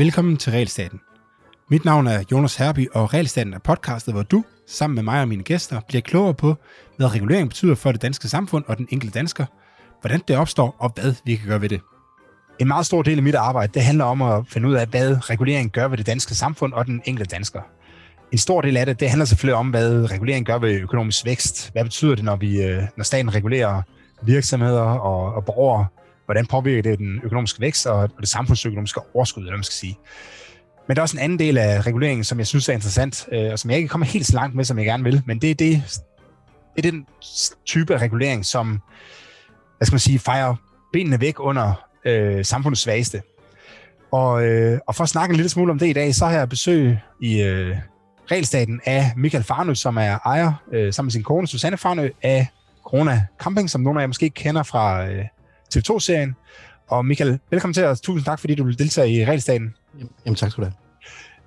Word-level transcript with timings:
Velkommen 0.00 0.36
til 0.36 0.52
Realstaten. 0.52 1.00
Mit 1.70 1.84
navn 1.84 2.06
er 2.06 2.24
Jonas 2.32 2.56
Herby, 2.56 2.88
og 2.92 3.14
Realstaten 3.14 3.54
er 3.54 3.58
podcastet, 3.58 4.14
hvor 4.14 4.22
du, 4.22 4.44
sammen 4.66 4.94
med 4.94 5.02
mig 5.02 5.20
og 5.20 5.28
mine 5.28 5.42
gæster, 5.42 5.80
bliver 5.88 6.00
klogere 6.00 6.34
på, 6.34 6.54
hvad 6.96 7.14
regulering 7.14 7.48
betyder 7.48 7.74
for 7.74 7.92
det 7.92 8.02
danske 8.02 8.28
samfund 8.28 8.64
og 8.66 8.78
den 8.78 8.88
enkelte 8.90 9.18
dansker, 9.18 9.46
hvordan 10.00 10.20
det 10.28 10.36
opstår, 10.36 10.76
og 10.78 10.92
hvad 10.94 11.14
vi 11.24 11.36
kan 11.36 11.48
gøre 11.48 11.60
ved 11.60 11.68
det. 11.68 11.80
En 12.58 12.68
meget 12.68 12.86
stor 12.86 13.02
del 13.02 13.16
af 13.16 13.22
mit 13.22 13.34
arbejde, 13.34 13.72
det 13.74 13.82
handler 13.82 14.04
om 14.04 14.22
at 14.22 14.44
finde 14.48 14.68
ud 14.68 14.74
af, 14.74 14.86
hvad 14.86 15.30
regulering 15.30 15.72
gør 15.72 15.88
ved 15.88 15.98
det 15.98 16.06
danske 16.06 16.34
samfund 16.34 16.72
og 16.72 16.86
den 16.86 17.02
enkelte 17.04 17.36
dansker. 17.36 17.60
En 18.32 18.38
stor 18.38 18.60
del 18.60 18.76
af 18.76 18.86
det, 18.86 19.00
det 19.00 19.08
handler 19.08 19.24
selvfølgelig 19.24 19.56
om, 19.56 19.70
hvad 19.70 20.10
regulering 20.10 20.46
gør 20.46 20.58
ved 20.58 20.80
økonomisk 20.80 21.24
vækst. 21.24 21.72
Hvad 21.72 21.84
betyder 21.84 22.14
det, 22.14 22.24
når, 22.24 22.36
vi, 22.36 22.62
øh, 22.62 22.82
når 22.96 23.04
staten 23.04 23.34
regulerer 23.34 23.82
virksomheder 24.22 24.82
og, 24.82 25.34
og 25.34 25.44
borgere? 25.44 25.86
Hvordan 26.30 26.46
påvirker 26.46 26.82
det 26.82 26.98
den 26.98 27.20
økonomiske 27.24 27.60
vækst 27.60 27.86
og 27.86 28.10
det 28.20 28.28
samfundsøkonomiske 28.28 29.00
overskud, 29.14 29.42
eller 29.42 29.56
man 29.56 29.64
skal 29.64 29.74
sige. 29.74 29.98
Men 30.88 30.96
der 30.96 31.00
er 31.00 31.02
også 31.02 31.16
en 31.16 31.22
anden 31.22 31.38
del 31.38 31.58
af 31.58 31.86
reguleringen, 31.86 32.24
som 32.24 32.38
jeg 32.38 32.46
synes 32.46 32.68
er 32.68 32.72
interessant, 32.72 33.28
øh, 33.32 33.52
og 33.52 33.58
som 33.58 33.70
jeg 33.70 33.78
ikke 33.78 33.88
kommer 33.88 34.06
helt 34.06 34.26
så 34.26 34.34
langt 34.34 34.56
med, 34.56 34.64
som 34.64 34.78
jeg 34.78 34.86
gerne 34.86 35.04
vil. 35.04 35.22
Men 35.26 35.38
det 35.38 35.50
er, 35.50 35.54
det, 35.54 35.82
det 36.76 36.86
er 36.86 36.90
den 36.90 37.06
type 37.66 37.94
af 37.94 37.98
regulering, 37.98 38.46
som 38.46 38.80
hvad 39.76 39.86
skal 39.86 39.94
man 39.94 40.00
sige, 40.00 40.18
fejrer 40.18 40.54
benene 40.92 41.20
væk 41.20 41.34
under 41.38 41.86
øh, 42.04 42.44
samfundets 42.44 42.82
svageste. 42.82 43.22
Og, 44.12 44.46
øh, 44.46 44.78
og 44.86 44.94
for 44.94 45.02
at 45.02 45.08
snakke 45.08 45.32
en 45.32 45.36
lille 45.36 45.50
smule 45.50 45.72
om 45.72 45.78
det 45.78 45.86
i 45.86 45.92
dag, 45.92 46.14
så 46.14 46.26
har 46.26 46.32
jeg 46.32 46.48
besøg 46.48 46.98
i 47.20 47.42
øh, 47.42 47.76
regelstaten 48.30 48.80
af 48.84 49.12
Michael 49.16 49.44
Farnø, 49.44 49.74
som 49.74 49.96
er 49.96 50.18
ejer 50.24 50.52
øh, 50.72 50.92
sammen 50.92 51.06
med 51.06 51.12
sin 51.12 51.22
kone 51.22 51.46
Susanne 51.46 51.76
Farnø 51.76 52.08
af 52.22 52.46
Corona 52.84 53.26
Camping, 53.38 53.70
som 53.70 53.80
nogle 53.80 54.00
af 54.00 54.02
jer 54.02 54.06
måske 54.06 54.30
kender 54.30 54.62
fra 54.62 55.06
øh, 55.06 55.24
TV2-serien. 55.76 56.34
Og 56.88 57.06
Michael, 57.06 57.38
velkommen 57.50 57.74
til 57.74 57.84
os. 57.84 58.00
Tusind 58.00 58.24
tak, 58.24 58.40
fordi 58.40 58.54
du 58.54 58.64
vil 58.64 58.78
deltage 58.78 59.12
i 59.12 59.24
regelstaten. 59.24 59.74
Jamen 60.24 60.36
tak 60.36 60.50
skal 60.50 60.64
du 60.64 60.66
have. 60.66 60.74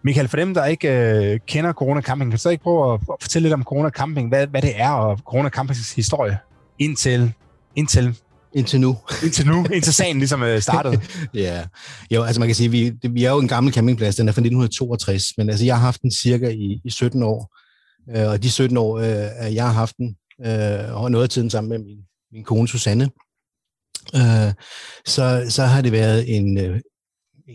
Michael, 0.03 0.27
for 0.27 0.37
dem, 0.37 0.53
der 0.53 0.65
ikke 0.65 0.89
øh, 0.89 1.39
kender 1.47 1.73
Corona 1.73 2.01
Camping, 2.01 2.31
kan 2.31 2.37
du 2.37 2.41
så 2.41 2.49
ikke 2.49 2.63
prøve 2.63 2.93
at, 2.93 2.99
fortælle 3.21 3.43
lidt 3.43 3.53
om 3.53 3.63
Corona 3.63 3.89
Camping, 3.89 4.29
hvad, 4.29 4.47
hvad 4.47 4.61
det 4.61 4.81
er, 4.81 4.89
og 4.89 5.17
Corona 5.17 5.49
Campings 5.49 5.93
historie 5.93 6.37
indtil, 6.79 7.33
indtil 7.75 8.15
Indtil 8.55 8.81
nu. 8.81 8.97
indtil 9.23 9.47
nu, 9.47 9.65
indtil 9.75 9.93
sagen 9.93 10.17
ligesom 10.17 10.43
øh, 10.43 10.61
startede. 10.61 11.01
ja, 11.33 11.65
jo, 12.11 12.23
altså 12.23 12.39
man 12.39 12.49
kan 12.49 12.55
sige, 12.55 12.71
vi, 12.71 12.89
det, 12.89 13.13
vi 13.13 13.23
er 13.23 13.31
jo 13.31 13.39
en 13.39 13.47
gammel 13.47 13.73
campingplads, 13.73 14.15
den 14.15 14.27
er 14.27 14.31
fra 14.31 14.41
1962, 14.41 15.23
men 15.37 15.49
altså 15.49 15.65
jeg 15.65 15.75
har 15.75 15.81
haft 15.81 16.01
den 16.01 16.11
cirka 16.11 16.49
i, 16.49 16.81
i 16.85 16.89
17 16.89 17.23
år, 17.23 17.57
øh, 18.17 18.29
og 18.29 18.43
de 18.43 18.51
17 18.51 18.77
år, 18.77 18.97
øh, 18.97 19.55
jeg 19.55 19.65
har 19.65 19.73
haft 19.73 19.97
den, 19.97 20.15
øh, 20.45 21.03
og 21.03 21.11
noget 21.11 21.23
af 21.23 21.29
tiden 21.29 21.49
sammen 21.49 21.69
med 21.69 21.79
min, 21.79 21.97
min 22.31 22.43
kone 22.43 22.67
Susanne, 22.67 23.09
øh, 24.15 24.53
så, 25.05 25.45
så 25.49 25.63
har 25.63 25.81
det 25.81 25.91
været 25.91 26.37
en, 26.37 26.57
øh, 26.57 26.79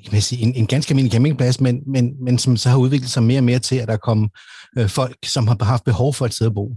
kan 0.05 0.13
man 0.13 0.23
sige, 0.23 0.43
en, 0.43 0.55
en 0.55 0.67
ganske 0.67 0.91
almindelig 0.91 1.13
campingplads, 1.13 1.61
men, 1.61 1.83
men, 1.87 2.25
men 2.25 2.39
som 2.39 2.57
så 2.57 2.69
har 2.69 2.77
udviklet 2.77 3.11
sig 3.11 3.23
mere 3.23 3.41
og 3.41 3.45
mere 3.45 3.59
til, 3.59 3.77
at 3.77 3.89
der 3.89 3.97
kom 3.97 4.31
øh, 4.79 4.89
folk, 4.89 5.17
som 5.27 5.49
har 5.49 5.65
haft 5.65 5.85
behov 5.85 6.15
for 6.15 6.27
et 6.27 6.35
sted 6.35 6.47
at 6.47 6.55
bo. 6.55 6.77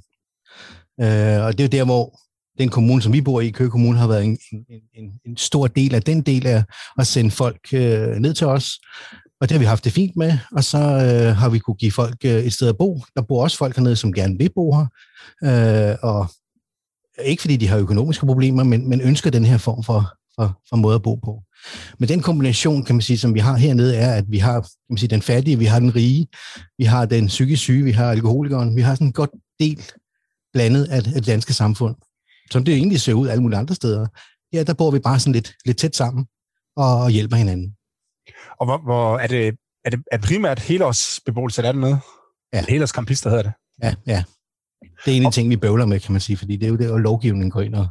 Øh, 1.01 1.45
og 1.45 1.57
det 1.57 1.59
er 1.59 1.63
jo 1.63 1.67
der, 1.67 1.85
hvor 1.85 2.19
den 2.57 2.69
kommune, 2.69 3.01
som 3.01 3.13
vi 3.13 3.21
bor 3.21 3.41
i, 3.41 3.49
Køge 3.49 3.69
Kommune, 3.69 3.97
har 3.97 4.07
været 4.07 4.23
en, 4.23 4.37
en, 4.51 4.81
en, 4.93 5.11
en 5.25 5.37
stor 5.37 5.67
del 5.67 5.95
af 5.95 6.01
den 6.01 6.21
del 6.21 6.47
af 6.47 6.63
at 6.97 7.07
sende 7.07 7.31
folk 7.31 7.59
øh, 7.73 8.15
ned 8.15 8.33
til 8.33 8.47
os. 8.47 8.79
Og 9.41 9.49
det 9.49 9.51
har 9.51 9.59
vi 9.59 9.65
haft 9.65 9.83
det 9.85 9.93
fint 9.93 10.15
med, 10.15 10.37
og 10.51 10.63
så 10.63 10.77
øh, 10.77 11.35
har 11.35 11.49
vi 11.49 11.59
kunne 11.59 11.75
give 11.75 11.91
folk 11.91 12.17
øh, 12.25 12.31
et 12.31 12.53
sted 12.53 12.69
at 12.69 12.77
bo. 12.77 13.01
Der 13.15 13.21
bor 13.21 13.43
også 13.43 13.57
folk 13.57 13.75
hernede, 13.75 13.95
som 13.95 14.13
gerne 14.13 14.37
vil 14.37 14.51
bo 14.55 14.75
her. 14.75 14.87
Øh, 15.43 15.97
og 16.01 16.29
ikke 17.21 17.41
fordi 17.41 17.57
de 17.57 17.67
har 17.67 17.77
økonomiske 17.77 18.25
problemer, 18.25 18.63
men, 18.63 18.89
men 18.89 19.01
ønsker 19.01 19.29
den 19.29 19.45
her 19.45 19.57
form 19.57 19.83
for, 19.83 20.13
for, 20.35 20.61
for 20.69 20.75
måde 20.75 20.95
at 20.95 21.03
bo 21.03 21.15
på. 21.15 21.41
Men 21.99 22.09
den 22.09 22.21
kombination, 22.21 22.83
kan 22.83 22.95
man 22.95 23.01
sige, 23.01 23.17
som 23.17 23.33
vi 23.33 23.39
har 23.39 23.57
hernede, 23.57 23.95
er, 23.95 24.13
at 24.13 24.25
vi 24.27 24.37
har 24.37 24.61
kan 24.61 24.69
man 24.89 24.97
sige, 24.97 25.09
den 25.09 25.21
fattige, 25.21 25.57
vi 25.57 25.65
har 25.65 25.79
den 25.79 25.95
rige, 25.95 26.27
vi 26.77 26.83
har 26.83 27.05
den 27.05 27.27
psykisk 27.27 27.61
syge, 27.61 27.83
vi 27.83 27.91
har 27.91 28.11
alkoholikeren, 28.11 28.75
vi 28.75 28.81
har 28.81 28.95
sådan 28.95 29.07
en 29.07 29.13
godt 29.13 29.31
del 29.59 29.83
blandet 30.53 30.85
af 30.85 31.03
det 31.03 31.25
danske 31.25 31.53
samfund 31.53 31.95
som 32.51 32.63
det 32.65 32.73
egentlig 32.73 33.01
ser 33.01 33.13
ud 33.13 33.27
alle 33.27 33.43
mulige 33.43 33.59
andre 33.59 33.75
steder, 33.75 34.07
ja, 34.53 34.63
der 34.63 34.73
bor 34.73 34.91
vi 34.91 34.99
bare 34.99 35.19
sådan 35.19 35.33
lidt, 35.33 35.53
lidt 35.65 35.77
tæt 35.77 35.95
sammen 35.95 36.25
og, 36.75 37.09
hjælper 37.09 37.35
hinanden. 37.35 37.75
Og 38.59 38.65
hvor, 38.65 38.77
hvor 38.77 39.17
er, 39.17 39.27
det, 39.27 39.47
er, 39.85 39.89
det, 39.89 40.03
er 40.11 40.17
primært 40.17 40.59
helårsbeboelse, 40.59 41.61
der 41.61 41.67
er 41.67 41.71
dernede? 41.71 41.99
Ja. 42.53 42.65
Helårskampister 42.69 43.29
hedder 43.29 43.43
det. 43.43 43.53
Ja, 43.83 43.95
ja. 44.07 44.23
Det 45.05 45.13
er 45.13 45.17
en 45.17 45.25
af 45.25 45.31
de 45.31 45.35
ting, 45.35 45.49
vi 45.49 45.57
bøvler 45.57 45.85
med, 45.85 45.99
kan 45.99 46.11
man 46.11 46.21
sige, 46.21 46.37
fordi 46.37 46.55
det 46.55 46.63
er 46.63 46.69
jo 46.69 46.75
det, 46.75 46.91
at 46.91 47.01
lovgivningen 47.01 47.51
går 47.51 47.61
ind 47.61 47.75
og, 47.75 47.87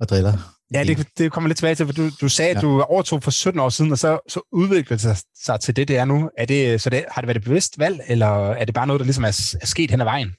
og 0.00 0.08
driller. 0.08 0.54
Ja, 0.74 0.84
det, 0.84 1.08
det 1.18 1.32
kommer 1.32 1.48
lidt 1.48 1.58
tilbage 1.58 1.74
til, 1.74 1.86
for 1.86 1.92
du, 1.92 2.10
du 2.20 2.28
sagde, 2.28 2.50
at 2.50 2.56
ja. 2.56 2.60
du 2.60 2.82
overtog 2.82 3.22
for 3.22 3.30
17 3.30 3.60
år 3.60 3.68
siden, 3.68 3.92
og 3.92 3.98
så, 3.98 4.18
så 4.28 4.48
udviklede 4.52 5.08
det 5.08 5.22
sig 5.44 5.60
til 5.60 5.76
det, 5.76 5.88
det 5.88 5.96
er 5.96 6.04
nu. 6.04 6.30
Er 6.38 6.44
det, 6.44 6.80
så 6.80 6.90
det, 6.90 7.04
har 7.10 7.22
det 7.22 7.26
været 7.26 7.36
et 7.36 7.44
bevidst 7.44 7.78
valg, 7.78 8.00
eller 8.06 8.50
er 8.50 8.64
det 8.64 8.74
bare 8.74 8.86
noget, 8.86 9.00
der 9.00 9.04
ligesom 9.04 9.24
er, 9.24 9.56
er 9.60 9.66
sket 9.66 9.90
hen 9.90 10.00
ad 10.00 10.04
vejen? 10.04 10.32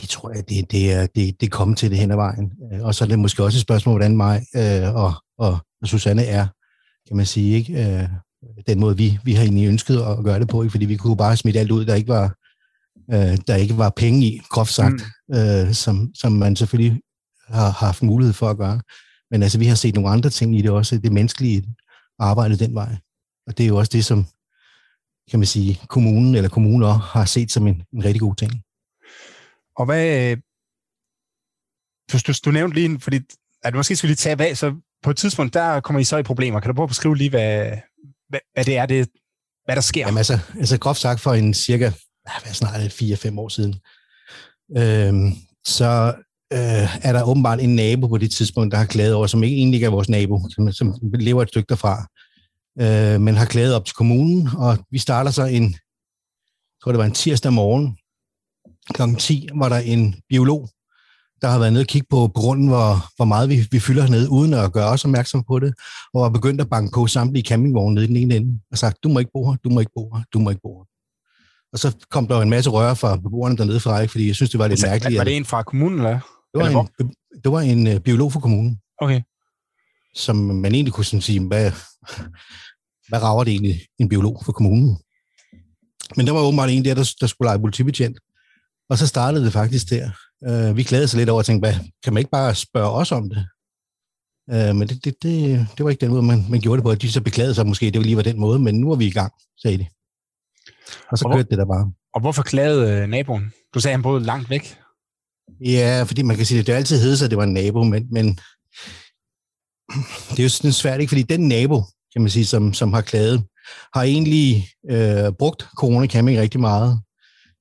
det 0.00 0.08
tror 0.08 0.32
jeg, 0.34 0.48
det, 0.48 0.70
det, 0.70 0.92
er, 0.92 1.06
det, 1.06 1.40
det 1.40 1.50
kommer 1.50 1.74
til 1.74 1.90
det 1.90 1.98
hen 1.98 2.10
ad 2.10 2.16
vejen. 2.16 2.52
Øh, 2.72 2.82
og 2.82 2.94
så 2.94 3.04
er 3.04 3.08
det 3.08 3.18
måske 3.18 3.44
også 3.44 3.56
et 3.56 3.62
spørgsmål, 3.62 3.92
hvordan 3.92 4.16
mig 4.16 4.42
øh, 4.56 4.94
og, 4.94 5.12
og 5.38 5.58
Susanne 5.84 6.24
er, 6.24 6.46
kan 7.08 7.16
man 7.16 7.26
sige, 7.26 7.56
ikke? 7.56 8.00
Øh, 8.00 8.08
den 8.66 8.80
måde, 8.80 8.96
vi, 8.96 9.18
vi 9.24 9.32
har 9.32 9.42
egentlig 9.42 9.68
ønsket 9.68 9.96
at 9.96 10.24
gøre 10.24 10.38
det 10.40 10.48
på, 10.48 10.62
ikke? 10.62 10.70
fordi 10.70 10.84
vi 10.84 10.96
kunne 10.96 11.16
bare 11.16 11.36
smide 11.36 11.60
alt 11.60 11.70
ud, 11.70 11.84
der 11.84 11.94
ikke 11.94 12.08
var, 12.08 12.34
øh, 13.10 13.38
der 13.46 13.56
ikke 13.56 13.78
var 13.78 13.90
penge 13.96 14.26
i, 14.26 14.40
groft 14.50 14.72
sagt, 14.72 15.02
mm. 15.28 15.34
øh, 15.36 15.74
som, 15.74 16.14
som 16.14 16.32
man 16.32 16.56
selvfølgelig 16.56 17.00
har, 17.48 17.70
haft 17.70 18.02
mulighed 18.02 18.32
for 18.32 18.50
at 18.50 18.56
gøre. 18.56 18.80
Men 19.30 19.42
altså, 19.42 19.58
vi 19.58 19.66
har 19.66 19.74
set 19.74 19.94
nogle 19.94 20.10
andre 20.10 20.30
ting 20.30 20.58
i 20.58 20.62
det 20.62 20.70
også, 20.70 20.98
det 20.98 21.12
menneskelige 21.12 21.64
arbejde 22.18 22.58
den 22.58 22.74
vej. 22.74 22.96
Og 23.46 23.58
det 23.58 23.64
er 23.64 23.68
jo 23.68 23.76
også 23.76 23.90
det, 23.92 24.04
som, 24.04 24.26
kan 25.30 25.38
man 25.38 25.46
sige, 25.46 25.80
kommunen 25.88 26.34
eller 26.34 26.48
kommuner 26.48 26.92
har 26.92 27.24
set 27.24 27.52
som 27.52 27.66
en, 27.66 27.82
en 27.92 28.04
rigtig 28.04 28.20
god 28.20 28.34
ting. 28.36 28.52
Og 29.76 29.84
hvad... 29.84 30.36
Du, 32.12 32.18
du, 32.26 32.32
du 32.44 32.50
nævnte 32.50 32.74
lige, 32.74 33.00
fordi 33.00 33.20
at 33.64 33.74
måske 33.74 33.96
skal 33.96 34.06
vi 34.06 34.10
lige 34.10 34.16
tage 34.16 34.36
hvad, 34.36 34.54
så 34.54 34.74
på 35.02 35.10
et 35.10 35.16
tidspunkt, 35.16 35.54
der 35.54 35.80
kommer 35.80 36.00
I 36.00 36.04
så 36.04 36.16
i 36.16 36.22
problemer. 36.22 36.60
Kan 36.60 36.68
du 36.68 36.74
prøve 36.74 36.84
at 36.84 36.88
beskrive 36.88 37.16
lige, 37.16 37.30
hvad, 37.30 37.70
hvad, 38.28 38.40
hvad 38.54 38.64
det 38.64 38.76
er, 38.76 38.86
det, 38.86 39.08
hvad 39.64 39.76
der 39.76 39.82
sker? 39.82 40.06
Jamen 40.06 40.18
altså, 40.18 40.38
altså 40.58 40.78
groft 40.78 41.00
sagt 41.00 41.20
for 41.20 41.34
en 41.34 41.54
cirka, 41.54 41.90
hvad 42.42 42.54
snart 42.54 42.80
4-5 42.80 43.38
år 43.38 43.48
siden, 43.48 43.74
øh, 44.78 45.32
så 45.64 46.14
øh, 46.52 47.06
er 47.06 47.12
der 47.12 47.22
åbenbart 47.22 47.60
en 47.60 47.76
nabo 47.76 48.06
på 48.06 48.18
det 48.18 48.30
tidspunkt, 48.30 48.72
der 48.72 48.78
har 48.78 48.86
klaget 48.86 49.14
over, 49.14 49.26
som 49.26 49.42
ikke 49.42 49.56
egentlig 49.56 49.76
ikke 49.76 49.86
er 49.86 49.90
vores 49.90 50.08
nabo, 50.08 50.48
som, 50.50 50.72
som 50.72 50.94
lever 51.14 51.42
et 51.42 51.48
stykke 51.48 51.68
derfra, 51.68 52.06
øh, 52.80 53.20
men 53.20 53.34
har 53.34 53.46
klaget 53.46 53.74
op 53.74 53.84
til 53.84 53.94
kommunen, 53.94 54.48
og 54.56 54.78
vi 54.90 54.98
starter 54.98 55.30
så 55.30 55.44
en, 55.44 55.64
jeg 55.64 56.78
tror 56.82 56.92
det 56.92 56.98
var 56.98 57.04
en 57.04 57.12
tirsdag 57.12 57.52
morgen, 57.52 57.96
kl. 58.94 59.02
10 59.18 59.48
var 59.54 59.68
der 59.68 59.78
en 59.78 60.14
biolog, 60.28 60.68
der 61.42 61.48
har 61.48 61.58
været 61.58 61.72
nede 61.72 61.82
og 61.82 61.86
kigge 61.86 62.06
på, 62.10 62.30
grunden, 62.34 62.68
hvor, 62.68 63.16
hvor 63.16 63.24
meget 63.24 63.48
vi, 63.48 63.66
vi 63.70 63.80
fylder 63.80 64.08
ned 64.08 64.28
uden 64.28 64.54
at 64.54 64.72
gøre 64.72 64.88
os 64.88 65.04
opmærksom 65.04 65.44
på 65.48 65.58
det, 65.58 65.74
og 66.14 66.22
var 66.22 66.28
begyndt 66.28 66.60
at 66.60 66.70
banke 66.70 66.94
på 66.94 67.06
samtlige 67.06 67.48
campingvogne 67.48 67.94
nede 67.94 68.04
i 68.04 68.08
den 68.08 68.16
ene 68.16 68.36
ende, 68.36 68.60
og 68.70 68.78
sagt, 68.78 68.96
du 69.02 69.08
må 69.08 69.18
ikke 69.18 69.30
bo 69.34 69.50
her, 69.50 69.56
du 69.64 69.70
må 69.70 69.80
ikke 69.80 69.92
bo 69.94 70.14
her, 70.14 70.22
du 70.32 70.38
må 70.38 70.50
ikke 70.50 70.62
bo 70.62 70.78
her. 70.78 70.91
Og 71.72 71.78
så 71.78 71.96
kom 72.10 72.28
der 72.28 72.40
en 72.40 72.50
masse 72.50 72.70
røre 72.70 72.96
fra 72.96 73.16
beboerne 73.16 73.56
dernede 73.56 73.80
fra, 73.80 74.00
ikke? 74.00 74.10
fordi 74.10 74.26
jeg 74.26 74.34
synes, 74.34 74.50
det 74.50 74.58
var 74.58 74.68
lidt 74.68 74.80
så, 74.80 74.86
mærkeligt. 74.86 75.18
Var 75.18 75.24
det 75.24 75.36
en 75.36 75.44
fra 75.44 75.62
kommunen, 75.62 75.98
eller? 75.98 76.10
Det 76.10 76.60
var, 76.60 76.66
eller 76.66 76.80
en, 76.80 77.14
det 77.44 77.52
var 77.52 77.60
en 77.60 77.86
uh, 77.86 77.96
biolog 77.96 78.32
fra 78.32 78.40
kommunen. 78.40 78.78
Okay. 79.00 79.20
Som 80.14 80.36
man 80.36 80.74
egentlig 80.74 80.92
kunne 80.92 81.04
sådan 81.04 81.20
sige, 81.20 81.40
hvad, 81.40 81.72
hvad 83.08 83.22
rager 83.22 83.44
det 83.44 83.50
egentlig 83.50 83.80
en 83.98 84.08
biolog 84.08 84.42
for 84.44 84.52
kommunen? 84.52 84.98
Men 86.16 86.26
der 86.26 86.32
var 86.32 86.40
åbenbart 86.40 86.70
en 86.70 86.84
der, 86.84 86.94
der, 86.94 87.14
der 87.20 87.26
skulle 87.26 87.48
lege 87.48 87.58
politibetjent. 87.58 88.18
Og 88.90 88.98
så 88.98 89.06
startede 89.06 89.44
det 89.44 89.52
faktisk 89.52 89.90
der. 89.90 90.10
Uh, 90.48 90.76
vi 90.76 90.82
glædede 90.82 91.08
sig 91.08 91.18
lidt 91.18 91.30
over 91.30 91.40
at 91.40 91.46
tænke, 91.46 91.66
hvad, 91.66 91.74
kan 92.04 92.12
man 92.12 92.20
ikke 92.20 92.30
bare 92.30 92.54
spørge 92.54 92.90
os 92.90 93.12
om 93.12 93.30
det? 93.30 93.46
Uh, 94.52 94.76
men 94.76 94.88
det, 94.88 95.04
det, 95.04 95.14
det, 95.22 95.66
det 95.76 95.84
var 95.84 95.90
ikke 95.90 96.00
den 96.00 96.10
måde, 96.10 96.22
man, 96.22 96.46
man 96.50 96.60
gjorde 96.60 96.76
det 96.76 96.84
på. 96.84 96.90
At 96.90 97.02
de 97.02 97.12
så 97.12 97.20
beklagede 97.20 97.54
sig 97.54 97.66
måske, 97.66 97.90
det 97.90 98.02
lige 98.02 98.16
var 98.16 98.22
den 98.22 98.40
måde, 98.40 98.58
men 98.58 98.74
nu 98.74 98.92
er 98.92 98.96
vi 98.96 99.06
i 99.06 99.10
gang, 99.10 99.32
sagde 99.62 99.78
de. 99.78 99.86
Og 101.10 101.18
så 101.18 101.24
og 101.24 101.30
kørte 101.30 101.42
hvor, 101.42 101.50
det 101.50 101.58
der 101.58 101.64
bare. 101.64 101.92
Og 102.14 102.20
hvorfor 102.20 102.42
klagede 102.42 103.02
uh, 103.02 103.08
naboen? 103.08 103.52
Du 103.74 103.80
sagde, 103.80 103.94
han 103.94 104.02
boede 104.02 104.24
langt 104.24 104.50
væk. 104.50 104.78
Ja, 105.64 106.02
fordi 106.06 106.22
man 106.22 106.36
kan 106.36 106.46
sige, 106.46 106.60
at 106.60 106.66
det 106.66 106.72
altid 106.72 107.00
hed 107.00 107.16
sig, 107.16 107.24
at 107.24 107.30
det 107.30 107.38
var 107.38 107.44
en 107.44 107.54
nabo, 107.54 107.82
men, 107.82 108.06
men 108.10 108.38
det 110.30 110.38
er 110.38 110.42
jo 110.42 110.48
sådan 110.48 110.72
svært, 110.72 111.00
ikke? 111.00 111.10
Fordi 111.10 111.22
den 111.22 111.48
nabo, 111.48 111.82
kan 112.12 112.22
man 112.22 112.30
sige, 112.30 112.46
som, 112.46 112.74
som 112.74 112.92
har 112.92 113.00
klaget, 113.00 113.44
har 113.94 114.02
egentlig 114.02 114.68
øh, 114.90 115.32
brugt 115.38 115.68
corona 115.76 116.06
camping 116.06 116.38
rigtig 116.38 116.60
meget. 116.60 117.00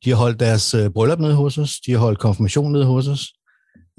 De 0.06 0.10
har 0.10 0.18
holdt 0.18 0.40
deres 0.40 0.74
øh, 0.74 0.90
bryllup 0.90 1.20
nede 1.20 1.36
hos 1.36 1.58
os, 1.58 1.80
de 1.86 1.92
har 1.92 2.00
holdt 2.00 2.20
konfirmation 2.20 2.72
nede 2.72 2.86
hos 2.86 3.08
os, 3.08 3.34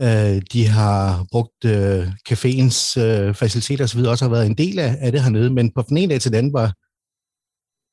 øh, 0.00 0.42
de 0.52 0.66
har 0.66 1.26
brugt 1.32 1.64
øh, 1.64 2.08
caféens 2.28 3.00
øh, 3.00 3.34
faciliteter 3.34 3.84
osv., 3.84 4.00
også 4.00 4.24
har 4.24 4.30
været 4.30 4.46
en 4.46 4.58
del 4.58 4.78
af, 4.78 4.96
af 5.00 5.12
det 5.12 5.22
hernede, 5.22 5.50
men 5.50 5.70
på 5.74 5.84
den 5.88 5.96
ene 5.96 6.12
dag 6.12 6.20
til 6.20 6.30
den 6.30 6.38
anden 6.38 6.52
var, 6.52 6.74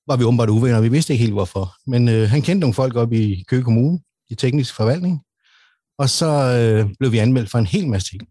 var 0.09 0.15
vi 0.15 0.23
åbenbart 0.23 0.49
uvenner, 0.49 0.81
vi 0.81 0.89
vidste 0.89 1.13
ikke 1.13 1.23
helt 1.23 1.33
hvorfor. 1.33 1.75
Men 1.87 2.09
øh, 2.09 2.29
han 2.29 2.41
kendte 2.41 2.59
nogle 2.59 2.73
folk 2.73 2.95
op 2.95 3.13
i 3.13 3.43
Køge 3.47 3.63
Kommune, 3.63 3.99
i 4.29 4.35
teknisk 4.35 4.75
forvaltning, 4.75 5.21
og 5.97 6.09
så 6.09 6.27
øh, 6.27 6.89
blev 6.99 7.11
vi 7.11 7.17
anmeldt 7.17 7.51
for 7.51 7.57
en 7.57 7.65
hel 7.65 7.87
masse 7.87 8.09
ting. 8.09 8.21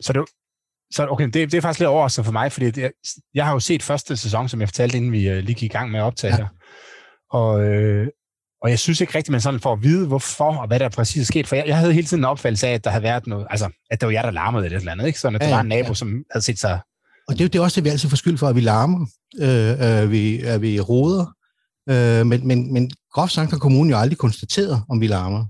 Så 0.00 0.12
det, 0.12 0.24
så 0.94 1.06
okay, 1.10 1.24
det, 1.24 1.34
det 1.34 1.54
er 1.54 1.60
faktisk 1.60 1.80
lidt 1.80 1.88
overraskende 1.88 2.24
for 2.24 2.32
mig, 2.32 2.52
fordi 2.52 2.70
det, 2.70 2.92
jeg 3.34 3.44
har 3.44 3.52
jo 3.52 3.60
set 3.60 3.82
første 3.82 4.16
sæson, 4.16 4.48
som 4.48 4.60
jeg 4.60 4.68
fortalte, 4.68 4.96
inden 4.96 5.12
vi 5.12 5.30
uh, 5.30 5.36
lige 5.36 5.54
gik 5.54 5.62
i 5.62 5.72
gang 5.72 5.90
med 5.90 6.00
at 6.00 6.04
optage 6.04 6.34
ja. 6.34 6.36
her. 6.36 6.46
Og, 7.30 7.64
øh, 7.64 8.08
og 8.62 8.70
jeg 8.70 8.78
synes 8.78 9.00
ikke 9.00 9.14
rigtigt, 9.14 9.32
man 9.32 9.40
sådan 9.40 9.60
får 9.60 9.72
at 9.72 9.82
vide, 9.82 10.06
hvorfor 10.06 10.56
og 10.56 10.66
hvad 10.66 10.78
der 10.78 10.88
præcis 10.88 11.22
er 11.22 11.26
sket. 11.26 11.46
For 11.46 11.56
jeg, 11.56 11.66
jeg 11.66 11.76
havde 11.76 11.92
hele 11.92 12.06
tiden 12.06 12.20
en 12.20 12.24
opfattelse 12.24 12.66
af, 12.68 12.74
at 12.74 12.84
der 12.84 12.90
havde 12.90 13.02
været 13.02 13.26
noget, 13.26 13.46
altså, 13.50 13.70
at 13.90 14.00
det 14.00 14.06
var 14.06 14.12
jeg, 14.12 14.24
der 14.24 14.30
larmede 14.30 14.64
det 14.64 14.72
eller 14.72 14.92
andet, 14.92 15.06
ikke? 15.06 15.20
Sådan, 15.20 15.36
at 15.36 15.42
ja, 15.42 15.46
der 15.46 15.54
var 15.54 15.60
en 15.60 15.68
nabo, 15.68 15.88
ja. 15.88 15.94
som 15.94 16.24
havde 16.30 16.44
set 16.44 16.58
sig... 16.58 16.80
Og 17.28 17.38
det, 17.38 17.52
det 17.52 17.58
er 17.58 17.62
også 17.62 17.80
det, 17.80 17.84
vi 17.84 17.88
altid 17.88 18.08
får 18.08 18.16
skyld 18.16 18.38
for, 18.38 18.48
at 18.48 18.56
vi 18.56 18.60
larmer, 18.60 19.06
øh, 19.40 20.02
øh, 20.02 20.10
vi, 20.10 20.40
at 20.40 20.62
vi 20.62 20.80
roder. 20.80 21.26
Øh, 21.88 22.26
men, 22.26 22.46
men, 22.46 22.72
men 22.72 22.90
groft 23.14 23.32
sagt 23.32 23.50
har 23.50 23.58
kommunen 23.58 23.90
jo 23.90 23.98
aldrig 23.98 24.18
konstateret, 24.18 24.82
om 24.88 25.00
vi 25.00 25.06
larmer. 25.06 25.44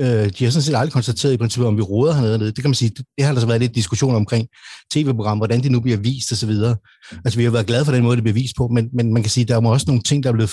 Øh, 0.00 0.30
de 0.38 0.44
har 0.44 0.50
sådan 0.50 0.62
set 0.62 0.74
aldrig 0.74 0.92
konstateret 0.92 1.32
i 1.32 1.36
princippet, 1.36 1.68
om 1.68 1.76
vi 1.76 1.82
råder 1.82 2.14
hernede. 2.14 2.46
Det 2.46 2.56
kan 2.56 2.70
man 2.70 2.74
sige, 2.74 2.90
det 3.18 3.24
har 3.24 3.32
der 3.32 3.40
så 3.40 3.46
været 3.46 3.60
lidt 3.60 3.74
diskussion 3.74 4.14
omkring 4.14 4.48
tv-program, 4.92 5.38
hvordan 5.38 5.62
det 5.62 5.72
nu 5.72 5.80
bliver 5.80 5.98
vist 5.98 6.32
osv. 6.32 6.50
Altså 7.24 7.38
vi 7.38 7.44
har 7.44 7.50
været 7.50 7.66
glade 7.66 7.84
for 7.84 7.92
den 7.92 8.02
måde, 8.02 8.16
det 8.16 8.24
bliver 8.24 8.34
vist 8.34 8.56
på, 8.56 8.68
men, 8.68 8.88
men 8.92 9.12
man 9.12 9.22
kan 9.22 9.30
sige, 9.30 9.44
der 9.44 9.56
er 9.56 9.66
også 9.66 9.86
nogle 9.88 10.02
ting, 10.02 10.22
der 10.22 10.28
er 10.28 10.32
blevet 10.32 10.50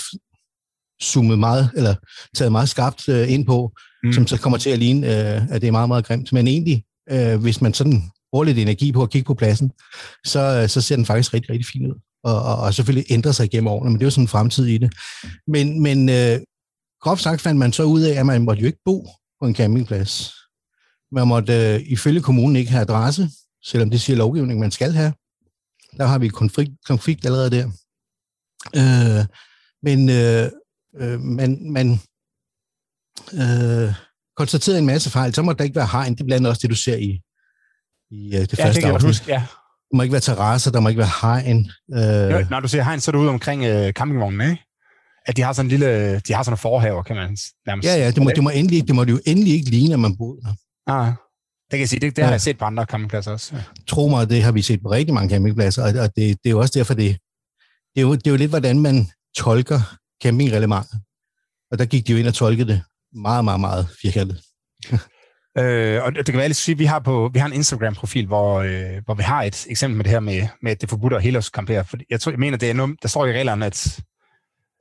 zoomet 1.02 1.38
meget, 1.38 1.70
eller 1.76 1.94
taget 2.34 2.52
meget 2.52 2.68
skarpt 2.68 3.08
øh, 3.08 3.32
ind 3.32 3.46
på, 3.46 3.72
mm. 4.04 4.12
som 4.12 4.26
så 4.26 4.40
kommer 4.40 4.58
til 4.58 4.70
at 4.70 4.78
ligne, 4.78 5.06
øh, 5.06 5.42
at 5.50 5.60
det 5.62 5.68
er 5.68 5.72
meget, 5.72 5.88
meget 5.88 6.06
grimt. 6.06 6.32
Men 6.32 6.48
egentlig, 6.48 6.84
øh, 7.10 7.40
hvis 7.40 7.60
man 7.60 7.74
sådan 7.74 8.02
bruger 8.32 8.44
lidt 8.44 8.58
energi 8.58 8.92
på 8.92 9.02
at 9.02 9.10
kigge 9.10 9.26
på 9.26 9.34
pladsen, 9.34 9.70
så, 10.24 10.40
øh, 10.40 10.68
så 10.68 10.80
ser 10.80 10.96
den 10.96 11.06
faktisk 11.06 11.34
rigtig, 11.34 11.50
rigtig 11.50 11.66
fin 11.66 11.86
ud. 11.86 12.00
Og, 12.24 12.42
og, 12.42 12.56
og 12.56 12.74
selvfølgelig 12.74 13.12
ændrer 13.12 13.32
sig 13.32 13.50
gennem 13.50 13.66
årene, 13.66 13.90
men 13.90 13.98
det 13.98 14.04
er 14.04 14.06
jo 14.06 14.10
sådan 14.10 14.24
en 14.24 14.28
fremtid 14.28 14.66
i 14.66 14.78
det. 14.78 14.92
Men, 15.46 15.82
men 15.82 16.08
øh, 16.08 16.40
groft 17.00 17.22
sagt 17.22 17.40
fandt 17.40 17.58
man 17.58 17.72
så 17.72 17.82
ud 17.82 18.00
af, 18.00 18.20
at 18.20 18.26
man 18.26 18.42
måtte 18.42 18.60
jo 18.60 18.66
ikke 18.66 18.82
bo 18.84 19.06
på 19.40 19.46
en 19.46 19.54
campingplads. 19.54 20.32
Man 21.12 21.28
måtte 21.28 21.74
øh, 21.74 21.80
ifølge 21.86 22.20
kommunen 22.20 22.56
ikke 22.56 22.70
have 22.70 22.82
adresse, 22.82 23.30
selvom 23.64 23.90
det 23.90 24.00
siger 24.00 24.16
lovgivning, 24.16 24.60
man 24.60 24.70
skal 24.70 24.92
have. 24.92 25.12
Der 25.96 26.06
har 26.06 26.18
vi 26.18 26.28
konflikt, 26.28 26.72
konflikt 26.86 27.24
allerede 27.24 27.50
der. 27.50 27.66
Øh, 28.76 29.26
men 29.82 30.08
øh, 30.10 30.50
øh, 31.00 31.20
man, 31.20 31.72
man 31.72 32.00
øh, 33.32 33.94
konstaterede 34.36 34.78
en 34.78 34.86
masse 34.86 35.10
fejl. 35.10 35.34
Så 35.34 35.42
må 35.42 35.52
der 35.52 35.64
ikke 35.64 35.76
være 35.76 35.88
hegn. 35.92 36.14
Det 36.14 36.20
er 36.20 36.24
blandt 36.24 36.46
også 36.46 36.60
det, 36.62 36.70
du 36.70 36.76
ser 36.76 36.96
i, 36.96 37.20
i 38.10 38.34
øh, 38.34 38.40
det 38.40 38.58
ja, 38.58 38.66
første 38.66 38.80
det 38.80 38.86
afsnit. 38.86 39.08
Huske, 39.08 39.32
ja. 39.32 39.46
Der 39.90 39.96
må 39.96 40.02
ikke 40.02 40.12
være 40.12 40.20
terrasser, 40.20 40.70
der 40.70 40.80
må 40.80 40.88
ikke 40.88 40.98
være 40.98 41.10
hegn. 41.22 41.70
Øh, 41.94 42.50
når 42.50 42.60
du 42.60 42.68
siger 42.68 42.84
hegn, 42.84 43.00
så 43.00 43.10
er 43.10 43.12
du 43.12 43.18
ude 43.18 43.28
omkring 43.28 43.64
øh, 43.64 43.92
campingvognen, 43.92 44.50
ikke? 44.50 44.62
at 45.26 45.36
de 45.36 45.42
har 45.42 45.52
sådan 45.52 45.66
en 45.66 45.70
lille, 45.70 46.20
de 46.20 46.32
har 46.32 46.42
sådan 46.42 46.54
en 46.54 46.58
forhaver, 46.58 47.02
kan 47.02 47.16
man 47.16 47.36
nærmest. 47.66 47.88
Ja, 47.88 47.96
ja, 47.96 48.10
det 48.10 48.22
må, 48.22 48.30
det 48.30 48.42
må, 48.42 48.50
endelig, 48.50 48.86
det 48.86 48.94
må 48.94 49.04
det 49.04 49.12
jo 49.12 49.20
endelig 49.26 49.52
ikke 49.52 49.70
ligne, 49.70 49.94
at 49.94 50.00
man 50.00 50.16
bor 50.16 50.34
der. 50.34 50.54
Ah, 50.86 51.06
det 51.06 51.70
kan 51.70 51.80
jeg 51.80 51.88
sige, 51.88 52.00
det, 52.00 52.16
det 52.16 52.22
ja. 52.22 52.26
har 52.26 52.32
jeg 52.32 52.40
set 52.40 52.58
på 52.58 52.64
andre 52.64 52.84
campingpladser 52.84 53.32
også. 53.32 53.56
Ja. 53.56 53.62
Tro 53.86 54.08
mig, 54.08 54.30
det 54.30 54.42
har 54.42 54.52
vi 54.52 54.62
set 54.62 54.82
på 54.82 54.90
rigtig 54.90 55.14
mange 55.14 55.30
campingpladser, 55.30 55.82
og, 55.82 55.88
og 55.88 56.16
det, 56.16 56.16
det 56.16 56.46
er 56.46 56.50
jo 56.50 56.60
også 56.60 56.78
derfor, 56.78 56.94
det, 56.94 57.18
det, 57.94 58.00
er 58.00 58.02
jo, 58.02 58.14
det 58.14 58.26
er 58.26 58.30
jo 58.30 58.36
lidt, 58.36 58.50
hvordan 58.50 58.78
man 58.80 59.10
tolker 59.36 59.80
campingreglementet. 60.22 61.00
Og 61.70 61.78
der 61.78 61.84
gik 61.84 62.06
de 62.06 62.12
jo 62.12 62.18
ind 62.18 62.28
og 62.28 62.34
tolkede 62.34 62.72
det 62.72 62.82
meget, 63.12 63.44
meget, 63.44 63.60
meget 63.60 63.88
firkantet. 64.02 64.40
øh, 65.58 66.02
og 66.04 66.14
det 66.14 66.26
kan 66.26 66.36
være 66.36 66.48
lidt 66.48 66.56
sige, 66.56 66.74
at 66.74 66.78
vi 66.78 66.84
har, 66.84 66.98
på, 66.98 67.30
vi 67.32 67.38
har 67.38 67.46
en 67.46 67.52
Instagram-profil, 67.52 68.26
hvor, 68.26 68.58
øh, 68.58 69.04
hvor 69.04 69.14
vi 69.14 69.22
har 69.22 69.42
et 69.42 69.66
eksempel 69.70 69.96
med 69.96 70.04
det 70.04 70.10
her 70.10 70.20
med, 70.20 70.46
med 70.62 70.72
at 70.72 70.80
det 70.80 70.88
forbudt 70.90 71.12
at 71.12 71.22
helårskampere. 71.22 71.84
For 71.84 71.96
jeg, 72.10 72.20
tror, 72.20 72.32
jeg 72.32 72.38
mener, 72.38 72.58
det 72.58 72.70
er 72.70 72.74
noget, 72.74 72.96
der 73.02 73.08
står 73.08 73.26
i 73.26 73.32
reglerne, 73.32 73.66
at 73.66 74.00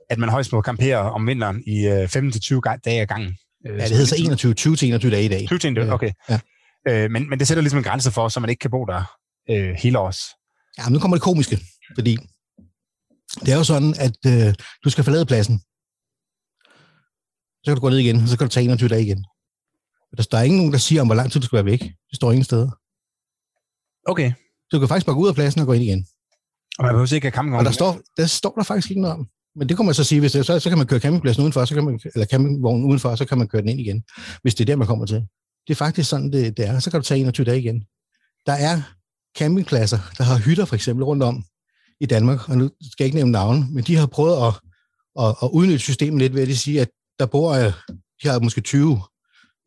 at 0.09 0.17
man 0.17 0.29
højst 0.29 0.51
må 0.51 0.61
campere 0.61 0.97
om 0.97 1.27
vinteren 1.27 1.63
i 1.67 1.87
øh, 1.87 2.03
15-20 2.03 2.59
dage 2.85 3.01
ad 3.01 3.07
gangen. 3.07 3.37
Øh, 3.67 3.77
ja, 3.77 3.83
det 3.83 3.91
hedder 3.91 4.05
så 4.05 4.15
21, 4.19 4.53
20 4.53 4.75
til 4.75 4.87
21 4.87 5.11
dage 5.11 5.25
i 5.25 5.27
dag. 5.27 5.47
20 5.47 5.59
til 5.59 5.67
21, 5.67 5.93
okay. 5.93 6.11
Ja. 6.29 6.39
Øh, 6.87 7.11
men, 7.11 7.29
men 7.29 7.39
det 7.39 7.47
sætter 7.47 7.61
ligesom 7.61 7.77
en 7.77 7.83
grænse 7.83 8.11
for, 8.11 8.27
så 8.27 8.39
man 8.39 8.49
ikke 8.49 8.59
kan 8.59 8.71
bo 8.71 8.85
der 8.85 9.03
øh, 9.49 9.75
hele 9.77 9.99
års. 9.99 10.19
Ja, 10.77 10.83
men 10.83 10.93
nu 10.93 10.99
kommer 10.99 11.17
det 11.17 11.23
komiske, 11.23 11.59
fordi 11.95 12.17
det 13.39 13.49
er 13.53 13.57
jo 13.57 13.63
sådan, 13.63 13.95
at 13.99 14.17
øh, 14.27 14.53
du 14.83 14.89
skal 14.89 15.03
forlade 15.03 15.25
pladsen. 15.25 15.61
Så 17.63 17.65
kan 17.65 17.75
du 17.75 17.81
gå 17.81 17.89
ned 17.89 17.97
igen, 17.97 18.15
og 18.15 18.27
så 18.27 18.37
kan 18.37 18.47
du 18.47 18.51
tage 18.51 18.63
21 18.63 18.89
dage 18.89 19.03
igen. 19.03 19.25
Der 20.17 20.23
står 20.23 20.39
ingen 20.39 20.57
nogen, 20.57 20.73
der 20.73 20.79
siger 20.79 21.01
om, 21.01 21.07
hvor 21.07 21.15
lang 21.15 21.31
tid 21.31 21.41
du 21.41 21.45
skal 21.45 21.55
være 21.55 21.65
væk. 21.65 21.81
Det 21.81 22.15
står 22.15 22.31
ingen 22.31 22.43
steder. 22.43 22.69
Okay. 24.11 24.31
Så 24.69 24.69
du 24.71 24.79
kan 24.79 24.87
faktisk 24.87 25.05
bare 25.05 25.15
gå 25.15 25.21
ud 25.21 25.27
af 25.27 25.35
pladsen 25.35 25.61
og 25.61 25.67
gå 25.67 25.73
ind 25.73 25.83
igen. 25.83 26.07
Og 26.77 26.85
man 26.85 26.93
behøver 26.93 27.13
ikke 27.13 27.25
have 27.25 27.31
campingvogn. 27.31 27.59
Og 27.59 27.65
der 27.65 27.71
står, 27.71 27.99
der 28.17 28.25
står 28.25 28.53
der 28.55 28.63
faktisk 28.63 28.91
ikke 28.91 29.01
noget 29.01 29.15
om. 29.17 29.27
Men 29.55 29.69
det 29.69 29.77
kan 29.77 29.85
man 29.85 29.95
så 29.95 30.03
sige, 30.03 30.19
hvis 30.19 30.31
det, 30.31 30.45
så, 30.45 30.59
så 30.59 30.69
kan 30.69 30.77
man 30.77 30.87
køre 30.87 30.99
campingpladsen 30.99 31.41
udenfor, 31.41 31.65
så 31.65 31.75
kan 31.75 31.85
man, 31.85 31.99
eller 32.15 32.25
campingvognen 32.25 32.85
udenfor, 32.85 33.15
så 33.15 33.25
kan 33.25 33.37
man 33.37 33.47
køre 33.47 33.61
den 33.61 33.69
ind 33.69 33.79
igen, 33.79 34.03
hvis 34.41 34.55
det 34.55 34.63
er 34.63 34.65
der, 34.65 34.75
man 34.75 34.87
kommer 34.87 35.05
til. 35.05 35.27
Det 35.67 35.73
er 35.73 35.75
faktisk 35.75 36.09
sådan, 36.09 36.31
det, 36.31 36.57
det 36.57 36.67
er. 36.67 36.79
Så 36.79 36.91
kan 36.91 36.99
du 36.99 37.05
tage 37.05 37.19
21 37.19 37.45
dage 37.45 37.59
igen. 37.59 37.83
Der 38.45 38.53
er 38.53 38.81
campingpladser, 39.37 39.99
der 40.17 40.23
har 40.23 40.37
hytter 40.37 40.65
for 40.65 40.75
eksempel 40.75 41.05
rundt 41.05 41.23
om 41.23 41.43
i 41.99 42.05
Danmark, 42.05 42.49
og 42.49 42.57
nu 42.57 42.69
skal 42.81 43.03
jeg 43.03 43.05
ikke 43.05 43.15
nævne 43.15 43.31
navn, 43.31 43.73
men 43.73 43.83
de 43.83 43.95
har 43.95 44.05
prøvet 44.05 44.47
at, 44.47 44.53
at, 45.23 45.35
at 45.43 45.49
udnytte 45.53 45.79
systemet 45.79 46.19
lidt 46.19 46.35
ved 46.35 46.49
at 46.49 46.57
sige, 46.57 46.81
at 46.81 46.89
der 47.19 47.25
bor, 47.25 47.51
øh, 47.53 47.73
de 48.23 48.27
har 48.27 48.39
måske 48.39 48.61
20 48.61 49.01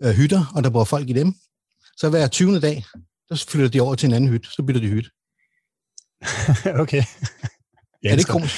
uh, 0.05 0.11
hytter, 0.11 0.53
og 0.55 0.65
der 0.65 0.71
bor 0.71 0.85
folk 0.85 1.11
i 1.11 1.13
dem. 1.13 1.35
Så 1.97 2.09
hver 2.11 2.27
20. 2.27 2.61
dag, 2.61 2.85
så 3.33 3.47
flytter 3.49 3.69
de 3.69 3.81
over 3.81 3.95
til 3.95 4.07
en 4.07 4.15
anden 4.15 4.31
hytte, 4.31 4.49
så 4.51 4.63
bytter 4.63 4.81
de 4.81 4.89
hytte. 4.89 5.11
okay. 6.83 7.03
Ja, 8.05 8.13
er 8.13 8.17
det 8.17 8.29
komisk? 8.29 8.55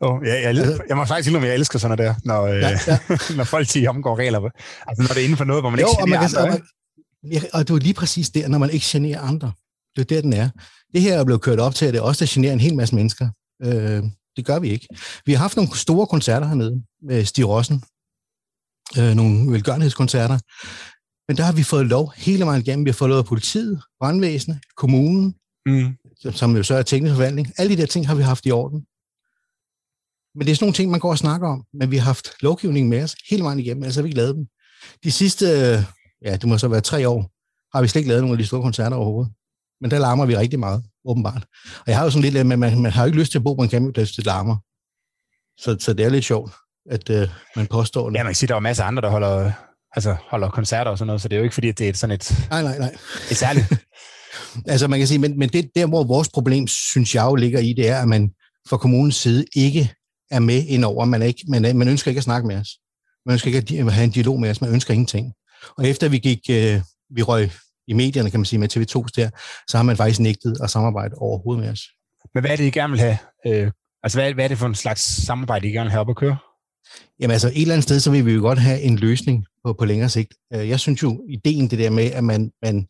Oh, 0.00 0.26
ja, 0.26 0.34
jeg, 0.34 0.44
altså- 0.44 0.82
jeg 0.88 0.96
må 0.96 1.04
faktisk 1.04 1.28
sige, 1.28 1.38
at 1.38 1.44
jeg 1.44 1.54
elsker 1.54 1.78
sådan 1.78 1.98
noget 1.98 2.14
der, 2.14 2.20
når, 2.24 2.46
ja, 2.46 2.78
ja. 2.86 2.98
når 3.36 3.44
folk 3.44 3.68
siger 3.68 3.90
omgår 3.90 4.18
regler. 4.18 4.50
Altså 4.86 5.02
når 5.02 5.08
det 5.08 5.16
er 5.16 5.24
inden 5.24 5.36
for 5.36 5.44
noget, 5.44 5.62
hvor 5.62 5.70
man 5.70 5.80
jo, 5.80 5.86
ikke 5.86 6.02
generer 6.04 6.20
andre. 6.20 6.42
Og, 6.42 6.48
man, 6.48 6.62
ja, 7.32 7.40
og 7.52 7.68
det 7.68 7.74
er 7.74 7.78
lige 7.78 7.94
præcis 7.94 8.30
der, 8.30 8.48
når 8.48 8.58
man 8.58 8.70
ikke 8.70 8.86
generer 8.88 9.20
andre. 9.20 9.52
Det 9.96 10.00
er 10.00 10.14
der, 10.14 10.20
den 10.20 10.32
er. 10.32 10.48
Det 10.92 11.00
her 11.00 11.18
er 11.18 11.24
blevet 11.24 11.42
kørt 11.42 11.60
op 11.60 11.74
til, 11.74 11.86
at 11.86 11.92
det 11.94 11.98
er 11.98 12.02
også 12.02 12.24
der 12.24 12.30
generer 12.34 12.52
en 12.52 12.60
hel 12.60 12.76
masse 12.76 12.94
mennesker. 12.94 13.28
Øh, 13.62 14.02
det 14.36 14.44
gør 14.44 14.58
vi 14.58 14.68
ikke. 14.70 14.88
Vi 15.26 15.32
har 15.32 15.38
haft 15.38 15.56
nogle 15.56 15.76
store 15.76 16.06
koncerter 16.06 16.46
hernede 16.46 16.82
med 17.02 17.24
Stig 17.24 17.48
Rossen. 17.48 17.82
Øh, 18.98 19.14
nogle 19.14 19.52
velgørenhedskoncerter. 19.52 20.38
Men 21.28 21.36
der 21.36 21.42
har 21.44 21.52
vi 21.52 21.62
fået 21.62 21.86
lov 21.86 22.12
hele 22.16 22.44
vejen 22.44 22.62
igennem. 22.62 22.84
Vi 22.84 22.90
har 22.90 22.94
fået 22.94 23.08
lov 23.08 23.18
af 23.18 23.24
politiet, 23.24 23.82
brandvæsenet, 24.00 24.60
kommunen, 24.76 25.34
mm. 25.66 25.96
som 26.32 26.56
jo 26.56 26.62
så 26.62 26.74
er 26.74 26.82
teknisk 26.82 27.14
forvaltning. 27.14 27.52
Alle 27.58 27.76
de 27.76 27.80
der 27.80 27.86
ting 27.86 28.06
har 28.08 28.14
vi 28.14 28.22
haft 28.22 28.46
i 28.46 28.50
orden. 28.50 28.86
Men 30.34 30.46
det 30.46 30.52
er 30.52 30.56
sådan 30.56 30.64
nogle 30.64 30.74
ting, 30.74 30.90
man 30.90 31.00
går 31.00 31.10
og 31.10 31.18
snakker 31.18 31.48
om. 31.48 31.64
Men 31.72 31.90
vi 31.90 31.96
har 31.96 32.04
haft 32.04 32.28
lovgivningen 32.40 32.90
med 32.90 33.02
os 33.02 33.14
hele 33.30 33.42
vejen 33.42 33.58
igennem, 33.58 33.82
altså 33.82 34.00
har 34.00 34.02
vi 34.02 34.08
ikke 34.08 34.16
lavet 34.16 34.34
dem. 34.34 34.46
De 35.04 35.12
sidste, 35.12 35.46
ja, 36.24 36.36
det 36.36 36.48
må 36.48 36.58
så 36.58 36.68
være 36.68 36.80
tre 36.80 37.08
år, 37.08 37.30
har 37.76 37.82
vi 37.82 37.88
slet 37.88 38.00
ikke 38.00 38.08
lavet 38.08 38.22
nogle 38.22 38.34
af 38.34 38.38
de 38.38 38.46
store 38.46 38.62
koncerter 38.62 38.96
overhovedet. 38.96 39.32
Men 39.80 39.90
der 39.90 39.98
larmer 39.98 40.26
vi 40.26 40.36
rigtig 40.36 40.58
meget, 40.58 40.84
åbenbart. 41.04 41.46
Og 41.64 41.84
jeg 41.86 41.96
har 41.96 42.04
jo 42.04 42.10
sådan 42.10 42.22
lidt, 42.22 42.36
at 42.36 42.46
man, 42.46 42.58
man 42.58 42.92
har 42.92 43.02
jo 43.02 43.06
ikke 43.06 43.18
lyst 43.18 43.30
til 43.30 43.38
at 43.38 43.44
bo 43.44 43.54
på 43.54 43.62
en 43.62 43.70
campingplads, 43.70 44.12
det 44.12 44.26
larmer. 44.26 44.56
Så, 45.62 45.76
så 45.80 45.92
det 45.92 46.04
er 46.04 46.10
lidt 46.10 46.24
sjovt, 46.24 46.52
at 46.90 47.10
uh, 47.10 47.28
man 47.56 47.66
påstår 47.66 48.10
det. 48.10 48.16
Ja, 48.16 48.22
man 48.22 48.30
kan 48.30 48.36
sige, 48.36 48.48
der 48.48 48.54
er 48.54 48.60
masser 48.60 48.84
af 48.84 48.88
andre, 48.88 49.02
der 49.02 49.10
holder, 49.10 49.52
altså, 49.96 50.16
holder 50.28 50.50
koncerter 50.50 50.90
og 50.90 50.98
sådan 50.98 51.06
noget, 51.06 51.22
så 51.22 51.28
det 51.28 51.36
er 51.36 51.38
jo 51.38 51.44
ikke 51.44 51.54
fordi, 51.54 51.68
at 51.68 51.78
det 51.78 51.88
er 51.88 51.92
sådan 51.94 52.14
et... 52.14 52.46
Nej, 52.50 52.62
nej, 52.62 52.78
nej. 52.78 52.94
Et 53.30 53.36
særligt. 53.36 53.66
altså 54.72 54.88
man 54.88 54.98
kan 54.98 55.08
sige, 55.08 55.18
men, 55.18 55.38
men 55.38 55.48
det 55.48 55.70
der, 55.74 55.86
hvor 55.86 56.04
vores 56.04 56.28
problem, 56.28 56.66
synes 56.66 57.14
jeg 57.14 57.24
jo 57.24 57.34
ligger 57.34 57.60
i, 57.60 57.72
det 57.72 57.88
er, 57.88 58.02
at 58.02 58.08
man 58.08 58.30
fra 58.68 58.76
kommunens 58.76 59.16
side 59.16 59.44
ikke 59.56 59.92
er 60.30 60.40
med 60.40 60.64
indover. 60.66 61.04
Man, 61.04 61.22
er 61.22 61.26
ikke, 61.26 61.44
man, 61.48 61.76
man 61.76 61.88
ønsker 61.88 62.10
ikke 62.10 62.18
at 62.18 62.24
snakke 62.24 62.48
med 62.48 62.56
os. 62.56 62.68
Man 63.26 63.32
ønsker 63.32 63.48
ikke 63.48 63.78
at 63.78 63.92
have 63.92 64.04
en 64.04 64.10
dialog 64.10 64.40
med 64.40 64.50
os. 64.50 64.60
Man 64.60 64.70
ønsker 64.70 64.94
ingenting. 64.94 65.32
Og 65.78 65.88
efter 65.88 66.08
vi 66.08 66.18
gik, 66.18 66.38
øh, 66.50 66.80
vi 67.10 67.22
røg 67.22 67.50
i 67.88 67.92
medierne, 67.92 68.30
kan 68.30 68.40
man 68.40 68.44
sige, 68.44 68.60
med 68.60 68.76
TV2 68.76 69.06
der, 69.16 69.30
så 69.68 69.76
har 69.76 69.82
man 69.82 69.96
faktisk 69.96 70.20
nægtet 70.20 70.56
at 70.62 70.70
samarbejde 70.70 71.14
overhovedet 71.14 71.64
med 71.64 71.72
os. 71.72 71.80
Men 72.34 72.40
hvad 72.42 72.50
er 72.50 72.56
det, 72.56 72.64
I 72.64 72.70
gerne 72.70 72.90
vil 72.90 73.00
have? 73.00 73.18
Øh, 73.46 73.70
altså, 74.02 74.18
hvad, 74.18 74.34
hvad 74.34 74.44
er 74.44 74.48
det 74.48 74.58
for 74.58 74.66
en 74.66 74.74
slags 74.74 75.24
samarbejde, 75.26 75.68
I 75.68 75.70
gerne 75.70 75.84
vil 75.84 75.90
have 75.90 76.00
op 76.00 76.10
at 76.10 76.16
køre? 76.16 76.36
Jamen 77.20 77.32
altså, 77.32 77.48
et 77.48 77.62
eller 77.62 77.74
andet 77.74 77.84
sted, 77.84 78.00
så 78.00 78.10
vil 78.10 78.26
vi 78.26 78.32
jo 78.32 78.40
godt 78.40 78.58
have 78.58 78.80
en 78.80 78.96
løsning 78.96 79.46
på, 79.64 79.72
på 79.72 79.84
længere 79.84 80.08
sigt. 80.08 80.34
Øh, 80.54 80.68
jeg 80.68 80.80
synes 80.80 81.02
jo, 81.02 81.22
ideen 81.28 81.68
det 81.68 81.78
der 81.78 81.90
med, 81.90 82.04
at 82.04 82.24
man, 82.24 82.50
man, 82.62 82.86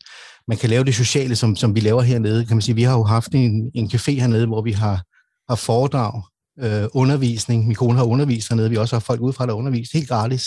man 0.47 0.57
kan 0.57 0.69
lave 0.69 0.83
det 0.83 0.95
sociale, 0.95 1.35
som, 1.35 1.55
som 1.55 1.75
vi 1.75 1.79
laver 1.79 2.01
hernede, 2.01 2.45
kan 2.45 2.55
man 2.55 2.61
sige, 2.61 2.75
vi 2.75 2.83
har 2.83 2.97
jo 2.97 3.03
haft 3.03 3.35
en, 3.35 3.71
en 3.75 3.91
café 3.93 4.11
hernede, 4.11 4.47
hvor 4.47 4.61
vi 4.61 4.71
har, 4.71 5.03
har 5.49 5.55
foredrag 5.55 6.21
øh, 6.59 6.87
undervisning. 6.93 7.67
Min 7.67 7.75
kone 7.75 7.97
har 7.97 8.03
undervist 8.03 8.49
hernede. 8.49 8.69
Vi 8.69 8.77
også 8.77 8.95
har 8.95 8.99
folk 8.99 9.21
udefra, 9.21 9.45
der 9.45 9.53
undervist 9.53 9.93
helt 9.93 10.07
gratis. 10.07 10.43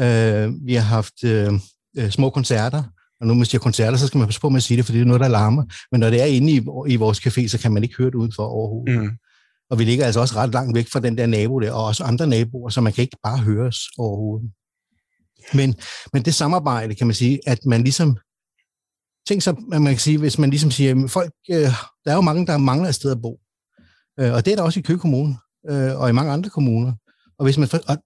Øh, 0.00 0.66
vi 0.66 0.74
har 0.74 0.82
haft 0.96 1.24
øh, 1.24 1.52
øh 1.98 2.10
små 2.10 2.30
koncerter. 2.30 2.82
Og 3.20 3.26
når 3.26 3.34
man 3.34 3.46
siger 3.46 3.60
koncerter, 3.60 3.98
så 3.98 4.06
skal 4.06 4.18
man 4.18 4.26
passe 4.26 4.40
på 4.40 4.48
med 4.48 4.56
at 4.56 4.62
sige 4.62 4.76
det, 4.76 4.84
for 4.84 4.92
det 4.92 5.00
er 5.00 5.04
noget, 5.04 5.20
der 5.20 5.28
larmer. 5.28 5.64
Men 5.92 6.00
når 6.00 6.10
det 6.10 6.22
er 6.22 6.26
inde 6.26 6.52
i, 6.52 6.60
i 6.88 6.96
vores 6.96 7.26
café, 7.26 7.48
så 7.48 7.58
kan 7.58 7.72
man 7.72 7.82
ikke 7.82 7.96
høre 7.98 8.10
det 8.10 8.14
udenfor 8.14 8.42
overhovedet. 8.42 9.02
Mm. 9.02 9.10
Og 9.72 9.78
vi 9.78 9.84
ligger 9.84 10.06
altså 10.06 10.20
også 10.20 10.36
ret 10.36 10.52
langt 10.52 10.76
væk 10.76 10.88
fra 10.88 11.00
den 11.00 11.18
der 11.18 11.26
nabo 11.26 11.60
der, 11.60 11.72
og 11.72 11.84
også 11.84 12.04
andre 12.04 12.26
naboer, 12.26 12.68
så 12.68 12.80
man 12.80 12.92
kan 12.92 13.02
ikke 13.02 13.16
bare 13.22 13.38
høre 13.38 13.66
os 13.66 13.78
overhovedet. 13.98 14.50
Men, 15.54 15.74
men 16.12 16.24
det 16.24 16.34
samarbejde, 16.34 16.94
kan 16.94 17.06
man 17.06 17.14
sige, 17.14 17.40
at 17.46 17.58
man 17.66 17.82
ligesom 17.82 18.18
Tænk 19.28 19.42
så, 19.42 19.50
at 19.72 19.82
man 19.82 19.92
kan 19.92 19.98
sige, 19.98 20.18
hvis 20.18 20.38
man 20.38 20.50
ligesom 20.50 20.70
siger, 20.70 21.04
at 21.04 21.10
folk, 21.10 21.32
øh, 21.50 21.70
der 22.04 22.10
er 22.10 22.14
jo 22.14 22.20
mange, 22.20 22.46
der 22.46 22.58
mangler 22.58 22.88
et 22.88 22.94
sted 22.94 23.10
at 23.10 23.22
bo. 23.22 23.40
Øh, 24.20 24.32
og 24.32 24.44
det 24.44 24.52
er 24.52 24.56
der 24.56 24.62
også 24.62 24.80
i 24.80 24.82
Køge 24.82 24.98
Kommune, 24.98 25.36
øh, 25.70 26.00
og 26.00 26.08
i 26.08 26.12
mange 26.12 26.32
andre 26.32 26.50
kommuner. 26.50 26.92
Og 27.38 27.44
hvis 27.44 27.58
man 27.58 27.68
og 27.88 27.96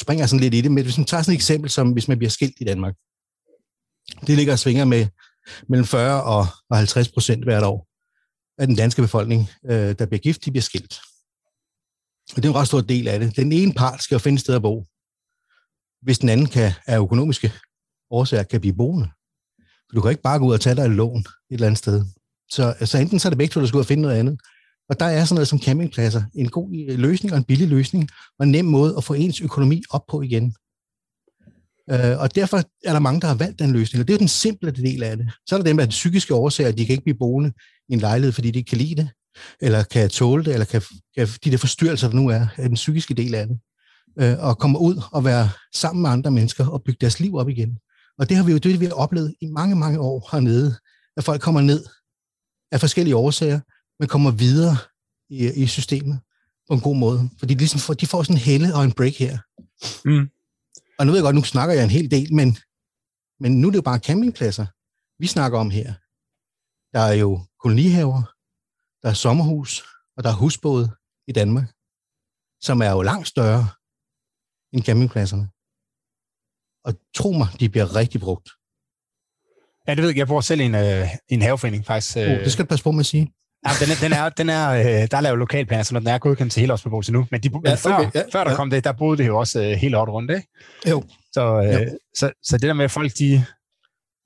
springer 0.00 0.26
sådan 0.26 0.40
lidt 0.40 0.54
i 0.54 0.60
det, 0.60 0.72
men 0.72 0.84
hvis 0.84 0.98
man 0.98 1.06
tager 1.06 1.22
sådan 1.22 1.32
et 1.32 1.36
eksempel, 1.36 1.70
som 1.70 1.92
hvis 1.92 2.08
man 2.08 2.18
bliver 2.18 2.30
skilt 2.30 2.54
i 2.60 2.64
Danmark. 2.64 2.94
Det 4.26 4.36
ligger 4.36 4.52
og 4.52 4.58
svinger 4.58 4.84
med 4.84 5.06
mellem 5.68 5.86
40 5.86 6.22
og, 6.22 6.46
og 6.70 6.76
50 6.76 7.08
procent 7.08 7.44
hvert 7.44 7.64
år 7.64 7.91
af 8.58 8.66
den 8.66 8.76
danske 8.76 9.02
befolkning, 9.02 9.50
øh, 9.70 9.94
der 9.98 10.06
bliver 10.06 10.20
gift, 10.20 10.44
de 10.44 10.50
bliver 10.50 10.62
skilt. 10.62 10.94
Og 12.30 12.36
det 12.36 12.44
er 12.44 12.48
en 12.48 12.54
ret 12.54 12.66
stor 12.66 12.80
del 12.80 13.08
af 13.08 13.20
det. 13.20 13.36
Den 13.36 13.52
ene 13.52 13.72
part 13.72 14.02
skal 14.02 14.14
jo 14.14 14.18
finde 14.18 14.36
et 14.36 14.40
sted 14.40 14.54
at 14.54 14.62
bo, 14.62 14.84
hvis 16.02 16.18
den 16.18 16.28
anden 16.28 16.46
kan, 16.46 16.72
af 16.86 16.98
økonomiske 16.98 17.52
årsager 18.10 18.42
kan 18.42 18.60
blive 18.60 18.74
boende. 18.74 19.08
For 19.58 19.94
du 19.94 20.00
kan 20.00 20.10
ikke 20.10 20.22
bare 20.22 20.38
gå 20.38 20.46
ud 20.46 20.52
og 20.52 20.60
tage 20.60 20.76
dig 20.76 20.82
et 20.82 20.90
lån 20.90 21.18
et 21.18 21.26
eller 21.50 21.66
andet 21.66 21.78
sted. 21.78 22.04
Så 22.50 22.74
altså, 22.80 22.98
enten 22.98 23.18
så 23.18 23.28
er 23.28 23.30
det 23.30 23.38
begge 23.38 23.52
to, 23.52 23.60
der 23.60 23.66
skal 23.66 23.76
ud 23.76 23.82
og 23.82 23.86
finde 23.86 24.02
noget 24.02 24.16
andet. 24.16 24.40
Og 24.88 25.00
der 25.00 25.06
er 25.06 25.24
sådan 25.24 25.34
noget 25.34 25.48
som 25.48 25.60
campingpladser 25.60 26.22
en 26.34 26.48
god 26.48 26.86
øh, 26.88 26.98
løsning 26.98 27.32
og 27.32 27.38
en 27.38 27.44
billig 27.44 27.68
løsning, 27.68 28.08
og 28.38 28.46
en 28.46 28.52
nem 28.52 28.64
måde 28.64 28.94
at 28.96 29.04
få 29.04 29.14
ens 29.14 29.40
økonomi 29.40 29.82
op 29.90 30.06
på 30.08 30.22
igen. 30.22 30.54
Øh, 31.90 32.18
og 32.18 32.34
derfor 32.34 32.56
er 32.84 32.92
der 32.92 32.98
mange, 32.98 33.20
der 33.20 33.26
har 33.26 33.34
valgt 33.34 33.58
den 33.58 33.72
løsning, 33.72 34.00
og 34.00 34.08
det 34.08 34.14
er 34.14 34.16
jo 34.16 34.18
den 34.18 34.28
simple 34.28 34.70
del 34.70 35.02
af 35.02 35.16
det. 35.16 35.30
Så 35.46 35.54
er 35.54 35.58
der 35.58 35.64
dem, 35.64 35.76
der 35.76 35.84
er 35.84 35.88
psykiske 35.88 36.34
årsager, 36.34 36.72
de 36.72 36.86
kan 36.86 36.92
ikke 36.92 37.04
blive 37.04 37.18
boende 37.18 37.52
en 37.92 38.00
lejlighed, 38.00 38.32
fordi 38.32 38.50
de 38.50 38.58
ikke 38.58 38.68
kan 38.68 38.78
lide 38.78 38.94
det, 38.94 39.10
eller 39.60 39.82
kan 39.82 40.10
tåle 40.10 40.44
det, 40.44 40.52
eller 40.52 40.64
kan, 40.64 40.82
kan 41.16 41.28
de 41.44 41.50
der 41.50 41.56
forstyrrelser, 41.56 42.08
der 42.08 42.16
nu 42.16 42.28
er, 42.28 42.46
er 42.56 42.68
den 42.68 42.74
psykiske 42.74 43.14
del 43.14 43.34
af 43.34 43.46
det, 43.46 43.58
øh, 44.18 44.38
og 44.38 44.58
komme 44.58 44.78
ud 44.78 45.02
og 45.12 45.24
være 45.24 45.50
sammen 45.74 46.02
med 46.02 46.10
andre 46.10 46.30
mennesker 46.30 46.66
og 46.66 46.82
bygge 46.82 46.98
deres 47.00 47.20
liv 47.20 47.34
op 47.34 47.48
igen. 47.48 47.78
Og 48.18 48.28
det 48.28 48.36
har 48.36 48.44
vi 48.44 48.52
jo 48.52 48.58
det, 48.58 48.80
vi 48.80 48.84
har 48.84 48.92
oplevet 48.92 49.34
i 49.40 49.46
mange, 49.46 49.76
mange 49.76 50.00
år 50.00 50.28
hernede, 50.32 50.76
at 51.16 51.24
folk 51.24 51.40
kommer 51.40 51.60
ned 51.60 51.84
af 52.72 52.80
forskellige 52.80 53.16
årsager, 53.16 53.60
men 53.98 54.08
kommer 54.08 54.30
videre 54.30 54.76
i, 55.30 55.62
i 55.62 55.66
systemet 55.66 56.20
på 56.68 56.74
en 56.74 56.80
god 56.80 56.96
måde. 56.96 57.30
Fordi 57.38 57.54
de, 57.54 57.58
ligesom 57.58 57.80
får, 57.80 57.94
de 57.94 58.06
får 58.06 58.22
sådan 58.22 58.36
en 58.36 58.40
helle 58.40 58.74
og 58.74 58.84
en 58.84 58.92
break 58.92 59.14
her. 59.14 59.38
Mm. 60.04 60.28
Og 60.98 61.06
nu 61.06 61.12
ved 61.12 61.18
jeg 61.18 61.24
godt, 61.24 61.36
nu 61.36 61.42
snakker 61.42 61.74
jeg 61.74 61.84
en 61.84 61.90
hel 61.90 62.10
del, 62.10 62.34
men, 62.34 62.58
men 63.40 63.60
nu 63.60 63.66
er 63.66 63.70
det 63.70 63.76
jo 63.76 63.82
bare 63.82 63.98
campingpladser, 63.98 64.66
vi 65.22 65.26
snakker 65.26 65.58
om 65.58 65.70
her. 65.70 65.94
Der 66.92 67.00
er 67.00 67.12
jo 67.12 67.40
kolonihaver, 67.60 68.22
der 69.02 69.08
er 69.08 69.14
sommerhus, 69.14 69.84
og 70.16 70.24
der 70.24 70.30
er 70.30 70.34
husbåde 70.34 70.96
i 71.26 71.32
Danmark, 71.32 71.68
som 72.60 72.82
er 72.82 72.90
jo 72.90 73.02
langt 73.02 73.28
større 73.28 73.68
end 74.72 74.82
campingpladserne. 74.84 75.48
Og 76.84 76.94
tro 77.14 77.32
mig, 77.32 77.48
de 77.60 77.68
bliver 77.68 77.96
rigtig 77.96 78.20
brugt. 78.20 78.48
Ja, 79.88 79.94
det 79.94 80.02
ved 80.02 80.08
jeg. 80.08 80.16
Jeg 80.16 80.26
bor 80.26 80.40
selv 80.40 80.60
i 80.60 80.64
en, 80.64 80.74
øh, 80.74 81.08
en 81.28 81.42
haveforening, 81.42 81.86
faktisk. 81.86 82.16
Øh. 82.16 82.22
Oh, 82.22 82.28
det 82.28 82.52
skal 82.52 82.64
du 82.64 82.68
passe 82.68 82.84
på 82.84 82.90
med 82.90 83.00
at 83.00 83.06
sige. 83.06 83.32
Ja, 83.66 83.70
den 83.80 83.90
er, 83.90 83.96
den 84.00 84.12
er, 84.12 84.28
den 84.28 84.48
er, 84.48 84.70
øh, 84.70 85.08
der 85.10 85.16
er 85.16 85.20
lavet 85.20 85.38
lokalplaner, 85.38 85.82
så 85.82 85.98
den 85.98 86.06
er 86.06 86.18
godkendt 86.18 86.52
til 86.52 86.60
hele 86.60 86.72
årsbeboelse 86.72 87.12
nu. 87.12 87.26
Men, 87.30 87.42
de, 87.42 87.50
ja, 87.64 87.74
før, 87.74 87.94
okay, 87.94 88.10
ja, 88.14 88.22
før 88.32 88.44
der 88.44 88.50
ja. 88.50 88.56
kom 88.56 88.70
det, 88.70 88.84
der 88.84 88.92
boede 88.92 89.18
det 89.18 89.26
jo 89.26 89.38
også 89.38 89.62
øh, 89.62 89.70
hele 89.70 89.98
året 89.98 90.08
rundt, 90.08 90.30
ikke? 90.30 90.48
Jo. 90.90 91.04
Så, 91.32 91.62
øh, 91.62 91.72
jo. 91.72 91.98
Så, 92.14 92.32
så 92.42 92.56
det 92.56 92.62
der 92.62 92.72
med, 92.72 92.84
at 92.84 92.90
folk 92.90 93.12
de 93.18 93.44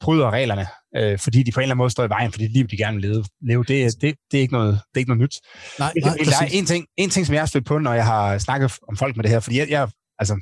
bryder 0.00 0.30
reglerne, 0.30 0.66
øh, 0.96 1.18
fordi 1.18 1.42
de 1.42 1.52
på 1.52 1.60
en 1.60 1.62
eller 1.62 1.72
anden 1.72 1.78
måde 1.78 1.90
står 1.90 2.04
i 2.04 2.08
vejen 2.08 2.32
for 2.32 2.38
det 2.38 2.50
liv, 2.50 2.66
de 2.68 2.76
gerne 2.76 2.96
vil 3.00 3.10
leve, 3.10 3.24
leve 3.42 3.64
det, 3.64 4.02
det, 4.02 4.14
det, 4.30 4.38
er 4.38 4.40
ikke 4.40 4.54
noget, 4.54 4.72
det 4.72 4.94
er 4.94 4.98
ikke 4.98 5.10
noget 5.10 5.22
nyt. 5.22 5.40
Nej, 5.78 5.92
nej, 6.02 6.16
der 6.24 6.44
er 6.44 6.48
en 6.52 6.66
ting, 6.66 6.86
en 6.96 7.10
ting, 7.10 7.26
som 7.26 7.34
jeg 7.34 7.42
har 7.42 7.46
stødt 7.46 7.66
på, 7.66 7.78
når 7.78 7.94
jeg 7.94 8.06
har 8.06 8.38
snakket 8.38 8.72
om 8.88 8.96
folk 8.96 9.16
med 9.16 9.22
det 9.22 9.30
her, 9.30 9.40
fordi 9.40 9.58
jeg, 9.58 9.70
jeg 9.70 9.88
altså, 10.18 10.34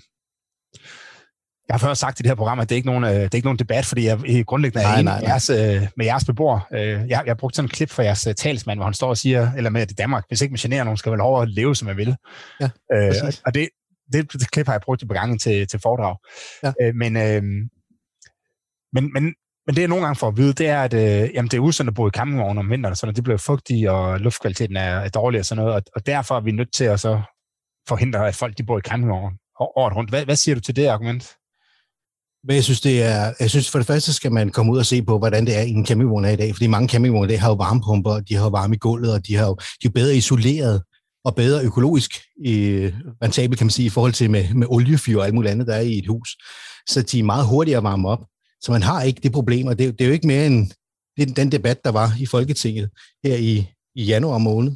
jeg 1.69 1.75
har 1.75 1.79
før 1.79 1.95
sagt 1.95 2.21
i 2.21 2.23
det 2.23 2.31
her 2.31 2.35
program, 2.35 2.61
at 2.61 2.69
det 2.69 2.75
er 2.75 2.77
ikke 2.77 2.89
nogen, 2.89 3.05
øh, 3.05 3.11
det 3.11 3.35
er 3.35 3.35
ikke 3.35 3.47
nogen 3.47 3.59
debat, 3.59 3.85
fordi 3.85 4.07
jeg 4.07 4.45
grundlæggende 4.47 4.87
er 4.87 4.93
enig 4.93 5.05
med 5.05 5.23
jeres, 5.23 5.51
øh, 5.51 5.89
med 5.97 6.07
jeres 6.07 6.25
beboere. 6.25 6.61
Øh, 6.73 6.81
jeg, 6.81 7.09
jeg 7.09 7.23
har 7.27 7.35
brugt 7.35 7.57
sådan 7.57 7.65
en 7.67 7.71
klip 7.71 7.91
fra 7.91 8.03
jeres 8.03 8.29
talsmand, 8.37 8.79
hvor 8.79 8.85
han 8.85 8.95
står 8.95 9.09
og 9.09 9.17
siger, 9.17 9.53
eller 9.53 9.71
med, 9.71 9.81
at 9.81 9.91
i 9.91 9.95
Danmark, 9.95 10.25
hvis 10.29 10.41
ikke 10.41 10.53
man 10.53 10.59
generer 10.59 10.85
nogen, 10.85 10.97
skal 10.97 11.13
vel 11.13 11.21
over 11.21 11.41
at 11.41 11.49
leve, 11.49 11.77
som 11.77 11.87
man 11.87 11.97
vil. 11.97 12.17
Ja, 12.61 12.71
øh, 12.93 13.15
og 13.47 13.55
det, 13.55 13.69
det, 14.13 14.33
det 14.33 14.51
klip 14.51 14.67
har 14.67 14.73
jeg 14.73 14.81
brugt 14.81 15.03
i 15.03 15.07
begangen 15.07 15.39
til, 15.39 15.69
til 15.69 15.81
foredrag. 15.83 16.17
Ja. 16.63 16.73
Øh, 16.83 16.95
men, 16.95 17.17
øh, 17.17 17.43
men, 18.93 19.13
men, 19.13 19.35
men 19.67 19.75
det 19.77 19.81
jeg 19.81 19.89
nogle 19.89 20.05
gange 20.05 20.19
får 20.19 20.29
at 20.29 20.37
vide, 20.37 20.53
det 20.53 20.67
er, 20.69 20.83
at 20.83 20.95
øh, 20.95 21.31
jamen, 21.35 21.49
det 21.51 21.57
er 21.57 21.61
usundt 21.61 21.89
at 21.89 21.95
bo 21.95 22.09
i 22.09 22.11
campingvogn 22.11 22.59
om 22.59 22.71
vinteren, 22.71 22.97
så 22.97 23.13
det 23.17 23.25
bliver 23.25 23.37
fugtigt, 23.37 23.89
og 23.89 24.21
luftkvaliteten 24.21 24.77
er, 24.77 24.97
er 24.97 25.09
dårlig 25.09 25.41
og 25.41 25.47
sådan 25.47 25.65
noget, 25.65 25.77
og, 25.77 25.83
og 25.97 26.07
derfor 26.07 26.37
er 26.37 26.41
vi 26.41 26.53
nødt 26.53 26.73
til 26.73 26.85
at 26.85 27.01
så 27.01 27.21
forhindre, 27.89 28.29
at 28.29 28.35
folk 28.35 28.59
de 28.59 28.65
bor 28.67 28.79
i 28.79 28.81
campingvogn 28.81 29.35
året 29.61 29.97
rundt. 29.97 30.11
Hvad, 30.11 30.25
hvad 30.25 30.37
siger 30.37 30.55
du 30.55 30.61
til 30.61 30.77
det 30.77 30.87
argument? 30.87 31.31
Men 32.47 32.57
jeg 32.57 32.65
synes, 32.65 32.81
det 32.81 33.03
er, 33.03 33.33
jeg 33.41 33.51
synes 33.51 33.71
for 33.71 33.79
det 33.79 33.87
første 33.87 34.13
skal 34.13 34.33
man 34.33 34.51
komme 34.51 34.73
ud 34.73 34.79
og 34.79 34.87
se 34.87 35.03
på, 35.03 35.19
hvordan 35.19 35.47
det 35.47 35.59
er 35.59 35.63
i 35.63 35.71
en 35.71 35.87
campingvogn 35.87 36.25
i 36.25 36.37
dag, 36.37 36.55
fordi 36.55 36.67
mange 36.67 36.89
campingvogne 36.89 37.27
i 37.27 37.31
dag 37.31 37.41
har 37.41 37.49
jo 37.49 37.55
varmepumper, 37.55 38.21
de 38.21 38.35
har 38.35 38.51
varme 38.51 38.75
i 38.75 38.79
gulvet, 38.79 39.15
og 39.15 39.27
de, 39.27 39.37
har 39.37 39.47
jo, 39.47 39.57
de 39.83 39.87
er 39.87 39.91
bedre 39.91 40.17
isoleret 40.17 40.83
og 41.25 41.35
bedre 41.35 41.65
økologisk 41.65 42.11
i, 42.45 42.91
rentabel, 43.23 43.59
kan 43.59 43.65
man 43.65 43.71
sige, 43.71 43.87
i 43.87 43.91
forhold 43.91 44.13
til 44.13 44.31
med, 44.31 44.55
med 44.55 44.67
oliefyr 44.71 45.19
og 45.19 45.25
alt 45.25 45.35
muligt 45.35 45.53
andet, 45.53 45.67
der 45.67 45.75
er 45.75 45.81
i 45.81 45.99
et 45.99 46.07
hus. 46.07 46.29
Så 46.89 47.03
de 47.03 47.19
er 47.19 47.25
meget 47.25 47.47
hurtigere 47.47 47.79
at 47.79 47.85
varme 47.85 48.09
op. 48.09 48.21
Så 48.65 48.73
man 48.73 48.83
har 48.83 49.03
ikke 49.03 49.21
det 49.23 49.33
problem, 49.33 49.67
og 49.67 49.79
det, 49.79 49.99
det 49.99 50.05
er 50.05 50.09
jo 50.09 50.13
ikke 50.13 50.27
mere 50.27 50.47
end 50.47 50.71
det, 51.17 51.37
den 51.37 51.53
debat, 51.53 51.85
der 51.85 51.91
var 51.91 52.13
i 52.21 52.27
Folketinget 52.27 52.91
her 53.25 53.37
i, 53.37 53.67
i 53.95 54.05
januar 54.05 54.39
måned, 54.39 54.73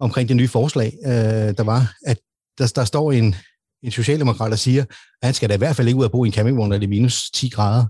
omkring 0.00 0.28
det 0.28 0.36
nye 0.36 0.48
forslag, 0.48 0.98
øh, 1.06 1.12
der 1.58 1.62
var, 1.62 1.94
at 2.06 2.18
der, 2.58 2.72
der 2.76 2.84
står 2.84 3.12
en, 3.12 3.34
en 3.82 3.90
socialdemokrat, 3.90 4.50
der 4.50 4.56
siger, 4.56 4.82
at 5.22 5.26
han 5.26 5.34
skal 5.34 5.48
da 5.48 5.54
i 5.54 5.58
hvert 5.58 5.76
fald 5.76 5.88
ikke 5.88 5.98
ud 5.98 6.04
og 6.04 6.10
bo 6.10 6.24
i 6.24 6.26
en 6.26 6.32
campingvogn, 6.32 6.68
når 6.68 6.78
det 6.78 6.84
er 6.84 6.88
minus 6.88 7.30
10 7.30 7.48
grader. 7.48 7.86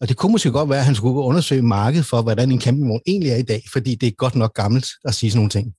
Og 0.00 0.08
det 0.08 0.16
kunne 0.16 0.32
måske 0.32 0.50
godt 0.50 0.70
være, 0.70 0.78
at 0.78 0.84
han 0.84 0.94
skulle 0.94 1.14
undersøge 1.14 1.62
markedet 1.62 2.06
for, 2.06 2.22
hvordan 2.22 2.50
en 2.50 2.60
campingvogn 2.60 3.00
egentlig 3.06 3.30
er 3.30 3.36
i 3.36 3.42
dag, 3.42 3.62
fordi 3.72 3.94
det 3.94 4.06
er 4.06 4.10
godt 4.10 4.34
nok 4.34 4.54
gammelt 4.54 4.86
at 5.04 5.14
sige 5.14 5.30
sådan 5.30 5.38
nogle 5.38 5.50
ting. 5.50 5.72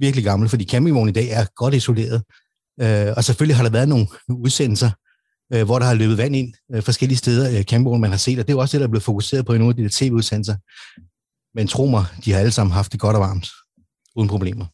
Virkelig 0.00 0.24
gammelt, 0.24 0.50
fordi 0.50 0.64
campingvognen 0.64 1.08
i 1.08 1.12
dag 1.12 1.28
er 1.30 1.46
godt 1.56 1.74
isoleret. 1.74 2.22
Øh, 2.80 3.14
og 3.16 3.24
selvfølgelig 3.24 3.56
har 3.56 3.62
der 3.62 3.70
været 3.70 3.88
nogle 3.88 4.06
udsendelser, 4.28 4.90
øh, 5.52 5.64
hvor 5.64 5.78
der 5.78 5.86
har 5.86 5.94
løbet 5.94 6.18
vand 6.18 6.36
ind 6.36 6.54
øh, 6.74 6.82
forskellige 6.82 7.18
steder, 7.18 7.58
øh, 7.58 7.64
campingvognen 7.64 8.00
man 8.00 8.10
har 8.10 8.18
set, 8.18 8.38
og 8.38 8.48
det 8.48 8.54
er 8.54 8.58
også 8.58 8.76
det, 8.76 8.80
der 8.80 8.86
er 8.86 8.90
blevet 8.90 9.02
fokuseret 9.02 9.46
på 9.46 9.52
i 9.52 9.58
nogle 9.58 9.70
af 9.70 9.76
de 9.76 9.88
tv-udsendelser. 9.88 10.56
Men 11.58 11.68
tro 11.68 11.86
mig, 11.86 12.04
de 12.24 12.32
har 12.32 12.38
alle 12.38 12.52
sammen 12.52 12.72
haft 12.72 12.92
det 12.92 13.00
godt 13.00 13.16
og 13.16 13.20
varmt, 13.20 13.48
uden 14.16 14.28
problemer. 14.28 14.66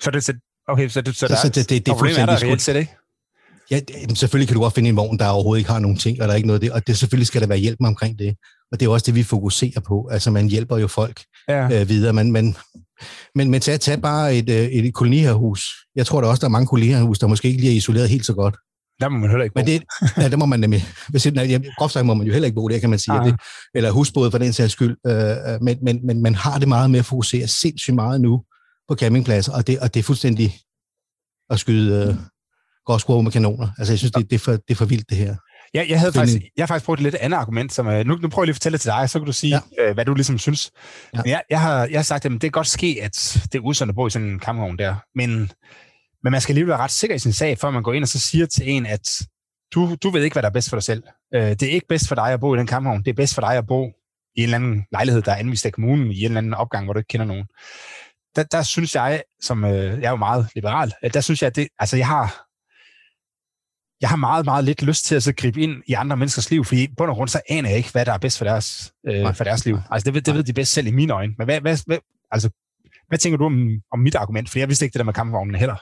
Så 0.00 0.10
det, 0.10 0.36
okay, 0.68 0.88
så 0.88 1.00
det, 1.00 1.16
så 1.16 1.28
der, 1.28 1.36
så 1.36 1.48
det, 1.48 1.54
det, 1.54 1.70
det, 1.70 1.86
det 1.86 1.92
er 1.92 1.98
fuldstændig 1.98 2.40
der 2.40 2.56
set, 2.58 2.76
ikke? 2.76 2.96
Ja, 3.70 3.80
det, 3.80 4.18
selvfølgelig 4.18 4.48
kan 4.48 4.54
du 4.54 4.62
godt 4.62 4.74
finde 4.74 4.88
en 4.88 4.96
vogn, 4.96 5.18
der 5.18 5.28
overhovedet 5.28 5.60
ikke 5.60 5.70
har 5.70 5.78
nogen 5.78 5.96
ting, 5.96 6.22
og 6.22 6.28
der 6.28 6.32
er 6.32 6.36
ikke 6.36 6.46
noget 6.46 6.58
af 6.58 6.60
det, 6.60 6.72
og 6.72 6.86
det 6.86 6.98
selvfølgelig 6.98 7.26
skal 7.26 7.40
der 7.40 7.46
være 7.46 7.58
hjælp 7.58 7.78
omkring 7.84 8.18
det. 8.18 8.36
Og 8.72 8.80
det 8.80 8.86
er 8.86 8.90
også 8.90 9.06
det, 9.06 9.14
vi 9.14 9.22
fokuserer 9.22 9.80
på. 9.80 10.08
Altså, 10.12 10.30
man 10.30 10.48
hjælper 10.48 10.78
jo 10.78 10.88
folk 10.88 11.24
ja. 11.48 11.80
øh, 11.80 11.88
videre. 11.88 12.12
Man, 12.12 12.32
man, 12.32 12.56
men, 13.34 13.50
men 13.50 13.60
tag, 13.60 13.80
tag 13.80 14.02
bare 14.02 14.36
et, 14.36 14.50
øh, 14.50 14.66
et 14.66 14.94
koloniherhus. 14.94 15.64
Jeg 15.96 16.06
tror 16.06 16.20
der 16.20 16.28
også, 16.28 16.40
der 16.40 16.46
er 16.46 16.50
mange 16.50 16.66
koloniherhus, 16.66 17.18
der 17.18 17.26
måske 17.26 17.48
ikke 17.48 17.60
lige 17.60 17.72
er 17.72 17.76
isoleret 17.76 18.08
helt 18.08 18.26
så 18.26 18.34
godt. 18.34 18.56
Der 19.00 19.08
må 19.08 19.18
man 19.18 19.30
heller 19.30 19.44
ikke 19.44 19.54
bo. 19.54 19.58
Men 19.60 19.66
det, 19.66 19.84
ja, 20.16 20.28
der 20.28 20.36
må 20.36 20.46
man 20.46 20.60
nemlig. 20.60 20.84
Hvis, 21.08 21.26
nej, 21.26 21.60
groft 21.78 21.92
sagt 21.92 22.06
må 22.06 22.14
man 22.14 22.26
jo 22.26 22.32
heller 22.32 22.46
ikke 22.46 22.56
bo 22.56 22.68
der, 22.68 22.78
kan 22.78 22.90
man 22.90 22.98
sige. 22.98 23.18
Det, 23.24 23.34
eller 23.74 23.90
husbåde 23.90 24.30
for 24.30 24.38
den 24.38 24.52
sags 24.52 24.72
skyld. 24.72 24.96
Øh, 25.06 25.14
øh, 25.14 25.62
men, 25.62 25.78
men, 25.82 26.06
men 26.06 26.22
man 26.22 26.34
har 26.34 26.58
det 26.58 26.68
meget 26.68 26.90
med 26.90 26.98
at 26.98 27.06
fokusere 27.06 27.48
sindssygt 27.48 27.94
meget 27.94 28.20
nu 28.20 28.42
på 28.88 28.94
campingpladser, 28.94 29.52
og 29.52 29.66
det, 29.66 29.78
og 29.78 29.94
det 29.94 30.00
er 30.00 30.04
fuldstændig 30.04 30.54
at 31.50 31.60
skyde, 31.60 32.16
øh, 32.90 33.00
skrue 33.00 33.22
med 33.22 33.32
kanoner. 33.32 33.68
Altså, 33.78 33.92
jeg 33.92 33.98
synes, 33.98 34.12
det, 34.12 34.30
det, 34.30 34.36
er, 34.36 34.38
for, 34.38 34.52
det 34.52 34.70
er 34.70 34.74
for 34.74 34.84
vildt, 34.84 35.10
det 35.10 35.18
her. 35.18 35.36
Ja, 35.74 35.84
jeg, 35.88 36.00
havde 36.00 36.12
faktisk, 36.12 36.42
jeg 36.56 36.62
har 36.62 36.66
faktisk 36.66 36.86
brugt 36.86 36.98
et 36.98 37.02
lidt 37.02 37.14
andet 37.14 37.38
argument, 37.38 37.72
som, 37.72 37.86
uh, 37.86 37.94
nu, 37.94 38.16
nu 38.16 38.28
prøver 38.28 38.42
jeg 38.42 38.46
lige 38.46 38.50
at 38.50 38.56
fortælle 38.56 38.72
det 38.72 38.80
til 38.80 38.90
dig, 38.90 39.10
så 39.10 39.18
kan 39.18 39.26
du 39.26 39.32
sige, 39.32 39.60
ja. 39.78 39.88
uh, 39.88 39.94
hvad 39.94 40.04
du 40.04 40.14
ligesom 40.14 40.38
synes. 40.38 40.70
Ja. 41.14 41.18
Men 41.22 41.30
jeg, 41.30 41.42
jeg, 41.50 41.60
har, 41.60 41.86
jeg 41.86 41.98
har 41.98 42.02
sagt, 42.02 42.24
at 42.24 42.30
det 42.30 42.40
kan 42.40 42.50
godt 42.50 42.66
ske, 42.66 42.98
at 43.02 43.38
det 43.52 43.58
er 43.58 43.62
usundt 43.62 43.90
at 43.90 43.94
bo 43.94 44.06
i 44.06 44.10
sådan 44.10 44.28
en 44.28 44.38
kampvogn 44.38 44.78
der, 44.78 44.94
men, 45.14 45.50
men 46.24 46.30
man 46.30 46.40
skal 46.40 46.52
alligevel 46.52 46.70
være 46.70 46.78
ret 46.78 46.90
sikker 46.90 47.16
i 47.16 47.18
sin 47.18 47.32
sag, 47.32 47.58
før 47.58 47.70
man 47.70 47.82
går 47.82 47.92
ind 47.92 48.04
og 48.04 48.08
så 48.08 48.20
siger 48.20 48.46
til 48.46 48.70
en, 48.70 48.86
at 48.86 49.08
du, 49.74 49.96
du 50.02 50.10
ved 50.10 50.22
ikke, 50.22 50.34
hvad 50.34 50.42
der 50.42 50.48
er 50.48 50.52
bedst 50.52 50.70
for 50.70 50.76
dig 50.76 50.82
selv. 50.82 51.02
Uh, 51.36 51.40
det 51.40 51.62
er 51.62 51.70
ikke 51.70 51.86
bedst 51.88 52.08
for 52.08 52.14
dig 52.14 52.32
at 52.32 52.40
bo 52.40 52.54
i 52.54 52.58
den 52.58 52.66
kampvogn, 52.66 53.02
det 53.02 53.10
er 53.10 53.14
bedst 53.14 53.34
for 53.34 53.40
dig 53.40 53.56
at 53.56 53.66
bo 53.66 53.86
i 54.36 54.40
en 54.40 54.44
eller 54.44 54.56
anden 54.56 54.86
lejlighed, 54.92 55.22
der 55.22 55.32
er 55.32 55.36
anvist 55.36 55.66
af 55.66 55.72
kommunen, 55.72 56.10
i 56.10 56.18
en 56.18 56.24
eller 56.24 56.38
anden 56.38 56.54
opgang, 56.54 56.84
hvor 56.84 56.92
du 56.92 56.98
ikke 56.98 57.08
kender 57.08 57.26
nogen. 57.26 57.44
Der, 58.36 58.42
der 58.42 58.62
synes 58.62 58.94
jeg, 58.94 59.22
som 59.42 59.64
uh, 59.64 59.70
jeg 59.70 60.04
er 60.04 60.10
jo 60.10 60.16
meget 60.16 60.48
liberal, 60.54 60.92
der 61.14 61.20
synes 61.20 61.42
jeg, 61.42 61.46
at 61.46 61.56
det, 61.56 61.68
altså 61.78 61.96
jeg 61.96 62.06
har, 62.06 62.46
jeg 64.00 64.08
har 64.08 64.16
meget, 64.16 64.44
meget 64.44 64.64
lidt 64.64 64.82
lyst 64.82 65.04
til 65.04 65.14
at 65.14 65.22
så 65.22 65.34
gribe 65.34 65.60
ind 65.60 65.82
i 65.86 65.92
andre 65.92 66.16
menneskers 66.16 66.50
liv, 66.50 66.64
fordi 66.64 66.88
på 66.96 67.04
og 67.04 67.14
grund 67.14 67.28
så 67.28 67.40
aner 67.48 67.68
jeg 67.68 67.78
ikke, 67.78 67.92
hvad 67.92 68.06
der 68.06 68.12
er 68.12 68.18
bedst 68.18 68.38
for 68.38 68.44
deres, 68.44 68.92
øh, 69.08 69.34
for 69.34 69.44
deres 69.44 69.64
liv. 69.66 69.78
Altså 69.90 70.04
det 70.04 70.14
ved, 70.14 70.22
det 70.22 70.34
ved 70.34 70.44
de 70.44 70.52
bedst 70.52 70.72
selv 70.72 70.86
i 70.86 70.90
mine 70.90 71.12
øjne. 71.12 71.34
Men 71.38 71.44
hvad, 71.44 71.60
hvad, 71.60 71.78
hvad, 71.86 71.98
altså, 72.30 72.50
hvad 73.08 73.18
tænker 73.18 73.36
du 73.36 73.44
om, 73.44 73.70
om 73.92 73.98
mit 73.98 74.14
argument? 74.14 74.50
For 74.50 74.58
jeg 74.58 74.68
vidste 74.68 74.84
ikke 74.84 74.92
det 74.92 74.98
der 74.98 75.04
med 75.04 75.14
kampvognen 75.14 75.54
heller. 75.54 75.76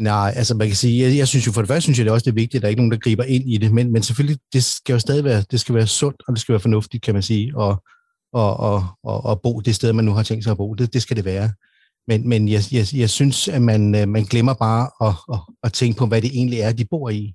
Nej, 0.00 0.32
altså 0.36 0.54
man 0.54 0.66
kan 0.66 0.76
sige, 0.76 1.04
jeg, 1.04 1.16
jeg 1.16 1.28
synes 1.28 1.46
jo 1.46 1.52
for 1.52 1.60
det 1.60 1.68
første, 1.68 1.82
synes 1.82 1.98
jeg 1.98 2.04
det 2.04 2.10
er 2.10 2.14
også 2.14 2.24
det 2.24 2.30
er 2.30 2.34
vigtigt, 2.34 2.54
at 2.54 2.62
der 2.62 2.66
er 2.66 2.70
ikke 2.70 2.80
nogen, 2.80 2.92
der 2.92 2.98
griber 2.98 3.24
ind 3.24 3.44
i 3.52 3.56
det, 3.56 3.72
men, 3.72 3.92
men 3.92 4.02
selvfølgelig, 4.02 4.38
det 4.52 4.64
skal 4.64 4.92
jo 4.92 4.98
stadig 4.98 5.24
være, 5.24 5.44
det 5.50 5.60
skal 5.60 5.74
være 5.74 5.86
sundt, 5.86 6.22
og 6.28 6.34
det 6.34 6.40
skal 6.40 6.52
være 6.52 6.60
fornuftigt, 6.60 7.02
kan 7.02 7.14
man 7.14 7.22
sige, 7.22 7.56
og, 7.56 7.82
og, 8.32 8.56
og, 8.56 8.86
og, 9.04 9.24
og 9.24 9.40
bo 9.42 9.60
det 9.60 9.74
sted, 9.74 9.92
man 9.92 10.04
nu 10.04 10.12
har 10.12 10.22
tænkt 10.22 10.44
sig 10.44 10.50
at 10.50 10.56
bo. 10.56 10.74
Det, 10.74 10.94
det 10.94 11.02
skal 11.02 11.16
det 11.16 11.24
være. 11.24 11.50
Men, 12.08 12.28
men 12.28 12.48
jeg, 12.48 12.62
jeg, 12.72 12.86
jeg 12.94 13.10
synes, 13.10 13.48
at 13.48 13.62
man, 13.62 13.94
øh, 13.94 14.08
man 14.08 14.24
glemmer 14.24 14.54
bare 14.54 15.08
at, 15.08 15.14
at, 15.32 15.40
at 15.62 15.72
tænke 15.72 15.98
på, 15.98 16.06
hvad 16.06 16.22
det 16.22 16.30
egentlig 16.34 16.60
er, 16.60 16.72
de 16.72 16.86
bor 16.90 17.10
i. 17.10 17.34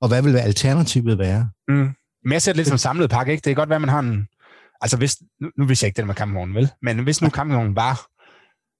Og 0.00 0.08
hvad 0.08 0.22
vil 0.22 0.36
alternativet 0.36 1.18
være? 1.18 1.50
Mm. 1.68 1.90
Men 2.24 2.32
jeg 2.32 2.42
ser 2.42 2.52
det 2.52 2.56
lidt 2.56 2.68
som 2.68 2.78
samlet 2.78 3.10
pakke, 3.10 3.32
ikke? 3.32 3.42
Det 3.44 3.50
kan 3.50 3.54
godt 3.54 3.68
være, 3.68 3.76
at 3.76 3.80
man 3.80 3.88
har 3.88 4.00
en... 4.00 4.26
Altså, 4.80 4.96
hvis, 4.96 5.16
nu, 5.40 5.50
nu 5.58 5.66
vidste 5.66 5.84
jeg 5.84 5.88
ikke 5.88 5.96
det 5.96 6.06
med 6.06 6.14
kampvognen, 6.14 6.56
vel? 6.56 6.70
Men 6.82 6.98
hvis 6.98 7.22
nu 7.22 7.28
kampvognen 7.28 7.76
var 7.76 8.06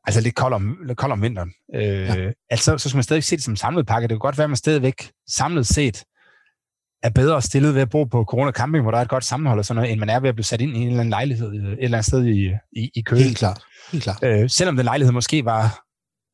altså 0.07 0.21
lidt 0.21 0.35
kold 0.35 0.55
om, 0.55 0.79
lidt 0.87 0.99
kold 0.99 1.13
om 1.13 1.23
vinteren, 1.23 1.53
øh, 1.75 1.83
ja. 1.83 2.31
altså, 2.51 2.79
så 2.79 2.89
skal 2.89 2.97
man 2.97 3.03
stadig 3.03 3.25
se 3.25 3.37
det 3.37 3.45
som 3.45 3.57
samlet 3.57 3.87
pakke. 3.87 4.09
Det 4.09 4.15
kan 4.15 4.19
godt 4.19 4.39
være, 4.39 4.45
at 4.45 4.51
man 4.51 4.57
stadigvæk 4.57 5.11
samlet 5.29 5.67
set 5.67 6.05
er 7.03 7.11
bedre 7.11 7.43
stillet 7.43 7.75
ved 7.75 7.83
at 7.83 7.91
bo 7.91 8.05
på 8.05 8.25
Corona 8.25 8.51
Camping, 8.51 8.83
hvor 8.83 8.91
der 8.91 8.99
er 8.99 9.03
et 9.03 9.09
godt 9.09 9.25
sammenhold 9.25 9.59
og 9.59 9.65
sådan 9.65 9.77
noget, 9.77 9.93
end 9.93 10.01
man 10.01 10.09
er 10.09 10.21
ved 10.21 10.29
at 10.29 10.35
blive 10.35 10.45
sat 10.45 10.61
ind 10.61 10.77
i 10.77 10.81
en 10.81 10.87
eller 10.87 11.01
anden 11.01 11.11
lejlighed 11.11 11.53
et 11.53 11.77
eller 11.81 11.99
andet 11.99 12.07
sted 12.07 12.27
i, 12.27 12.53
i, 12.73 12.91
i 12.95 13.03
Køge. 13.03 13.23
Helt 13.23 13.37
klart. 13.39 13.63
Helt 13.93 14.05
klart. 14.05 14.19
Øh, 14.23 14.51
selvom 14.51 14.77
den 14.77 14.85
lejlighed 14.85 15.13
måske 15.13 15.45
var 15.45 15.85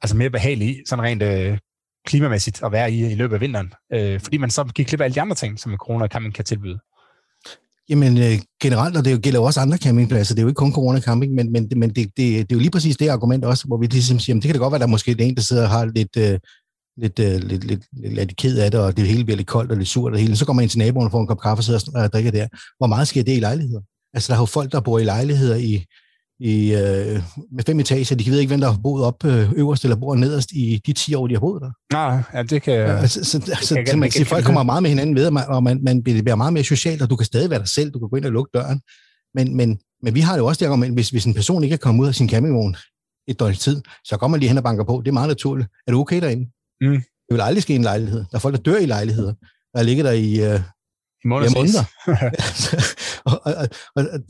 altså 0.03 0.17
mere 0.17 0.31
behagelig, 0.31 0.77
sådan 0.87 1.05
rent 1.05 1.23
øh, 1.23 1.59
klimamæssigt 2.07 2.63
at 2.63 2.73
være 2.73 2.93
i 2.93 3.13
i 3.13 3.15
løbet 3.15 3.35
af 3.35 3.41
vinteren, 3.41 3.73
øh, 3.93 4.21
fordi 4.21 4.37
man 4.37 4.51
så 4.51 4.65
gik 4.65 4.87
klip 4.87 5.01
af 5.01 5.05
alle 5.05 5.15
de 5.15 5.21
andre 5.21 5.35
ting, 5.35 5.59
som 5.59 5.77
Corona 5.77 6.07
Camping 6.07 6.35
kan 6.35 6.45
tilbyde. 6.45 6.79
Jamen 7.89 8.19
øh, 8.19 8.39
generelt, 8.63 8.97
og 8.97 9.05
det 9.05 9.23
gælder 9.23 9.39
jo 9.39 9.45
også 9.45 9.61
andre 9.61 9.79
campingpladser, 9.79 10.35
det 10.35 10.41
er 10.41 10.43
jo 10.43 10.49
ikke 10.49 10.59
kun 10.59 10.73
Corona 10.73 11.01
Camping, 11.01 11.35
men, 11.35 11.53
men, 11.53 11.69
men 11.77 11.89
det, 11.91 11.97
det, 11.97 12.17
det 12.17 12.41
er 12.41 12.47
jo 12.53 12.59
lige 12.59 12.71
præcis 12.71 12.97
det 12.97 13.09
argument 13.09 13.45
også, 13.45 13.67
hvor 13.67 13.77
vi 13.77 13.87
ligesom 13.87 14.19
siger, 14.19 14.33
jamen, 14.33 14.43
det 14.43 14.49
kan 14.49 14.55
da 14.55 14.59
godt 14.59 14.73
være, 14.73 14.79
der 14.79 14.87
er 14.87 14.91
måske 14.91 15.17
en, 15.19 15.37
der 15.37 15.43
sidder 15.43 15.63
og 15.63 15.71
har 15.71 15.85
lidt, 15.85 16.17
øh, 16.17 16.39
lidt, 16.97 17.19
øh, 17.19 17.41
lidt, 17.51 17.65
lidt, 17.65 17.85
lidt, 17.93 18.15
lidt 18.15 18.37
ked 18.37 18.59
af 18.59 18.71
det, 18.71 18.81
og 18.81 18.97
det 18.97 19.07
hele 19.07 19.25
bliver 19.25 19.37
lidt 19.37 19.49
koldt 19.49 19.71
og 19.71 19.77
lidt 19.77 19.89
surt 19.89 20.13
og 20.13 20.13
det 20.13 20.21
hele. 20.21 20.37
Så 20.37 20.45
kommer 20.45 20.59
man 20.59 20.65
ind 20.65 20.71
til 20.71 20.79
naboen 20.79 21.05
og 21.05 21.11
får 21.11 21.21
en 21.21 21.27
kop 21.27 21.41
kaffe 21.41 21.61
og 21.61 21.65
sidder 21.65 22.03
og 22.05 22.13
drikker 22.13 22.31
der. 22.31 22.47
Hvor 22.79 22.87
meget 22.87 23.09
sker 23.09 23.23
det 23.23 23.37
i 23.37 23.41
lejligheder? 23.41 23.81
Altså, 24.15 24.33
der 24.33 24.37
er 24.39 24.43
jo 24.43 24.47
folk, 24.47 24.73
der 24.73 24.81
bor 24.81 24.99
i 24.99 25.05
lejligheder 25.05 25.57
i, 25.57 25.85
i, 26.41 26.73
øh, 26.73 27.23
med 27.53 27.65
fem 27.67 27.81
etager. 27.81 28.17
De 28.17 28.31
ved 28.31 28.39
ikke, 28.39 28.51
hvem 28.51 28.61
der 28.61 28.71
har 28.71 28.79
boet 28.83 29.05
op 29.05 29.25
øh, 29.25 29.53
øverst 29.53 29.85
eller 29.85 29.97
bor 29.97 30.15
nederst 30.15 30.53
i 30.53 30.81
de 30.87 30.93
10 30.93 31.15
år, 31.15 31.27
de 31.27 31.35
har 31.35 31.41
boet 31.41 31.63
der. 31.63 31.71
Nej, 31.93 32.23
ja, 32.35 32.43
det 32.43 32.63
kan... 32.63 32.75
Ja, 32.75 32.97
altså, 32.97 33.25
så, 33.25 33.41
så, 33.41 33.59
så, 33.63 33.83
så 33.87 33.97
man 33.97 34.09
kan 34.09 34.13
sige, 34.13 34.25
folk 34.25 34.45
kommer 34.45 34.63
meget 34.63 34.83
med 34.83 34.91
hinanden 34.91 35.17
ved, 35.17 35.27
og 35.49 35.63
man, 35.63 35.81
man 35.83 36.03
bliver 36.03 36.35
meget 36.35 36.53
mere 36.53 36.65
socialt, 36.65 37.03
og 37.03 37.11
du 37.11 37.17
kan 37.17 37.27
stadig 37.27 37.51
være 37.51 37.59
dig 37.59 37.69
selv. 37.69 37.91
Du 37.91 37.99
kan 37.99 38.09
gå 38.09 38.17
ind 38.17 38.25
og 38.25 38.33
lukke 38.33 38.51
døren. 38.55 38.81
Men, 39.35 39.57
men, 39.57 39.79
men 40.03 40.15
vi 40.15 40.21
har 40.21 40.37
jo 40.37 40.47
også 40.47 40.59
det 40.59 40.67
argument, 40.67 40.95
hvis, 40.95 41.11
hvis 41.11 41.25
en 41.25 41.35
person 41.35 41.63
ikke 41.65 41.75
er 41.75 41.79
kommet 41.79 42.03
ud 42.03 42.09
af 42.09 42.15
sin 42.15 42.29
campingvogn 42.29 42.77
et 43.29 43.41
døgns 43.41 43.59
tid, 43.59 43.83
så 44.05 44.17
kommer 44.17 44.33
man 44.33 44.41
lige 44.41 44.49
hen 44.49 44.59
og 44.59 44.65
banker 44.65 44.85
på. 44.85 45.03
Det 45.05 45.09
er 45.09 45.13
meget 45.13 45.29
naturligt. 45.29 45.69
Er 45.87 45.93
du 45.93 46.01
okay 46.01 46.21
derinde? 46.21 46.47
Mm. 46.81 46.97
Det 46.97 47.35
vil 47.35 47.41
aldrig 47.41 47.63
ske 47.63 47.73
i 47.73 47.77
en 47.77 47.83
lejlighed. 47.83 48.19
Der 48.19 48.37
er 48.37 48.39
folk, 48.39 48.57
der 48.57 48.63
dør 48.63 48.77
i 48.77 48.87
lejligheder. 48.87 49.35
Der 49.75 49.83
ligger 49.83 50.05
der 50.05 50.13
i, 50.13 50.53
øh, 50.53 50.61
I 51.25 51.29
måneder. 51.29 51.51
Ja, 51.51 51.59
måneder. 51.59 51.85
og, 53.31 53.41
og, 53.45 53.69
og, 53.97 54.05
og 54.13 54.21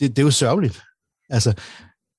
det, 0.00 0.16
det 0.16 0.18
er 0.18 0.22
jo 0.22 0.30
sørgeligt. 0.30 0.82
Altså, 1.30 1.52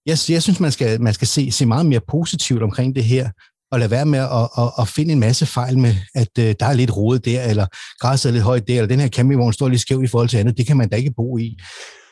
jeg, 0.06 0.18
jeg 0.30 0.44
synes, 0.44 0.60
man 0.60 0.72
skal, 0.72 1.02
man 1.02 1.14
skal 1.14 1.28
se, 1.28 1.52
se 1.52 1.66
meget 1.66 1.86
mere 1.86 2.02
positivt 2.08 2.64
omkring 2.64 2.96
det 2.96 3.04
her, 3.04 3.30
og 3.72 3.80
lade 3.80 3.92
være 3.92 4.06
med 4.06 4.20
at, 4.20 4.64
at, 4.64 4.72
at 4.80 4.88
finde 4.88 5.14
en 5.14 5.20
masse 5.20 5.46
fejl 5.46 5.78
med, 5.78 5.96
at 6.16 6.30
uh, 6.40 6.44
der 6.60 6.66
er 6.66 6.74
lidt 6.74 6.98
rodet 6.98 7.26
der, 7.26 7.44
eller 7.44 7.66
græsset 8.00 8.30
er 8.30 8.34
lidt 8.34 8.44
højt 8.44 8.68
der, 8.68 8.76
eller 8.76 8.88
den 8.88 9.00
her 9.00 9.08
campingvogn 9.08 9.54
står 9.54 9.70
lidt 9.70 9.82
skæv 9.82 10.04
i 10.04 10.08
forhold 10.08 10.30
til 10.30 10.38
andet. 10.38 10.58
Det 10.58 10.68
kan 10.68 10.78
man 10.78 10.90
da 10.90 10.96
ikke 10.96 11.14
bo 11.18 11.38
i. 11.38 11.58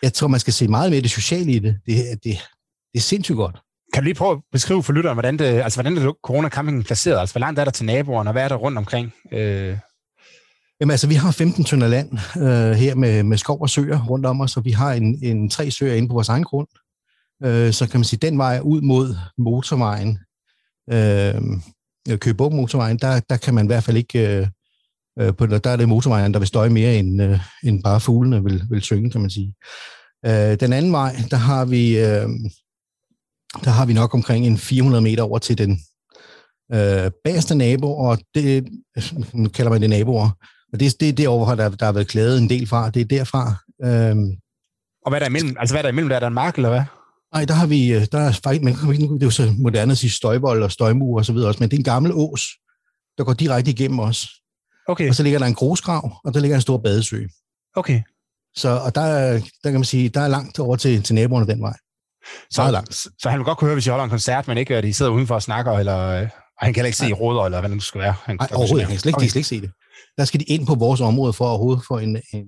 Jeg 0.02 0.14
tror, 0.14 0.28
man 0.28 0.40
skal 0.40 0.54
se 0.54 0.68
meget 0.68 0.92
mere 0.92 1.02
det 1.02 1.12
sociale 1.12 1.52
i 1.52 1.60
det. 1.60 1.76
Det, 1.86 1.96
det, 2.24 2.38
det 2.94 3.00
er 3.00 3.00
sindssygt 3.00 3.36
godt. 3.36 3.62
Kan 3.94 4.04
du 4.04 4.06
lige 4.06 4.16
prøve 4.16 4.32
at 4.32 4.42
beskrive 4.52 4.84
for 4.84 4.94
lytteren, 4.94 5.16
hvordan 5.16 5.40
det, 5.40 5.46
altså, 5.46 5.82
hvordan 5.82 5.98
det 5.98 6.14
Corona 6.24 6.50
Camping 6.50 6.86
placeret? 6.86 7.20
Altså, 7.20 7.34
hvor 7.34 7.40
langt 7.40 7.60
er 7.60 7.64
der 7.64 7.72
til 7.72 7.86
naboerne, 7.86 8.30
og 8.30 8.32
hvad 8.32 8.44
er 8.44 8.48
der 8.48 8.56
rundt 8.56 8.78
omkring? 8.78 9.14
Øh... 9.32 9.78
Jamen 10.80 10.92
altså, 10.92 11.08
vi 11.08 11.16
har 11.16 11.32
15 11.32 11.64
tønder 11.64 11.88
land 11.88 12.10
øh, 12.38 12.72
her 12.72 12.96
med, 12.96 13.24
med 13.24 13.38
skov 13.38 13.62
og 13.62 13.70
søer 13.70 14.06
rundt 14.06 14.26
om 14.26 14.42
os, 14.42 14.58
og 14.58 14.66
vi 14.66 14.72
har 14.72 14.94
en, 14.94 15.20
en 15.24 15.50
tre 15.50 15.72
søer 15.72 15.96
inde 15.96 16.08
på 16.08 16.14
vores 16.14 16.30
egen 16.30 16.44
grund. 16.44 16.68
Øh, 17.44 17.74
så 17.74 17.90
kan 17.90 18.00
man 18.00 18.06
sige, 18.06 18.20
den 18.20 18.38
vej 18.38 18.60
ud 18.64 18.82
mod 18.82 19.16
motorvejen, 19.38 20.20
øh, 20.92 21.36
øh 22.10 22.20
Køge 22.20 22.36
motorvejen, 22.38 22.98
der, 22.98 23.20
der 23.30 23.38
kan 23.38 23.54
man 23.54 23.66
i 23.66 23.68
hvert 23.68 23.84
fald 23.84 23.98
ikke, 23.98 24.38
øh, 24.38 24.48
øh 25.20 25.36
på, 25.36 25.46
der 25.46 25.70
er 25.70 25.76
det 25.76 25.90
motorvejen, 25.90 26.34
der 26.34 26.40
vil 26.40 26.48
støje 26.48 26.70
mere 26.70 26.96
end, 26.96 27.22
øh, 27.22 27.40
end 27.64 27.84
bare 27.84 28.00
fuglene 28.00 28.44
vil, 28.44 28.64
vil 28.70 28.82
synge, 28.82 29.10
kan 29.10 29.22
man 29.22 29.30
sige. 29.30 29.56
Øh, 30.26 30.60
den 30.60 30.74
anden 30.74 30.92
vej, 30.92 31.16
der 31.32 31.38
har 31.38 31.66
vi, 31.66 31.98
øh, 31.98 32.30
der 33.64 33.70
har 33.70 33.86
vi 33.86 33.94
nok 33.94 34.14
omkring 34.14 34.46
en 34.48 34.58
400 34.58 35.02
meter 35.04 35.24
over 35.24 35.40
til 35.40 35.58
den 35.58 35.72
øh, 36.74 37.12
bagerste 37.24 37.56
nabo, 37.56 37.98
og 37.98 38.18
det, 38.36 38.68
øh, 38.98 39.04
nu 39.34 39.50
kalder 39.50 39.72
man 39.72 39.82
det 39.82 39.90
naboer, 39.90 40.30
og 40.74 40.80
det, 40.80 41.00
det 41.00 41.10
er 41.10 41.14
derovre, 41.14 41.56
der, 41.56 41.70
der 41.70 41.86
har 41.86 41.94
været 41.94 42.08
klædet 42.08 42.42
en 42.42 42.50
del 42.50 42.68
fra, 42.68 42.90
det 42.90 43.02
er 43.02 43.06
derfra. 43.06 43.56
Øh, 43.84 44.16
og 45.06 45.12
hvad 45.12 45.20
er 45.20 45.20
der 45.20 45.30
imellem? 45.30 45.56
Altså 45.60 45.74
hvad 45.74 45.80
er 45.80 45.82
der 45.82 45.90
imellem? 45.90 46.10
Der 46.10 46.16
er 46.16 46.20
der 46.20 46.28
en 46.28 46.34
mark, 46.34 46.56
eller 46.56 46.70
hvad? 46.70 46.84
Nej, 47.34 47.46
der 47.46 47.54
har 47.54 47.68
vi, 47.68 47.94
øh, 47.94 48.06
der 48.12 48.20
er 48.20 48.32
faktisk, 48.32 48.64
man, 48.64 48.74
det 48.74 49.22
er 49.22 49.26
jo 49.26 49.30
så 49.30 49.54
moderne 49.58 49.92
at 49.92 49.98
sige 49.98 50.10
støjbold 50.10 50.64
og 50.64 50.72
støjmur 50.72 51.18
og 51.18 51.26
så 51.26 51.34
videre 51.34 51.50
også, 51.50 51.60
men 51.60 51.70
det 51.70 51.76
er 51.76 51.80
en 51.80 51.84
gammel 51.84 52.12
ås, 52.16 52.42
der 53.18 53.24
går 53.24 53.34
direkte 53.34 53.72
igennem 53.72 54.00
os. 54.00 54.30
Okay. 54.88 55.10
Og 55.10 55.16
så 55.16 55.24
ligger 55.24 55.40
der 55.40 55.46
en 55.46 55.54
grusgrav, 55.54 56.20
og 56.24 56.34
der 56.34 56.40
ligger 56.40 56.56
en 56.56 56.62
stor 56.62 56.78
badesø. 56.78 57.24
Okay. 57.76 58.02
Så, 58.56 58.70
og 58.70 58.96
der, 58.96 59.32
der 59.34 59.72
kan 59.72 59.74
man 59.74 59.84
sige, 59.84 60.10
der 60.10 60.22
er 60.22 60.28
langt 60.28 60.60
over 60.60 60.76
til, 60.76 61.04
til 61.04 61.16
naboerne 61.16 61.48
den 61.48 61.62
vej. 61.62 61.74
Så, 62.50 62.62
Meget 62.62 62.74
langt. 62.74 62.94
Så, 62.94 63.10
så 63.20 63.30
han 63.30 63.40
vil 63.40 63.46
godt 63.46 63.58
kunne 63.58 63.68
høre, 63.68 63.76
hvis 63.76 63.88
I 63.88 63.90
holder 63.90 64.04
en 64.04 64.10
koncert, 64.10 64.48
men 64.48 64.58
ikke 64.58 64.76
at 64.76 64.86
I 64.86 64.94
sidder 64.94 65.12
udenfor 65.12 65.36
og 65.36 65.42
snakker, 65.42 65.72
eller 65.72 66.08
øh, 66.08 66.30
og 66.58 66.66
han 66.66 66.74
kan 66.74 66.76
heller 66.76 66.88
ikke 66.88 66.98
se 66.98 67.14
råder, 67.14 67.42
eller 67.46 67.60
hvad 67.60 67.70
det 67.70 67.78
nu 67.78 67.82
skal 67.82 68.02
være. 68.02 68.16
Han, 68.24 68.36
Nej, 68.36 68.48
overhovedet. 68.52 68.88
Han 68.88 68.94
kan 68.94 69.00
slet, 69.00 69.16
okay. 69.16 69.28
slet 69.28 69.36
ikke 69.36 69.48
se 69.48 69.62
det. 69.62 69.72
Der 70.18 70.26
skal 70.26 70.40
de 70.40 70.46
ind 70.46 70.68
på 70.68 70.76
vores 70.76 71.02
område 71.02 71.34
for 71.34 71.46
at 71.46 71.50
overhovedet 71.50 71.84
få 71.88 71.98
en, 71.98 72.18
en, 72.34 72.46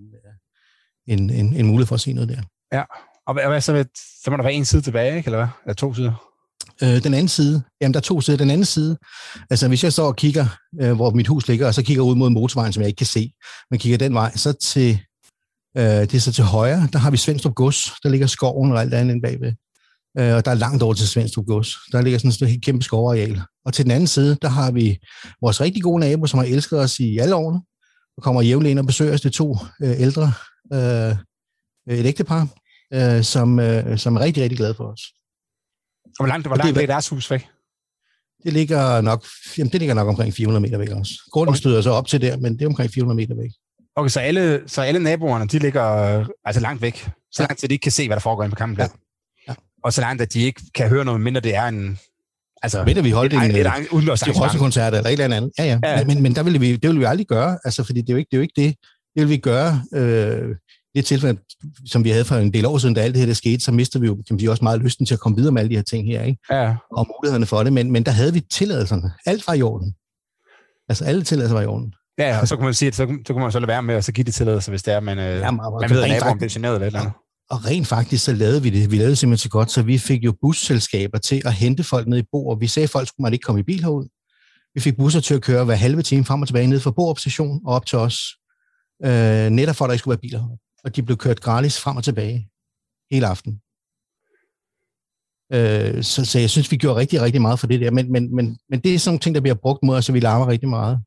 en, 1.08 1.30
en, 1.30 1.54
en 1.56 1.66
mulighed 1.66 1.88
for 1.88 1.96
at 1.96 2.02
se 2.02 2.14
noget 2.14 2.30
der. 2.30 2.42
Ja, 2.74 2.84
og 3.28 3.34
hvad, 3.34 3.44
hvad 3.48 3.62
så, 3.62 3.74
med, 3.74 3.86
så 4.24 4.32
må 4.32 4.38
der 4.38 4.44
være 4.44 4.54
en 4.54 4.66
side 4.66 4.82
tilbage, 4.82 5.18
ikke, 5.18 5.28
eller 5.28 5.38
hvad? 5.38 5.48
Eller 5.66 5.74
to 5.74 5.94
sider? 5.94 6.28
Øh, 6.84 7.04
den 7.04 7.14
anden 7.14 7.28
side, 7.28 7.64
jamen 7.82 7.94
der 7.94 8.00
er 8.00 8.02
to 8.02 8.22
sider. 8.22 8.38
Den 8.38 8.50
anden 8.50 8.66
side, 8.66 8.98
altså 9.50 9.68
hvis 9.68 9.84
jeg 9.84 9.94
står 9.94 10.08
og 10.08 10.16
kigger, 10.16 10.46
øh, 10.82 10.94
hvor 10.94 11.12
mit 11.12 11.28
hus 11.28 11.48
ligger, 11.48 11.68
og 11.68 11.74
så 11.74 11.84
kigger 11.84 12.04
ud 12.04 12.16
mod 12.16 12.30
motorvejen, 12.30 12.74
som 12.74 12.82
jeg 12.82 12.88
ikke 12.88 12.98
kan 12.98 13.08
se, 13.08 13.32
men 13.72 13.80
kigger 13.80 13.98
den 13.98 14.14
vej, 14.14 14.36
så 14.36 14.54
til, 14.54 15.00
øh, 15.78 15.84
det 15.84 16.14
er 16.14 16.20
så 16.20 16.32
til 16.32 16.44
højre, 16.44 16.88
der 16.94 17.00
har 17.00 17.12
vi 17.12 17.18
Svendstrup 17.18 17.56
Gods, 17.56 17.92
der 18.04 18.10
ligger 18.10 18.28
skoven 18.28 18.72
og 18.72 18.82
alt 18.82 18.94
andet 18.94 19.14
end 19.14 19.24
bagved. 19.24 19.54
Øh, 20.20 20.36
og 20.36 20.46
der 20.46 20.52
er 20.52 20.56
langt 20.56 20.84
over 20.84 20.94
til 20.94 21.08
Svendstrup 21.08 21.46
Gods. 21.46 21.70
Der 21.92 22.02
ligger 22.02 22.20
sådan 22.20 22.48
et 22.48 22.50
helt 22.50 22.66
kæmpe 22.66 22.84
skovareal. 22.84 23.42
Og 23.66 23.74
til 23.74 23.86
den 23.86 23.92
anden 23.92 24.08
side, 24.08 24.38
der 24.42 24.48
har 24.48 24.72
vi 24.72 24.98
vores 25.42 25.62
rigtig 25.62 25.84
gode 25.84 26.00
nabo, 26.00 26.28
som 26.28 26.38
har 26.38 26.46
elsket 26.46 26.80
os 26.80 27.00
i 27.00 27.18
alle 27.18 27.36
årene, 27.36 27.62
og 28.18 28.24
kommer 28.24 28.42
jævnligt 28.42 28.72
ind 28.72 28.80
og 28.80 28.86
besøger 28.86 29.14
os, 29.14 29.22
de 29.22 29.30
to 29.30 29.58
øh, 29.84 30.02
ældre 30.02 30.34
øh, 30.74 31.16
et 31.98 32.06
ægtepar, 32.06 32.48
øh, 32.94 33.24
som, 33.24 33.60
øh, 33.60 33.98
som 33.98 34.16
er 34.16 34.20
rigtig, 34.20 34.44
rigtig 34.44 34.58
glade 34.58 34.74
for 34.74 34.84
os. 34.84 35.02
Og 36.06 36.12
hvor 36.18 36.28
langt, 36.28 36.48
hvor 36.48 36.56
langt 36.56 36.76
det, 36.76 36.84
er 36.84 36.88
deres 36.88 37.10
hus 37.10 37.32
væk? 37.32 37.48
Det 38.44 38.54
ligger 38.54 39.02
nok, 39.02 39.26
jamen 39.58 39.72
det 39.72 39.80
ligger 39.80 39.96
nok 39.96 40.08
omkring 40.08 40.34
400 40.34 40.62
meter 40.62 40.78
væk 40.78 40.90
også. 40.90 41.14
Grunden 41.32 41.50
okay. 41.50 41.58
støder 41.58 41.82
så 41.82 41.92
op 41.92 42.08
til 42.08 42.22
der, 42.22 42.38
men 42.38 42.54
det 42.54 42.62
er 42.62 42.68
omkring 42.68 42.92
400 42.92 43.16
meter 43.16 43.36
væk. 43.42 43.52
Okay, 43.96 44.10
så 44.10 44.20
alle, 44.20 44.64
så 44.68 44.82
alle 44.82 45.00
naboerne, 45.00 45.48
de 45.48 45.60
ligger 45.60 45.84
altså 46.46 46.62
langt 46.62 46.82
væk. 46.82 47.10
Så 47.32 47.42
langt, 47.42 47.64
at 47.64 47.70
de 47.70 47.74
ikke 47.74 47.84
kan 47.84 47.92
se, 47.92 48.08
hvad 48.08 48.16
der 48.16 48.22
foregår 48.22 48.44
inde 48.44 48.52
på 48.52 48.58
kampen. 48.58 48.80
Ja. 48.80 48.88
ja. 49.48 49.54
Og 49.84 49.94
så 49.94 50.02
langt, 50.02 50.22
at 50.22 50.34
de 50.34 50.42
ikke 50.42 50.62
kan 50.76 50.90
høre 50.90 51.06
noget, 51.06 51.22
mindre 51.22 51.42
det 51.42 51.56
er 51.56 51.66
en... 51.66 52.00
Altså, 52.64 52.84
Mindre 52.84 53.04
vi 53.04 53.12
holdt 53.12 53.34
en, 53.34 53.44
en, 53.44 53.52
et, 53.52 53.58
et, 53.58 54.54
en 54.54 54.60
koncert 54.60 54.94
eller 54.94 55.10
et 55.10 55.20
eller 55.20 55.38
andet. 55.38 55.52
Ja, 55.60 55.66
ja. 55.66 55.80
ja. 55.84 56.06
Men, 56.06 56.22
men 56.22 56.36
der 56.36 56.44
ville 56.44 56.60
vi, 56.60 56.72
det 56.72 56.88
ville 56.88 57.00
vi 57.00 57.06
aldrig 57.06 57.28
gøre, 57.28 57.60
altså, 57.64 57.84
fordi 57.84 58.02
det 58.02 58.10
er 58.10 58.14
jo 58.14 58.18
ikke 58.18 58.30
det. 58.32 58.38
Er 58.38 58.40
jo 58.40 58.42
ikke 58.42 58.62
det. 58.62 58.76
det 59.16 59.22
vil 59.22 59.30
vi 59.30 59.38
gøre 59.38 59.84
øh, 59.94 60.56
det 60.98 61.06
tilfælde, 61.06 61.42
som 61.86 62.04
vi 62.04 62.10
havde 62.10 62.26
for 62.26 62.36
en 62.36 62.54
del 62.54 62.66
år 62.66 62.78
siden, 62.78 62.96
da 62.96 63.02
alt 63.02 63.14
det 63.14 63.20
her 63.20 63.28
der 63.28 63.34
skete, 63.34 63.60
så 63.60 63.72
mistede 63.72 64.02
vi 64.02 64.08
jo 64.08 64.24
kan 64.28 64.40
vi 64.40 64.48
også 64.48 64.64
meget 64.64 64.82
lysten 64.82 65.06
til 65.06 65.14
at 65.14 65.20
komme 65.20 65.38
videre 65.38 65.52
med 65.52 65.62
alle 65.62 65.70
de 65.70 65.76
her 65.76 65.84
ting 65.84 66.08
her, 66.08 66.24
ikke? 66.24 66.40
Ja. 66.52 66.76
og 66.92 67.08
mulighederne 67.08 67.46
for 67.46 67.64
det, 67.64 67.74
men, 67.74 67.92
men 67.92 68.04
der 68.04 68.12
havde 68.12 68.34
vi 68.34 68.40
tilladelserne. 68.40 69.12
Alt 69.26 69.48
var 69.48 69.54
i 69.54 69.62
orden. 69.62 69.96
Altså 70.90 71.06
alle 71.06 71.24
tilladelser 71.24 71.56
var 71.56 71.62
i 71.62 71.66
orden. 71.66 71.94
Ja, 72.18 72.40
og 72.42 72.48
så 72.48 72.56
kunne 72.56 72.66
man 72.66 72.74
sige, 72.74 72.88
at 72.88 72.96
så, 72.96 73.18
så 73.28 73.34
kunne 73.34 73.42
man 73.42 73.52
så 73.52 73.60
lade 73.60 73.68
være 73.68 73.84
med 73.84 73.96
at 73.96 74.06
så 74.06 74.12
give 74.12 74.24
det 74.24 74.34
tilladelse, 74.34 74.72
hvis 74.72 74.84
det 74.84 74.94
er, 74.94 75.00
man, 75.00 75.20
øh, 75.20 75.26
ja, 75.26 75.52
man, 75.52 75.60
man 75.82 75.90
ved, 75.90 76.04
at 76.04 76.10
naboen 76.10 76.38
bliver 76.38 76.50
generet 76.50 76.76
eller 76.86 77.00
noget. 77.00 77.14
Og 77.50 77.66
rent 77.66 77.88
faktisk, 77.88 78.26
så 78.26 78.34
lavede 78.34 78.64
vi 78.64 78.70
det. 78.70 78.92
Vi 78.92 78.98
lavede 78.98 79.10
det 79.10 79.18
simpelthen 79.18 79.44
så 79.44 79.50
godt, 79.50 79.72
så 79.72 79.82
vi 79.82 79.98
fik 79.98 80.24
jo 80.24 80.34
busselskaber 80.42 81.18
til 81.18 81.42
at 81.46 81.54
hente 81.54 81.84
folk 81.84 82.08
ned 82.08 82.18
i 82.18 82.24
Bo, 82.32 82.48
og 82.48 82.62
vi 82.62 82.68
sagde, 82.68 82.84
at 82.84 82.90
folk 82.90 83.08
skulle 83.08 83.24
man 83.24 83.34
ikke 83.34 83.44
komme 83.44 83.60
i 83.60 83.64
bil 83.64 83.84
herud. 83.84 84.08
Vi 84.74 84.82
fik 84.82 84.98
busser 84.98 85.20
til 85.20 85.34
at 85.34 85.42
køre 85.42 85.66
hver 85.66 85.76
halve 85.76 86.02
time 86.02 86.26
frem 86.26 86.42
og 86.42 86.48
tilbage 86.48 86.68
ned 86.68 86.80
fra 86.80 86.92
Borup 86.92 87.20
station 87.20 87.62
og 87.66 87.76
op 87.76 87.86
til 87.86 87.98
os, 87.98 88.20
øh, 89.06 89.50
netop 89.50 89.76
for, 89.76 89.86
at 89.86 89.90
der 89.90 89.94
ikke 89.94 90.00
skulle 90.00 90.16
være 90.16 90.22
biler 90.22 90.40
herude 90.40 90.58
og 90.84 90.96
de 90.96 91.04
blev 91.04 91.18
kørt 91.18 91.42
gratis 91.42 91.80
frem 91.80 91.98
og 91.98 92.04
tilbage 92.04 92.50
hele 93.12 93.28
aften. 93.28 93.62
Øh, 95.54 96.04
så, 96.04 96.26
så 96.26 96.40
jeg 96.40 96.50
synes, 96.50 96.72
vi 96.72 96.78
gjorde 96.78 97.00
rigtig, 97.00 97.22
rigtig 97.22 97.42
meget 97.42 97.60
for 97.60 97.68
det 97.68 97.80
der, 97.82 97.92
men, 97.92 98.12
men, 98.12 98.36
men, 98.36 98.58
men 98.70 98.80
det 98.80 98.94
er 98.94 99.00
sådan 99.00 99.10
nogle 99.10 99.20
ting, 99.20 99.36
der 99.36 99.42
bliver 99.42 99.56
brugt 99.56 99.84
mod 99.84 99.98
os, 99.98 100.06
så 100.06 100.12
vi 100.12 100.20
larmer 100.20 100.48
rigtig 100.48 100.70
meget. 100.70 101.00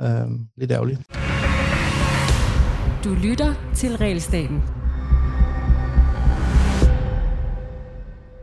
Øh, 0.00 0.30
lidt 0.56 0.70
ærgerligt. 0.70 1.00
Du 3.04 3.14
lytter 3.14 3.72
til 3.74 3.96
Realstaten. 3.96 4.62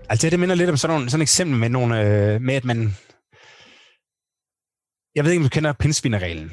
Altså 0.09 0.29
det 0.29 0.39
minder 0.39 0.55
lidt 0.55 0.69
om 0.69 0.77
sådan, 0.77 0.95
nogle, 0.95 1.09
sådan 1.09 1.21
et 1.21 1.25
eksempel 1.25 1.59
med, 1.59 1.69
nogle, 1.69 2.01
øh, 2.01 2.41
med 2.41 2.55
at 2.55 2.65
man... 2.65 2.95
Jeg 5.15 5.23
ved 5.23 5.31
ikke, 5.31 5.39
om 5.39 5.49
du 5.49 5.49
kender 5.49 5.73
pindsvinereglen. 5.73 6.51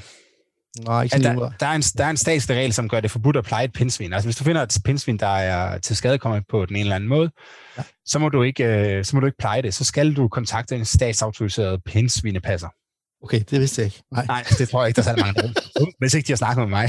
Nej, 0.80 1.02
ikke 1.02 1.18
der, 1.18 1.52
der, 1.61 1.66
er 1.66 1.72
en, 1.72 1.82
der 1.82 2.04
er 2.04 2.11
en 2.11 2.16
statslig 2.16 2.56
regel, 2.56 2.72
som 2.72 2.88
gør 2.88 3.00
det 3.00 3.11
forbudt 3.11 3.37
at 3.37 3.44
pleje 3.44 3.64
et 3.64 3.72
pindsvin. 3.72 4.12
Altså 4.12 4.26
hvis 4.26 4.37
du 4.37 4.44
finder 4.44 4.62
et 4.62 4.78
pindsvin, 4.85 5.16
der 5.16 5.26
er 5.26 5.78
til 5.78 5.96
skadekommet 5.96 6.44
på 6.48 6.66
den 6.66 6.76
ene 6.76 6.80
eller 6.80 6.96
anden 6.96 7.08
måde, 7.08 7.30
ja. 7.78 7.82
så, 8.06 8.18
må 8.18 8.28
du 8.28 8.42
ikke, 8.42 8.64
øh, 8.64 9.04
så 9.04 9.16
må 9.16 9.20
du 9.20 9.26
ikke 9.26 9.38
pleje 9.38 9.62
det. 9.62 9.74
Så 9.74 9.85
skal 9.85 10.14
du 10.14 10.28
kontakte 10.28 10.76
en 10.76 10.85
statsautoriseret 10.85 11.85
pindsvinepasser. 11.85 12.68
Okay, 13.24 13.40
det 13.50 13.61
vidste 13.61 13.80
jeg 13.80 13.87
ikke. 13.87 14.02
Nej, 14.12 14.26
Nej 14.26 14.44
det 14.58 14.68
tror 14.68 14.82
jeg 14.82 14.88
ikke, 14.88 14.96
der 14.96 15.02
er 15.02 15.16
særlig 15.16 15.24
mange 15.24 15.54
Hvis 16.00 16.14
ikke 16.14 16.26
de 16.26 16.32
har 16.32 16.37
snakket 16.37 16.62
med 16.62 16.70
mig. 16.70 16.88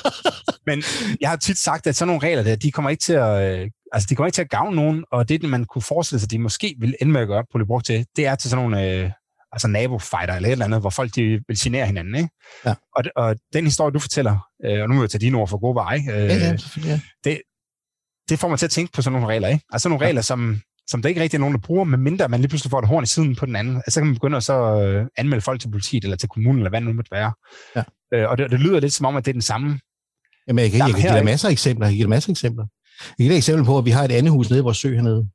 Men 0.68 0.82
jeg 1.20 1.30
har 1.30 1.36
tit 1.36 1.58
sagt, 1.58 1.86
at 1.86 1.96
sådan 1.96 2.08
nogle 2.08 2.28
regler 2.28 2.42
der, 2.42 2.56
de 2.56 2.72
kommer 2.72 2.90
ikke 2.90 3.00
til 3.00 3.12
at, 3.12 3.60
øh, 3.60 3.70
altså, 3.92 4.06
de 4.10 4.14
kommer 4.14 4.26
ikke 4.26 4.34
til 4.34 4.42
at 4.42 4.50
gavne 4.50 4.76
nogen, 4.76 5.04
og 5.12 5.28
det, 5.28 5.42
man 5.42 5.64
kunne 5.64 5.82
forestille 5.82 6.20
sig, 6.20 6.26
at 6.26 6.30
de 6.30 6.38
måske 6.38 6.74
vil 6.80 6.94
ende 7.00 7.12
med 7.12 7.20
at 7.20 7.28
gøre, 7.28 7.44
brugt 7.66 7.86
til, 7.86 8.06
det 8.16 8.26
er 8.26 8.34
til 8.34 8.50
sådan 8.50 8.64
nogle 8.64 8.84
øh, 8.84 9.10
altså 9.52 9.68
nabofighter 9.68 10.34
eller 10.34 10.48
et 10.48 10.52
eller 10.52 10.64
andet, 10.64 10.80
hvor 10.80 10.90
folk 10.90 11.14
de 11.14 11.22
vil 11.48 11.58
genere 11.58 11.86
hinanden. 11.86 12.14
Ikke? 12.14 12.28
Ja. 12.64 12.74
Og, 12.96 13.04
og 13.16 13.36
den 13.52 13.64
historie, 13.64 13.92
du 13.92 13.98
fortæller, 13.98 14.38
øh, 14.64 14.82
og 14.82 14.88
nu 14.88 14.94
må 14.94 15.02
jeg 15.02 15.10
tage 15.10 15.20
dine 15.20 15.36
ord 15.38 15.48
for 15.48 15.58
gode 15.58 15.74
veje, 15.74 15.98
øh, 15.98 16.28
Ja, 16.28 16.34
ja. 16.34 16.56
Ja. 16.84 17.00
det, 17.24 17.40
det 18.28 18.38
får 18.38 18.48
mig 18.48 18.58
til 18.58 18.66
at 18.66 18.70
tænke 18.70 18.92
på 18.92 19.02
sådan 19.02 19.20
nogle 19.20 19.34
regler. 19.34 19.48
Ikke? 19.48 19.64
Altså 19.72 19.88
nogle 19.88 20.06
regler, 20.06 20.22
som, 20.22 20.60
som 20.88 21.02
der 21.02 21.08
ikke 21.08 21.20
rigtig 21.22 21.36
er 21.36 21.40
nogen, 21.40 21.54
der 21.54 21.60
bruger, 21.60 21.84
medmindre 21.84 22.28
man 22.28 22.40
lige 22.40 22.48
pludselig 22.48 22.70
får 22.70 22.78
et 22.78 22.88
horn 22.88 23.02
i 23.02 23.06
siden 23.06 23.36
på 23.36 23.46
den 23.46 23.56
anden. 23.56 23.76
Altså, 23.76 23.90
så 23.90 24.00
kan 24.00 24.06
man 24.06 24.14
begynde 24.14 24.36
at 24.36 24.44
så 24.44 24.82
øh, 24.82 25.06
anmelde 25.16 25.40
folk 25.42 25.60
til 25.60 25.70
politiet, 25.70 26.04
eller 26.04 26.16
til 26.16 26.28
kommunen, 26.28 26.58
eller 26.58 26.70
hvad 26.70 26.80
det 26.80 26.88
nu 26.88 26.92
måtte 26.92 27.10
være. 27.10 27.32
Ja. 27.76 27.82
Øh, 28.14 28.30
og 28.30 28.38
det, 28.38 28.50
det 28.50 28.60
lyder 28.60 28.80
lidt 28.80 28.92
som 28.92 29.06
om, 29.06 29.16
at 29.16 29.24
det 29.24 29.30
er 29.30 29.34
den 29.34 29.42
samme. 29.42 29.80
Jamen, 30.48 30.62
jeg 30.62 30.70
kan, 30.70 30.78
jeg 30.78 30.90
kan 30.94 31.00
give 31.02 31.12
dig 31.12 31.24
masser 31.24 31.48
af 31.48 31.52
eksempler. 31.52 31.86
Jeg 31.86 31.92
kan 31.92 31.96
give 31.96 32.04
dig 32.04 32.10
masser 32.10 32.30
af 32.30 32.32
eksempler. 32.32 32.64
Jeg 33.00 33.14
kan 33.16 33.24
give 33.24 33.30
dig 33.32 33.36
eksempel 33.36 33.64
på, 33.66 33.78
at 33.78 33.84
vi 33.84 33.90
har 33.90 34.04
et 34.04 34.12
andet 34.12 34.32
hus 34.32 34.50
nede 34.50 34.60
i 34.60 34.62
vores 34.62 34.76
sø 34.78 34.94
hernede. 34.94 35.28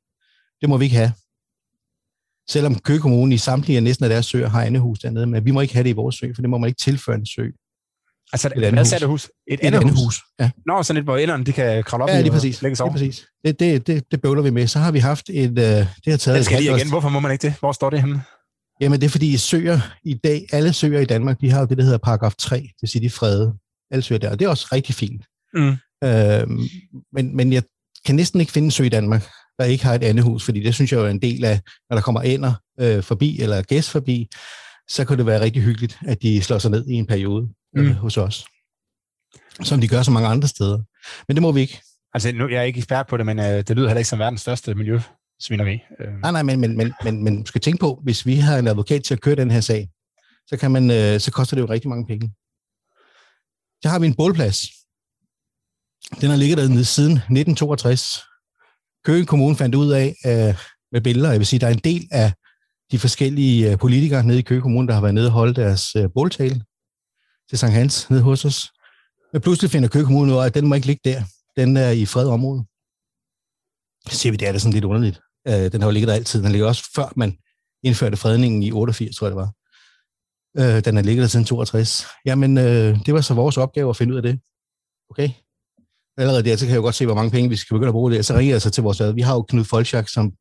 Det 0.60 0.68
må 0.68 0.76
vi 0.76 0.84
ikke 0.84 0.96
have. 0.96 1.12
Selvom 2.50 2.78
Køge 2.78 3.00
Kommune 3.00 3.34
i 3.34 3.38
samtlige 3.38 3.76
af 3.76 3.82
næsten 3.82 4.04
af 4.04 4.08
deres 4.08 4.26
søer 4.26 4.48
har 4.48 4.62
andet 4.62 4.82
hus 4.82 4.98
dernede, 4.98 5.26
men 5.26 5.44
vi 5.44 5.50
må 5.50 5.60
ikke 5.60 5.74
have 5.74 5.84
det 5.84 5.90
i 5.90 5.92
vores 5.92 6.16
sø, 6.16 6.32
for 6.34 6.42
det 6.42 6.50
må 6.50 6.58
man 6.58 6.68
ikke 6.68 6.80
tilføre 6.80 7.16
en 7.16 7.26
sø. 7.26 7.46
Altså, 8.32 8.48
Et 8.56 8.64
andet 8.64 8.88
hvad 8.88 9.00
hus. 9.08 9.24
hus? 9.24 9.30
Et, 9.46 9.60
Et 9.62 9.66
andet 9.66 9.90
hus. 10.04 10.22
Ja, 10.40 10.50
Nå, 10.66 10.82
sådan 10.82 10.98
et, 10.98 11.04
hvor 11.04 11.16
ælderne, 11.16 11.44
de 11.44 11.52
kan 11.52 11.84
kravle 11.84 12.04
op 12.04 12.08
ja 12.08 12.20
lige 12.20 12.30
og 12.30 12.34
præcis. 12.34 12.62
lægge 12.62 12.70
Lige 12.70 12.76
sig 12.76 12.84
over. 12.84 12.92
præcis. 12.92 13.26
Det, 13.44 13.60
det, 13.60 13.86
det, 13.86 14.04
det 14.10 14.20
bøvler 14.22 14.42
vi 14.42 14.50
med. 14.50 14.66
Så 14.66 14.78
har 14.78 14.92
vi 14.92 14.98
haft 14.98 15.28
et... 15.28 15.50
Øh, 15.50 15.54
det 15.56 15.86
har 16.06 16.16
taget 16.16 16.36
Den 16.36 16.44
skal 16.44 16.56
et 16.58 16.62
lige 16.64 16.76
igen. 16.76 16.88
Hvorfor 16.88 17.08
må 17.08 17.20
man 17.20 17.32
ikke 17.32 17.42
det? 17.42 17.54
Hvor 17.60 17.72
står 17.72 17.90
det 17.90 18.00
henne? 18.00 18.22
Jamen, 18.80 19.00
det 19.00 19.06
er 19.06 19.10
fordi 19.10 19.36
søer 19.36 19.80
i 20.04 20.14
dag, 20.14 20.46
alle 20.52 20.72
søer 20.72 21.00
i 21.00 21.04
Danmark, 21.04 21.40
de 21.40 21.50
har 21.50 21.60
jo 21.60 21.66
det, 21.66 21.78
der 21.78 21.84
hedder 21.84 21.98
paragraf 21.98 22.34
3, 22.38 22.56
det 22.56 22.70
vil 22.80 22.90
sige, 22.90 23.00
de 23.02 23.06
er 23.06 23.10
fredet. 23.10 23.54
Alle 23.90 24.02
søer 24.02 24.18
der, 24.18 24.30
og 24.30 24.38
det 24.38 24.44
er 24.44 24.48
også 24.48 24.66
rigtig 24.72 24.94
fint. 24.94 25.24
Mm. 25.54 25.76
Øhm, 26.04 26.60
men, 27.12 27.36
men 27.36 27.52
jeg 27.52 27.62
kan 28.06 28.14
næsten 28.14 28.40
ikke 28.40 28.52
finde 28.52 28.66
en 28.66 28.70
sø 28.70 28.84
i 28.84 28.88
Danmark, 28.88 29.26
der 29.58 29.64
ikke 29.64 29.84
har 29.84 29.94
et 29.94 30.02
andet 30.04 30.24
hus, 30.24 30.44
fordi 30.44 30.60
det 30.62 30.74
synes 30.74 30.92
jeg 30.92 30.98
jo 30.98 31.04
er 31.04 31.10
en 31.10 31.22
del 31.22 31.44
af, 31.44 31.60
når 31.90 31.96
der 31.96 32.02
kommer 32.02 32.20
ender 32.20 32.54
øh, 32.80 33.02
forbi, 33.02 33.40
eller 33.40 33.62
gæst 33.62 33.90
forbi, 33.90 34.28
så 34.88 35.04
kan 35.04 35.18
det 35.18 35.26
være 35.26 35.40
rigtig 35.40 35.62
hyggeligt, 35.62 35.98
at 36.06 36.22
de 36.22 36.42
slår 36.42 36.58
sig 36.58 36.70
ned 36.70 36.86
i 36.86 36.92
en 36.92 37.06
periode 37.06 37.48
øh, 37.76 37.86
Mm. 37.86 37.94
hos 37.94 38.16
os. 38.16 38.44
Som 39.62 39.80
de 39.80 39.88
gør 39.88 40.02
så 40.02 40.10
mange 40.10 40.28
andre 40.28 40.48
steder. 40.48 40.78
Men 41.28 41.36
det 41.36 41.42
må 41.42 41.52
vi 41.52 41.60
ikke. 41.60 41.80
Altså, 42.14 42.32
nu, 42.32 42.48
jeg 42.48 42.58
er 42.58 42.62
ikke 42.62 42.78
ekspert 42.78 43.06
på 43.06 43.16
det, 43.16 43.26
men 43.26 43.38
øh, 43.38 43.44
det 43.44 43.70
lyder 43.70 43.88
heller 43.88 43.98
ikke 43.98 44.08
som 44.08 44.18
verdens 44.18 44.40
største 44.40 44.74
miljøsvineri. 44.74 45.74
Øh, 46.00 46.14
Nej, 46.22 46.30
nej, 46.32 46.42
men, 46.42 46.60
men, 46.60 46.76
men, 46.76 46.94
men, 47.04 47.24
men 47.24 47.46
skal 47.46 47.60
tænke 47.60 47.78
på, 47.80 48.00
hvis 48.02 48.26
vi 48.26 48.34
har 48.36 48.58
en 48.58 48.66
advokat 48.68 49.04
til 49.04 49.14
at 49.14 49.20
køre 49.20 49.34
den 49.36 49.50
her 49.50 49.60
sag, 49.60 49.88
så, 50.46 50.56
kan 50.56 50.70
man, 50.70 50.90
øh, 50.90 51.20
så 51.20 51.30
koster 51.30 51.56
det 51.56 51.62
jo 51.62 51.66
rigtig 51.70 51.88
mange 51.88 52.06
penge. 52.06 52.32
Så 53.82 53.88
har 53.88 53.98
vi 53.98 54.06
en 54.06 54.14
bålplads. 54.14 54.58
Den 56.20 56.30
har 56.30 56.36
ligget 56.36 56.58
dernede 56.58 56.84
siden 56.84 57.12
1962. 57.12 58.22
Køge 59.04 59.26
Kommune 59.26 59.56
fandt 59.56 59.74
ud 59.74 59.92
af 59.92 60.06
øh, 60.26 60.54
med 60.92 61.00
billeder, 61.00 61.30
jeg 61.30 61.38
vil 61.38 61.46
sige, 61.46 61.60
der 61.60 61.66
er 61.66 61.72
en 61.72 61.78
del 61.78 62.08
af 62.10 62.32
de 62.92 62.98
forskellige 62.98 63.72
øh, 63.72 63.78
politikere 63.78 64.24
nede 64.24 64.38
i 64.38 64.42
Køge 64.42 64.60
Kommune, 64.60 64.88
der 64.88 64.94
har 64.94 65.00
været 65.00 65.14
nede 65.14 65.26
og 65.26 65.32
holde 65.32 65.54
deres 65.54 65.96
øh, 65.96 66.08
båltale 66.14 66.64
til 67.48 67.58
Sankt 67.58 67.74
Hans 67.74 68.10
nede 68.10 68.22
hos 68.22 68.44
os. 68.44 68.72
Men 69.32 69.42
pludselig 69.42 69.70
finder 69.70 69.88
Køge 69.88 70.04
Kommune 70.04 70.32
ud 70.32 70.38
af, 70.38 70.46
at 70.46 70.54
den 70.54 70.66
må 70.66 70.74
ikke 70.74 70.86
ligge 70.86 71.10
der. 71.10 71.22
Den 71.56 71.76
er 71.76 71.90
i 71.90 72.06
fred 72.06 72.28
område. 72.28 72.64
Så 74.10 74.18
siger 74.18 74.30
vi, 74.30 74.36
det 74.36 74.48
er 74.48 74.52
da 74.52 74.58
sådan 74.58 74.72
lidt 74.72 74.84
underligt. 74.84 75.20
Øh, 75.48 75.72
den 75.72 75.80
har 75.80 75.88
jo 75.88 75.92
ligget 75.92 76.08
der 76.08 76.14
altid. 76.14 76.42
Den 76.42 76.52
ligger 76.52 76.66
også 76.66 76.90
før 76.94 77.12
man 77.16 77.38
indførte 77.82 78.16
fredningen 78.16 78.62
i 78.62 78.72
88, 78.72 79.16
tror 79.16 79.26
jeg 79.26 79.30
det 79.30 79.36
var. 79.36 79.52
Øh, 80.58 80.84
den 80.84 80.96
har 80.96 81.02
ligget 81.02 81.22
der 81.22 81.28
siden 81.28 81.46
62. 81.46 82.06
Jamen, 82.26 82.58
øh, 82.58 83.06
det 83.06 83.14
var 83.14 83.20
så 83.20 83.34
vores 83.34 83.56
opgave 83.56 83.90
at 83.90 83.96
finde 83.96 84.12
ud 84.12 84.16
af 84.16 84.22
det. 84.22 84.40
Okay? 85.10 85.30
Allerede 86.16 86.42
der, 86.44 86.56
så 86.56 86.64
kan 86.64 86.70
jeg 86.70 86.76
jo 86.76 86.82
godt 86.82 86.94
se, 86.94 87.06
hvor 87.06 87.14
mange 87.14 87.30
penge 87.30 87.50
vi 87.50 87.56
skal 87.56 87.74
begynde 87.74 87.88
at 87.88 87.92
bruge 87.92 88.12
det. 88.12 88.26
Så 88.26 88.34
ringer 88.34 88.54
jeg 88.54 88.62
så 88.62 88.70
til 88.70 88.82
vores 88.82 89.00
ad. 89.00 89.12
Vi 89.12 89.20
har 89.20 89.34
jo 89.34 89.42
Knud 89.42 89.64
Folchak, 89.64 90.08
som, 90.08 90.32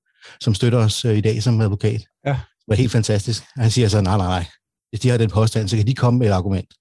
som 0.41 0.55
støtter 0.55 0.79
os 0.79 1.05
øh, 1.05 1.17
i 1.17 1.21
dag 1.21 1.43
som 1.43 1.61
advokat. 1.61 2.05
Ja. 2.25 2.31
Det 2.31 2.67
var 2.67 2.75
helt 2.75 2.91
fantastisk. 2.91 3.43
Han 3.55 3.71
siger 3.71 3.87
så, 3.87 4.01
nej, 4.01 4.17
nej, 4.17 4.27
nej. 4.27 4.45
Hvis 4.89 4.99
de 4.99 5.09
har 5.09 5.17
den 5.17 5.29
påstand, 5.29 5.69
så 5.69 5.77
kan 5.77 5.87
de 5.87 5.95
komme 5.95 6.19
med 6.19 6.27
et 6.27 6.31
argument 6.31 6.73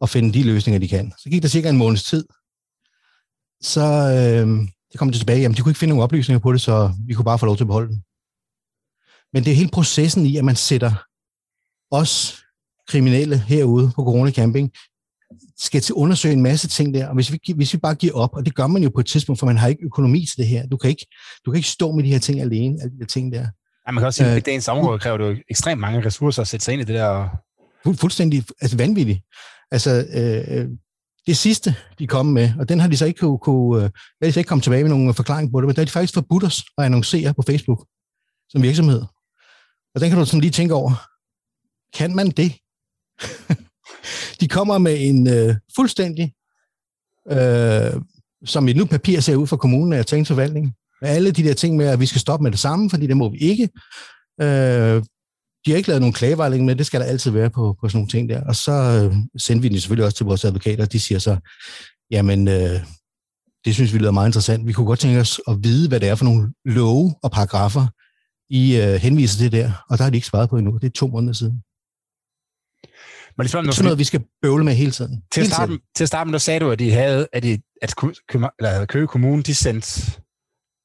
og 0.00 0.08
finde 0.08 0.32
de 0.32 0.42
løsninger, 0.42 0.78
de 0.78 0.88
kan. 0.88 1.12
Så 1.18 1.28
gik 1.30 1.42
der 1.42 1.48
cirka 1.48 1.68
en 1.68 1.76
måneds 1.76 2.04
tid. 2.04 2.24
Så 3.60 3.84
øh, 4.16 4.48
det 4.92 4.98
kom 4.98 5.10
det 5.10 5.18
tilbage. 5.18 5.40
Jamen, 5.40 5.56
de 5.56 5.62
kunne 5.62 5.70
ikke 5.70 5.78
finde 5.78 5.94
nogen 5.94 6.02
oplysninger 6.02 6.40
på 6.40 6.52
det, 6.52 6.60
så 6.60 6.94
vi 7.06 7.14
kunne 7.14 7.24
bare 7.24 7.38
få 7.38 7.46
lov 7.46 7.56
til 7.56 7.64
at 7.64 7.68
beholde 7.68 7.88
den. 7.88 8.04
Men 9.32 9.44
det 9.44 9.50
er 9.50 9.56
hele 9.56 9.70
processen 9.70 10.26
i, 10.26 10.36
at 10.36 10.44
man 10.44 10.56
sætter 10.56 10.92
os 11.90 12.42
kriminelle 12.88 13.38
herude 13.38 13.92
på 13.94 14.04
Corona 14.04 14.30
Camping, 14.30 14.72
skal 15.58 15.80
til 15.80 15.94
undersøge 15.94 16.34
en 16.34 16.42
masse 16.42 16.68
ting 16.68 16.94
der, 16.94 17.08
og 17.08 17.14
hvis 17.14 17.32
vi, 17.32 17.38
hvis 17.56 17.72
vi 17.72 17.78
bare 17.78 17.94
giver 17.94 18.14
op, 18.14 18.30
og 18.34 18.46
det 18.46 18.54
gør 18.54 18.66
man 18.66 18.82
jo 18.82 18.90
på 18.94 19.00
et 19.00 19.06
tidspunkt, 19.06 19.38
for 19.38 19.46
man 19.46 19.56
har 19.56 19.68
ikke 19.68 19.84
økonomi 19.84 20.26
til 20.26 20.36
det 20.36 20.46
her. 20.46 20.66
Du 20.66 20.76
kan 20.76 20.90
ikke, 20.90 21.06
du 21.46 21.50
kan 21.50 21.56
ikke 21.56 21.68
stå 21.68 21.92
med 21.92 22.04
de 22.04 22.08
her 22.08 22.18
ting 22.18 22.40
alene, 22.40 22.78
alle 22.82 22.92
de 22.92 22.98
her 23.00 23.06
ting 23.06 23.32
der. 23.32 23.46
Ja, 23.86 23.92
man 23.92 24.00
kan 24.00 24.06
også 24.06 24.16
sige, 24.16 24.30
Øh, 24.30 24.36
at 24.36 24.46
dagens 24.46 24.68
område 24.68 24.98
kræver 24.98 25.18
det 25.18 25.24
jo 25.24 25.36
ekstremt 25.50 25.80
mange 25.80 26.06
ressourcer 26.06 26.42
at 26.42 26.48
sætte 26.48 26.64
sig 26.64 26.72
ind 26.72 26.82
i 26.82 26.84
det 26.84 26.94
der. 26.94 27.28
Fu- 27.86 27.96
fuldstændig 27.96 28.44
altså 28.60 28.76
vanvittigt. 28.76 29.20
Altså, 29.70 30.06
øh, 30.14 30.68
det 31.26 31.36
sidste, 31.36 31.74
de 31.98 32.06
kom 32.06 32.26
med, 32.26 32.52
og 32.58 32.68
den 32.68 32.80
har 32.80 32.88
de 32.88 32.96
så 32.96 33.06
ikke 33.06 33.18
kunne, 33.18 33.38
kunne 33.38 33.84
øh, 33.84 33.90
de 34.22 34.32
så 34.32 34.40
ikke 34.40 34.48
kommet 34.48 34.62
tilbage 34.62 34.82
med 34.82 34.90
nogen 34.90 35.14
forklaring 35.14 35.52
på 35.52 35.60
det, 35.60 35.66
men 35.66 35.76
der 35.76 35.82
har 35.82 35.86
de 35.86 35.90
faktisk 35.90 36.14
forbudt 36.14 36.44
os 36.44 36.62
at 36.78 36.84
annoncere 36.84 37.34
på 37.34 37.42
Facebook 37.42 37.86
som 38.48 38.62
virksomhed. 38.62 39.02
Og 39.94 40.00
den 40.00 40.08
kan 40.10 40.18
du 40.18 40.24
sådan 40.24 40.40
lige 40.40 40.50
tænke 40.50 40.74
over. 40.74 40.92
Kan 41.94 42.16
man 42.16 42.30
det? 42.30 42.52
de 44.40 44.48
kommer 44.48 44.78
med 44.78 44.96
en 45.00 45.28
øh, 45.28 45.54
fuldstændig, 45.76 46.32
øh, 47.30 48.02
som 48.44 48.68
et 48.68 48.76
nu 48.76 48.84
papir 48.84 49.20
ser 49.20 49.36
ud 49.36 49.46
fra 49.46 49.56
kommunen 49.56 49.92
af 49.92 50.06
tænkningsforvaltning, 50.06 50.74
med 51.00 51.10
alle 51.10 51.30
de 51.30 51.42
der 51.42 51.54
ting 51.54 51.76
med, 51.76 51.86
at 51.86 52.00
vi 52.00 52.06
skal 52.06 52.20
stoppe 52.20 52.42
med 52.42 52.50
det 52.50 52.60
samme, 52.60 52.90
fordi 52.90 53.06
det 53.06 53.16
må 53.16 53.28
vi 53.28 53.38
ikke. 53.38 53.68
Øh, 54.40 55.02
de 55.66 55.70
har 55.70 55.76
ikke 55.76 55.88
lavet 55.88 56.02
nogen 56.02 56.12
klagevejledning 56.12 56.66
med, 56.66 56.76
det 56.76 56.86
skal 56.86 57.00
der 57.00 57.06
altid 57.06 57.30
være 57.30 57.50
på, 57.50 57.76
på 57.80 57.88
sådan 57.88 57.96
nogle 57.96 58.08
ting 58.08 58.28
der. 58.28 58.44
Og 58.44 58.56
så 58.56 58.72
øh, 58.72 59.16
sendte 59.36 59.62
vi 59.62 59.68
den 59.68 59.80
selvfølgelig 59.80 60.04
også 60.04 60.16
til 60.16 60.26
vores 60.26 60.44
advokater, 60.44 60.84
de 60.84 61.00
siger 61.00 61.18
så, 61.18 61.36
jamen, 62.10 62.48
øh, 62.48 62.80
det 63.64 63.74
synes 63.74 63.92
vi 63.92 63.98
lyder 63.98 64.10
meget 64.10 64.28
interessant. 64.28 64.66
Vi 64.66 64.72
kunne 64.72 64.86
godt 64.86 64.98
tænke 64.98 65.20
os 65.20 65.40
at 65.48 65.56
vide, 65.62 65.88
hvad 65.88 66.00
det 66.00 66.08
er 66.08 66.14
for 66.14 66.24
nogle 66.24 66.52
love 66.64 67.14
og 67.22 67.30
paragrafer, 67.30 67.86
I 68.50 68.76
øh, 68.76 68.94
henviser 68.94 69.38
til 69.38 69.52
der, 69.52 69.84
og 69.90 69.98
der 69.98 70.04
har 70.04 70.10
de 70.10 70.16
ikke 70.16 70.26
svaret 70.26 70.50
på 70.50 70.56
endnu. 70.56 70.78
Det 70.78 70.86
er 70.86 70.90
to 70.90 71.06
måneder 71.06 71.32
siden. 71.32 71.62
Men 73.42 73.64
det 73.64 73.68
er 73.68 73.72
sådan 73.72 73.84
noget, 73.84 73.98
vi 73.98 74.04
skal 74.04 74.24
bøvle 74.42 74.64
med 74.64 74.74
hele 74.74 74.90
tiden. 74.90 75.22
til, 75.32 75.40
at 75.40 75.46
starte, 75.46 75.78
til 75.96 76.04
at 76.04 76.08
starte 76.08 76.28
med, 76.28 76.32
der 76.32 76.38
sagde 76.38 76.60
du, 76.60 76.70
at 76.70 76.78
de 76.78 76.90
havde, 76.92 77.28
at, 77.32 77.42
de, 77.42 77.58
at 77.82 77.94
eller 78.58 78.86
Køge 78.86 79.06
Kommune, 79.06 79.42
de 79.42 79.54
sendte, 79.54 80.12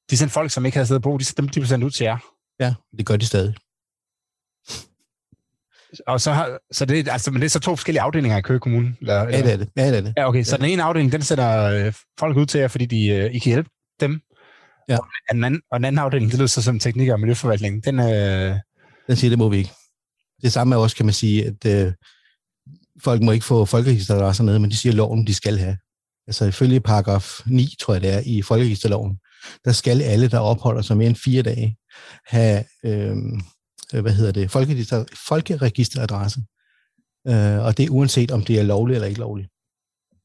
de 0.09 0.17
sendte 0.17 0.33
folk, 0.33 0.51
som 0.51 0.65
ikke 0.65 0.75
havde 0.77 0.85
sted 0.85 0.95
at 0.95 1.01
bo, 1.01 1.17
de, 1.17 1.23
dem, 1.23 1.47
de 1.49 1.59
blev 1.59 1.65
sendt 1.67 1.83
ud 1.85 1.91
til 1.91 2.03
jer. 2.03 2.17
Ja, 2.59 2.73
det 2.97 3.05
gør 3.05 3.17
de 3.17 3.25
stadig. 3.25 3.55
Og 6.07 6.21
så, 6.21 6.31
har, 6.31 6.59
så 6.71 6.85
det, 6.85 7.07
altså, 7.07 7.31
men 7.31 7.41
det 7.41 7.45
er 7.45 7.49
så 7.49 7.59
to 7.59 7.75
forskellige 7.75 8.01
afdelinger 8.01 8.37
i 8.37 8.41
Køge 8.41 8.59
Kommune? 8.59 8.95
Eller, 9.01 9.13
Ja, 9.23 9.41
det 9.41 9.53
er 9.53 9.57
det. 9.57 9.69
Ja, 9.77 9.87
det 9.89 9.97
er 9.97 10.01
det. 10.01 10.13
Ja, 10.17 10.27
okay. 10.27 10.43
Så 10.43 10.55
Ja. 10.55 10.57
den 10.57 10.65
ene 10.71 10.83
afdeling, 10.83 11.11
den 11.11 11.21
sætter 11.21 11.63
øh, 11.63 11.93
folk 12.19 12.37
ud 12.37 12.45
til 12.45 12.59
jer, 12.59 12.67
fordi 12.67 12.85
de, 12.85 13.07
øh, 13.07 13.35
I 13.35 13.39
kan 13.39 13.49
hjælpe 13.49 13.69
dem. 13.99 14.21
Ja. 14.89 14.97
Og 14.97 15.07
den 15.31 15.43
anden, 15.43 15.61
og 15.71 15.79
den 15.79 15.85
anden 15.85 15.99
afdeling, 15.99 16.31
det 16.31 16.39
lyder 16.39 16.47
så 16.47 16.61
som 16.61 16.79
teknik- 16.79 17.09
og 17.09 17.19
miljøforvaltning. 17.19 17.85
Den, 17.85 17.99
øh, 17.99 18.55
Den 19.07 19.15
siger, 19.15 19.29
det 19.29 19.37
må 19.37 19.49
vi 19.49 19.57
ikke. 19.57 19.71
Det 20.41 20.51
samme 20.53 20.75
er 20.75 20.79
også, 20.79 20.95
kan 20.95 21.05
man 21.05 21.13
sige, 21.13 21.45
at 21.45 21.65
øh, 21.65 21.93
folk 23.03 23.21
må 23.21 23.31
ikke 23.31 23.45
få 23.45 23.65
folkeregisteradresser 23.65 24.43
ned, 24.43 24.59
men 24.59 24.71
de 24.71 24.77
siger, 24.77 24.93
loven 24.93 25.27
de 25.27 25.33
skal 25.33 25.57
have. 25.57 25.77
Altså 26.27 26.45
ifølge 26.45 26.79
paragraf 26.79 27.39
9, 27.45 27.75
tror 27.79 27.93
jeg 27.93 28.01
det 28.01 28.13
er, 28.13 28.21
i 28.25 28.41
folkeregisterloven, 28.41 29.17
der 29.65 29.71
skal 29.71 30.01
alle, 30.01 30.27
der 30.27 30.39
opholder 30.39 30.81
sig 30.81 30.97
mere 30.97 31.07
end 31.07 31.15
fire 31.15 31.41
dage, 31.41 31.77
have, 32.25 32.63
øh, 32.85 33.17
øh, 33.93 34.01
hvad 34.01 34.11
hedder 34.11 34.31
det, 34.31 34.51
folkeregister, 34.51 35.05
folkeregisteradresse. 35.27 36.41
Øh, 37.27 37.65
og 37.65 37.77
det 37.77 37.85
er 37.85 37.89
uanset, 37.89 38.31
om 38.31 38.45
det 38.45 38.59
er 38.59 38.63
lovligt 38.63 38.95
eller 38.95 39.07
ikke 39.07 39.19
lovligt. 39.19 39.49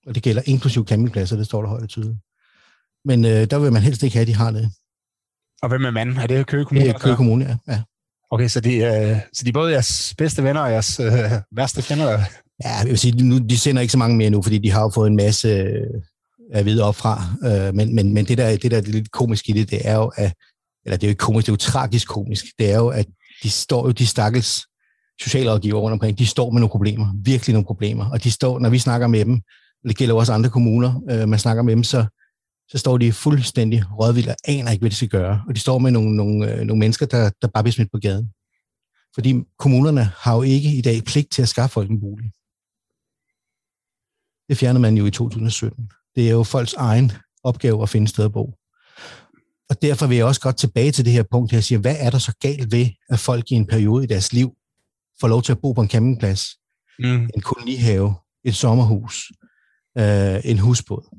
Og 0.07 0.15
det 0.15 0.23
gælder 0.23 0.43
inklusiv 0.45 0.87
campingpladser, 0.87 1.37
det 1.37 1.47
står 1.47 1.63
der 1.63 1.69
højt 1.69 1.83
og 1.83 1.89
tydeligt. 1.89 2.19
Men 3.05 3.25
øh, 3.25 3.51
der 3.51 3.59
vil 3.59 3.73
man 3.73 3.83
helst 3.83 4.03
ikke 4.03 4.15
have, 4.15 4.23
at 4.23 4.29
de 4.29 4.35
har 4.35 4.51
det. 4.51 4.71
og 5.63 5.69
hvem 5.69 5.85
er 5.85 5.91
manden? 5.91 6.17
Er 6.17 6.27
det 6.27 6.47
Køge 6.47 6.65
Kommune? 6.65 6.87
Det 6.87 6.95
er 6.95 6.99
Køge 6.99 7.17
Kommune, 7.17 7.45
ja. 7.45 7.73
ja. 7.73 7.83
Okay, 8.31 8.49
så 8.49 8.61
de, 8.61 8.77
øh, 8.77 9.17
så 9.33 9.45
de 9.45 9.49
er 9.49 9.53
både 9.53 9.73
jeres 9.73 10.15
bedste 10.19 10.45
venner 10.45 10.61
og 10.61 10.71
jeres 10.71 11.01
øh, 11.01 11.13
værste 11.57 11.83
fjender? 11.83 12.19
Ja, 12.65 12.77
jeg 12.79 12.89
vil 12.89 12.99
sige, 12.99 13.25
nu, 13.25 13.39
de 13.39 13.59
sender 13.59 13.83
ikke 13.83 13.93
så 13.93 13.99
mange 13.99 14.17
mere 14.17 14.31
nu, 14.31 14.43
fordi 14.43 14.59
de 14.59 14.71
har 14.71 14.83
jo 14.83 14.91
fået 14.95 15.11
en 15.11 15.17
masse 15.17 15.49
øh, 15.49 16.03
at 16.53 16.65
vide 16.65 16.85
op 16.85 16.95
fra. 16.97 17.23
Øh, 17.45 17.75
men, 17.75 17.95
men, 17.95 18.15
men 18.15 18.25
det 18.25 18.39
der, 18.39 18.57
det 18.57 18.71
der 18.71 18.77
er 18.77 18.83
lidt 18.83 19.11
komisk 19.11 19.49
i 19.49 19.53
det, 19.53 19.71
det 19.71 19.89
er 19.89 19.95
jo, 19.95 20.13
at, 20.17 20.35
eller 20.85 20.97
det 20.97 21.05
er 21.05 21.09
jo 21.09 21.11
ikke 21.11 21.21
komisk, 21.21 21.47
det 21.47 21.51
er 21.51 21.53
jo 21.53 21.57
tragisk 21.57 22.09
komisk, 22.09 22.45
det 22.59 22.73
er 22.73 22.77
jo, 22.77 22.89
at 22.89 23.07
de 23.43 23.51
står 23.51 23.87
jo, 23.87 23.91
de 23.91 24.07
stakkels 24.07 24.67
socialrådgiver 25.21 25.81
rundt 25.81 25.93
omkring, 25.93 26.19
de 26.19 26.27
står 26.27 26.51
med 26.51 26.61
nogle 26.61 26.71
problemer, 26.71 27.07
virkelig 27.25 27.53
nogle 27.53 27.67
problemer, 27.67 28.11
og 28.11 28.25
de 28.25 28.31
står, 28.31 28.59
når 28.59 28.71
vi 28.71 28.79
snakker 28.79 29.07
med 29.07 29.25
dem, 29.25 29.41
det 29.89 29.97
gælder 29.97 30.15
også 30.15 30.33
andre 30.33 30.51
kommuner, 30.51 31.01
øh, 31.11 31.29
man 31.29 31.39
snakker 31.39 31.63
med 31.63 31.77
dem, 31.77 31.85
så, 31.85 32.05
så 32.69 32.79
står 32.79 32.99
de 32.99 33.13
fuldstændig 33.13 33.83
rådvildt 34.01 34.29
og 34.29 34.37
aner 34.45 34.71
ikke, 34.71 34.83
hvad 34.83 34.91
de 34.91 34.97
skal 34.97 35.09
gøre. 35.09 35.43
Og 35.49 35.55
de 35.55 35.61
står 35.61 35.79
med 35.79 35.91
nogle, 35.91 36.17
nogle, 36.17 36.53
øh, 36.53 36.61
nogle 36.61 36.81
mennesker, 36.81 37.07
der, 37.07 37.31
der 37.43 37.49
bare 37.49 37.63
bliver 37.63 37.73
smidt 37.73 37.93
på 37.93 37.99
gaden. 37.99 38.29
Fordi 39.15 39.35
kommunerne 39.59 40.11
har 40.17 40.37
jo 40.37 40.43
ikke 40.43 40.73
i 40.73 40.81
dag 40.81 41.05
pligt 41.05 41.33
til 41.33 41.43
at 41.43 41.49
skaffe 41.49 41.75
folk 41.75 41.91
en 41.91 42.01
bolig. 42.01 42.31
Det 44.49 44.57
fjernede 44.59 44.83
man 44.83 44.97
jo 44.97 45.07
i 45.07 45.11
2017. 45.11 45.91
Det 46.17 46.27
er 46.27 46.31
jo 46.33 46.43
folks 46.43 46.75
egen 46.75 47.13
opgave 47.45 47.83
at 47.83 47.89
finde 47.89 48.09
sted 48.09 48.25
at 48.25 48.33
bo. 48.33 48.55
Og 49.71 49.83
derfor 49.83 50.07
vil 50.07 50.17
jeg 50.17 50.27
også 50.27 50.41
godt 50.41 50.57
tilbage 50.57 50.93
til 50.93 51.05
det 51.05 51.13
her 51.13 51.23
punkt 51.31 51.51
her 51.51 51.59
og 51.59 51.65
sige, 51.65 51.79
hvad 51.79 51.97
er 51.99 52.11
der 52.11 52.19
så 52.19 52.33
galt 52.41 52.73
ved, 52.73 52.87
at 53.11 53.19
folk 53.19 53.51
i 53.51 53.55
en 53.55 53.67
periode 53.67 54.05
i 54.05 54.07
deres 54.07 54.33
liv 54.33 54.53
får 55.21 55.29
lov 55.29 55.43
til 55.43 55.53
at 55.53 55.61
bo 55.61 55.73
på 55.73 55.81
en 55.83 55.89
campingplads, 55.89 56.45
Mm. 56.99 57.31
en 57.35 57.41
kolonihave, 57.41 58.15
et 58.45 58.55
sommerhus, 58.57 59.33
øh, 59.99 60.41
en 60.45 60.59
husbåd, 60.59 61.19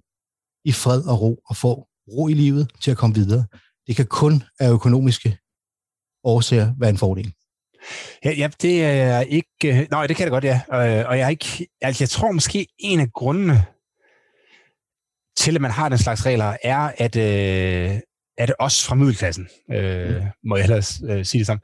i 0.65 0.71
fred 0.71 1.01
og 1.03 1.21
ro, 1.21 1.39
og 1.49 1.55
få 1.55 1.87
ro 2.07 2.27
i 2.27 2.33
livet 2.33 2.71
til 2.81 2.91
at 2.91 2.97
komme 2.97 3.15
videre. 3.15 3.45
Det 3.87 3.95
kan 3.95 4.05
kun 4.05 4.43
af 4.59 4.71
økonomiske 4.71 5.37
årsager 6.23 6.73
være 6.79 6.89
en 6.89 6.97
fordel. 6.97 7.33
Ja, 8.25 8.31
ja, 8.31 8.49
det 8.61 8.85
er 8.85 9.19
ikke... 9.19 9.47
Øh, 9.65 9.87
nej, 9.91 10.07
det 10.07 10.15
kan 10.15 10.25
det 10.25 10.31
godt, 10.31 10.43
ja. 10.43 10.61
Og, 10.67 10.77
og 10.79 11.17
jeg, 11.17 11.25
er 11.25 11.29
ikke, 11.29 11.67
altså, 11.81 12.03
jeg 12.03 12.09
tror 12.09 12.31
måske, 12.31 12.67
en 12.79 12.99
af 12.99 13.11
grundene 13.13 13.65
til, 15.37 15.55
at 15.55 15.61
man 15.61 15.71
har 15.71 15.89
den 15.89 15.97
slags 15.97 16.25
regler, 16.25 16.57
er, 16.63 16.91
at, 16.97 17.15
øh, 17.15 17.99
at 18.37 18.53
os 18.59 18.85
fra 18.87 18.95
middelklassen, 18.95 19.47
øh, 19.71 20.23
må 20.45 20.55
jeg 20.55 20.63
ellers 20.63 21.01
øh, 21.09 21.25
sige 21.25 21.39
det 21.39 21.47
sådan, 21.47 21.61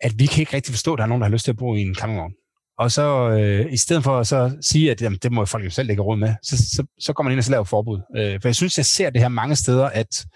at 0.00 0.12
vi 0.18 0.26
kan 0.26 0.40
ikke 0.40 0.56
rigtig 0.56 0.74
forstå, 0.74 0.92
at 0.92 0.98
der 0.98 1.04
er 1.04 1.08
nogen, 1.08 1.20
der 1.20 1.28
har 1.28 1.32
lyst 1.32 1.44
til 1.44 1.52
at 1.52 1.56
bo 1.56 1.74
i 1.74 1.80
en 1.80 1.94
campingvogn. 1.94 2.32
Og 2.78 2.92
så 2.92 3.30
øh, 3.30 3.72
i 3.72 3.76
stedet 3.76 4.04
for 4.04 4.18
at 4.18 4.26
så 4.26 4.56
sige, 4.60 4.90
at 4.90 5.02
jamen, 5.02 5.18
det 5.22 5.32
må 5.32 5.44
folk 5.44 5.64
jo 5.64 5.70
selv 5.70 5.86
lægge 5.88 6.02
råd 6.02 6.16
med, 6.16 6.34
så, 6.42 6.56
så, 6.56 6.86
så 7.00 7.12
går 7.12 7.22
man 7.22 7.32
ind 7.32 7.40
og 7.40 7.44
så 7.44 7.50
laver 7.50 7.64
forbud. 7.64 8.00
Øh, 8.16 8.40
for 8.40 8.48
jeg 8.48 8.56
synes, 8.56 8.76
jeg 8.78 8.86
ser 8.86 9.10
det 9.10 9.20
her 9.20 9.28
mange 9.28 9.56
steder, 9.56 9.86
at 9.86 10.26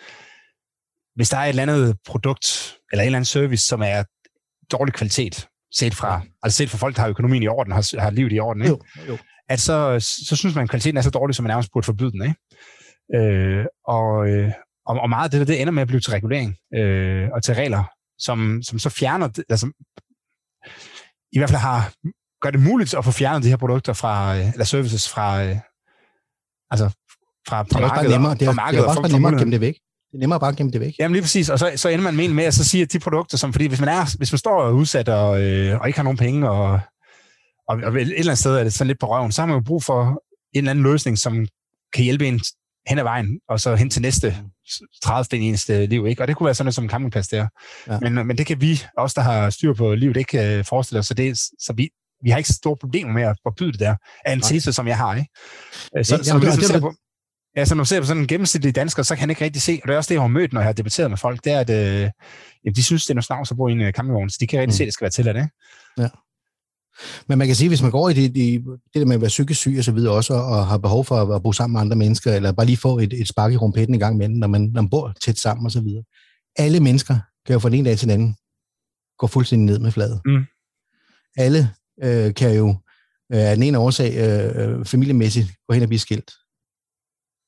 hvis 1.14 1.29
der 1.31 1.37
er 1.37 1.45
et 1.45 1.49
eller 1.49 1.62
andet 1.62 1.97
produkt, 2.07 2.75
eller 2.92 3.03
en 3.03 3.07
eller 3.07 3.16
anden 3.16 3.25
service, 3.25 3.66
som 3.66 3.83
er 3.83 4.05
dårlig 4.72 4.94
kvalitet, 4.94 5.48
set 5.74 5.94
fra, 5.94 6.20
altså 6.42 6.56
set 6.56 6.70
fra 6.70 6.78
folk, 6.78 6.96
der 6.96 7.02
har 7.02 7.08
økonomien 7.08 7.42
i 7.42 7.48
orden, 7.48 7.72
har, 7.72 8.00
har 8.00 8.11
livet 8.11 8.32
i 8.32 8.38
orden, 8.40 8.62
ikke? 8.62 8.74
Jo, 8.74 9.12
jo. 9.12 9.18
at 9.48 9.61
så, 9.61 10.00
så 10.28 10.37
synes 10.37 10.54
man, 10.54 10.62
at 10.64 10.70
kvaliteten 10.70 10.96
er 10.96 11.02
så 11.02 11.11
dårlig, 11.11 11.35
som 11.37 11.42
man 11.42 11.50
nærmest 11.50 11.70
burde 11.72 11.85
forbyde 11.85 12.12
den. 12.12 12.22
Ikke? 12.22 12.37
Øh, 13.16 13.64
og, 13.88 14.28
øh, 14.28 14.52
og, 14.87 15.00
og 15.00 15.08
meget 15.08 15.24
af 15.35 15.38
det, 15.38 15.48
det 15.48 15.61
ender 15.61 15.72
med 15.72 15.82
at 15.82 15.88
blive 15.88 16.00
til 16.00 16.11
regulering 16.12 16.56
øh, 16.74 17.28
og 17.35 17.42
til 17.42 17.54
regler, 17.54 17.85
som, 18.18 18.62
som 18.62 18.78
så 18.78 18.88
fjerner, 18.90 19.26
det- 19.28 19.44
altså, 19.48 19.66
i 21.32 21.38
hvert 21.38 21.50
fald 21.50 21.61
har, 21.61 21.92
gør 22.42 22.50
det 22.50 22.61
muligt 22.61 22.94
at 22.94 23.04
få 23.04 23.11
fjernet 23.11 23.42
de 23.44 23.48
her 23.48 23.56
produkter 23.56 23.92
fra, 23.92 24.37
øh, 24.38 24.52
eller 24.52 24.64
services 24.64 25.08
fra, 25.08 25.44
øh, 25.44 25.56
altså 26.70 26.87
fra, 27.48 27.62
Det 27.62 27.72
fra 27.72 27.80
er 27.80 27.85
også 27.85 27.94
bare 27.94 27.96
markedet, 27.96 28.11
nemmere, 28.11 28.35
det 28.35 28.42
er, 28.42 28.46
fra 28.46 28.52
det 28.52 28.58
er 28.58 28.62
markedet 28.64 28.85
og 28.85 28.88
også 28.90 29.02
bare 29.02 29.12
nemmere 29.12 29.32
at 29.32 29.38
gemme 29.38 29.52
det 29.52 29.61
væk. 29.61 29.76
Det 30.12 30.18
er 30.18 30.20
nemmere 30.20 30.40
bare 30.40 30.51
at 30.51 30.57
gemme 30.57 30.72
det 30.72 30.81
væk. 30.81 30.94
Jamen 30.98 31.12
lige 31.12 31.22
præcis, 31.22 31.48
og 31.48 31.59
så, 31.59 31.72
så 31.77 31.88
ender 31.88 32.03
man 32.05 32.16
med, 32.16 32.29
med 32.29 32.44
at 32.44 32.55
så 32.55 32.64
sige, 32.64 32.83
at 32.83 32.92
de 32.92 32.98
produkter, 32.98 33.37
som, 33.38 33.53
fordi 33.53 33.66
hvis 33.66 33.81
man, 33.81 33.88
er, 33.88 34.16
hvis 34.16 34.33
man 34.33 34.38
står 34.38 34.70
udsat 34.70 35.09
og, 35.09 35.42
øh, 35.42 35.81
og 35.81 35.87
ikke 35.87 35.98
har 35.98 36.05
nogen 36.05 36.16
penge, 36.18 36.51
og, 36.51 36.81
og, 37.68 37.77
og 37.85 37.94
et 37.94 38.01
eller 38.01 38.16
andet 38.22 38.38
sted 38.38 38.57
er 38.57 38.64
det 38.64 38.72
sådan 38.72 38.87
lidt 38.88 38.98
på 39.01 39.07
røven, 39.09 39.33
så 39.33 39.42
har 39.42 39.46
man 39.46 39.57
jo 39.57 39.62
brug 39.66 39.83
for 39.83 40.05
en 40.05 40.59
eller 40.59 40.70
anden 40.70 40.83
løsning, 40.85 41.18
som 41.18 41.46
kan 41.94 42.05
hjælpe 42.05 42.27
en 42.29 42.40
hen 42.88 42.98
ad 42.98 43.03
vejen, 43.03 43.40
og 43.48 43.61
så 43.61 43.75
hen 43.75 43.90
til 43.90 44.03
næste 44.03 44.37
30. 45.03 45.40
i 45.40 45.48
ens 45.48 45.70
øh, 45.70 45.88
liv. 45.88 46.07
Ikke? 46.07 46.22
Og 46.22 46.29
det 46.29 46.37
kunne 46.37 46.44
være 46.44 46.55
sådan 46.55 46.64
noget 46.66 46.75
som 46.75 46.85
en 46.85 46.90
campingplads 46.90 47.29
der. 47.29 47.46
Ja. 47.88 47.98
Men, 48.01 48.27
men 48.27 48.38
det 48.38 48.46
kan 48.46 48.61
vi, 48.61 48.83
os 48.98 49.14
der 49.14 49.20
har 49.22 49.51
styr 49.51 49.75
på 49.75 49.94
livet, 49.94 50.16
ikke 50.16 50.59
øh, 50.59 50.64
forestille 50.64 50.98
os. 50.98 51.07
Så, 51.07 51.14
det, 51.14 51.38
så 51.38 51.72
vi, 51.77 51.88
vi 52.25 52.31
har 52.31 52.38
ikke 52.38 52.48
så 52.48 52.55
store 52.55 52.77
problemer 52.81 53.12
med 53.12 53.22
at 53.22 53.37
forbyde 53.42 53.72
det 53.72 53.81
der, 53.81 53.96
af 54.25 54.33
en 54.33 54.40
tese, 54.40 54.72
som 54.72 54.88
jeg 54.88 54.96
har. 54.96 55.14
Ikke? 55.14 55.29
Så, 55.83 55.90
Ja, 55.96 56.03
så, 56.03 56.20
jamen, 56.27 56.42
når 56.42 56.51
det- 56.51 56.61
vi 56.61 56.66
det- 56.75 56.83
det- 56.83 56.96
på, 57.54 57.58
Ja, 57.60 57.64
så 57.64 57.74
når 57.74 57.84
du 57.84 57.88
ser 57.88 58.00
på 58.00 58.06
sådan 58.06 58.22
en 58.22 58.28
gennemsnitlig 58.28 58.74
dansker, 58.74 59.02
så 59.02 59.14
kan 59.14 59.20
han 59.20 59.30
ikke 59.30 59.44
rigtig 59.44 59.62
se, 59.62 59.80
og 59.82 59.88
det 59.88 59.94
er 59.94 59.98
også 59.98 60.08
det, 60.08 60.14
jeg 60.14 60.22
har 60.22 60.28
mødt, 60.28 60.52
når 60.52 60.60
jeg 60.60 60.66
har 60.68 60.72
debatteret 60.72 61.10
med 61.10 61.18
folk, 61.18 61.44
det 61.44 61.52
er, 61.52 61.60
at 61.60 61.70
øh, 61.70 62.10
jamen, 62.64 62.74
de 62.76 62.82
synes, 62.82 63.04
det 63.04 63.10
er 63.10 63.14
noget 63.14 63.24
snavs 63.24 63.50
at 63.50 63.56
i 63.68 63.72
en 63.72 63.80
øh, 63.80 63.92
campingvogn, 63.92 64.30
så 64.30 64.36
de 64.40 64.46
kan 64.46 64.60
rigtig 64.60 64.72
Mm. 64.74 64.76
se, 64.76 64.82
at 64.82 64.86
det 64.86 64.94
skal 64.94 65.04
være 65.04 65.10
tilladt, 65.10 65.36
ikke? 65.36 65.48
Men 67.28 67.38
man 67.38 67.46
kan 67.46 67.56
sige, 67.56 67.68
hvis 67.68 67.82
man 67.82 67.90
går 67.90 68.08
i 68.08 68.14
det, 68.14 68.34
det, 68.34 68.62
det 68.64 69.00
der 69.00 69.04
med 69.04 69.14
at 69.14 69.20
være 69.20 69.28
psykisk 69.28 69.60
syg 69.60 69.74
og 69.78 69.84
så 69.84 69.92
videre 69.92 70.12
også, 70.14 70.34
og 70.34 70.66
har 70.66 70.78
behov 70.78 71.04
for 71.04 71.16
at, 71.16 71.34
at 71.36 71.42
bo 71.42 71.52
sammen 71.52 71.72
med 71.72 71.80
andre 71.80 71.96
mennesker, 71.96 72.32
eller 72.32 72.52
bare 72.52 72.66
lige 72.66 72.76
få 72.76 72.98
et, 72.98 73.12
et 73.12 73.28
spark 73.28 73.52
i 73.52 73.56
rumpetten 73.56 73.94
en 73.94 74.00
gang 74.00 74.14
imellem, 74.14 74.36
når 74.36 74.46
man, 74.46 74.60
når 74.62 74.82
man 74.82 74.90
bor 74.90 75.14
tæt 75.24 75.38
sammen 75.38 75.66
og 75.66 75.72
så 75.72 75.80
videre. 75.80 76.04
Alle 76.56 76.80
mennesker 76.80 77.18
kan 77.46 77.52
jo 77.52 77.58
fra 77.58 77.68
den 77.68 77.78
ene 77.78 77.88
dag 77.88 77.98
til 77.98 78.08
den 78.08 78.14
anden 78.14 78.36
gå 79.18 79.26
fuldstændig 79.26 79.66
ned 79.66 79.78
med 79.78 79.92
fladet. 79.92 80.20
Mm. 80.24 80.44
Alle 81.36 81.70
øh, 82.02 82.34
kan 82.34 82.54
jo 82.56 82.68
øh, 83.32 83.40
af 83.50 83.56
den 83.56 83.62
ene 83.62 83.78
årsag 83.78 84.14
øh, 84.16 84.78
øh, 84.78 84.84
familiemæssigt 84.84 85.48
gå 85.68 85.74
hen 85.74 85.82
og 85.82 85.88
blive 85.88 85.98
skilt. 86.00 86.30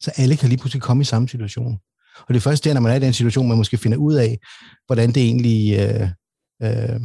Så 0.00 0.12
alle 0.16 0.36
kan 0.36 0.48
lige 0.48 0.58
pludselig 0.58 0.82
komme 0.82 1.00
i 1.00 1.04
samme 1.04 1.28
situation. 1.28 1.78
Og 2.18 2.28
det 2.28 2.36
er 2.36 2.40
først 2.40 2.64
der, 2.64 2.74
når 2.74 2.80
man 2.80 2.92
er 2.92 2.96
i 2.96 3.00
den 3.00 3.12
situation, 3.12 3.48
man 3.48 3.56
måske 3.56 3.76
finder 3.78 3.98
ud 3.98 4.14
af, 4.14 4.38
hvordan 4.86 5.12
det 5.12 5.22
egentlig, 5.22 5.78
øh, 5.78 6.08
øh, 6.62 7.00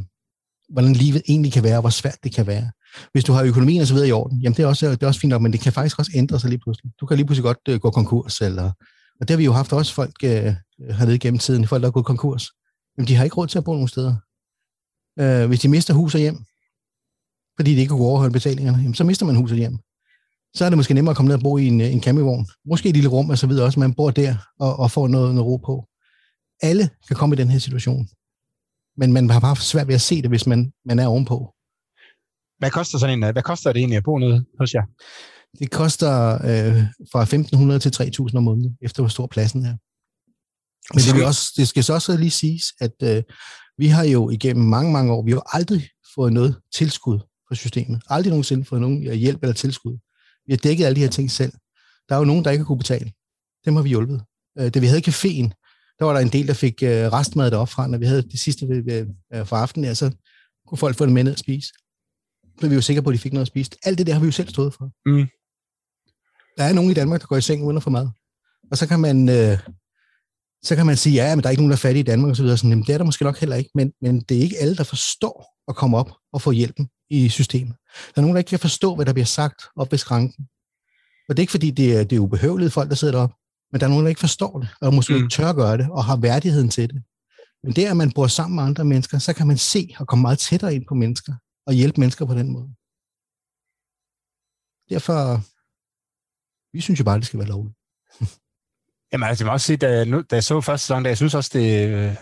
hvordan 0.69 0.93
livet 0.93 1.21
egentlig 1.28 1.54
kan 1.54 1.63
være, 1.63 1.78
og 1.78 1.82
hvor 1.82 1.89
svært 1.89 2.17
det 2.23 2.36
kan 2.36 2.47
være. 2.47 2.71
Hvis 3.12 3.23
du 3.23 3.34
har 3.34 3.43
økonomien 3.43 3.82
og 3.82 3.88
så 3.88 3.93
videre 3.93 4.08
i 4.08 4.12
orden, 4.12 4.41
jamen 4.41 4.58
det 4.58 4.63
er 4.63 4.67
også, 4.67 4.91
det 4.91 5.04
er 5.04 5.08
også 5.08 5.19
fint 5.19 5.30
nok, 5.30 5.41
men 5.41 5.52
det 5.54 5.60
kan 5.60 5.73
faktisk 5.73 5.99
også 5.99 6.12
ændre 6.15 6.39
sig 6.39 6.49
lige 6.49 6.60
pludselig. 6.60 6.91
Du 6.99 7.06
kan 7.06 7.17
lige 7.17 7.25
pludselig 7.25 7.43
godt 7.43 7.58
øh, 7.69 7.80
gå 7.80 7.91
konkurs, 7.91 8.41
eller, 8.41 8.71
og 9.19 9.28
det 9.28 9.30
har 9.30 9.38
vi 9.38 9.45
jo 9.45 9.54
haft 9.54 9.73
også 9.73 9.93
folk 9.93 10.15
øh, 10.23 10.56
hernede 10.97 11.19
gennem 11.19 11.39
tiden, 11.39 11.67
folk 11.67 11.82
der 11.82 11.88
er 11.88 11.91
gået 11.91 12.06
konkurs. 12.06 12.47
Jamen 12.97 13.08
de 13.08 13.15
har 13.15 13.23
ikke 13.23 13.36
råd 13.36 13.47
til 13.47 13.58
at 13.58 13.63
bo 13.63 13.73
nogen 13.73 13.88
steder. 13.88 14.15
Øh, 15.19 15.47
hvis 15.47 15.60
de 15.60 15.67
mister 15.67 15.93
hus 15.93 16.15
og 16.15 16.21
hjem, 16.21 16.38
fordi 17.58 17.75
de 17.75 17.80
ikke 17.80 17.89
kunne 17.89 18.06
overholde 18.06 18.34
betalingerne, 18.34 18.78
jamen, 18.78 18.93
så 18.95 19.04
mister 19.04 19.25
man 19.25 19.36
hus 19.36 19.52
og 19.52 19.58
hjem. 19.58 19.80
Så 20.55 20.65
er 20.65 20.69
det 20.69 20.77
måske 20.77 20.93
nemmere 20.93 21.12
at 21.12 21.17
komme 21.17 21.27
ned 21.27 21.35
og 21.35 21.43
bo 21.43 21.57
i 21.57 21.67
en, 21.67 21.81
øh, 21.81 21.93
en 21.93 22.03
campingvogn. 22.03 22.47
Måske 22.65 22.89
et 22.89 22.95
lille 22.95 23.09
rum 23.09 23.29
og 23.29 23.38
så 23.38 23.47
videre 23.47 23.65
også, 23.65 23.79
man 23.79 23.93
bor 23.93 24.12
der 24.12 24.35
og, 24.59 24.79
og 24.79 24.91
får 24.91 25.07
noget, 25.07 25.35
noget 25.35 25.47
ro 25.47 25.57
på. 25.57 25.85
Alle 26.62 26.89
kan 27.07 27.15
komme 27.15 27.35
i 27.35 27.38
den 27.38 27.49
her 27.49 27.59
situation. 27.59 28.07
Men 28.97 29.13
man 29.13 29.29
har 29.29 29.39
bare 29.39 29.55
svært 29.55 29.88
ved 29.88 29.95
at 29.95 30.01
se 30.01 30.21
det, 30.21 30.29
hvis 30.29 30.47
man, 30.47 30.71
man 30.85 30.99
er 30.99 31.07
ovenpå. 31.07 31.53
Hvad 32.57 32.71
koster, 32.71 32.97
sådan 32.97 33.17
en, 33.19 33.23
øh, 33.23 33.31
hvad 33.31 33.43
koster 33.43 33.73
det 33.73 33.79
egentlig 33.79 33.97
at 33.97 34.03
bo 34.03 34.17
nede 34.17 34.45
hos 34.59 34.73
jer? 34.73 34.83
Det 35.59 35.71
koster 35.71 36.33
øh, 36.33 36.83
fra 37.12 37.23
1.500 37.23 37.79
til 37.79 37.91
3.000 38.29 38.38
om 38.38 38.43
måneden, 38.43 38.77
efter 38.81 39.01
hvor 39.01 39.09
stor 39.09 39.27
pladsen 39.27 39.65
er. 39.65 39.75
Men 40.93 41.01
det, 41.05 41.15
vil 41.15 41.25
også, 41.25 41.53
det 41.57 41.67
skal 41.67 41.83
så 41.83 41.93
også 41.93 42.17
lige 42.17 42.31
siges, 42.31 42.63
at 42.79 42.95
øh, 43.03 43.23
vi 43.77 43.88
har 43.88 44.03
jo 44.03 44.29
igennem 44.29 44.65
mange, 44.65 44.91
mange 44.91 45.13
år, 45.13 45.23
vi 45.23 45.31
har 45.31 45.55
aldrig 45.55 45.89
fået 46.15 46.33
noget 46.33 46.55
tilskud 46.73 47.19
fra 47.47 47.55
systemet. 47.55 48.01
Aldrig 48.09 48.29
nogensinde 48.29 48.65
fået 48.65 48.81
nogen 48.81 49.17
hjælp 49.17 49.43
eller 49.43 49.53
tilskud. 49.53 49.97
Vi 50.49 50.53
har 50.53 50.57
dækket 50.57 50.85
alle 50.85 50.95
de 50.95 51.01
her 51.01 51.09
ting 51.09 51.31
selv. 51.31 51.53
Der 52.09 52.15
er 52.15 52.19
jo 52.19 52.25
nogen, 52.25 52.43
der 52.45 52.51
ikke 52.51 52.63
har 52.63 52.67
kunne 52.67 52.77
betale. 52.77 53.12
Dem 53.65 53.75
har 53.75 53.83
vi 53.83 53.89
hjulpet. 53.89 54.21
Øh, 54.59 54.69
da 54.73 54.79
vi 54.79 54.85
havde 54.85 55.07
caféen, 55.09 55.47
der 55.99 56.05
var 56.05 56.13
der 56.13 56.19
en 56.19 56.33
del, 56.35 56.47
der 56.47 56.53
fik 56.53 56.83
øh, 56.83 56.89
restmad 56.89 57.51
deroppe 57.51 57.73
fra. 57.73 57.88
Når 57.88 57.97
vi 57.97 58.05
havde 58.05 58.21
det 58.21 58.39
sidste 58.39 58.65
øh, 58.65 59.07
øh, 59.33 59.45
for 59.45 59.55
aftenen, 59.55 59.85
ja, 59.85 59.93
så 59.93 60.12
kunne 60.67 60.77
folk 60.77 60.97
få 60.97 61.05
det 61.05 61.13
med 61.13 61.23
ned 61.23 61.31
og 61.31 61.39
spise. 61.39 61.73
Så 62.62 62.69
vi 62.69 62.75
var 62.75 62.81
sikre 62.81 63.01
på, 63.01 63.09
at 63.09 63.13
de 63.13 63.19
fik 63.19 63.33
noget 63.33 63.41
at 63.41 63.47
spise. 63.47 63.71
Alt 63.83 63.97
det 63.97 64.07
der 64.07 64.13
har 64.13 64.19
vi 64.19 64.25
jo 64.25 64.31
selv 64.31 64.49
stået 64.49 64.73
for. 64.73 64.85
Mm. 65.09 65.27
Der 66.57 66.63
er 66.63 66.73
nogen 66.73 66.91
i 66.91 66.93
Danmark, 66.93 67.21
der 67.21 67.27
går 67.27 67.38
i 67.38 67.41
seng 67.41 67.63
uden 67.63 67.77
at 67.77 67.83
få 67.83 67.89
mad. 67.89 68.09
Og 68.71 68.77
så 68.77 68.88
kan 68.88 68.99
man, 68.99 69.29
øh, 69.29 69.57
så 70.63 70.75
kan 70.75 70.85
man 70.85 70.97
sige, 70.97 71.13
ja, 71.13 71.35
men 71.35 71.43
der 71.43 71.47
er 71.47 71.51
ikke 71.51 71.62
nogen, 71.62 71.71
der 71.71 71.77
er 71.77 71.88
fattige 71.88 72.03
i 72.03 72.12
Danmark, 72.12 72.29
og 72.29 72.35
så. 72.35 72.57
Sådan, 72.57 72.69
jamen, 72.69 72.85
det 72.85 72.93
er 72.93 72.97
der 72.97 73.05
måske 73.05 73.23
nok 73.23 73.39
heller 73.39 73.55
ikke, 73.55 73.71
men, 73.75 73.91
men 74.01 74.21
det 74.21 74.38
er 74.38 74.41
ikke 74.41 74.57
alle, 74.57 74.75
der 74.75 74.83
forstår 74.83 75.35
at 75.67 75.75
komme 75.75 75.97
op 75.97 76.12
og 76.33 76.41
få 76.41 76.51
hjælpen 76.51 76.89
i 77.09 77.29
systemet. 77.29 77.75
Der 78.15 78.15
er 78.15 78.21
nogen, 78.21 78.36
der 78.36 78.39
ikke 78.39 78.49
kan 78.49 78.60
forstå, 78.60 78.95
hvad 78.95 79.06
der 79.06 79.13
bliver 79.13 79.25
sagt 79.25 79.62
op 79.75 79.91
ved 79.91 79.97
skranken. 79.99 80.47
Og 81.30 81.38
det 81.38 81.39
er 81.39 81.43
ikke, 81.43 81.52
fordi 81.52 81.71
det 81.71 81.97
er, 81.97 82.04
det 82.04 82.15
er 82.15 82.19
ubehøvelige 82.19 82.69
folk, 82.69 82.89
der 82.89 82.95
sidder 82.95 83.13
deroppe, 83.13 83.36
men 83.71 83.80
der 83.80 83.86
er 83.86 83.89
nogen, 83.89 84.06
der 84.06 84.10
ikke 84.10 84.19
forstår 84.19 84.60
det, 84.60 84.69
og 84.82 84.93
måske 84.93 85.13
Mm. 85.13 85.17
ikke 85.17 85.30
tør 85.30 85.54
gøre 85.54 85.78
det, 85.78 85.88
og 85.91 86.06
har 86.06 86.17
værdigheden 86.17 86.69
til 86.69 86.89
det. 86.89 87.04
Men 87.63 87.73
det, 87.73 87.86
at 87.86 87.97
man 87.97 88.12
bor 88.12 88.28
sammen 88.28 88.56
med 88.56 88.63
andre 88.63 88.86
mennesker, 88.86 89.17
så 89.19 89.34
kan 89.34 89.47
man 89.47 89.58
se 89.58 89.95
og 89.99 90.08
komme 90.08 90.21
meget 90.21 90.39
tættere 90.39 90.75
ind 90.75 90.86
på 90.88 90.93
mennesker, 90.95 91.34
og 91.67 91.73
hjælpe 91.73 91.99
mennesker 91.99 92.25
på 92.25 92.34
den 92.34 92.52
måde. 92.54 92.69
Derfor, 94.89 95.41
vi 96.75 96.82
synes 96.82 96.99
jo 96.99 97.04
bare, 97.04 97.17
det 97.17 97.25
skal 97.25 97.39
være 97.39 97.47
lovligt. 97.47 97.75
Jamen, 99.12 99.30
altså, 99.30 99.43
jeg 99.43 99.47
må 99.49 99.54
også 99.54 99.65
sige, 99.67 99.78
da, 99.78 100.04
nu, 100.06 100.21
da 100.21 100.36
jeg 100.36 100.43
så 100.43 100.62
første 100.62 100.86
sæson, 100.86 101.04
der, 101.04 101.10
jeg 101.10 101.17
synes 101.17 101.36
også, 101.36 101.49
det, 101.54 101.89
øh, 101.89 102.15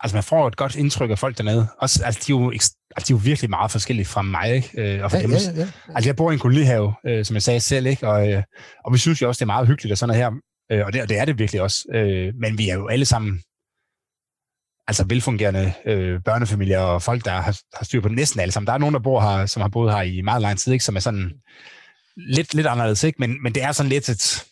altså, 0.00 0.16
man 0.16 0.22
får 0.24 0.48
et 0.48 0.56
godt 0.56 0.76
indtryk 0.76 1.10
af 1.10 1.18
folk 1.18 1.38
dernede. 1.38 1.66
Også, 1.78 2.04
altså, 2.04 2.20
de 2.26 2.32
er 2.32 2.36
jo, 2.36 2.50
altså, 2.50 2.74
de 2.98 3.02
er 3.02 3.04
jo 3.10 3.16
virkelig 3.24 3.50
meget 3.50 3.70
forskellige 3.70 4.06
fra 4.06 4.22
mig? 4.22 4.64
Øh, 4.78 5.02
og 5.04 5.10
fra 5.10 5.18
Ja, 5.18 5.22
dem. 5.22 5.30
ja, 5.32 5.38
ja, 5.54 5.60
ja. 5.60 5.68
Altså, 5.94 6.08
jeg 6.08 6.16
bor 6.16 6.30
i 6.30 6.34
en 6.34 6.40
kolonihave, 6.40 6.94
øh, 7.06 7.24
som 7.24 7.34
jeg 7.34 7.42
sagde 7.42 7.60
selv, 7.60 7.86
ikke? 7.86 8.08
Og, 8.08 8.32
øh, 8.32 8.42
og 8.84 8.92
vi 8.92 8.98
synes 8.98 9.22
jo 9.22 9.28
også, 9.28 9.38
det 9.38 9.42
er 9.42 9.46
meget 9.54 9.66
hyggeligt 9.66 9.92
og 9.92 9.98
sådan 9.98 10.16
noget 10.18 10.24
her. 10.24 10.40
Øh, 10.78 10.86
og, 10.86 10.92
det, 10.92 11.02
og 11.02 11.08
det 11.08 11.18
er 11.18 11.24
det 11.24 11.38
virkelig 11.38 11.60
også. 11.62 11.84
Øh, 11.94 12.32
men 12.40 12.58
vi 12.58 12.68
er 12.68 12.74
jo 12.74 12.88
alle 12.88 13.04
sammen 13.04 13.42
altså 14.88 15.04
velfungerende 15.08 15.72
øh, 15.86 16.20
børnefamilier 16.24 16.78
og 16.78 17.02
folk, 17.02 17.24
der 17.24 17.30
har, 17.30 17.58
har 17.74 17.84
styr 17.84 18.00
på 18.00 18.08
det 18.08 18.16
næsten 18.16 18.40
alle 18.40 18.52
sammen. 18.52 18.66
Der 18.66 18.72
er 18.72 18.78
nogen, 18.78 18.92
der 18.94 19.00
bor 19.00 19.20
her, 19.20 19.46
som 19.46 19.60
har 19.60 19.68
boet 19.68 19.92
her 19.92 20.02
i 20.02 20.20
meget 20.20 20.42
lang 20.42 20.58
tid, 20.58 20.72
ikke? 20.72 20.84
som 20.84 20.96
er 20.96 21.00
sådan 21.00 21.32
lidt, 22.16 22.54
lidt 22.54 22.66
anderledes, 22.66 23.04
ikke? 23.04 23.16
Men, 23.18 23.42
men 23.42 23.54
det 23.54 23.62
er 23.62 23.72
sådan 23.72 23.90
lidt 23.90 24.08
et... 24.08 24.44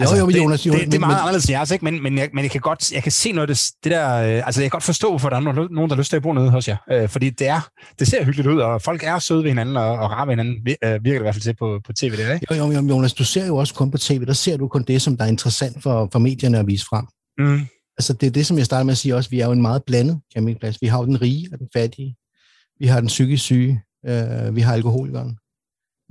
Jo, 0.00 0.16
jo, 0.18 0.28
Jonas, 0.30 0.60
det, 0.62 0.66
jo, 0.66 0.72
det, 0.72 0.80
det, 0.80 0.86
er 0.86 0.90
men- 0.90 1.00
meget 1.00 1.12
men- 1.14 1.20
anderledes 1.20 1.44
end 1.44 1.50
jeres, 1.50 1.70
ikke? 1.70 1.84
Men, 1.84 2.02
men, 2.02 2.18
jeg, 2.18 2.30
men 2.34 2.42
jeg 2.44 2.50
kan 2.50 2.60
godt, 2.60 2.92
jeg 2.92 3.02
kan 3.02 3.12
se 3.12 3.32
noget 3.32 3.50
af 3.50 3.56
det, 3.56 3.66
det 3.84 3.92
der, 3.92 4.14
øh, 4.14 4.46
altså 4.46 4.60
jeg 4.60 4.70
kan 4.70 4.76
godt 4.76 4.82
forstå, 4.84 5.08
hvorfor 5.08 5.28
der 5.28 5.36
er 5.36 5.40
nogen, 5.40 5.68
nogen, 5.70 5.90
der 5.90 5.96
har 5.96 6.00
lyst 6.00 6.10
til 6.10 6.16
at 6.16 6.22
bo 6.22 6.32
nede 6.32 6.50
hos 6.50 6.68
jer. 6.68 6.76
Øh, 6.92 7.08
fordi 7.08 7.30
det 7.30 7.46
er, 7.48 7.60
det 7.98 8.08
ser 8.08 8.24
hyggeligt 8.24 8.48
ud, 8.48 8.58
og 8.60 8.82
folk 8.82 9.02
er 9.02 9.18
søde 9.18 9.42
ved 9.42 9.50
hinanden, 9.50 9.76
og, 9.76 9.84
og 9.98 10.10
rare 10.10 10.26
ved 10.26 10.32
hinanden, 10.32 10.54
øh, 10.84 10.90
virker 10.90 10.98
det 11.04 11.14
i 11.14 11.18
hvert 11.18 11.34
fald 11.34 11.42
til 11.42 11.56
på, 11.56 11.80
på 11.86 11.92
tv, 11.92 12.10
det 12.16 12.24
er, 12.30 12.34
ikke? 12.34 12.46
Jo, 12.50 12.56
jo, 12.64 12.72
jo, 12.72 12.80
Jonas, 12.88 13.14
du 13.14 13.24
ser 13.24 13.46
jo 13.46 13.56
også 13.56 13.74
kun 13.74 13.90
på 13.90 13.98
tv, 13.98 14.26
der 14.26 14.32
ser 14.32 14.56
du 14.56 14.68
kun 14.68 14.82
det, 14.82 15.02
som 15.02 15.16
der 15.16 15.24
er 15.24 15.28
interessant 15.28 15.82
for, 15.82 16.08
for 16.12 16.18
medierne 16.18 16.58
at 16.58 16.66
vise 16.66 16.86
frem. 16.86 17.06
Mm. 17.38 17.66
Altså 17.98 18.12
det 18.12 18.26
er 18.26 18.30
det, 18.30 18.46
som 18.46 18.56
jeg 18.58 18.66
startede 18.66 18.84
med 18.84 18.92
at 18.92 18.98
sige 18.98 19.16
også, 19.16 19.30
vi 19.30 19.40
er 19.40 19.46
jo 19.46 19.52
en 19.52 19.62
meget 19.62 19.82
blandet 19.86 20.20
campingplads. 20.34 20.78
Vi 20.82 20.86
har 20.86 20.98
jo 20.98 21.04
den 21.04 21.22
rige 21.22 21.48
og 21.52 21.58
den 21.58 21.68
fattige. 21.76 22.16
Vi 22.80 22.86
har 22.86 23.00
den 23.00 23.06
psykisk 23.06 23.44
syge. 23.44 23.82
Øh, 24.06 24.56
vi 24.56 24.60
har 24.60 24.72
alkoholikeren. 24.74 25.36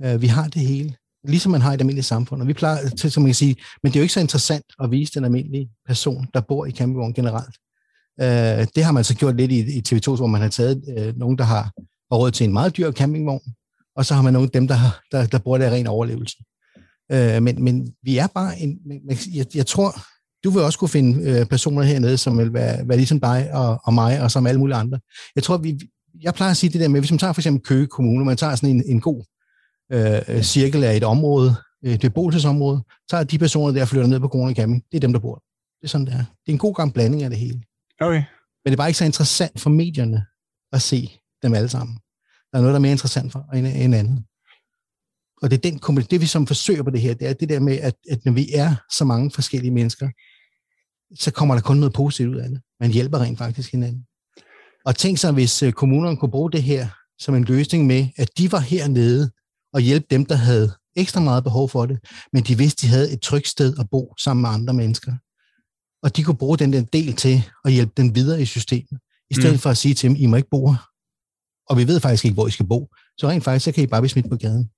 Øh, 0.04 0.22
vi 0.22 0.26
har 0.26 0.48
det 0.48 0.62
hele. 0.62 0.94
Ligesom 1.24 1.52
man 1.52 1.60
har 1.60 1.70
i 1.70 1.74
et 1.74 1.80
almindelige 1.80 2.04
samfund. 2.04 2.42
Og 2.42 2.48
vi 2.48 2.52
plejer 2.52 2.88
til, 2.88 3.12
som 3.12 3.22
man 3.22 3.28
kan 3.28 3.34
sige, 3.34 3.56
men 3.82 3.92
det 3.92 3.96
er 3.96 4.00
jo 4.00 4.02
ikke 4.02 4.14
så 4.14 4.20
interessant 4.20 4.64
at 4.82 4.90
vise 4.90 5.12
den 5.14 5.24
almindelige 5.24 5.70
person, 5.86 6.26
der 6.34 6.40
bor 6.40 6.66
i 6.66 6.70
campingvogn 6.70 7.14
generelt. 7.14 7.56
Øh, 8.20 8.66
det 8.74 8.84
har 8.84 8.92
man 8.92 9.04
så 9.04 9.14
gjort 9.14 9.36
lidt 9.36 9.52
i, 9.52 9.78
i 9.78 9.82
TV2, 9.88 10.16
hvor 10.16 10.26
man 10.26 10.40
har 10.40 10.48
taget 10.48 10.84
øh, 10.98 11.16
nogen, 11.16 11.38
der 11.38 11.44
har 11.44 11.72
har 12.12 12.18
råd 12.18 12.30
til 12.30 12.44
en 12.44 12.52
meget 12.52 12.76
dyr 12.76 12.92
campingvogn, 12.92 13.42
og 13.96 14.06
så 14.06 14.14
har 14.14 14.22
man 14.22 14.32
nogle 14.32 14.46
af 14.46 14.50
dem, 14.50 14.68
der, 14.68 14.76
der, 15.12 15.26
der 15.26 15.38
bruger 15.38 15.58
det 15.58 15.64
af 15.64 15.70
ren 15.70 15.86
overlevelse. 15.86 16.36
Øh, 17.12 17.42
men, 17.42 17.64
men 17.64 17.94
vi 18.02 18.18
er 18.18 18.26
bare 18.26 18.58
en... 18.58 18.78
Jeg, 19.34 19.46
jeg 19.54 19.66
tror, 19.66 19.94
du 20.44 20.50
vil 20.50 20.62
også 20.62 20.78
kunne 20.78 20.88
finde 20.88 21.30
øh, 21.30 21.46
personer 21.46 21.82
hernede, 21.82 22.18
som 22.18 22.38
vil 22.38 22.52
være, 22.52 22.88
være 22.88 22.96
ligesom 22.96 23.20
dig 23.20 23.50
og, 23.52 23.80
og 23.84 23.94
mig, 23.94 24.22
og 24.22 24.30
som 24.30 24.46
alle 24.46 24.58
mulige 24.58 24.76
andre. 24.76 24.98
Jeg 25.36 25.42
tror, 25.42 25.56
vi, 25.56 25.80
jeg 26.22 26.34
plejer 26.34 26.50
at 26.50 26.56
sige 26.56 26.70
det 26.70 26.80
der 26.80 26.88
med, 26.88 27.00
hvis 27.00 27.10
man 27.10 27.18
tager 27.18 27.32
for 27.32 27.40
eksempel 27.40 27.62
Køge 27.62 27.86
Kommune, 27.86 28.24
man 28.24 28.36
tager 28.36 28.54
sådan 28.54 28.76
en, 28.76 28.82
en 28.86 29.00
god 29.00 29.24
øh, 29.92 30.42
cirkel 30.42 30.84
af 30.84 30.96
et 30.96 31.04
område, 31.04 31.54
et 31.82 32.00
beboelsesområde, 32.00 32.82
så 33.10 33.24
de 33.24 33.38
personer, 33.38 33.72
der 33.72 33.84
flytter 33.84 34.08
ned 34.08 34.20
på 34.20 34.28
Camping, 34.28 34.84
det 34.92 34.96
er 34.96 35.00
dem, 35.00 35.12
der 35.12 35.20
bor. 35.20 35.34
Det 35.80 35.86
er 35.86 35.88
sådan, 35.88 36.06
det 36.06 36.14
er. 36.14 36.18
Det 36.18 36.48
er 36.48 36.52
en 36.52 36.58
god 36.58 36.74
gang 36.74 36.94
blanding 36.94 37.22
af 37.22 37.30
det 37.30 37.38
hele. 37.38 37.62
Okay. 38.00 38.22
Men 38.64 38.66
det 38.66 38.72
er 38.72 38.76
bare 38.76 38.88
ikke 38.88 38.98
så 38.98 39.04
interessant 39.04 39.60
for 39.60 39.70
medierne 39.70 40.26
at 40.72 40.82
se 40.82 41.12
dem 41.42 41.54
alle 41.54 41.68
sammen. 41.68 41.98
Der 42.52 42.58
er 42.58 42.62
noget, 42.62 42.72
der 42.72 42.78
er 42.78 42.82
mere 42.82 42.92
interessant 42.92 43.32
for 43.32 43.54
end, 43.54 43.66
end 43.66 43.94
andet. 43.94 44.24
Og 45.42 45.50
det 45.50 45.56
er 45.56 45.70
den 45.70 45.96
det 46.10 46.20
vi 46.20 46.26
som 46.26 46.46
forsøger 46.46 46.82
på 46.82 46.90
det 46.90 47.00
her, 47.00 47.14
det 47.14 47.28
er 47.28 47.32
det 47.32 47.48
der 47.48 47.60
med, 47.60 47.78
at, 47.78 47.94
at 48.10 48.24
når 48.24 48.32
vi 48.32 48.52
er 48.54 48.74
så 48.92 49.04
mange 49.04 49.30
forskellige 49.30 49.70
mennesker, 49.70 50.08
så 51.14 51.30
kommer 51.30 51.54
der 51.54 51.62
kun 51.62 51.76
noget 51.76 51.92
positivt 51.92 52.34
ud 52.34 52.40
af 52.40 52.48
det. 52.48 52.60
Man 52.80 52.90
hjælper 52.90 53.18
rent 53.18 53.38
faktisk 53.38 53.70
hinanden. 53.70 54.06
Og 54.84 54.96
tænk 54.96 55.18
sig, 55.18 55.32
hvis 55.32 55.62
øh, 55.62 55.72
kommunerne 55.72 56.16
kunne 56.16 56.30
bruge 56.30 56.52
det 56.52 56.62
her 56.62 56.88
som 57.18 57.34
en 57.34 57.44
løsning 57.44 57.86
med, 57.86 58.08
at 58.16 58.38
de 58.38 58.52
var 58.52 58.58
hernede 58.58 59.30
og 59.72 59.80
hjælpe 59.80 60.06
dem, 60.10 60.26
der 60.26 60.34
havde 60.34 60.72
ekstra 60.96 61.20
meget 61.20 61.44
behov 61.44 61.68
for 61.68 61.86
det, 61.86 61.98
men 62.32 62.42
de 62.42 62.58
vidste, 62.58 62.86
de 62.86 62.90
havde 62.90 63.12
et 63.12 63.20
trygt 63.20 63.48
sted 63.48 63.78
at 63.78 63.86
bo 63.90 64.14
sammen 64.18 64.42
med 64.42 64.50
andre 64.50 64.74
mennesker. 64.74 65.12
Og 66.02 66.16
de 66.16 66.24
kunne 66.24 66.36
bruge 66.36 66.58
den 66.58 66.72
der 66.72 66.82
del 66.82 67.16
til 67.16 67.44
at 67.64 67.72
hjælpe 67.72 67.92
dem 67.96 68.14
videre 68.14 68.42
i 68.42 68.44
systemet, 68.44 69.00
i 69.30 69.34
stedet 69.34 69.52
mm. 69.52 69.58
for 69.58 69.70
at 69.70 69.76
sige 69.76 69.94
til 69.94 70.08
dem, 70.08 70.16
I 70.18 70.26
må 70.26 70.36
ikke 70.36 70.48
bo 70.50 70.70
her. 70.70 70.88
Og 71.68 71.76
vi 71.78 71.86
ved 71.86 72.00
faktisk 72.00 72.24
ikke, 72.24 72.34
hvor 72.34 72.46
I 72.46 72.50
skal 72.50 72.66
bo. 72.66 72.88
Så 73.18 73.28
rent 73.28 73.44
faktisk, 73.44 73.64
så 73.64 73.72
kan 73.72 73.84
I 73.84 73.86
bare 73.86 74.00
blive 74.00 74.10
smidt 74.10 74.30
på 74.30 74.36
gaden. 74.36 74.70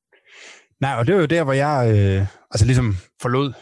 Nej, 0.81 0.95
og 0.95 1.07
det 1.07 1.15
var 1.15 1.21
jo 1.21 1.27
der, 1.27 1.45
hvor 1.45 1.53
jeg 1.53 1.93
øh, 1.95 2.27
altså 2.51 2.67
ligesom 2.67 2.97
forlod 3.23 3.53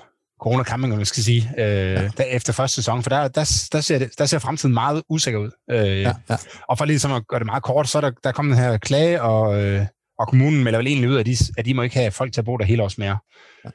corona 0.41 0.65
camping, 0.65 0.97
man 0.97 1.07
skal 1.07 1.23
sige, 1.23 1.51
øh, 1.59 1.65
ja. 1.65 2.09
der, 2.17 2.25
efter 2.25 2.53
første 2.53 2.75
sæson, 2.75 3.03
for 3.03 3.11
der, 3.11 3.29
der, 3.29 3.69
der, 3.73 3.81
ser, 3.81 4.09
der 4.19 4.27
ser 4.27 4.39
fremtiden 4.39 4.75
meget 4.75 5.03
usikker 5.09 5.41
ud. 5.41 5.51
Øh, 5.71 6.01
ja, 6.01 6.13
ja. 6.31 6.37
Og 6.69 6.79
for 6.79 6.85
ligesom 6.85 7.13
at 7.13 7.29
gøre 7.29 7.39
det 7.39 7.47
meget 7.47 7.63
kort, 7.63 7.89
så 7.89 7.99
er 7.99 8.01
der, 8.01 8.11
der 8.25 8.33
kommet 8.33 8.57
den 8.57 8.65
her 8.65 8.79
klage, 8.79 9.23
og, 9.23 9.63
øh, 9.63 9.87
og 10.23 10.29
kommunen 10.29 10.65
melder 10.65 10.79
vel 10.79 10.87
egentlig 10.87 11.11
ud, 11.11 11.17
at 11.17 11.27
de, 11.27 11.37
at 11.59 11.65
de 11.65 11.75
må 11.75 11.83
ikke 11.83 11.97
have 11.97 12.11
folk 12.11 12.33
til 12.33 12.41
at 12.41 12.45
bo 12.45 12.57
der 12.57 12.65
hele 12.65 12.83
års 12.83 12.99
mere. 12.99 13.19
Ja. 13.65 13.71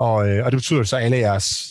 Og, 0.00 0.28
øh, 0.28 0.44
og 0.44 0.52
det 0.52 0.58
betyder 0.58 0.82
så, 0.82 0.96
at 0.96 1.04
alle 1.04 1.16
jeres 1.16 1.70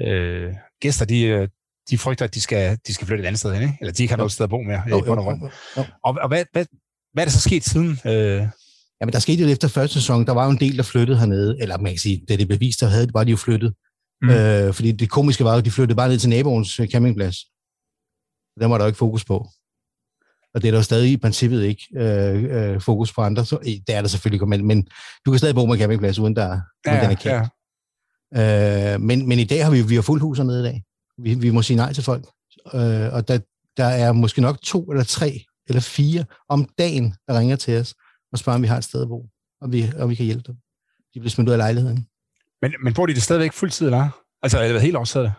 øh, 0.00 0.52
gæster, 0.80 1.04
de, 1.04 1.22
øh, 1.22 1.48
de 1.90 1.98
frygter, 1.98 2.24
at 2.24 2.34
de 2.34 2.40
skal, 2.40 2.78
de 2.86 2.94
skal 2.94 3.06
flytte 3.06 3.22
et 3.22 3.26
andet 3.26 3.38
sted 3.38 3.54
hen, 3.54 3.62
ikke? 3.62 3.76
eller 3.80 3.92
de 3.92 4.02
ikke 4.02 4.12
har 4.12 4.16
noget 4.16 4.32
sted 4.32 4.44
at 4.44 4.50
bo 4.50 4.62
mere. 4.62 4.82
Jo, 4.90 5.04
jo, 5.06 5.14
jo, 5.14 5.48
jo. 5.76 5.84
Og, 6.04 6.16
og 6.22 6.28
hvad, 6.28 6.44
hvad, 6.52 6.66
hvad 7.12 7.22
er 7.22 7.26
der 7.26 7.32
så 7.32 7.40
sket 7.40 7.64
siden? 7.64 7.98
Øh, 8.06 8.46
Jamen, 9.02 9.12
der 9.12 9.18
skete 9.18 9.42
jo 9.42 9.48
efter 9.48 9.68
første 9.68 9.94
sæson, 9.94 10.26
der 10.26 10.32
var 10.32 10.44
jo 10.44 10.50
en 10.50 10.60
del, 10.60 10.76
der 10.76 10.82
flyttede 10.82 11.18
hernede, 11.18 11.56
eller 11.60 11.78
man 11.78 11.92
kan 11.92 11.98
sige, 11.98 12.24
da 12.28 12.36
det 12.36 12.48
blev 12.48 12.60
vist, 12.60 12.80
der 12.80 12.86
havde, 12.86 13.08
var 13.14 13.24
de 13.24 13.30
jo 13.30 13.36
flyttet. 13.36 13.74
Mm. 14.22 14.28
Øh, 14.30 14.74
fordi 14.74 14.92
det 14.92 15.10
komiske 15.10 15.44
var 15.44 15.52
jo, 15.52 15.58
at 15.58 15.64
de 15.64 15.70
flyttede 15.70 15.96
bare 15.96 16.08
ned 16.08 16.18
til 16.18 16.30
naboens 16.30 16.80
campingplads. 16.92 17.36
Den 18.60 18.70
var 18.70 18.78
der 18.78 18.84
jo 18.84 18.86
ikke 18.86 18.98
fokus 18.98 19.24
på. 19.24 19.48
Og 20.54 20.62
det 20.62 20.68
er 20.68 20.72
der 20.72 20.78
jo 20.78 20.82
stadig 20.82 21.12
i 21.12 21.16
princippet 21.16 21.64
ikke 21.64 21.88
øh, 21.96 22.44
øh, 22.74 22.80
fokus 22.80 23.12
på 23.12 23.20
andre. 23.20 23.44
Så, 23.44 23.58
det 23.64 23.94
er 23.94 24.00
der 24.00 24.08
selvfølgelig, 24.08 24.48
men, 24.48 24.66
men 24.66 24.88
du 25.26 25.30
kan 25.30 25.38
stadig 25.38 25.54
bo 25.54 25.66
med 25.66 25.78
campingplads, 25.78 26.18
uden, 26.18 26.36
der, 26.36 26.60
ja, 26.86 26.92
uden 26.92 27.02
den 27.02 27.10
er 27.10 27.14
kendt. 27.14 27.48
Ja. 28.34 28.94
Øh, 28.94 29.00
men, 29.00 29.28
men 29.28 29.38
i 29.38 29.44
dag 29.44 29.64
har 29.64 29.70
vi, 29.70 29.82
vi 29.82 29.94
har 29.94 30.02
fuldt 30.02 30.22
hus 30.22 30.38
hernede 30.38 30.60
i 30.60 30.64
dag. 30.64 30.82
Vi, 31.18 31.34
vi 31.34 31.50
må 31.50 31.62
sige 31.62 31.76
nej 31.76 31.92
til 31.92 32.04
folk. 32.04 32.24
Øh, 32.74 33.12
og 33.12 33.28
der, 33.28 33.38
der 33.76 33.84
er 33.84 34.12
måske 34.12 34.40
nok 34.40 34.62
to 34.62 34.90
eller 34.90 35.04
tre 35.04 35.44
eller 35.68 35.80
fire 35.80 36.24
om 36.48 36.68
dagen, 36.78 37.14
der 37.28 37.38
ringer 37.38 37.56
til 37.56 37.80
os 37.80 37.94
og 38.32 38.38
spørger, 38.38 38.54
om 38.54 38.62
vi 38.62 38.68
har 38.68 38.76
et 38.76 38.84
sted 38.84 39.02
at 39.02 39.08
bo, 39.08 39.26
og 39.60 39.72
vi, 39.72 39.92
og 39.98 40.10
vi 40.10 40.14
kan 40.14 40.26
hjælpe 40.26 40.42
dem. 40.46 40.54
De 41.14 41.20
bliver 41.20 41.30
smidt 41.30 41.48
ud 41.48 41.52
af 41.52 41.58
lejligheden. 41.58 42.06
Men, 42.62 42.72
men 42.84 42.94
bor 42.94 43.06
de 43.06 43.14
det 43.14 43.22
stadigvæk 43.22 43.52
fuldtid, 43.52 43.86
eller 43.86 44.10
Altså, 44.42 44.58
er 44.58 44.72
det 44.72 44.82
helt 44.82 44.96
års, 44.96 45.12
det? 45.12 45.32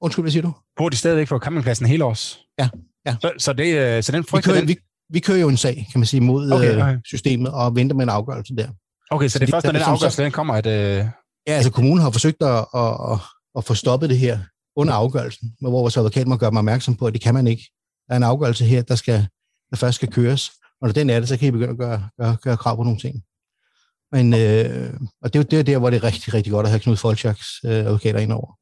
Undskyld, 0.00 0.22
hvad 0.22 0.32
siger 0.32 0.42
du? 0.42 0.52
Bor 0.76 0.88
de 0.88 0.96
stadigvæk 0.96 1.28
på 1.28 1.38
campingpladsen 1.38 1.86
hele 1.86 2.04
års? 2.04 2.40
Ja, 2.58 2.68
ja. 3.06 3.16
Så, 3.20 3.32
så, 3.38 3.52
det, 3.52 3.78
øh, 3.78 4.02
så 4.02 4.12
den 4.12 4.24
frygt... 4.24 4.46
Vi 4.46 4.52
kører, 4.52 4.60
den... 4.60 4.68
vi, 4.68 4.76
vi 5.10 5.20
kører 5.20 5.38
jo 5.38 5.48
en 5.48 5.56
sag, 5.56 5.86
kan 5.92 6.00
man 6.00 6.06
sige, 6.06 6.20
mod 6.20 6.52
okay, 6.52 6.76
okay. 6.76 6.92
Øh, 6.92 6.98
systemet 7.04 7.52
og 7.52 7.76
venter 7.76 7.96
med 7.96 8.02
en 8.02 8.08
afgørelse 8.08 8.56
der. 8.56 8.68
Okay, 9.10 9.28
så, 9.28 9.32
så 9.32 9.38
det 9.38 9.46
er 9.48 9.50
først, 9.50 9.66
når 9.66 9.72
den 9.72 9.82
afgørelse 9.82 10.22
den 10.22 10.32
kommer, 10.32 10.54
at... 10.54 10.66
Øh... 10.66 11.06
Ja, 11.46 11.52
altså 11.52 11.70
kommunen 11.70 12.02
har 12.02 12.10
forsøgt 12.10 12.42
at, 12.42 12.66
at, 12.74 13.12
at, 13.12 13.18
at 13.56 13.64
få 13.64 13.74
stoppet 13.74 14.10
det 14.10 14.18
her 14.18 14.38
under 14.76 14.94
afgørelsen, 14.94 15.52
hvor 15.60 15.70
vores 15.70 15.96
advokat 15.96 16.26
må 16.26 16.36
gøre 16.36 16.50
mig 16.50 16.58
opmærksom 16.58 16.94
på, 16.94 17.06
at 17.06 17.12
det 17.12 17.22
kan 17.22 17.34
man 17.34 17.46
ikke. 17.46 17.70
Der 18.08 18.12
er 18.12 18.16
en 18.16 18.22
afgørelse 18.22 18.64
her, 18.64 18.82
der, 18.82 18.94
skal, 18.94 19.26
der 19.70 19.76
først 19.76 19.94
skal 19.94 20.12
køres, 20.12 20.50
og 20.80 20.88
når 20.88 20.92
den 20.92 21.10
er 21.10 21.20
det, 21.20 21.28
så 21.28 21.36
kan 21.36 21.48
I 21.48 21.50
begynde 21.50 21.70
at 21.70 21.78
gøre, 21.78 22.08
gøre, 22.20 22.36
gøre 22.42 22.56
krav 22.56 22.76
på 22.76 22.82
nogle 22.82 22.98
ting. 22.98 23.22
Men, 24.12 24.34
øh, 24.34 24.94
og 25.22 25.32
det 25.32 25.38
er 25.38 25.42
jo 25.42 25.46
det 25.50 25.58
er 25.58 25.62
der, 25.62 25.78
hvor 25.78 25.90
det 25.90 25.96
er 25.96 26.04
rigtig, 26.04 26.34
rigtig 26.34 26.52
godt 26.52 26.66
at 26.66 26.70
have 26.70 26.80
Knud 26.80 26.96
Folchaks 26.96 27.46
øh, 27.64 27.70
advokater 27.70 28.18
ind 28.18 28.32
over. 28.32 28.58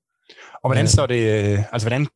Og 0.55 0.68
hvordan 0.68 0.88
står 0.88 1.07
det, 1.07 1.52
øh, 1.55 1.59
altså 1.72 1.88
hvordan, 1.88 2.07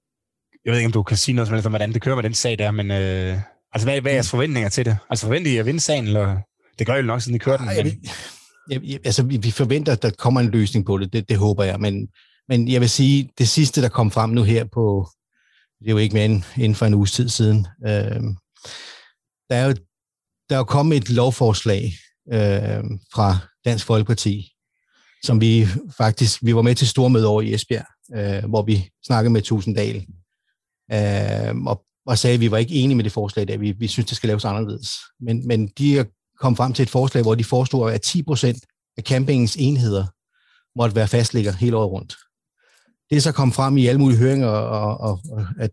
jeg 0.66 0.72
ved 0.72 0.78
ikke, 0.78 0.86
om 0.86 0.92
du 0.92 1.02
kan 1.02 1.16
sige 1.16 1.34
noget 1.34 1.66
om, 1.66 1.70
hvordan 1.70 1.92
det 1.92 2.02
kører 2.02 2.16
med 2.16 2.22
den 2.22 2.34
sag 2.34 2.58
der, 2.58 2.70
men 2.70 2.90
øh, 2.90 3.38
altså 3.72 3.86
hvad, 3.86 4.00
hvad 4.00 4.12
er 4.12 4.16
jeres 4.16 4.30
forventninger 4.30 4.68
til 4.68 4.84
det? 4.84 4.98
Altså 5.10 5.26
forventer 5.26 5.50
I 5.50 5.56
at 5.56 5.66
vinde 5.66 5.80
sagen, 5.80 6.06
eller 6.06 6.36
det 6.78 6.86
gør 6.86 6.94
I 6.94 6.96
jo 6.96 7.02
nok, 7.02 7.22
siden 7.22 7.34
I 7.34 7.38
kører 7.38 7.56
den? 7.56 7.66
Men... 7.66 7.86
Jeg, 8.70 8.80
jeg, 8.84 8.98
altså, 9.04 9.22
vi, 9.22 9.36
vi 9.36 9.50
forventer, 9.50 9.92
at 9.92 10.02
der 10.02 10.10
kommer 10.10 10.40
en 10.40 10.50
løsning 10.50 10.86
på 10.86 10.98
det, 10.98 11.12
det, 11.12 11.28
det 11.28 11.36
håber 11.36 11.64
jeg, 11.64 11.80
men, 11.80 12.08
men 12.48 12.68
jeg 12.68 12.80
vil 12.80 12.90
sige, 12.90 13.30
det 13.38 13.48
sidste, 13.48 13.82
der 13.82 13.88
kom 13.88 14.10
frem 14.10 14.30
nu 14.30 14.42
her 14.42 14.64
på, 14.64 15.08
det 15.78 15.86
er 15.86 15.92
jo 15.92 15.98
ikke 15.98 16.14
mere 16.14 16.24
end 16.24 16.42
inden 16.56 16.74
for 16.74 16.86
en 16.86 16.94
uges 16.94 17.12
tid 17.12 17.28
siden, 17.28 17.66
øh, 17.86 18.22
der 19.50 19.56
er 19.56 19.66
jo 19.66 19.74
der 20.48 20.54
er 20.54 20.58
jo 20.58 20.64
kommet 20.64 20.96
et 20.96 21.10
lovforslag 21.10 21.92
øh, 22.32 22.84
fra 23.14 23.38
Dansk 23.64 23.86
Folkeparti, 23.86 24.52
som 25.24 25.40
vi 25.40 25.66
faktisk, 25.96 26.44
vi 26.44 26.54
var 26.54 26.62
med 26.62 26.74
til 26.74 26.88
stormøde 26.88 27.26
over 27.26 27.42
i 27.42 27.54
Esbjerg, 27.54 27.86
øh, 28.16 28.50
hvor 28.50 28.62
vi 28.62 28.88
snakkede 29.06 29.32
med 29.32 29.42
Tusinddal, 29.42 30.06
øh, 30.92 31.56
og, 31.66 31.84
og 32.06 32.18
sagde, 32.18 32.34
at 32.34 32.40
vi 32.40 32.50
var 32.50 32.58
ikke 32.58 32.74
enige 32.74 32.96
med 32.96 33.04
det 33.04 33.12
forslag 33.12 33.48
der. 33.48 33.58
Vi, 33.58 33.72
vi 33.72 33.86
synes, 33.86 34.06
det 34.06 34.16
skal 34.16 34.28
laves 34.28 34.44
anderledes. 34.44 34.88
Men, 35.20 35.46
men 35.46 35.68
de 35.68 36.04
kom 36.40 36.56
frem 36.56 36.72
til 36.72 36.82
et 36.82 36.90
forslag, 36.90 37.22
hvor 37.22 37.34
de 37.34 37.44
foreslog, 37.44 37.94
at 37.94 38.02
10 38.02 38.22
procent 38.22 38.66
af 38.96 39.02
campingens 39.02 39.56
enheder 39.56 40.06
måtte 40.78 40.96
være 40.96 41.08
fastligger 41.08 41.52
hele 41.52 41.76
året 41.76 41.90
rundt. 41.90 42.16
Det 43.10 43.16
er 43.16 43.20
så 43.20 43.32
kommet 43.32 43.54
frem 43.54 43.76
i 43.76 43.86
alle 43.86 44.00
mulige 44.00 44.18
høringer, 44.18 44.48
og, 44.48 44.98
og, 44.98 45.20
og, 45.32 45.46
at, 45.58 45.70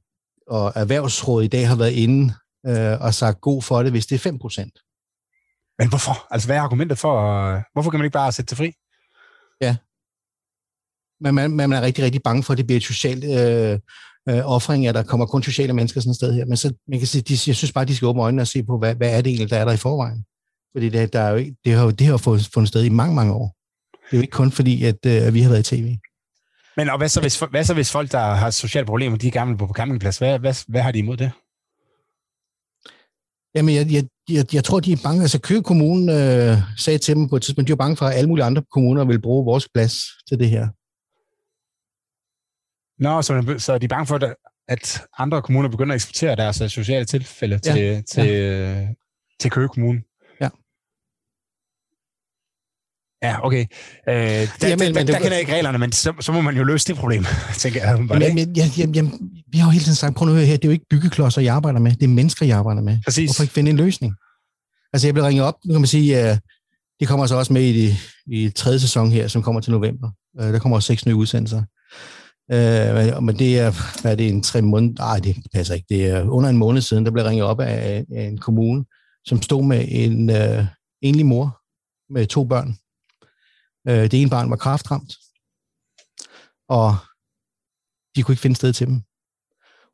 og 0.47 0.71
Erhvervsrådet 0.75 1.45
i 1.45 1.49
dag 1.49 1.67
har 1.67 1.75
været 1.75 1.91
inde 1.91 2.33
øh, 2.67 3.01
og 3.01 3.13
sagt 3.13 3.41
god 3.41 3.61
for 3.61 3.83
det, 3.83 3.91
hvis 3.91 4.05
det 4.05 4.15
er 4.15 4.19
5 4.19 4.39
procent. 4.39 4.79
Men 5.79 5.89
hvorfor? 5.89 6.27
Altså, 6.31 6.47
hvad 6.47 6.57
er 6.57 6.61
argumentet 6.61 6.97
for? 6.97 7.13
Uh, 7.13 7.61
hvorfor 7.73 7.91
kan 7.91 7.99
man 7.99 8.05
ikke 8.05 8.13
bare 8.13 8.31
sætte 8.31 8.49
til 8.49 8.57
fri? 8.57 8.73
Ja. 9.61 9.75
Men 11.19 11.35
man, 11.35 11.51
man 11.51 11.73
er 11.73 11.81
rigtig, 11.81 12.03
rigtig 12.03 12.23
bange 12.23 12.43
for, 12.43 12.53
at 12.53 12.57
det 12.57 12.67
bliver 12.67 12.77
et 12.77 12.83
socialt 12.83 13.23
øh, 13.23 13.79
øh, 14.29 14.41
offring, 14.45 14.87
at 14.87 14.95
der 14.95 15.03
kommer 15.03 15.25
kun 15.25 15.43
sociale 15.43 15.73
mennesker 15.73 16.01
sådan 16.01 16.11
et 16.11 16.15
sted 16.15 16.33
her. 16.33 16.45
Men 16.45 16.57
så, 16.57 16.73
man 16.87 16.99
kan 16.99 17.07
sige, 17.07 17.21
de, 17.21 17.33
jeg 17.47 17.55
synes 17.55 17.71
bare, 17.71 17.85
de 17.85 17.95
skal 17.95 18.05
åbne 18.05 18.21
øjnene 18.21 18.41
og 18.41 18.47
se 18.47 18.63
på, 18.63 18.77
hvad, 18.77 18.95
hvad 18.95 19.17
er 19.17 19.21
det 19.21 19.29
egentlig, 19.29 19.49
der 19.49 19.57
er 19.57 19.65
der 19.65 19.71
i 19.71 19.77
forvejen. 19.77 20.25
Fordi 20.75 20.89
det, 20.89 21.13
der 21.13 21.19
er 21.19 21.29
jo 21.29 21.35
ikke, 21.35 21.55
det 21.65 21.73
har 21.73 21.83
jo 21.83 21.91
det 21.91 22.07
har 22.07 22.17
fundet, 22.17 22.49
fundet 22.53 22.67
sted 22.67 22.83
i 22.83 22.89
mange, 22.89 23.15
mange 23.15 23.33
år. 23.33 23.55
Det 23.93 24.13
er 24.13 24.17
jo 24.17 24.21
ikke 24.21 24.31
kun 24.31 24.51
fordi, 24.51 24.83
at, 24.83 25.05
øh, 25.05 25.27
at 25.27 25.33
vi 25.33 25.41
har 25.41 25.49
været 25.49 25.71
i 25.71 25.75
tv. 25.75 25.95
Men 26.77 26.89
og 26.89 26.97
hvad 26.97 27.09
så, 27.09 27.21
hvis, 27.21 27.39
hvad 27.39 27.63
så 27.63 27.73
hvis 27.73 27.91
folk, 27.91 28.11
der 28.11 28.19
har 28.19 28.49
sociale 28.49 28.85
problemer, 28.85 29.17
de 29.17 29.27
er 29.27 29.31
gamle 29.31 29.57
på 29.57 29.67
campingplads, 29.67 30.17
hvad, 30.17 30.39
hvad, 30.39 30.55
hvad 30.67 30.81
har 30.81 30.91
de 30.91 30.99
imod 30.99 31.17
det? 31.17 31.31
Jamen, 33.55 33.75
jeg, 33.75 33.91
jeg, 33.91 34.03
jeg, 34.29 34.53
jeg 34.53 34.63
tror, 34.63 34.79
de 34.79 34.91
er 34.91 35.01
bange. 35.03 35.21
Altså, 35.21 35.39
Køge 35.39 35.63
Kommune 35.63 36.13
øh, 36.13 36.57
sagde 36.77 36.97
til 36.99 37.15
dem 37.15 37.29
på 37.29 37.35
et 37.35 37.41
tidspunkt, 37.41 37.67
de 37.67 37.71
er 37.71 37.75
bange 37.75 37.97
for, 37.97 38.05
at 38.05 38.15
alle 38.15 38.27
mulige 38.29 38.45
andre 38.45 38.63
kommuner 38.71 39.05
vil 39.05 39.21
bruge 39.21 39.45
vores 39.45 39.67
plads 39.73 39.93
til 40.27 40.39
det 40.39 40.49
her. 40.49 40.67
Nå, 42.99 43.21
så, 43.21 43.55
så 43.57 43.77
de 43.77 43.83
er 43.83 43.87
bange 43.87 44.07
for, 44.07 44.33
at 44.67 45.01
andre 45.17 45.41
kommuner 45.41 45.69
begynder 45.69 45.93
at 45.93 45.95
eksportere 45.95 46.35
deres 46.35 46.61
øh, 46.61 46.69
sociale 46.69 47.05
tilfælde 47.05 47.59
til, 47.59 47.81
ja. 47.81 48.01
til, 48.01 48.27
ja. 48.27 48.87
til 49.39 49.51
Køge 49.51 49.67
Kommune? 49.67 50.01
Ja, 53.23 53.45
okay. 53.45 53.65
Øh, 54.09 54.15
der, 54.15 54.67
jamen, 54.67 54.79
der, 54.79 54.93
men, 54.93 54.95
der, 54.95 55.03
der 55.03 55.19
kender 55.19 55.31
jeg 55.31 55.39
ikke 55.39 55.53
reglerne, 55.53 55.77
men 55.77 55.91
så, 55.91 56.13
så 56.19 56.31
må 56.31 56.41
man 56.41 56.57
jo 56.57 56.63
løse 56.63 56.87
det 56.87 56.95
problem, 56.95 57.25
tænker 57.57 57.79
jeg. 57.79 57.97
Jamen, 57.97 58.21
det? 58.21 58.57
Jamen, 58.57 58.73
jamen, 58.77 58.95
jamen, 58.95 59.31
vi 59.51 59.57
har 59.57 59.67
jo 59.67 59.71
hele 59.71 59.83
tiden 59.83 59.95
sagt, 59.95 60.15
prøv 60.15 60.27
nu 60.27 60.33
her, 60.35 60.45
det 60.45 60.65
er 60.65 60.67
jo 60.67 60.71
ikke 60.71 60.85
byggeklodser, 60.89 61.41
jeg 61.41 61.55
arbejder 61.55 61.79
med, 61.79 61.91
det 61.91 62.03
er 62.03 62.07
mennesker, 62.07 62.45
jeg 62.45 62.57
arbejder 62.57 62.81
med. 62.81 62.97
Præcis. 63.05 63.29
Hvorfor 63.29 63.43
ikke 63.43 63.53
finde 63.53 63.69
en 63.69 63.77
løsning? 63.77 64.15
Altså, 64.93 65.07
jeg 65.07 65.13
blev 65.13 65.25
ringet 65.25 65.45
op, 65.45 65.55
nu 65.65 65.73
kan 65.73 65.81
man 65.81 65.87
sige, 65.87 66.31
uh, 66.31 66.37
det 66.99 67.07
kommer 67.07 67.25
så 67.25 67.35
også 67.35 67.53
med 67.53 67.61
i, 67.61 67.87
de, 67.87 67.97
i 68.27 68.49
tredje 68.49 68.79
sæson 68.79 69.11
her, 69.11 69.27
som 69.27 69.43
kommer 69.43 69.61
til 69.61 69.71
november. 69.71 70.11
Uh, 70.39 70.45
der 70.45 70.59
kommer 70.59 70.75
også 70.75 70.87
seks 70.87 71.05
nye 71.05 71.15
udsendelser. 71.15 71.63
Øh, 72.51 73.23
men 73.23 73.39
det 73.39 73.59
er, 73.59 74.01
hvad 74.01 74.11
er 74.11 74.15
det, 74.15 74.29
en 74.29 74.43
tre 74.43 74.61
måneder? 74.61 74.93
Nej, 74.93 75.19
det 75.19 75.35
passer 75.53 75.73
ikke. 75.73 75.85
Det 75.89 76.05
er 76.05 76.29
under 76.29 76.49
en 76.49 76.57
måned 76.57 76.81
siden, 76.81 77.05
der 77.05 77.11
blev 77.11 77.25
ringet 77.25 77.45
op 77.45 77.59
af, 77.59 78.05
af 78.15 78.23
en 78.23 78.37
kommune, 78.37 78.85
som 79.25 79.41
stod 79.41 79.63
med 79.63 79.85
en 79.89 80.29
øh, 80.29 80.65
enlig 81.01 81.25
mor 81.25 81.59
med 82.13 82.27
to 82.27 82.43
børn, 82.43 82.75
Øh, 83.87 84.11
det 84.11 84.21
ene 84.21 84.29
barn 84.29 84.49
var 84.49 84.55
kraftramt, 84.55 85.13
og 86.69 86.95
de 88.15 88.23
kunne 88.23 88.33
ikke 88.33 88.41
finde 88.41 88.55
sted 88.55 88.73
til 88.73 88.87
dem. 88.87 89.01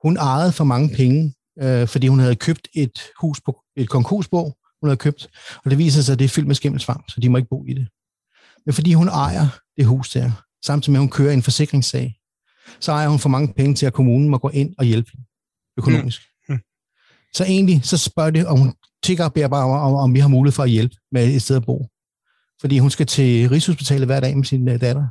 Hun 0.03 0.17
ejede 0.17 0.51
for 0.51 0.63
mange 0.63 0.95
penge 0.95 1.35
øh, 1.61 1.87
fordi 1.87 2.07
hun 2.07 2.19
havde 2.19 2.35
købt 2.35 2.67
et 2.73 2.99
hus 3.21 3.41
på 3.41 3.61
et 3.75 3.89
konkursbo, 3.89 4.43
hun 4.81 4.89
havde 4.89 4.97
købt, 4.97 5.27
og 5.65 5.71
det 5.71 5.77
viser 5.77 6.01
sig, 6.01 6.13
at 6.13 6.19
det 6.19 6.25
er 6.25 6.29
fyldt 6.29 6.47
med 6.47 6.55
skimmelsvamp, 6.55 7.09
så 7.09 7.19
de 7.19 7.29
må 7.29 7.37
ikke 7.37 7.49
bo 7.49 7.65
i 7.65 7.73
det. 7.73 7.87
Men 8.65 8.73
fordi 8.73 8.93
hun 8.93 9.07
ejer 9.07 9.47
det 9.77 9.85
hus 9.85 10.09
der, 10.09 10.31
samtidig 10.65 10.91
med, 10.91 10.99
at 10.99 11.01
hun 11.01 11.09
kører 11.09 11.33
en 11.33 11.43
forsikringssag, 11.43 12.18
så 12.79 12.91
ejer 12.91 13.07
hun 13.07 13.19
for 13.19 13.29
mange 13.29 13.53
penge 13.53 13.75
til, 13.75 13.85
at 13.85 13.93
kommunen 13.93 14.29
må 14.29 14.37
gå 14.37 14.49
ind 14.49 14.75
og 14.77 14.85
hjælpe 14.85 15.11
hende 15.11 15.25
økonomisk. 15.77 16.21
Mm. 16.49 16.53
Mm. 16.55 16.61
Så 17.33 17.43
egentlig, 17.43 17.81
så 17.83 17.97
spørger 17.97 18.31
det, 18.31 18.45
om 18.47 18.59
hun 18.59 18.73
tigger 19.03 19.25
og 19.25 19.33
beder 19.33 19.47
bare 19.47 19.65
om, 19.65 19.93
om 19.93 20.13
vi 20.13 20.19
har 20.19 20.27
mulighed 20.27 20.55
for 20.55 20.63
at 20.63 20.69
hjælpe 20.69 20.95
med 21.11 21.27
et 21.27 21.41
sted 21.41 21.55
at 21.55 21.65
bo. 21.65 21.87
Fordi 22.61 22.79
hun 22.79 22.89
skal 22.89 23.05
til 23.05 23.49
Rigshospitalet 23.49 24.07
hver 24.07 24.19
dag 24.19 24.37
med 24.37 24.45
sin 24.45 24.67
uh, 24.67 24.81
datter. 24.81 25.07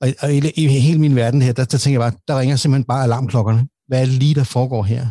Og, 0.00 0.08
og 0.22 0.34
i, 0.34 0.64
i 0.64 0.80
hele 0.80 1.00
min 1.00 1.16
verden 1.16 1.42
her, 1.42 1.52
der, 1.52 1.64
der 1.64 1.78
tænker 1.78 2.00
jeg 2.00 2.12
bare, 2.12 2.20
der 2.28 2.40
ringer 2.40 2.56
simpelthen 2.56 2.84
bare 2.84 3.04
alarmklokkerne. 3.04 3.68
Hvad 3.86 4.00
er 4.00 4.04
det 4.04 4.14
lige, 4.14 4.34
der 4.34 4.44
foregår 4.44 4.82
her? 4.82 5.06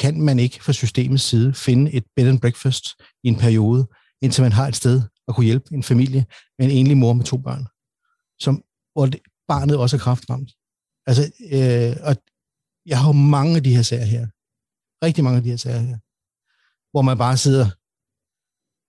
Kan 0.00 0.20
man 0.20 0.38
ikke 0.38 0.64
fra 0.64 0.72
systemets 0.72 1.22
side 1.22 1.54
finde 1.54 1.92
et 1.92 2.04
bed 2.16 2.28
and 2.28 2.40
breakfast 2.40 2.84
i 3.24 3.28
en 3.28 3.36
periode, 3.36 3.88
indtil 4.22 4.42
man 4.42 4.52
har 4.52 4.68
et 4.68 4.76
sted 4.76 5.02
at 5.28 5.34
kunne 5.34 5.46
hjælpe 5.46 5.74
en 5.74 5.82
familie 5.82 6.26
med 6.58 6.66
en 6.66 6.72
enlig 6.72 6.96
mor 6.96 7.12
med 7.12 7.24
to 7.24 7.36
børn, 7.36 7.66
som, 8.40 8.62
hvor 8.92 9.06
det, 9.06 9.20
barnet 9.48 9.76
også 9.76 9.96
er 9.96 10.00
kraftramt. 10.00 10.50
Altså, 11.08 11.22
øh, 11.56 11.96
og 12.08 12.16
jeg 12.86 12.98
har 13.00 13.08
jo 13.08 13.12
mange 13.12 13.56
af 13.56 13.62
de 13.62 13.74
her 13.76 13.82
sager 13.82 14.04
her. 14.04 14.26
Rigtig 15.04 15.24
mange 15.24 15.36
af 15.36 15.42
de 15.42 15.50
her 15.50 15.56
sager 15.56 15.78
her. 15.78 15.98
Hvor 16.90 17.02
man 17.02 17.18
bare 17.18 17.36
sidder 17.36 17.66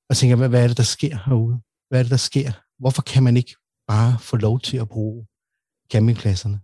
og 0.10 0.18
tænker, 0.18 0.36
hvad, 0.36 0.50
hvad 0.50 0.64
er 0.64 0.68
det, 0.68 0.78
der 0.78 0.84
sker 0.84 1.16
herude? 1.26 1.62
Hvad 1.90 2.00
er 2.00 2.04
det, 2.04 2.12
der 2.12 2.18
sker? 2.18 2.52
Hvorfor 2.80 3.02
kan 3.02 3.24
man 3.24 3.38
ikke 3.38 3.56
bare 3.88 4.20
få 4.20 4.36
lov 4.38 4.60
til 4.60 4.78
at 4.78 4.90
bruge 4.90 5.28
campingpladserne? 5.92 6.60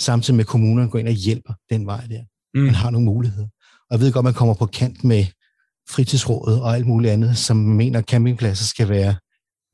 Samtidig 0.00 0.36
med, 0.36 0.44
at 0.44 0.48
kommunerne 0.48 0.90
går 0.90 0.98
ind 0.98 1.08
og 1.08 1.14
hjælper 1.14 1.54
den 1.70 1.86
vej 1.86 2.06
der. 2.06 2.24
Mm. 2.54 2.64
Man 2.64 2.74
har 2.74 2.90
nogle 2.90 3.04
muligheder. 3.04 3.48
Og 3.88 3.90
jeg 3.90 4.00
ved 4.00 4.12
godt, 4.12 4.24
man 4.24 4.34
kommer 4.34 4.54
på 4.54 4.66
kant 4.66 5.04
med 5.04 5.26
fritidsrådet 5.88 6.62
og 6.62 6.74
alt 6.74 6.86
muligt 6.86 7.12
andet, 7.12 7.38
som 7.38 7.56
mener, 7.56 7.98
at 7.98 8.04
campingpladser 8.04 8.64
skal 8.64 8.88
være 8.88 9.14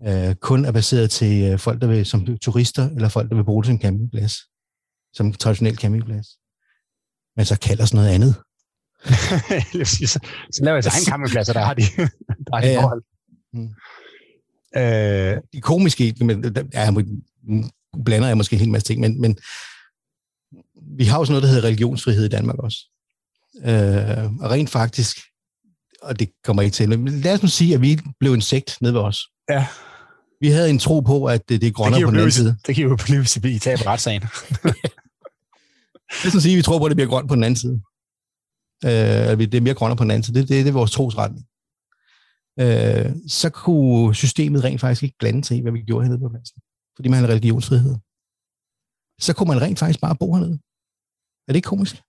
øh, 0.07 0.35
kun 0.35 0.65
er 0.65 0.73
baseret 0.73 1.11
til 1.11 1.53
øh, 1.53 1.59
folk, 1.59 1.81
der 1.81 1.87
vil 1.87 2.07
som 2.07 2.39
turister, 2.39 2.91
eller 2.91 3.09
folk, 3.09 3.29
der 3.31 3.37
vil 3.37 3.45
bruge 3.45 3.63
det 3.63 3.67
som 3.67 3.81
campingplads. 3.81 4.35
Som 5.13 5.33
traditionel 5.33 5.77
campingplads. 5.77 6.27
Men 7.37 7.45
så 7.45 7.59
kalder 7.61 7.83
os 7.83 7.95
noget 7.95 8.09
andet. 8.09 8.35
så, 9.85 10.21
så 10.53 10.61
laver 10.63 10.77
jeg 10.77 10.85
egen 10.87 11.05
campingpladser, 11.09 11.53
der 11.53 11.61
har 11.61 11.75
de, 11.75 11.83
der 12.47 12.55
har 12.55 12.61
de 12.61 12.67
ja, 12.67 12.73
ja. 12.73 12.83
forhold. 12.83 13.03
Mm. 13.53 13.75
Øh, 14.77 15.43
de 15.53 15.61
komiske, 15.61 16.15
men, 16.21 16.57
ja, 16.73 16.91
blander 18.05 18.29
jeg 18.29 18.37
måske 18.37 18.55
en 18.55 18.61
hel 18.61 18.71
masse 18.71 18.89
ting, 18.89 19.01
men, 19.01 19.21
men 19.21 19.39
vi 20.97 21.05
har 21.05 21.19
jo 21.19 21.25
sådan 21.25 21.33
noget, 21.33 21.43
der 21.43 21.49
hedder 21.49 21.65
religionsfrihed 21.65 22.25
i 22.25 22.29
Danmark 22.29 22.59
også. 22.59 22.79
Øh, 23.65 24.33
og 24.41 24.51
rent 24.51 24.71
faktisk, 24.71 25.17
og 26.03 26.19
det 26.19 26.31
kommer 26.45 26.63
ikke 26.63 26.75
til, 26.75 26.89
men 26.89 27.09
lad 27.09 27.35
os 27.35 27.43
nu 27.43 27.49
sige, 27.49 27.75
at 27.75 27.81
vi 27.81 28.01
blev 28.21 28.33
en 28.33 28.41
sekt 28.41 28.77
nede 28.81 28.95
ved 28.95 29.01
os. 29.01 29.19
Ja. 29.51 29.67
Vi 30.41 30.49
havde 30.49 30.71
en 30.71 30.79
tro 30.79 31.01
på, 31.01 31.25
at 31.25 31.49
det, 31.49 31.61
det 31.61 31.67
er 31.67 31.73
grønnere 31.73 32.05
på 32.05 32.11
den 32.11 32.17
anden 32.17 32.31
side. 32.31 32.57
Det 32.67 32.75
kan 32.75 32.85
jo 32.85 32.97
blive, 33.05 33.19
hvis 33.19 33.43
vi 33.43 33.59
taber 33.59 33.87
retssagen. 33.87 34.23
Lad 36.25 36.37
os 36.37 36.43
sige, 36.43 36.53
at 36.53 36.57
vi 36.57 36.63
tror 36.63 36.79
på, 36.79 36.85
at 36.85 36.91
det 36.91 36.97
bliver 36.97 37.09
grønt 37.09 37.29
på 37.29 37.35
den 37.35 37.45
anden 37.45 37.57
side. 37.57 37.81
Øh, 38.85 39.39
det 39.39 39.55
er 39.55 39.61
mere 39.61 39.75
grønnere 39.75 39.97
på 39.97 40.05
den 40.05 40.11
anden 40.11 40.23
side. 40.23 40.41
Det, 40.41 40.49
det, 40.49 40.65
det 40.65 40.71
er 40.71 40.73
vores 40.73 40.91
trosretning. 40.91 41.47
Øh, 42.61 43.13
så 43.29 43.51
kunne 43.51 44.15
systemet 44.15 44.65
rent 44.65 44.81
faktisk 44.81 45.03
ikke 45.03 45.17
blande 45.19 45.45
sig 45.45 45.57
i, 45.57 45.61
hvad 45.61 45.73
vi 45.73 45.83
gjorde 45.83 46.05
hernede 46.05 46.21
på 46.21 46.29
pladsen. 46.29 46.61
Fordi 46.97 47.09
man 47.09 47.19
havde 47.19 47.33
religionsfrihed. 47.33 47.97
Så 49.21 49.35
kunne 49.35 49.49
man 49.49 49.63
rent 49.63 49.79
faktisk 49.79 50.01
bare 50.01 50.17
bo 50.17 50.35
hernede. 50.35 50.59
Er 51.49 51.53
det 51.53 51.57
ikke 51.57 51.67
komisk? 51.67 52.03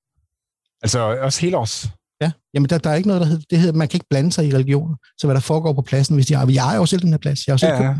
Altså 0.81 0.99
også 0.99 1.41
hele 1.41 1.57
års? 1.57 1.89
Ja, 2.21 2.31
jamen 2.53 2.69
der, 2.69 2.77
der 2.77 2.89
er 2.89 2.95
ikke 2.95 3.07
noget, 3.07 3.21
der 3.21 3.27
hedder, 3.27 3.43
det 3.49 3.59
hedder, 3.59 3.73
man 3.73 3.87
kan 3.87 3.95
ikke 3.95 4.09
blande 4.09 4.31
sig 4.31 4.47
i 4.47 4.53
religioner. 4.53 4.95
Så 5.17 5.27
hvad 5.27 5.35
der 5.35 5.41
foregår 5.41 5.73
på 5.73 5.81
pladsen, 5.81 6.15
hvis 6.15 6.25
de 6.25 6.33
har, 6.33 6.51
jeg 6.51 6.73
er 6.73 6.77
jo 6.77 6.85
selv 6.85 7.01
den 7.01 7.09
her 7.09 7.17
plads, 7.17 7.47
jeg 7.47 7.51
er 7.51 7.53
jo 7.53 7.57
selv 7.57 7.71
ja, 7.71 7.83
ja. 7.83 7.99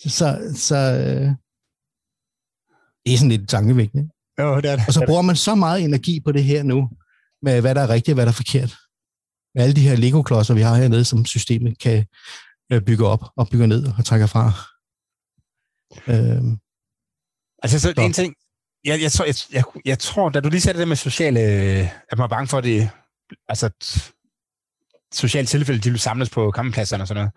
Så, 0.00 0.54
så 0.54 0.76
øh, 0.76 1.28
det 3.04 3.14
er 3.14 3.18
sådan 3.18 3.28
lidt 3.28 3.48
tankevækkende. 3.48 4.10
Jo, 4.40 4.56
det 4.56 4.70
er 4.70 4.76
det. 4.76 4.84
Og 4.88 4.92
så 4.92 5.04
bruger 5.06 5.22
man 5.22 5.36
så 5.36 5.54
meget 5.54 5.84
energi 5.84 6.20
på 6.20 6.32
det 6.32 6.44
her 6.44 6.62
nu, 6.62 6.90
med 7.42 7.60
hvad 7.60 7.74
der 7.74 7.80
er 7.80 7.88
rigtigt 7.88 8.12
og 8.12 8.14
hvad 8.14 8.26
der 8.26 8.32
er 8.32 8.42
forkert. 8.42 8.76
Med 9.54 9.62
alle 9.62 9.76
de 9.76 9.88
her 9.88 9.96
Lego-klodser, 9.96 10.54
vi 10.54 10.60
har 10.60 10.76
hernede, 10.76 11.04
som 11.04 11.24
systemet 11.24 11.78
kan 11.78 12.06
øh, 12.72 12.82
bygge 12.82 13.06
op 13.06 13.24
og 13.36 13.48
bygge 13.48 13.66
ned 13.66 13.86
og 13.98 14.04
trække 14.04 14.28
fra. 14.28 14.44
Øhm, 16.12 16.58
altså, 17.62 17.80
så, 17.80 17.94
en 17.98 18.12
ting, 18.12 18.34
jeg, 18.84 19.00
jeg, 19.02 19.12
tror, 19.12 19.24
jeg, 19.24 19.34
jeg, 19.52 19.64
jeg 19.84 19.98
tror, 19.98 20.28
da 20.28 20.40
du 20.40 20.48
lige 20.48 20.60
sagde 20.60 20.78
det 20.78 20.88
med 20.88 20.96
sociale, 20.96 21.40
at 21.40 22.18
man 22.18 22.24
er 22.24 22.28
bange 22.28 22.48
for, 22.48 22.58
at 22.58 22.64
det, 22.64 22.90
altså, 23.48 23.70
sociale 25.12 25.46
tilfælde, 25.46 25.80
de 25.80 25.90
vil 25.90 26.00
samles 26.00 26.30
på 26.30 26.52
campingpladserne 26.54 27.02
og 27.02 27.08
sådan 27.08 27.20
noget, 27.20 27.32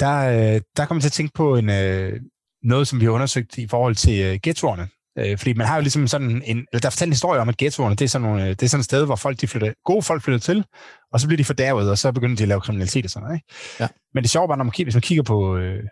der, 0.00 0.16
øh, 0.54 0.60
der 0.76 0.84
kommer 0.86 0.98
jeg 0.98 1.02
til 1.02 1.08
at 1.08 1.12
tænke 1.12 1.32
på 1.34 1.56
en, 1.56 1.70
øh, 1.70 2.20
noget, 2.62 2.88
som 2.88 3.00
vi 3.00 3.04
har 3.04 3.12
undersøgt 3.12 3.58
i 3.58 3.68
forhold 3.68 3.94
til 3.94 4.20
øh, 4.20 4.38
ghettoerne. 4.42 4.88
Øh, 5.18 5.38
fordi 5.38 5.52
man 5.52 5.66
har 5.66 5.76
jo 5.76 5.80
ligesom 5.80 6.08
sådan 6.08 6.42
en, 6.44 6.56
eller 6.56 6.80
der 6.80 6.86
er 6.86 6.90
fortalt 6.90 7.08
en 7.08 7.12
historie 7.12 7.40
om, 7.40 7.48
at 7.48 7.56
ghettoerne, 7.56 7.94
det 7.94 8.04
er 8.04 8.08
sådan, 8.08 8.28
nogle, 8.28 8.48
det 8.48 8.62
er 8.62 8.66
sådan 8.66 8.80
et 8.80 8.84
sted, 8.84 9.04
hvor 9.04 9.16
folk, 9.16 9.40
de 9.40 9.46
flytter, 9.46 9.72
gode 9.84 10.02
folk 10.02 10.22
flytter 10.22 10.40
til, 10.40 10.64
og 11.12 11.20
så 11.20 11.26
bliver 11.26 11.36
de 11.36 11.44
fordærvet, 11.44 11.90
og 11.90 11.98
så 11.98 12.12
begynder 12.12 12.36
de 12.36 12.42
at 12.42 12.48
lave 12.48 12.60
kriminalitet 12.60 13.04
og 13.04 13.10
sådan 13.10 13.24
noget. 13.24 13.36
Ikke? 13.36 13.54
Ja. 13.80 13.88
Men 14.14 14.22
det 14.22 14.30
sjove 14.30 14.48
var, 14.48 14.56
når 14.56 14.64
man 14.64 14.72
hvis 14.82 14.94
man 14.94 15.02
kigger 15.02 15.22
på, 15.22 15.56
øh, 15.56 15.82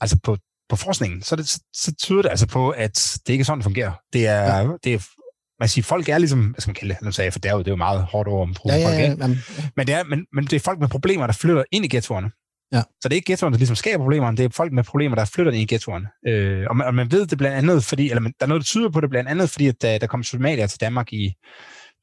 altså 0.00 0.18
på, 0.22 0.36
på 0.68 0.76
forskningen, 0.76 1.22
så, 1.22 1.36
det, 1.36 1.48
så, 1.48 1.60
så 1.74 1.94
tyder 1.94 2.22
det 2.22 2.28
altså 2.28 2.46
på, 2.46 2.70
at 2.70 3.18
det 3.26 3.32
ikke 3.32 3.42
er 3.42 3.44
sådan, 3.44 3.58
det 3.58 3.64
fungerer. 3.64 3.92
Det 4.12 4.26
er, 4.26 4.58
ja. 4.58 4.68
det 4.84 4.94
er 4.94 4.98
man 5.62 5.68
siger, 5.68 5.82
folk 5.82 6.08
er 6.08 6.18
ligesom, 6.18 6.40
hvad 6.46 6.60
skal 6.60 6.70
man 6.70 6.74
kalde 6.74 6.94
det, 6.94 7.02
nu 7.02 7.12
sagde 7.12 7.26
jeg, 7.26 7.32
for 7.32 7.40
det 7.40 7.48
er 7.48 7.52
jo, 7.52 7.58
det 7.58 7.66
er 7.66 7.72
jo 7.72 7.76
meget 7.76 8.02
hårdt 8.02 8.28
over 8.28 8.42
om 8.42 8.56
ja, 8.66 8.76
ja, 8.76 8.86
folk, 8.86 8.98
ja, 8.98 9.26
ja. 9.26 9.36
Men, 9.76 9.86
det 9.86 9.94
er, 9.94 10.04
men, 10.04 10.26
men 10.32 10.44
det 10.44 10.52
er 10.52 10.60
folk 10.60 10.80
med 10.80 10.88
problemer, 10.88 11.26
der 11.26 11.32
flytter 11.32 11.64
ind 11.72 11.84
i 11.84 11.88
ghettoerne. 11.88 12.30
Ja. 12.72 12.82
Så 13.00 13.08
det 13.08 13.12
er 13.12 13.16
ikke 13.16 13.32
ghettoerne, 13.32 13.52
der 13.54 13.58
ligesom 13.58 13.76
skaber 13.76 13.98
problemerne, 13.98 14.36
det 14.36 14.44
er 14.44 14.48
folk 14.48 14.72
med 14.72 14.84
problemer, 14.84 15.16
der 15.16 15.24
flytter 15.24 15.52
ind 15.52 15.62
i 15.62 15.74
ghettoerne. 15.74 16.06
Øh, 16.26 16.66
og, 16.70 16.76
man, 16.76 16.86
og 16.86 16.94
man 16.94 17.12
ved 17.12 17.26
det 17.26 17.38
blandt 17.38 17.56
andet, 17.56 17.84
fordi, 17.84 18.10
eller 18.10 18.20
man, 18.20 18.32
der 18.40 18.46
er 18.46 18.48
noget, 18.48 18.60
der 18.60 18.64
tyder 18.64 18.90
på 18.90 19.00
det 19.00 19.10
blandt 19.10 19.30
andet, 19.30 19.50
fordi 19.50 19.68
at 19.68 19.82
da 19.82 19.98
der 19.98 20.06
kom 20.06 20.22
somalier 20.22 20.66
til 20.66 20.80
Danmark 20.80 21.12
i 21.12 21.34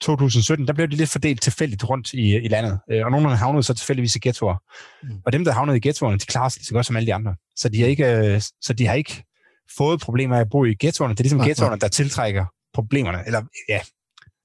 2017, 0.01 0.67
der 0.67 0.73
blev 0.73 0.87
de 0.87 0.95
lidt 0.95 1.09
fordelt 1.09 1.41
tilfældigt 1.41 1.89
rundt 1.89 2.13
i, 2.13 2.35
i 2.35 2.47
landet. 2.47 2.79
Øh, 2.91 3.05
og 3.05 3.11
nogle 3.11 3.35
havnede 3.35 3.63
så 3.63 3.73
tilfældigvis 3.73 4.15
i 4.15 4.19
ghettoer. 4.21 4.55
Mm. 5.03 5.09
Og 5.25 5.33
dem, 5.33 5.45
der 5.45 5.51
havnede 5.51 5.77
i 5.77 5.79
ghettoerne, 5.79 6.17
de 6.17 6.25
klarer 6.25 6.49
sig 6.49 6.59
lige 6.59 6.65
så 6.65 6.73
godt 6.73 6.85
som 6.85 6.95
alle 6.95 7.07
de 7.07 7.13
andre. 7.13 7.35
Så 7.55 7.69
de 7.69 7.81
har 7.81 7.87
ikke, 7.87 8.05
øh, 8.05 8.41
så 8.61 8.73
de 8.73 8.87
har 8.87 8.93
ikke 8.93 9.23
fået 9.77 10.01
problemer 10.01 10.35
af 10.35 10.41
at 10.41 10.49
bo 10.49 10.65
i 10.65 10.75
ghettoerne. 10.79 11.13
Det 11.13 11.19
er 11.19 11.23
ligesom 11.23 11.39
ghettoerne, 11.39 11.79
der 11.79 11.87
tiltrækker 11.87 12.45
problemerne. 12.73 13.25
Eller 13.25 13.41
ja, 13.69 13.79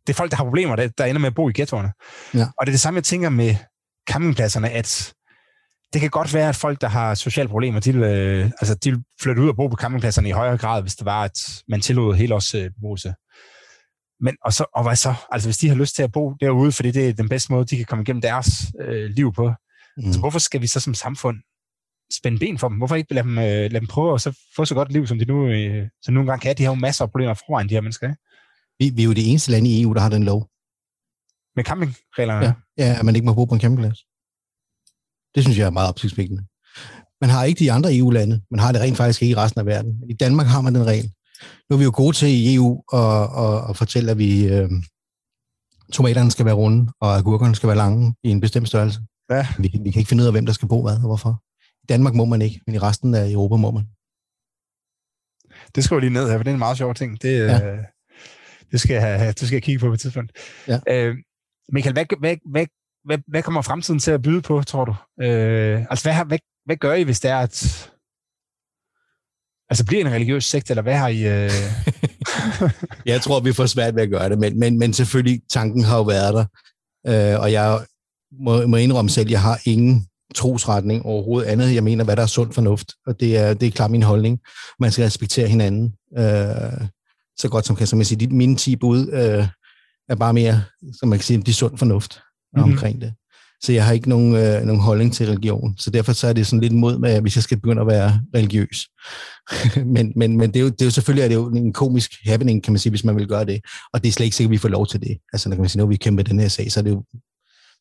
det 0.07 0.13
er 0.13 0.17
folk, 0.17 0.31
der 0.31 0.37
har 0.37 0.45
problemer, 0.45 0.77
der, 0.77 0.89
der 0.89 1.05
ender 1.05 1.21
med 1.21 1.27
at 1.27 1.35
bo 1.35 1.49
i 1.49 1.53
ghettoerne. 1.55 1.93
Ja. 2.35 2.47
Og 2.59 2.67
det 2.67 2.71
er 2.71 2.73
det 2.73 2.81
samme, 2.81 2.99
jeg 2.99 3.05
tænker 3.05 3.29
med 3.29 3.57
campingpladserne, 4.11 4.71
at 4.71 5.15
det 5.95 6.01
kan 6.01 6.11
godt 6.11 6.35
være, 6.35 6.49
at 6.49 6.57
folk, 6.57 6.81
der 6.81 6.89
har 6.89 7.15
sociale 7.15 7.49
problemer, 7.49 7.81
de 7.81 7.93
vil, 7.93 8.03
øh, 8.03 8.51
altså, 8.61 8.75
de 8.75 8.91
vil 8.91 9.03
flytte 9.21 9.43
ud 9.43 9.49
og 9.49 9.57
bo 9.57 9.69
på 9.69 9.77
campingpladserne 9.77 10.29
i 10.29 10.33
højere 10.33 10.59
grad, 10.59 10.83
hvis 10.83 10.97
det 10.97 11.05
var, 11.05 11.25
at 11.25 11.63
man 11.69 11.81
tillod 11.81 12.15
hele 12.15 12.35
os 12.35 12.55
øh, 12.55 12.71
beboelse. 12.71 13.15
Men 14.21 14.37
og, 14.45 14.53
så, 14.53 14.65
og 14.75 14.83
hvad 14.83 14.97
så? 14.97 15.15
Altså 15.31 15.49
hvis 15.49 15.59
de 15.59 15.69
har 15.69 15.77
lyst 15.77 15.95
til 15.97 16.03
at 16.03 16.13
bo 16.13 16.35
derude, 16.41 16.73
fordi 16.73 16.91
det 16.91 17.09
er 17.09 17.13
den 17.13 17.29
bedste 17.29 17.53
måde, 17.53 17.65
de 17.65 17.77
kan 17.77 17.85
komme 17.85 18.03
igennem 18.03 18.23
deres 18.23 18.73
øh, 18.81 19.11
liv 19.11 19.33
på. 19.33 19.53
Mm. 19.97 20.13
Så 20.13 20.19
hvorfor 20.19 20.39
skal 20.39 20.61
vi 20.61 20.67
så 20.67 20.81
som 20.81 20.95
samfund 20.95 21.37
spænde 22.13 22.39
ben 22.39 22.59
for 22.59 22.69
dem? 22.69 22.79
Hvorfor 22.79 22.97
ikke 22.97 23.15
lade 23.15 23.27
dem, 23.27 23.39
øh, 23.39 23.45
lade 23.45 23.81
dem 23.81 23.87
prøve 23.87 24.15
at 24.15 24.21
så 24.21 24.39
få 24.57 24.65
så 24.65 24.75
godt 24.75 24.89
et 24.89 24.93
liv, 24.93 25.07
som 25.07 25.19
de 25.19 25.25
nu, 25.25 25.49
øh, 25.49 25.89
som 26.03 26.15
nogle 26.15 26.31
gange 26.31 26.43
kan? 26.43 26.57
De 26.57 26.63
har 26.63 26.71
jo 26.71 26.75
masser 26.75 27.05
af 27.05 27.11
problemer 27.11 27.35
foran 27.35 27.69
de 27.69 27.75
her 27.75 27.81
mennesker. 27.81 28.09
Ikke? 28.09 28.21
Vi, 28.79 28.97
vi 28.97 29.03
er 29.03 29.07
jo 29.07 29.13
det 29.13 29.31
eneste 29.31 29.51
land 29.51 29.67
i 29.67 29.83
EU, 29.83 29.93
der 29.93 30.01
har 30.01 30.09
den 30.09 30.25
lov. 30.25 30.49
Med 31.57 31.65
campingreglerne? 31.65 32.47
Ja, 32.47 32.53
ja 32.79 32.99
at 32.99 33.05
man 33.05 33.15
ikke 33.15 33.27
må 33.27 33.35
bo 33.35 33.45
på 33.45 33.55
en 33.55 33.61
campingplads. 33.61 33.99
Det 35.35 35.43
synes 35.43 35.59
jeg 35.59 35.67
er 35.67 35.71
meget 35.71 35.89
opsigtsvækkende. 35.89 36.43
Man 37.21 37.31
har 37.31 37.45
ikke 37.45 37.59
de 37.59 37.73
andre 37.73 37.97
EU-lande. 37.97 38.41
Man 38.51 38.61
har 38.61 38.73
det 38.73 38.81
rent 38.81 38.97
faktisk 38.97 39.23
ikke 39.23 39.33
i 39.33 39.37
resten 39.37 39.61
af 39.61 39.67
verden. 39.67 40.03
I 40.11 40.15
Danmark 40.15 40.47
har 40.47 40.61
man 40.61 40.75
den 40.75 40.87
regel. 40.87 41.13
Nu 41.71 41.75
er 41.77 41.79
vi 41.79 41.85
jo 41.85 41.93
gode 41.95 42.17
til 42.17 42.29
i 42.29 42.55
EU 42.55 42.83
at, 42.93 43.23
at, 43.45 43.71
at 43.71 43.77
fortælle, 43.77 44.11
at 44.11 44.19
vi, 44.19 44.47
øh, 44.49 44.71
tomaterne 45.93 46.31
skal 46.31 46.47
være 46.47 46.55
runde, 46.55 46.93
og 47.01 47.17
agurkerne 47.17 47.55
skal 47.55 47.67
være 47.67 47.77
lange 47.77 48.15
i 48.25 48.29
en 48.29 48.41
bestemt 48.41 48.69
størrelse. 48.69 49.01
Ja. 49.31 49.47
Vi, 49.59 49.71
vi 49.85 49.91
kan 49.91 50.01
ikke 50.01 50.09
finde 50.09 50.23
ud 50.23 50.27
af, 50.27 50.33
hvem 50.33 50.47
der 50.47 50.53
skal 50.53 50.69
bo 50.69 50.83
hvad 50.83 50.95
og 50.95 51.01
hvorfor. 51.01 51.43
I 51.83 51.87
Danmark 51.89 52.15
må 52.15 52.25
man 52.25 52.43
ikke, 52.43 52.61
men 52.67 52.75
i 52.75 52.79
resten 52.79 53.15
af 53.15 53.31
Europa 53.31 53.57
må 53.57 53.71
man. 53.71 53.87
Det 55.75 55.85
skal 55.85 55.95
jeg 55.95 56.01
lige 56.01 56.13
ned 56.13 56.31
her, 56.31 56.37
for 56.39 56.43
det 56.43 56.51
er 56.51 56.55
en 56.55 56.59
meget 56.59 56.77
sjov 56.77 56.95
ting. 56.95 57.23
Det, 57.23 57.39
ja. 57.39 57.67
øh, 57.67 57.79
det, 58.73 58.81
skal 58.81 58.95
jeg, 58.95 59.35
det 59.41 59.47
skal 59.47 59.57
jeg 59.57 59.63
kigge 59.63 59.79
på 59.81 59.87
på 59.87 59.93
et 59.93 60.01
tidspunkt. 60.01 60.33
Ja. 60.69 60.79
Øh, 60.89 61.17
Michael, 61.73 61.93
hvad, 61.93 62.05
hvad, 62.21 62.37
hvad, 62.51 62.67
hvad, 63.05 63.19
hvad 63.27 63.43
kommer 63.43 63.63
fremtiden 63.63 64.01
til 64.01 64.11
at 64.11 64.23
byde 64.23 64.43
på, 64.43 64.63
tror 64.63 64.85
du? 64.85 64.95
Øh, 65.23 65.87
altså, 65.91 66.05
hvad, 66.05 66.25
hvad, 66.27 66.39
hvad 66.65 66.77
gør 66.77 66.95
I, 66.95 67.03
hvis 67.03 67.21
det 67.21 67.31
er, 67.31 67.39
at... 67.39 67.91
Altså, 69.71 69.85
bliver 69.87 70.07
en 70.07 70.13
religiøs 70.13 70.45
sekt, 70.45 70.71
eller 70.71 70.83
hvad 70.83 70.97
har 70.97 71.09
I... 71.09 71.27
Øh... 71.27 71.51
jeg 73.13 73.21
tror, 73.21 73.41
vi 73.41 73.53
får 73.53 73.67
svært 73.67 73.95
ved 73.95 74.03
at 74.03 74.11
gøre 74.11 74.29
det, 74.29 74.39
men, 74.39 74.59
men, 74.59 74.79
men 74.79 74.93
selvfølgelig, 74.93 75.43
tanken 75.51 75.85
har 75.85 75.97
jo 75.97 76.03
været 76.03 76.35
der. 76.35 76.45
Øh, 77.07 77.41
og 77.41 77.53
jeg 77.53 77.87
må, 78.41 78.67
må 78.67 78.77
indrømme 78.77 79.11
selv, 79.11 79.31
jeg 79.31 79.43
har 79.43 79.61
ingen 79.65 80.07
trosretning 80.35 81.07
overhovedet 81.07 81.49
andet. 81.49 81.75
Jeg 81.75 81.85
mener, 81.85 82.05
hvad 82.05 82.17
der 82.17 82.23
er 82.23 82.27
sund 82.27 82.53
fornuft, 82.53 82.93
og 83.07 83.21
det 83.21 83.37
er, 83.37 83.55
det 83.55 83.67
er 83.67 83.71
klart 83.71 83.91
min 83.91 84.03
holdning. 84.03 84.41
Man 84.79 84.93
skal 84.93 85.05
respektere 85.05 85.49
hinanden 85.49 85.95
øh, 86.19 86.89
så 87.37 87.49
godt 87.51 87.67
som 87.67 87.77
kan. 87.77 87.87
Som 87.87 87.99
jeg 87.99 88.07
siger, 88.07 88.29
mine 88.31 88.57
10 88.57 88.77
bud, 88.77 89.09
øh, 89.13 89.47
er 90.09 90.15
bare 90.15 90.33
mere, 90.33 90.63
som 91.01 91.09
man 91.09 91.19
kan 91.19 91.25
sige, 91.25 91.43
de 91.43 91.55
sund 91.55 91.79
fornuft 91.79 92.24
mm-hmm. 92.57 92.73
omkring 92.73 93.01
det. 93.01 93.13
Så 93.63 93.73
jeg 93.73 93.85
har 93.85 93.93
ikke 93.93 94.09
nogen, 94.09 94.35
øh, 94.35 94.63
nogen 94.63 94.81
holdning 94.81 95.13
til 95.13 95.27
religion. 95.27 95.75
Så 95.79 95.91
derfor 95.91 96.13
så 96.13 96.27
er 96.27 96.33
det 96.33 96.47
sådan 96.47 96.61
lidt 96.61 96.73
mod, 96.73 96.99
med, 96.99 97.21
hvis 97.21 97.37
jeg 97.37 97.43
skal 97.43 97.61
begynde 97.61 97.81
at 97.81 97.87
være 97.87 98.21
religiøs. 98.35 98.89
men 99.95 100.13
men, 100.17 100.37
men 100.37 100.51
det, 100.51 100.57
er 100.57 100.61
jo, 100.61 100.69
det 100.69 100.81
er 100.81 100.85
jo 100.85 100.91
selvfølgelig 100.91 101.25
er 101.25 101.29
det 101.29 101.35
jo 101.35 101.49
en 101.49 101.73
komisk 101.73 102.13
happening, 102.25 102.63
kan 102.63 102.73
man 102.73 102.81
sige, 102.81 102.91
hvis 102.91 103.05
man 103.05 103.17
vil 103.17 103.29
gøre 103.29 103.45
det. 103.45 103.61
Og 103.93 104.03
det 104.03 104.09
er 104.09 104.13
slet 104.13 104.25
ikke 104.25 104.37
sikkert, 104.37 104.51
at 104.51 104.53
vi 104.53 104.59
får 104.59 104.69
lov 104.69 104.87
til 104.87 105.01
det. 105.01 105.19
Altså, 105.33 105.49
når 105.49 105.57
kan 105.57 105.63
man 105.63 105.69
sige, 105.69 105.81
når 105.81 105.87
vi 105.87 105.97
kæmper 105.97 106.23
den 106.23 106.41
her 106.41 106.49
sag, 106.49 106.73
så 106.73 106.81
er 106.81 106.85
det 106.85 106.91
jo 106.91 107.05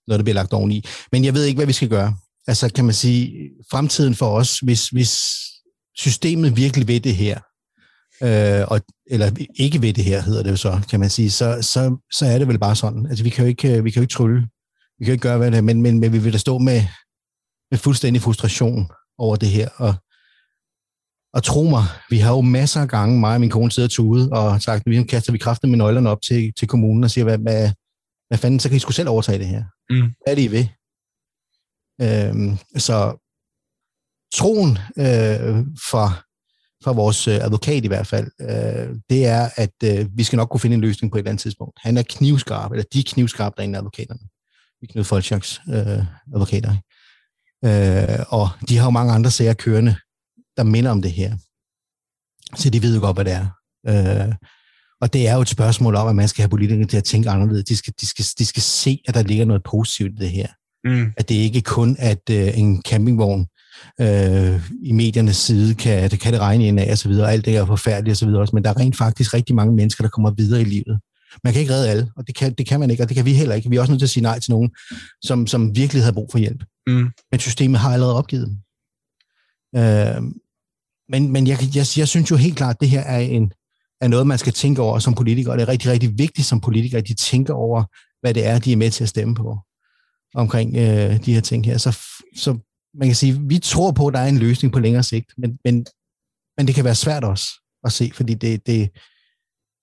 noget, 0.08 0.20
der 0.20 0.24
bliver 0.24 0.36
lagt 0.36 0.54
oveni. 0.54 0.86
Men 1.12 1.26
jeg 1.26 1.34
ved 1.34 1.46
ikke, 1.46 1.58
hvad 1.58 1.68
vi 1.68 1.74
skal 1.74 1.90
gøre. 1.90 2.16
Altså, 2.48 2.74
kan 2.74 2.86
man 2.86 2.94
sige, 2.94 3.50
fremtiden 3.72 4.16
for 4.16 4.30
os, 4.30 4.60
hvis, 4.60 4.90
hvis 4.90 5.20
systemet 5.98 6.58
virkelig 6.58 6.88
ved 6.88 7.00
det 7.00 7.16
her, 7.16 7.40
øh, 8.24 8.66
og, 8.68 8.82
eller 9.08 9.32
ikke 9.56 9.82
ved 9.82 9.94
det 9.94 10.04
her, 10.04 10.22
hedder 10.22 10.44
det 10.44 10.52
jo 10.52 10.56
så, 10.56 10.82
kan 10.90 11.00
man 11.00 11.10
sige, 11.10 11.32
så, 11.32 11.58
så, 11.62 11.98
så 12.12 12.26
er 12.26 12.38
det 12.38 12.48
vel 12.48 12.60
bare 12.60 12.76
sådan. 12.76 13.06
Altså, 13.06 13.24
vi 13.24 13.30
kan 13.30 13.46
jo 13.46 13.50
ikke, 13.50 13.78
øh, 13.78 13.86
vi 13.86 13.92
kan 13.92 14.00
jo 14.00 14.04
ikke 14.04 14.14
trylle 14.14 14.48
vi 15.04 15.06
kan 15.06 15.14
ikke 15.14 15.28
gøre 15.28 15.38
hvad 15.38 15.52
det 15.52 15.64
men, 15.64 15.82
men, 15.82 16.00
men 16.00 16.14
vi 16.14 16.18
vil 16.18 16.34
da 16.34 16.38
stå 16.38 16.58
med, 16.58 16.82
med 17.72 17.78
fuldstændig 17.78 18.22
frustration 18.22 18.92
over 19.18 19.36
det 19.36 19.50
her. 19.50 19.70
Og, 19.70 19.94
og 21.34 21.44
tro 21.44 21.64
mig, 21.64 21.84
vi 22.10 22.18
har 22.18 22.32
jo 22.36 22.42
masser 22.42 22.82
af 22.82 22.88
gange, 22.88 23.20
mig 23.20 23.34
og 23.34 23.40
min 23.40 23.50
kone 23.50 23.72
sidder 23.72 24.04
ude 24.04 24.30
og 24.32 24.62
sagt, 24.62 24.84
vi 24.86 25.04
kaster 25.04 25.32
vi 25.32 25.38
kraften 25.38 25.70
med 25.70 25.78
nøglerne 25.78 26.10
op 26.10 26.22
til, 26.22 26.54
til 26.54 26.68
kommunen 26.68 27.04
og 27.04 27.12
siger, 27.12 27.26
hvad, 27.26 27.38
hvad, 27.38 27.72
hvad 28.28 28.38
fanden, 28.38 28.60
så 28.60 28.70
kan 28.70 28.76
I 28.76 28.80
sgu 28.80 28.92
selv 28.92 29.10
overtage 29.10 29.40
det 29.40 29.48
her. 29.48 29.64
Mm. 29.90 30.02
Hvad 30.02 30.34
er 30.34 30.36
det, 30.36 30.42
I 30.42 30.52
ved? 30.52 30.66
Øhm, 32.02 32.58
så 32.78 32.98
troen 34.36 34.70
øh, 34.98 35.56
fra, 35.90 36.06
fra 36.84 36.92
vores 36.92 37.28
øh, 37.28 37.36
advokat 37.36 37.86
i 37.86 37.88
hvert 37.88 38.08
fald, 38.08 38.32
øh, 38.42 38.96
det 39.10 39.26
er, 39.26 39.50
at 39.56 39.76
øh, 39.84 40.18
vi 40.18 40.24
skal 40.24 40.38
nok 40.38 40.50
kunne 40.50 40.60
finde 40.60 40.74
en 40.74 40.82
løsning 40.82 41.12
på 41.12 41.18
et 41.18 41.20
eller 41.20 41.32
andet 41.32 41.42
tidspunkt. 41.42 41.80
Han 41.82 41.98
er 41.98 42.04
knivskarp, 42.10 42.72
eller 42.72 42.86
de 42.94 43.00
er 43.00 43.04
knivskarpe 43.14 43.54
derinde 43.58 43.78
advokaterne. 43.78 44.33
Knud 44.90 45.04
Folchaks 45.04 45.62
øh, 45.70 46.04
advokater. 46.34 46.76
Øh, 47.66 48.26
og 48.30 48.50
de 48.70 48.78
har 48.78 48.86
jo 48.86 48.90
mange 48.90 49.14
andre 49.14 49.32
sager 49.32 49.54
kørende, 49.54 49.96
der 50.58 50.64
minder 50.64 50.92
om 50.92 51.02
det 51.02 51.12
her. 51.12 51.38
Så 52.56 52.70
de 52.70 52.82
ved 52.82 52.96
jo 52.96 53.02
godt, 53.02 53.18
hvad 53.18 53.26
det 53.26 53.34
er. 53.34 53.48
Øh, 53.88 54.34
og 55.02 55.14
det 55.14 55.28
er 55.28 55.36
jo 55.36 55.42
et 55.42 55.50
spørgsmål 55.50 55.96
om, 55.96 56.08
at 56.08 56.16
man 56.16 56.28
skal 56.28 56.42
have 56.42 56.50
politikerne 56.50 56.86
til 56.86 56.98
at 56.98 57.04
tænke 57.04 57.30
anderledes. 57.30 57.66
De 57.66 57.78
skal, 57.78 57.94
de 58.02 58.08
skal, 58.08 58.26
de 58.40 58.46
skal 58.46 58.64
se, 58.64 59.00
at 59.08 59.14
der 59.14 59.24
ligger 59.24 59.46
noget 59.46 59.64
positivt 59.64 60.12
i 60.12 60.24
det 60.24 60.30
her. 60.30 60.48
Mm. 60.84 61.12
At 61.18 61.30
det 61.30 61.36
ikke 61.36 61.62
kun 61.62 61.96
er, 62.00 62.10
at 62.10 62.30
øh, 62.32 62.58
en 62.58 62.82
campingvogn 62.82 63.48
øh, 64.02 64.70
i 64.84 64.92
mediernes 64.92 65.38
side 65.38 65.76
kan, 65.76 66.12
det 66.12 66.20
kan 66.20 66.34
det 66.34 66.42
regne 66.42 66.68
ind 66.68 66.80
af, 66.80 66.92
og 66.92 66.98
så 66.98 67.10
videre, 67.10 67.32
alt 67.32 67.46
det 67.46 67.56
er 67.58 67.66
forfærdeligt, 67.66 68.14
og 68.14 68.18
så 68.18 68.26
videre 68.26 68.42
også, 68.42 68.56
men 68.56 68.64
der 68.64 68.70
er 68.70 68.80
rent 68.80 68.98
faktisk 68.98 69.34
rigtig 69.34 69.56
mange 69.56 69.76
mennesker, 69.76 70.04
der 70.04 70.10
kommer 70.10 70.32
videre 70.32 70.62
i 70.62 70.66
livet. 70.66 71.00
Man 71.44 71.54
kan 71.54 71.62
ikke 71.62 71.74
redde 71.74 71.90
alle, 71.90 72.12
og 72.16 72.28
det 72.28 72.36
kan, 72.36 72.54
det 72.54 72.68
kan 72.68 72.80
man 72.80 72.90
ikke, 72.92 73.04
og 73.04 73.10
det 73.10 73.16
kan 73.16 73.26
vi 73.26 73.34
heller 73.34 73.56
ikke. 73.56 73.70
Vi 73.70 73.76
er 73.76 73.82
også 73.82 73.92
nødt 73.92 74.00
til 74.00 74.06
at 74.06 74.10
sige 74.10 74.24
nej 74.24 74.40
til 74.40 74.52
nogen, 74.52 74.72
som, 75.22 75.48
som 75.48 75.76
virkelig 75.76 76.04
havde 76.04 76.14
brug 76.14 76.30
for 76.32 76.38
hjælp. 76.38 76.64
Mm. 76.88 77.12
Men 77.32 77.40
systemet 77.40 77.80
har 77.80 77.94
allerede 77.94 78.16
opgivet 78.16 78.48
dem. 78.48 78.58
Øh, 79.82 80.22
men 81.10 81.32
men 81.32 81.48
jeg, 81.48 81.58
jeg, 81.76 81.86
jeg 81.98 82.08
synes 82.08 82.32
jo 82.32 82.36
helt 82.36 82.58
klart, 82.58 82.76
at 82.76 82.82
det 82.82 82.90
her 82.90 83.02
er, 83.02 83.20
en, 83.20 83.54
er 84.02 84.08
noget, 84.08 84.28
man 84.28 84.38
skal 84.38 84.54
tænke 84.54 84.82
over 84.82 85.00
som 85.00 85.14
politiker, 85.14 85.52
og 85.52 85.58
det 85.58 85.64
er 85.64 85.68
rigtig, 85.68 85.92
rigtig 85.92 86.18
vigtigt 86.18 86.48
som 86.48 86.62
politiker, 86.62 86.98
at 86.98 87.08
de 87.08 87.14
tænker 87.14 87.54
over, 87.54 87.84
hvad 88.22 88.34
det 88.34 88.46
er, 88.46 88.60
de 88.60 88.72
er 88.72 88.78
med 88.78 88.92
til 88.92 89.04
at 89.04 89.10
stemme 89.10 89.36
på 89.36 89.58
omkring 90.36 90.76
øh, 90.78 91.26
de 91.26 91.34
her 91.34 91.42
ting 91.42 91.66
her. 91.66 91.78
Så, 91.78 92.00
så 92.36 92.58
man 92.94 93.08
kan 93.08 93.16
sige, 93.16 93.42
vi 93.42 93.60
tror 93.60 93.92
på, 93.92 94.08
at 94.08 94.14
der 94.14 94.20
er 94.20 94.28
en 94.28 94.38
løsning 94.38 94.74
på 94.74 94.80
længere 94.80 95.04
sigt, 95.04 95.34
men, 95.38 95.60
men, 95.66 95.86
men 96.58 96.68
det 96.68 96.76
kan 96.76 96.86
være 96.86 96.96
svært 96.96 97.24
også 97.24 97.46
at 97.84 97.92
se, 97.92 98.12
fordi 98.14 98.34
det, 98.34 98.68
det, 98.68 98.90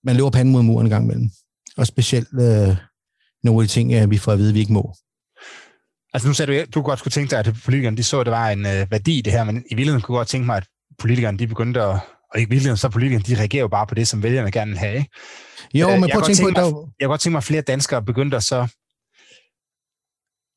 man 0.03 0.15
løber 0.15 0.29
panden 0.29 0.51
mod 0.51 0.63
muren 0.63 0.85
en 0.85 0.89
gang 0.89 1.03
imellem. 1.03 1.29
Og 1.77 1.87
specielt 1.87 2.27
øh, 2.33 2.75
nogle 3.43 3.61
af 3.61 3.67
de 3.67 3.73
ting, 3.73 3.93
øh, 3.93 4.11
vi 4.11 4.17
får 4.17 4.31
at 4.31 4.37
vide, 4.37 4.49
at 4.49 4.55
vi 4.55 4.59
ikke 4.59 4.73
må. 4.73 4.93
Altså 6.13 6.27
nu 6.27 6.33
sagde 6.33 6.65
du, 6.65 6.65
du 6.73 6.81
godt 6.81 6.99
skulle 6.99 7.11
tænke 7.11 7.31
dig, 7.31 7.39
at 7.39 7.55
politikerne 7.65 7.97
de 7.97 8.03
så, 8.03 8.19
at 8.19 8.25
der 8.25 8.31
var 8.31 8.49
en 8.49 8.65
øh, 8.65 8.91
værdi 8.91 9.17
i 9.17 9.21
det 9.21 9.33
her, 9.33 9.43
men 9.43 9.57
i 9.57 9.75
virkeligheden 9.75 10.01
kunne 10.01 10.17
godt 10.17 10.27
tænke 10.27 10.45
mig, 10.45 10.57
at 10.57 10.67
politikerne 10.99 11.37
de 11.37 11.47
begyndte 11.47 11.81
at, 11.81 11.99
og 12.33 12.37
i 12.37 12.39
virkeligheden 12.39 12.77
så 12.77 12.89
politikerne, 12.89 13.23
de 13.23 13.39
reagerer 13.39 13.61
jo 13.61 13.67
bare 13.67 13.87
på 13.87 13.95
det, 13.95 14.07
som 14.07 14.23
vælgerne 14.23 14.51
gerne 14.51 14.71
vil 14.71 14.79
have. 14.79 14.97
Ikke? 14.97 15.09
Jo, 15.73 15.89
øh, 15.89 15.99
men 15.99 16.09
prøv 16.13 16.21
at 16.21 16.25
tænke 16.25 16.41
på, 16.41 16.47
mig, 16.47 16.55
der... 16.55 16.65
Jeg 16.99 17.05
kan 17.05 17.09
godt 17.09 17.21
tænke 17.21 17.31
mig, 17.31 17.37
at 17.37 17.43
flere 17.43 17.61
danskere 17.61 18.03
begyndte 18.03 18.37
at 18.37 18.43
så 18.43 18.67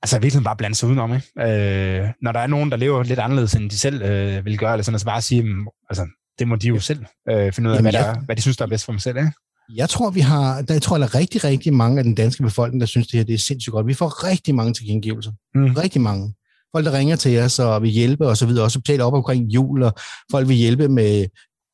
altså 0.03 0.19
virkelig 0.19 0.45
bare 0.45 0.57
blande 0.57 0.77
sig 0.77 0.89
udenom, 0.89 1.15
ikke? 1.15 1.27
Øh, 1.39 2.09
når 2.23 2.33
der 2.33 2.41
er 2.41 2.47
nogen, 2.47 2.71
der 2.71 2.77
lever 2.77 3.03
lidt 3.03 3.19
anderledes, 3.19 3.55
end 3.55 3.71
de 3.71 3.79
selv 3.79 4.03
øh, 4.03 4.45
vil 4.45 4.59
gøre, 4.59 4.73
eller 4.73 4.85
sådan, 4.85 4.99
så 4.99 5.07
bare 5.07 5.23
sige, 5.23 5.45
altså, 5.91 6.07
det 6.39 6.49
må 6.49 6.57
de 6.57 6.69
jo 6.69 6.81
selv 6.81 7.05
øh, 7.29 7.53
finde 7.53 7.71
ud 7.71 7.75
af, 7.75 7.79
Jamen, 7.79 7.83
hvad, 7.83 7.93
der, 7.93 8.07
jeg, 8.07 8.23
hvad 8.25 8.37
de 8.37 8.43
synes, 8.43 8.57
der 8.57 8.65
er 8.65 8.69
bedst 8.69 8.85
for 8.85 8.93
dem 8.93 8.99
selv. 8.99 9.17
Ikke? 9.17 9.33
Jeg 9.75 9.89
tror, 9.89 10.11
vi 10.11 10.21
har, 10.21 10.63
der, 10.63 10.75
jeg 10.75 10.83
tror, 10.83 10.99
der 10.99 11.05
er 11.05 11.15
rigtig, 11.15 11.45
rigtig 11.45 11.75
mange 11.75 11.99
af 11.99 12.05
den 12.05 12.15
danske 12.15 12.43
befolkning, 12.43 12.81
der 12.81 12.87
synes, 12.87 13.07
det 13.07 13.19
her 13.19 13.25
det 13.25 13.35
er 13.35 13.39
sindssygt 13.39 13.73
godt. 13.73 13.87
Vi 13.87 13.95
får 13.95 14.29
rigtig 14.29 14.55
mange 14.55 14.75
tilkendegivelser. 14.75 15.33
Mm. 15.55 15.75
Rigtig 15.75 16.01
mange. 16.01 16.35
Folk, 16.75 16.87
der 16.87 16.93
ringer 16.93 17.17
til 17.17 17.39
os 17.39 17.59
og 17.59 17.83
vil 17.83 17.91
hjælpe 17.91 18.27
og 18.29 18.37
så 18.37 18.47
videre, 18.47 18.65
også 18.65 18.79
betaler 18.81 19.05
op 19.05 19.13
omkring 19.13 19.45
jul, 19.45 19.83
og 19.83 19.93
folk 20.31 20.49
vil 20.49 20.57
hjælpe 20.57 20.89
med, 20.89 21.27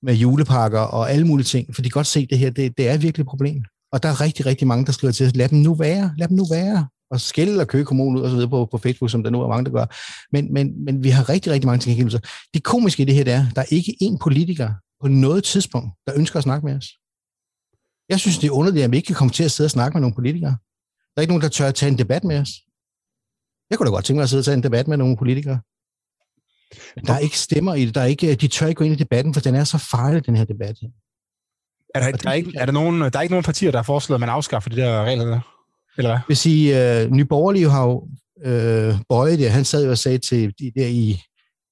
med 0.03 0.15
julepakker 0.15 0.81
og 0.81 1.11
alle 1.11 1.27
mulige 1.27 1.45
ting, 1.45 1.75
for 1.75 1.83
de 1.83 1.91
kan 1.91 1.99
godt 1.99 2.07
se, 2.07 2.21
at 2.21 2.31
det 2.31 2.39
her 2.39 2.51
det, 2.51 2.79
det 2.79 2.89
er 2.89 2.99
virkelig 2.99 3.23
et 3.23 3.29
problem. 3.29 3.63
Og 3.93 4.03
der 4.03 4.09
er 4.09 4.21
rigtig, 4.21 4.47
rigtig 4.47 4.67
mange, 4.67 4.87
der 4.87 4.93
skriver 4.93 5.13
til 5.13 5.27
os, 5.27 5.37
lad 5.37 5.49
dem 5.49 5.59
nu 5.59 5.75
være, 5.75 6.15
lad 6.19 6.29
dem 6.29 6.37
nu 6.37 6.47
være 6.51 6.87
og 7.11 7.21
skælde 7.21 7.61
og 7.61 7.67
køge 7.67 7.85
kommunen 7.85 8.19
ud 8.19 8.23
og 8.23 8.31
så 8.31 8.37
videre 8.37 8.51
på, 8.51 8.69
på 8.71 8.79
Facebook, 8.79 9.11
som 9.11 9.23
der 9.23 9.31
nu 9.31 9.43
er 9.43 9.49
mange, 9.49 9.65
der 9.65 9.71
gør. 9.71 9.87
Men, 10.33 10.53
men, 10.53 10.85
men 10.85 11.05
vi 11.05 11.09
har 11.09 11.29
rigtig, 11.29 11.53
rigtig 11.53 11.67
mange 11.67 11.81
tilkendegivelser. 11.81 12.19
Det 12.55 12.63
komiske 12.63 13.03
i 13.03 13.07
det 13.07 13.15
her, 13.15 13.25
det 13.25 13.33
er, 13.33 13.47
der 13.55 13.61
er 13.61 13.67
ikke 13.69 13.97
én 14.03 14.17
politiker 14.21 14.71
på 15.03 15.09
noget 15.09 15.45
tidspunkt, 15.45 15.91
der 16.07 16.13
ønsker 16.17 16.37
at 16.37 16.43
snakke 16.43 16.67
med 16.67 16.77
os. 16.77 16.87
Jeg 18.11 18.21
synes, 18.21 18.39
det 18.39 18.47
er 18.47 18.51
underligt, 18.51 18.85
at 18.85 18.91
vi 18.93 18.97
ikke 18.97 19.07
kan 19.07 19.17
komme 19.17 19.33
til 19.33 19.45
at 19.45 19.51
sidde 19.51 19.67
og 19.67 19.71
snakke 19.71 19.95
med 19.95 20.01
nogle 20.01 20.15
politikere. 20.15 20.57
Der 21.13 21.17
er 21.17 21.21
ikke 21.21 21.33
nogen, 21.33 21.43
der 21.43 21.49
tør 21.49 21.69
at 21.69 21.75
tage 21.75 21.93
en 21.93 21.99
debat 21.99 22.25
med 22.25 22.39
os. 22.39 22.51
Jeg 23.71 23.79
kunne 23.79 23.87
da 23.87 23.91
godt 23.91 24.05
tænke 24.05 24.19
mig 24.19 24.23
at 24.23 24.29
sidde 24.29 24.41
og 24.41 24.45
tage 24.45 24.57
en 24.57 24.63
debat 24.63 24.89
med 24.89 24.97
nogle 24.97 25.17
politikere. 25.17 25.61
Der 27.07 27.13
er 27.13 27.19
ikke 27.19 27.39
stemmer 27.39 27.75
i 27.75 27.85
det. 27.87 27.95
Der 27.95 28.01
er 28.01 28.05
ikke, 28.05 28.35
de 28.35 28.49
tør 28.49 28.67
ikke 28.67 28.79
gå 28.79 28.85
ind 28.85 28.95
i 28.95 28.97
debatten, 28.97 29.35
for 29.35 29.41
den 29.41 29.55
er 29.55 29.65
så 29.65 29.79
farlig, 29.79 30.27
den 30.27 30.37
her 30.37 30.45
debat. 30.45 30.77
Er 31.95 32.01
der, 32.01 32.17
der, 32.17 32.31
er 32.31 32.35
ikke, 32.35 32.53
er 32.57 32.67
der, 32.67 32.73
nogen, 32.73 33.01
der 33.01 33.19
er 33.19 33.21
ikke 33.21 33.33
nogen 33.33 33.45
partier, 33.45 33.71
der 33.71 33.79
har 33.79 33.83
foreslået, 33.83 34.17
at 34.17 34.21
man 34.21 34.29
afskaffer 34.29 34.71
de 34.71 34.77
der 34.77 35.05
regler 35.05 35.25
der? 35.25 35.41
Eller 35.99 36.11
hvad? 36.11 36.21
Vil 36.29 36.37
sige, 36.37 37.05
uh, 37.05 37.11
Nye 37.11 37.25
Borgerlige 37.25 37.71
har 37.71 37.85
jo 37.85 38.09
uh, 38.47 39.01
bøjet 39.09 39.39
det. 39.39 39.51
Han 39.51 39.65
sad 39.65 39.85
jo 39.85 39.91
og 39.91 39.99
sagde 39.99 40.19
til 40.19 40.55
de 40.59 40.73
der 40.77 40.87
i, 40.87 41.23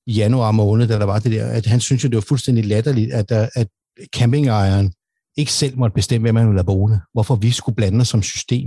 i 0.07 0.13
januar 0.13 0.51
måned, 0.51 0.89
da 0.89 0.99
der 0.99 1.05
var 1.05 1.19
det 1.19 1.33
der, 1.33 1.47
at 1.47 1.67
han 1.67 1.81
synes 1.81 2.05
jo, 2.05 2.09
det 2.09 2.17
var 2.17 2.25
fuldstændig 2.29 2.65
latterligt, 2.65 3.13
at, 3.13 3.29
der, 3.29 3.49
at 3.55 3.69
campingejeren 4.17 4.93
ikke 5.39 5.53
selv 5.53 5.79
måtte 5.79 5.95
bestemme, 5.95 6.25
hvem 6.25 6.35
man 6.35 6.47
ville 6.47 6.59
have 6.59 6.65
boende. 6.65 7.01
Hvorfor 7.13 7.37
vi 7.37 7.51
skulle 7.51 7.77
blande 7.77 8.01
os 8.01 8.09
som 8.09 8.23
system. 8.23 8.67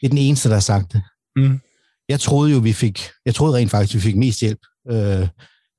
Det 0.00 0.04
er 0.04 0.08
den 0.08 0.18
eneste, 0.18 0.48
der 0.48 0.54
har 0.54 0.60
sagt 0.60 0.92
det. 0.92 1.02
Mm. 1.36 1.60
Jeg 2.08 2.20
troede 2.20 2.52
jo, 2.52 2.58
vi 2.58 2.72
fik, 2.72 3.00
jeg 3.26 3.34
troede 3.34 3.56
rent 3.56 3.70
faktisk, 3.70 3.94
vi 3.94 4.00
fik 4.00 4.16
mest 4.16 4.40
hjælp 4.40 4.58
øh, 4.90 5.28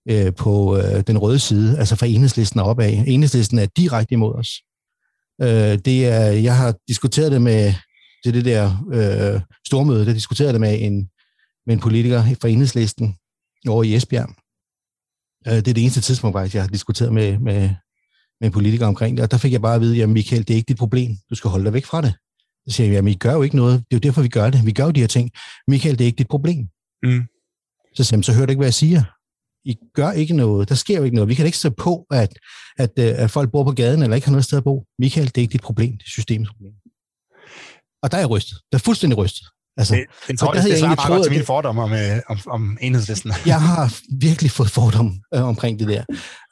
øh, 0.09 0.35
på 0.35 0.77
øh, 0.77 1.01
den 1.07 1.17
røde 1.17 1.39
side, 1.39 1.79
altså 1.79 1.95
fra 1.95 2.05
enhedslisten 2.05 2.59
og 2.59 2.65
opad. 2.65 3.03
Enhedslisten 3.07 3.59
er 3.59 3.65
direkte 3.65 4.13
imod 4.13 4.35
os. 4.35 4.49
Øh, 5.41 5.79
det 5.85 6.07
er, 6.07 6.25
jeg 6.25 6.57
har 6.57 6.75
diskuteret 6.87 7.31
det 7.31 7.41
med 7.41 7.73
til 8.23 8.33
det 8.33 8.45
der 8.45 8.87
øh, 8.93 9.41
stormøde, 9.67 10.05
der 10.05 10.13
diskuterede 10.13 10.53
det 10.53 10.61
med 10.61 10.81
en, 10.81 11.09
med 11.65 11.75
en 11.75 11.79
politiker 11.79 12.23
fra 12.41 12.47
enhedslisten 12.47 13.15
over 13.67 13.83
i 13.83 13.95
Esbjerg. 13.95 14.29
Øh, 15.47 15.53
det 15.53 15.67
er 15.67 15.73
det 15.73 15.81
eneste 15.83 16.01
tidspunkt, 16.01 16.35
faktisk, 16.35 16.55
jeg 16.55 16.63
har 16.63 16.69
diskuteret 16.69 17.13
med, 17.13 17.39
med, 17.39 17.69
med 18.41 18.47
en 18.47 18.53
politiker 18.53 18.85
omkring 18.87 19.17
det, 19.17 19.23
og 19.23 19.31
der 19.31 19.37
fik 19.37 19.51
jeg 19.51 19.61
bare 19.61 19.75
at 19.75 19.81
vide, 19.81 19.97
jamen 19.97 20.13
Michael, 20.13 20.47
det 20.47 20.53
er 20.53 20.55
ikke 20.55 20.67
dit 20.67 20.77
problem, 20.77 21.11
du 21.29 21.35
skal 21.35 21.49
holde 21.49 21.65
dig 21.65 21.73
væk 21.73 21.85
fra 21.85 22.01
det. 22.01 22.13
Så 22.67 22.75
siger 22.75 22.87
jeg, 22.87 22.95
jamen 22.95 23.13
I 23.13 23.15
gør 23.15 23.33
jo 23.33 23.41
ikke 23.41 23.55
noget, 23.55 23.73
det 23.73 23.95
er 23.95 23.99
jo 23.99 23.99
derfor, 23.99 24.21
vi 24.21 24.27
gør 24.27 24.49
det. 24.49 24.65
Vi 24.65 24.71
gør 24.71 24.85
jo 24.85 24.91
de 24.91 24.99
her 24.99 25.07
ting. 25.07 25.31
Michael, 25.67 25.97
det 25.99 26.03
er 26.03 26.05
ikke 26.05 26.17
dit 26.17 26.27
problem. 26.27 26.67
Mm. 27.03 27.23
Så 27.95 28.03
siger 28.03 28.17
jeg, 28.17 28.25
så 28.25 28.33
hører 28.33 28.45
du 28.45 28.51
ikke, 28.51 28.59
hvad 28.59 28.67
jeg 28.67 28.73
siger. 28.73 29.03
I 29.65 29.75
gør 29.93 30.11
ikke 30.11 30.33
noget. 30.33 30.69
Der 30.69 30.75
sker 30.75 30.97
jo 30.97 31.03
ikke 31.03 31.15
noget. 31.15 31.29
Vi 31.29 31.35
kan 31.35 31.45
ikke 31.45 31.57
stå 31.57 31.69
på, 31.69 32.05
at, 32.11 32.33
at, 32.77 32.91
øh, 32.99 33.23
at 33.23 33.31
folk 33.31 33.51
bor 33.51 33.63
på 33.63 33.71
gaden, 33.71 34.03
eller 34.03 34.15
ikke 34.15 34.27
har 34.27 34.31
noget 34.31 34.45
sted 34.45 34.57
at 34.57 34.63
bo. 34.63 34.85
Michael, 34.99 35.27
det 35.27 35.37
er 35.37 35.41
ikke 35.41 35.51
dit 35.51 35.61
problem. 35.61 35.91
Det 35.91 36.05
er 36.05 36.09
systemets 36.09 36.51
problem. 36.51 36.73
Og 38.03 38.11
der 38.11 38.17
er 38.17 38.21
jeg 38.21 38.29
rystet. 38.29 38.57
Der 38.71 38.77
er 38.77 38.81
fuldstændig 38.81 39.17
rystet. 39.17 39.47
Altså, 39.77 39.95
det, 39.95 40.05
det, 40.27 40.39
tror, 40.39 40.53
det, 40.53 40.63
det 40.63 40.79
svarer 40.79 40.95
meget 40.95 41.07
godt 41.07 41.23
til 41.23 41.31
mine 41.31 41.45
fordomme 41.45 41.81
om, 41.81 41.93
øh, 41.93 42.19
om, 42.27 42.37
om 42.47 42.77
enhedslisten. 42.81 43.31
jeg 43.45 43.61
har 43.61 43.93
virkelig 44.19 44.51
fået 44.51 44.69
fordomme 44.69 45.11
øh, 45.33 45.43
omkring 45.43 45.79
det 45.79 45.87
der. 45.87 46.03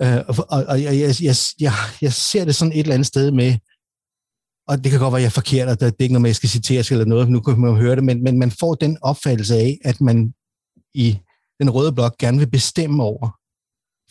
Øh, 0.02 0.24
og 0.28 0.36
og, 0.50 0.66
og 0.68 0.84
jeg, 0.84 1.00
jeg, 1.00 1.16
jeg, 1.22 1.36
jeg, 1.60 1.74
jeg 2.02 2.14
ser 2.14 2.46
det 2.46 2.56
sådan 2.56 2.72
et 2.72 2.80
eller 2.80 2.94
andet 2.94 3.08
sted 3.08 3.32
med, 3.32 3.58
og 4.68 4.84
det 4.84 4.92
kan 4.92 5.00
godt 5.00 5.12
være, 5.12 5.20
at 5.20 5.22
jeg 5.22 5.28
er 5.28 5.42
forkert, 5.42 5.68
og 5.68 5.80
det 5.80 5.88
er 5.88 6.04
ikke 6.04 6.14
noget 6.14 6.28
jeg 6.28 6.36
skal 6.36 6.50
citere 6.50 6.84
eller 6.92 7.06
noget, 7.06 7.30
nu 7.30 7.40
kan 7.40 7.60
man 7.60 7.76
høre 7.76 7.96
det, 7.96 8.04
men, 8.04 8.24
men 8.24 8.40
man 8.40 8.52
får 8.52 8.76
den 8.76 8.98
opfattelse 9.02 9.56
af, 9.56 9.78
at 9.86 10.02
man 10.02 10.34
i 10.94 11.20
den 11.60 11.70
røde 11.70 11.94
blok 11.94 12.18
gerne 12.18 12.38
vil 12.38 12.50
bestemme 12.50 13.04
over 13.04 13.30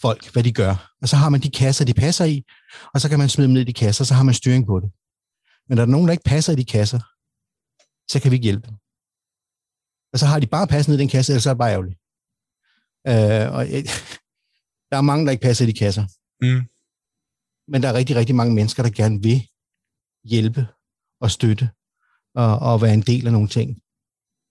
folk, 0.00 0.32
hvad 0.32 0.42
de 0.42 0.52
gør. 0.52 0.94
Og 1.02 1.08
så 1.08 1.16
har 1.16 1.28
man 1.28 1.40
de 1.40 1.50
kasser, 1.50 1.84
de 1.84 1.94
passer 1.94 2.24
i, 2.24 2.42
og 2.94 3.00
så 3.00 3.08
kan 3.08 3.18
man 3.18 3.28
smide 3.28 3.46
dem 3.46 3.54
ned 3.54 3.60
i 3.60 3.64
de 3.64 3.72
kasser, 3.72 4.02
og 4.02 4.06
så 4.06 4.14
har 4.14 4.22
man 4.22 4.34
styring 4.34 4.66
på 4.66 4.80
det. 4.80 4.90
Men 5.68 5.76
når 5.76 5.84
der 5.84 5.86
er 5.86 5.92
nogen, 5.92 6.06
der 6.06 6.12
ikke 6.12 6.24
passer 6.24 6.52
i 6.52 6.56
de 6.56 6.64
kasser, 6.64 6.98
så 8.10 8.20
kan 8.20 8.30
vi 8.30 8.36
ikke 8.36 8.44
hjælpe 8.44 8.68
dem. 8.68 8.76
Og 10.12 10.18
så 10.18 10.26
har 10.26 10.38
de 10.40 10.46
bare 10.46 10.66
passet 10.66 10.88
ned 10.88 10.98
i 10.98 11.00
den 11.00 11.08
kasse, 11.08 11.32
eller 11.32 11.40
så 11.40 11.50
er 11.50 11.54
det 11.54 11.58
bare 11.58 11.72
ærgerligt. 11.72 11.98
Øh, 13.10 13.46
og, 13.56 13.62
øh, 13.74 13.84
der 14.90 14.96
er 14.96 15.10
mange, 15.10 15.24
der 15.26 15.32
ikke 15.32 15.42
passer 15.42 15.64
i 15.64 15.70
de 15.72 15.78
kasser. 15.78 16.04
Mm. 16.44 16.62
Men 17.70 17.82
der 17.82 17.88
er 17.88 17.94
rigtig, 17.94 18.16
rigtig 18.16 18.34
mange 18.34 18.54
mennesker, 18.54 18.82
der 18.82 18.90
gerne 18.90 19.22
vil 19.22 19.48
hjælpe 20.24 20.66
og 21.20 21.30
støtte 21.30 21.70
og, 22.34 22.58
og 22.58 22.82
være 22.82 22.94
en 22.94 23.02
del 23.10 23.26
af 23.26 23.32
nogle 23.32 23.48
ting, 23.48 23.82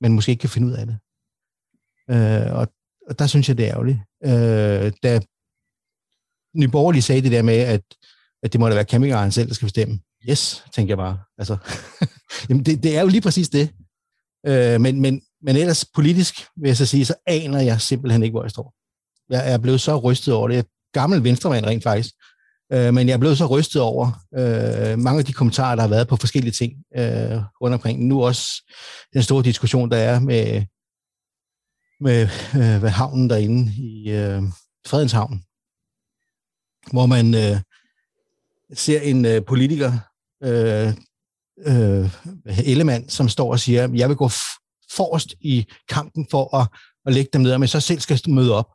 men 0.01 0.13
måske 0.13 0.31
ikke 0.31 0.41
kan 0.41 0.49
finde 0.49 0.67
ud 0.67 0.73
af 0.73 0.85
det. 0.85 0.97
Øh, 2.13 2.53
og, 2.59 2.67
og 3.07 3.19
der 3.19 3.27
synes 3.27 3.49
jeg, 3.49 3.57
det 3.57 3.65
er 3.65 3.73
ærgerligt. 3.73 3.99
Øh, 4.23 4.91
da 5.03 5.19
Nyborgerlige 6.55 7.01
sagde 7.01 7.21
det 7.21 7.31
der 7.31 7.41
med, 7.41 7.59
at, 7.59 7.83
at 8.43 8.53
det 8.53 8.59
må 8.59 8.69
da 8.69 8.73
være 8.73 8.83
campingejeren 8.83 9.31
selv, 9.31 9.47
der 9.47 9.53
skal 9.53 9.65
bestemme. 9.65 9.99
Yes, 10.29 10.63
tænker 10.73 10.91
jeg 10.91 10.97
bare. 10.97 11.19
Altså, 11.37 11.57
jamen 12.49 12.65
det, 12.65 12.83
det 12.83 12.97
er 12.97 13.01
jo 13.01 13.07
lige 13.07 13.21
præcis 13.21 13.49
det. 13.49 13.73
Øh, 14.47 14.81
men, 14.81 15.01
men, 15.01 15.21
men 15.41 15.55
ellers 15.55 15.85
politisk, 15.85 16.47
vil 16.57 16.67
jeg 16.67 16.77
så 16.77 16.85
sige, 16.85 17.05
så 17.05 17.15
aner 17.25 17.61
jeg 17.61 17.81
simpelthen 17.81 18.23
ikke, 18.23 18.33
hvor 18.33 18.43
jeg 18.43 18.51
står. 18.51 18.73
Jeg 19.29 19.53
er 19.53 19.57
blevet 19.57 19.81
så 19.81 19.97
rystet 19.97 20.33
over 20.33 20.47
det. 20.47 20.55
Jeg 20.55 20.61
er 20.61 20.67
gammel 20.93 21.23
venstremand 21.23 21.65
rent 21.65 21.83
faktisk. 21.83 22.09
Øh, 22.73 22.93
men 22.93 23.07
jeg 23.07 23.13
er 23.13 23.17
blevet 23.17 23.37
så 23.37 23.45
rystet 23.45 23.81
over 23.81 24.25
øh, 24.37 24.99
mange 24.99 25.19
af 25.19 25.25
de 25.25 25.33
kommentarer, 25.33 25.75
der 25.75 25.81
har 25.81 25.89
været 25.89 26.07
på 26.07 26.15
forskellige 26.15 26.51
ting 26.51 26.73
øh, 26.97 27.41
rundt 27.61 27.73
omkring. 27.73 28.05
Nu 28.05 28.23
også 28.23 28.71
den 29.13 29.23
store 29.23 29.43
diskussion, 29.43 29.91
der 29.91 29.97
er 29.97 30.19
med, 30.19 30.65
med 31.99 32.21
øh, 32.55 32.81
med 32.81 32.89
havnen 32.89 33.29
derinde 33.29 33.73
i 33.73 34.11
øh, 34.11 34.43
Fredenshavn, 34.87 35.43
hvor 36.91 37.05
man 37.05 37.35
øh, 37.35 37.61
ser 38.73 39.01
en 39.01 39.25
øh, 39.25 39.45
politiker, 39.45 39.91
øh, 40.43 40.93
øh, 41.67 42.09
Ellemann, 42.65 43.09
som 43.09 43.29
står 43.29 43.51
og 43.51 43.59
siger, 43.59 43.89
jeg 43.93 44.09
vil 44.09 44.17
gå 44.17 44.29
forrest 44.95 45.35
i 45.41 45.65
kampen 45.89 46.27
for 46.31 46.57
at, 46.57 46.67
at 47.05 47.13
lægge 47.13 47.29
dem 47.33 47.41
ned, 47.41 47.57
men 47.57 47.67
så 47.67 47.79
selv 47.79 47.99
skal 47.99 48.19
møde 48.27 48.55
op. 48.55 48.65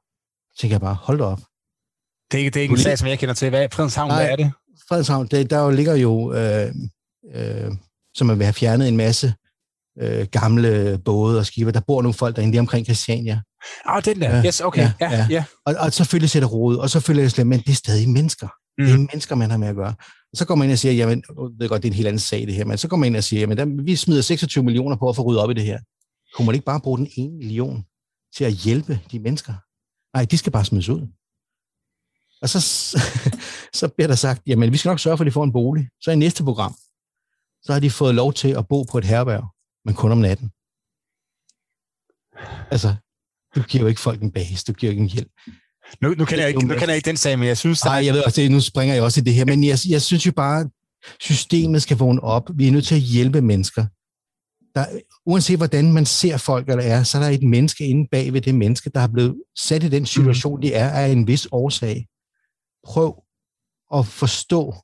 Så 0.54 0.60
tænker 0.60 0.74
jeg 0.74 0.80
bare, 0.80 0.94
hold 0.94 1.18
da 1.18 1.24
op. 1.24 1.40
Det 2.32 2.46
er, 2.46 2.50
det 2.50 2.56
er 2.56 2.62
ikke 2.62 2.72
en 2.72 2.78
sag, 2.78 2.98
som 2.98 3.08
jeg 3.08 3.18
kender 3.18 3.34
til. 3.34 3.48
Hvad, 3.48 3.68
Fredenshavn, 3.72 4.08
Nej, 4.08 4.22
hvad 4.22 4.32
er 4.32 4.36
det? 4.36 4.52
Fredenshavn, 4.88 5.26
det, 5.26 5.50
der 5.50 5.58
jo 5.58 5.70
ligger 5.70 5.94
jo, 5.94 6.32
øh, 6.32 6.74
øh, 7.34 7.72
som 8.14 8.26
man 8.26 8.38
vil 8.38 8.44
have 8.44 8.52
fjernet 8.52 8.88
en 8.88 8.96
masse 8.96 9.34
øh, 10.00 10.26
gamle 10.26 10.98
både 11.04 11.38
og 11.38 11.46
skibe. 11.46 11.72
Der 11.72 11.80
bor 11.86 12.02
nogle 12.02 12.14
folk 12.14 12.36
derinde 12.36 12.52
lige 12.52 12.60
omkring 12.60 12.86
Christiania. 12.86 13.40
Ah, 13.84 13.96
oh, 13.96 14.02
den 14.04 14.20
der. 14.20 14.36
Ja, 14.36 14.42
yes, 14.46 14.60
okay. 14.60 14.90
Ja, 15.00 15.10
ja. 15.10 15.26
ja. 15.30 15.44
Og, 15.66 15.74
og 15.78 15.92
selvfølgelig 15.92 16.30
sætter 16.30 16.48
rod, 16.48 16.76
og 16.76 16.90
så 16.90 17.00
føler 17.00 17.22
jeg 17.22 17.30
slet, 17.30 17.46
men 17.46 17.58
det 17.60 17.68
er 17.68 17.74
stadig 17.74 18.08
mennesker. 18.08 18.48
Mm. 18.78 18.84
Det 18.84 18.94
er 18.94 18.98
mennesker, 18.98 19.34
man 19.34 19.50
har 19.50 19.58
med 19.58 19.68
at 19.68 19.74
gøre. 19.74 19.94
Og 20.32 20.36
så 20.36 20.44
går 20.44 20.54
man 20.54 20.64
ind 20.64 20.72
og 20.72 20.78
siger, 20.78 20.92
jamen, 20.92 21.24
jeg 21.28 21.48
ved 21.58 21.68
godt, 21.68 21.82
det 21.82 21.88
er 21.88 21.92
en 21.92 21.96
helt 21.96 22.08
anden 22.08 22.20
sag 22.20 22.46
det 22.46 22.54
her, 22.54 22.64
men 22.64 22.78
så 22.78 22.88
går 22.88 22.96
man 22.96 23.06
ind 23.06 23.16
og 23.16 23.24
siger, 23.24 23.40
jamen, 23.40 23.56
der, 23.58 23.82
vi 23.84 23.96
smider 23.96 24.22
26 24.22 24.64
millioner 24.64 24.96
på 24.96 25.08
at 25.08 25.16
få 25.16 25.22
ryddet 25.22 25.42
op 25.42 25.50
i 25.50 25.54
det 25.54 25.64
her. 25.64 25.78
Kunne 26.34 26.46
man 26.46 26.54
ikke 26.54 26.64
bare 26.64 26.80
bruge 26.80 26.98
den 26.98 27.08
ene 27.16 27.36
million 27.36 27.84
til 28.36 28.44
at 28.44 28.52
hjælpe 28.52 29.00
de 29.10 29.18
mennesker? 29.18 29.54
Nej, 30.16 30.24
de 30.24 30.38
skal 30.38 30.52
bare 30.52 30.64
smides 30.64 30.88
ud. 30.88 31.06
Og 32.42 32.48
så, 32.48 32.60
så 33.78 33.88
bliver 33.88 34.08
der 34.08 34.14
sagt, 34.14 34.42
jamen 34.46 34.72
vi 34.72 34.76
skal 34.76 34.88
nok 34.88 35.00
sørge 35.00 35.16
for, 35.16 35.24
at 35.24 35.26
de 35.26 35.32
får 35.32 35.44
en 35.44 35.52
bolig. 35.52 35.88
Så 36.00 36.10
i 36.10 36.16
næste 36.16 36.44
program, 36.44 36.74
så 37.62 37.72
har 37.72 37.80
de 37.80 37.90
fået 37.90 38.14
lov 38.14 38.32
til 38.32 38.48
at 38.48 38.68
bo 38.68 38.82
på 38.82 38.98
et 38.98 39.04
herberg, 39.04 39.44
men 39.84 39.94
kun 39.94 40.12
om 40.12 40.18
natten. 40.18 40.50
Altså, 42.70 42.94
du 43.54 43.62
giver 43.62 43.82
jo 43.82 43.88
ikke 43.88 44.00
folk 44.00 44.22
en 44.22 44.32
base, 44.32 44.64
du 44.64 44.72
giver 44.72 44.92
jo 44.92 44.92
ikke 44.92 45.02
en 45.02 45.08
hjælp. 45.08 45.30
Nu, 46.00 46.14
nu, 46.14 46.24
kan 46.24 46.38
jeg 46.38 46.48
ikke, 46.48 46.66
nu 46.66 46.74
kan 46.74 46.88
jeg 46.88 46.96
ikke 46.96 47.06
den 47.06 47.16
sag, 47.16 47.38
men 47.38 47.48
jeg 47.48 47.58
synes... 47.58 47.84
Nej, 47.84 48.04
jeg 48.06 48.14
ved 48.14 48.24
også, 48.24 48.48
nu 48.50 48.60
springer 48.60 48.94
jeg 48.94 49.02
også 49.04 49.20
i 49.20 49.24
det 49.24 49.34
her, 49.34 49.44
men 49.44 49.64
jeg, 49.64 49.78
jeg 49.88 50.02
synes 50.02 50.26
jo 50.26 50.32
bare, 50.32 50.70
systemet 51.20 51.82
skal 51.82 51.96
vågne 51.96 52.20
op. 52.20 52.50
Vi 52.54 52.68
er 52.68 52.72
nødt 52.72 52.86
til 52.86 52.94
at 52.94 53.00
hjælpe 53.00 53.40
mennesker. 53.40 53.86
Der, 54.74 54.86
uanset 55.26 55.56
hvordan 55.56 55.92
man 55.92 56.06
ser 56.06 56.36
folk 56.36 56.68
eller 56.68 56.84
er, 56.84 57.02
så 57.02 57.18
er 57.18 57.22
der 57.22 57.30
et 57.30 57.42
menneske 57.42 57.86
inde 57.86 58.08
bag 58.12 58.32
ved 58.32 58.40
det 58.40 58.54
menneske, 58.54 58.90
der 58.90 59.00
har 59.00 59.08
blevet 59.08 59.36
sat 59.58 59.82
i 59.82 59.88
den 59.88 60.06
situation, 60.06 60.56
mm. 60.56 60.62
de 60.62 60.74
er 60.74 60.90
af 60.90 61.08
en 61.08 61.26
vis 61.26 61.48
årsag 61.52 62.06
prøv 62.84 63.22
at 63.94 64.06
forstå, 64.06 64.74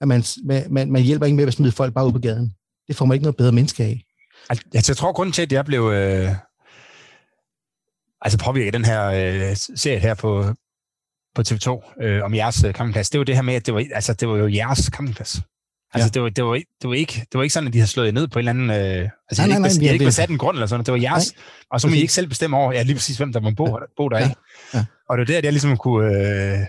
at 0.00 0.08
man, 0.08 0.24
man, 0.70 0.92
man 0.92 1.02
hjælper 1.02 1.26
ikke 1.26 1.36
med 1.36 1.46
at 1.46 1.52
smide 1.52 1.72
folk 1.72 1.94
bare 1.94 2.06
ud 2.06 2.12
på 2.12 2.18
gaden. 2.18 2.54
Det 2.88 2.96
får 2.96 3.06
man 3.06 3.14
ikke 3.14 3.22
noget 3.22 3.36
bedre 3.36 3.52
menneske 3.52 3.84
af. 3.84 4.04
Altså, 4.50 4.92
jeg 4.92 4.96
tror, 4.96 5.12
grunden 5.12 5.32
til, 5.32 5.42
at 5.42 5.52
jeg 5.52 5.64
blev 5.64 5.82
øh, 5.82 6.30
altså 8.20 8.38
påvirket 8.38 8.74
den 8.74 8.84
her 8.84 9.04
øh, 9.04 9.56
serie 9.56 9.98
her 9.98 10.14
på, 10.14 10.44
på 11.34 11.42
TV2 11.48 12.02
øh, 12.02 12.24
om 12.24 12.34
jeres 12.34 12.64
øh, 12.64 12.72
campingplads, 12.72 13.10
det 13.10 13.18
var 13.18 13.24
det 13.24 13.34
her 13.34 13.42
med, 13.42 13.54
at 13.54 13.66
det 13.66 13.74
var, 13.74 13.84
altså, 13.94 14.12
det 14.12 14.28
var 14.28 14.36
jo 14.36 14.48
jeres 14.48 14.78
campingplads. 14.78 15.40
Altså, 15.94 16.06
ja. 16.06 16.10
det, 16.14 16.22
var, 16.22 16.28
det, 16.28 16.44
var, 16.44 16.54
det, 16.82 16.88
var 16.88 16.94
ikke, 16.94 17.12
det 17.12 17.38
var 17.38 17.42
ikke 17.42 17.52
sådan, 17.52 17.66
at 17.66 17.72
de 17.72 17.78
har 17.78 17.86
slået 17.86 18.14
ned 18.14 18.28
på 18.28 18.38
en 18.38 18.48
eller 18.48 18.50
anden... 18.50 18.70
Øh, 18.70 19.10
altså, 19.30 19.42
nej, 19.42 19.48
nej, 19.48 19.58
nej, 19.58 19.70
ikke, 19.70 19.92
ikke 19.92 20.04
besat 20.04 20.30
en 20.30 20.38
grund 20.38 20.56
eller 20.56 20.66
sådan 20.66 20.84
Det 20.84 20.92
var 20.92 20.98
jeres. 20.98 21.34
Nej. 21.36 21.44
Og 21.70 21.80
så 21.80 21.88
må 21.88 21.94
I 21.94 22.00
ikke 22.00 22.12
selv 22.12 22.28
bestemme 22.28 22.56
over, 22.56 22.72
ja, 22.72 22.82
lige 22.82 22.94
præcis, 22.94 23.16
hvem 23.16 23.32
der 23.32 23.40
må 23.40 23.50
bo, 23.56 23.66
ja. 23.66 23.84
bo 23.96 24.08
der, 24.08 24.18
ja. 24.18 24.30
Ja. 24.74 24.84
Og 25.08 25.18
det 25.18 25.20
var 25.20 25.32
der, 25.32 25.38
at 25.38 25.44
jeg 25.44 25.52
ligesom 25.52 25.76
kunne... 25.76 26.06
Øh, 26.06 26.66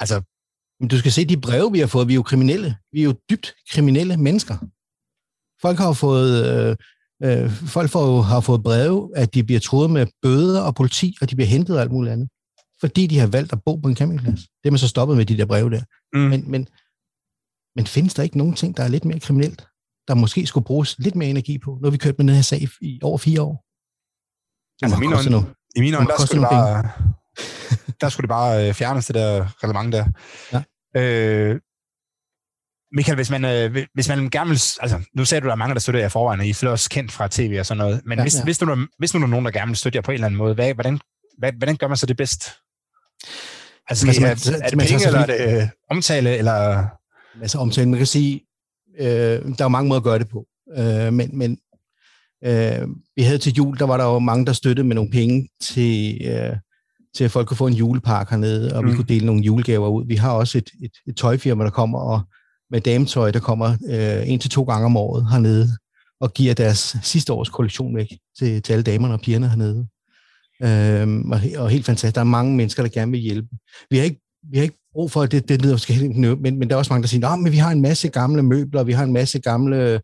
Altså, 0.00 0.22
men 0.80 0.88
du 0.88 0.98
skal 0.98 1.12
se 1.12 1.24
de 1.24 1.36
breve, 1.36 1.72
vi 1.72 1.78
har 1.78 1.86
fået. 1.86 2.08
Vi 2.08 2.12
er 2.12 2.14
jo 2.14 2.22
kriminelle. 2.22 2.76
Vi 2.92 3.00
er 3.00 3.04
jo 3.04 3.14
dybt 3.30 3.54
kriminelle 3.70 4.16
mennesker. 4.16 4.56
Folk 5.62 5.78
har 5.78 5.92
fået, 5.92 6.32
øh, 6.46 6.76
øh, 7.24 7.50
folk 7.50 7.90
får, 7.90 8.22
har 8.22 8.40
fået 8.40 8.62
breve, 8.62 9.10
at 9.16 9.34
de 9.34 9.44
bliver 9.44 9.60
troet 9.60 9.90
med 9.90 10.06
bøder 10.22 10.60
og 10.60 10.74
politi, 10.74 11.16
og 11.20 11.30
de 11.30 11.36
bliver 11.36 11.48
hentet 11.48 11.76
og 11.76 11.82
alt 11.82 11.92
muligt 11.92 12.12
andet. 12.12 12.28
Fordi 12.80 13.06
de 13.06 13.18
har 13.18 13.26
valgt 13.26 13.52
at 13.52 13.62
bo 13.64 13.76
på 13.76 13.88
en 13.88 13.96
campingplads. 13.96 14.40
Det 14.40 14.66
er 14.66 14.70
man 14.70 14.78
så 14.78 14.88
stoppet 14.88 15.16
med 15.16 15.24
de 15.24 15.36
der 15.38 15.46
breve 15.46 15.70
der. 15.70 15.82
Mm. 16.12 16.20
Men, 16.20 16.50
men, 16.50 16.68
men 17.76 17.86
findes 17.86 18.14
der 18.14 18.22
ikke 18.22 18.38
nogen 18.38 18.54
ting, 18.54 18.76
der 18.76 18.82
er 18.82 18.88
lidt 18.88 19.04
mere 19.04 19.20
kriminelt, 19.20 19.66
der 20.08 20.14
måske 20.14 20.46
skulle 20.46 20.64
bruges 20.64 20.98
lidt 20.98 21.14
mere 21.14 21.28
energi 21.28 21.58
på, 21.58 21.78
når 21.82 21.90
vi 21.90 21.96
kørt 21.96 22.18
med 22.18 22.26
den 22.26 22.34
her 22.34 22.42
sag 22.42 22.68
i 22.80 23.00
over 23.02 23.18
fire 23.18 23.42
år? 23.42 23.64
altså, 24.82 24.98
min 24.98 25.12
øjne, 25.12 25.54
I 25.76 25.80
mine 25.80 25.96
øjne, 25.96 26.08
der 26.08 26.26
skulle 26.26 26.42
det 26.42 26.50
bare 26.50 26.90
der 28.00 28.08
skulle 28.08 28.24
det 28.24 28.28
bare 28.28 28.68
øh, 28.68 28.74
fjernes, 28.74 29.06
det 29.06 29.14
der 29.14 29.46
reglement 29.62 29.92
der. 29.92 30.06
Ja. 30.52 31.00
Øh, 31.00 31.60
Michael, 32.96 33.16
hvis 33.16 33.30
man, 33.30 33.44
øh, 33.44 33.86
hvis 33.94 34.08
man 34.08 34.30
gerne 34.30 34.50
vil... 34.50 34.62
Altså, 34.80 35.02
nu 35.16 35.24
sagde 35.24 35.40
du, 35.40 35.46
at 35.46 35.48
der 35.48 35.52
er 35.52 35.56
mange, 35.56 35.74
der 35.74 35.80
støtter 35.80 36.00
jer 36.00 36.08
forvejen, 36.08 36.40
og 36.40 36.46
I 36.46 36.50
er 36.50 36.68
også 36.68 36.90
kendt 36.90 37.12
fra 37.12 37.28
tv 37.30 37.56
og 37.58 37.66
sådan 37.66 37.78
noget. 37.78 38.00
Men 38.04 38.18
ja, 38.18 38.24
hvis, 38.24 38.38
ja. 38.38 38.44
hvis, 38.44 38.60
nu, 38.60 38.86
hvis 38.98 39.14
nu 39.14 39.22
er 39.22 39.26
nogen, 39.26 39.44
der 39.44 39.50
gerne 39.50 39.68
vil 39.68 39.76
støtte 39.76 39.96
jer 39.96 40.02
på 40.02 40.10
en 40.10 40.14
eller 40.14 40.26
anden 40.26 40.38
måde, 40.38 40.54
hvad, 40.54 40.74
hvordan, 40.74 41.00
hvad, 41.38 41.52
hvordan 41.58 41.76
gør 41.76 41.88
man 41.88 41.96
så 41.96 42.06
det 42.06 42.16
bedst? 42.16 42.52
Altså, 43.88 44.06
altså 44.06 44.20
man, 44.20 44.30
er, 44.30 44.64
er 44.64 44.68
det 44.70 44.78
penge, 44.78 45.06
eller 45.06 45.20
er 45.20 45.26
det 45.26 45.62
øh, 45.62 45.68
omtale, 45.90 46.36
eller... 46.36 46.86
Altså 47.40 47.58
omtale, 47.58 47.88
man 47.88 47.98
kan 47.98 48.06
sige, 48.06 48.40
øh, 48.98 49.06
der 49.58 49.64
er 49.64 49.68
mange 49.68 49.88
måder 49.88 50.00
at 50.00 50.04
gøre 50.04 50.18
det 50.18 50.28
på. 50.28 50.46
Øh, 50.78 51.12
men 51.12 51.38
men 51.38 51.58
øh, 52.44 52.88
vi 53.16 53.22
havde 53.22 53.38
til 53.38 53.52
jul, 53.52 53.78
der 53.78 53.84
var 53.84 53.96
der 53.96 54.04
jo 54.04 54.18
mange, 54.18 54.46
der 54.46 54.52
støttede 54.52 54.86
med 54.86 54.94
nogle 54.94 55.10
penge 55.10 55.48
til... 55.60 56.20
Øh, 56.24 56.56
til 57.16 57.24
at 57.24 57.30
folk 57.30 57.48
kunne 57.48 57.56
få 57.56 57.66
en 57.66 57.74
julepark 57.74 58.30
hernede, 58.30 58.76
og 58.76 58.84
mm. 58.84 58.90
vi 58.90 58.96
kunne 58.96 59.06
dele 59.08 59.26
nogle 59.26 59.42
julegaver 59.42 59.88
ud. 59.88 60.06
Vi 60.06 60.14
har 60.14 60.32
også 60.32 60.58
et, 60.58 60.70
et, 60.82 60.90
et 61.08 61.16
tøjfirma, 61.16 61.64
der 61.64 61.70
kommer 61.70 61.98
og 61.98 62.20
med 62.70 62.80
dametøj, 62.80 63.30
der 63.30 63.40
kommer 63.40 63.76
øh, 63.90 64.28
en 64.28 64.38
til 64.38 64.50
to 64.50 64.62
gange 64.62 64.86
om 64.86 64.96
året 64.96 65.30
hernede, 65.30 65.68
og 66.20 66.34
giver 66.34 66.54
deres 66.54 66.96
sidste 67.02 67.32
års 67.32 67.48
kollektion 67.48 67.96
væk 67.96 68.06
til, 68.38 68.62
til 68.62 68.72
alle 68.72 68.82
damerne 68.82 69.14
og 69.14 69.20
pigerne 69.20 69.48
hernede. 69.48 69.86
Øhm, 70.62 71.30
og, 71.30 71.40
og 71.56 71.70
helt 71.70 71.86
fantastisk. 71.86 72.14
Der 72.14 72.20
er 72.20 72.24
mange 72.24 72.56
mennesker, 72.56 72.82
der 72.82 72.90
gerne 72.90 73.10
vil 73.10 73.20
hjælpe. 73.20 73.48
Vi 73.90 73.96
har 73.96 74.04
ikke, 74.04 74.20
vi 74.50 74.56
har 74.56 74.62
ikke 74.62 74.83
brug 74.94 75.10
for, 75.10 75.26
det, 75.26 75.48
det 75.48 75.62
lyder 75.62 75.74
forskelligt, 75.74 76.16
men, 76.16 76.58
men 76.58 76.68
der 76.68 76.74
er 76.74 76.78
også 76.78 76.92
mange, 76.92 77.02
der 77.02 77.08
siger, 77.08 77.46
at 77.46 77.52
vi 77.52 77.56
har 77.56 77.70
en 77.70 77.82
masse 77.82 78.08
gamle 78.08 78.42
møbler, 78.42 78.84
vi 78.84 78.92
har 78.92 79.04
en 79.04 79.12
masse 79.12 79.40
gamle 79.40 80.00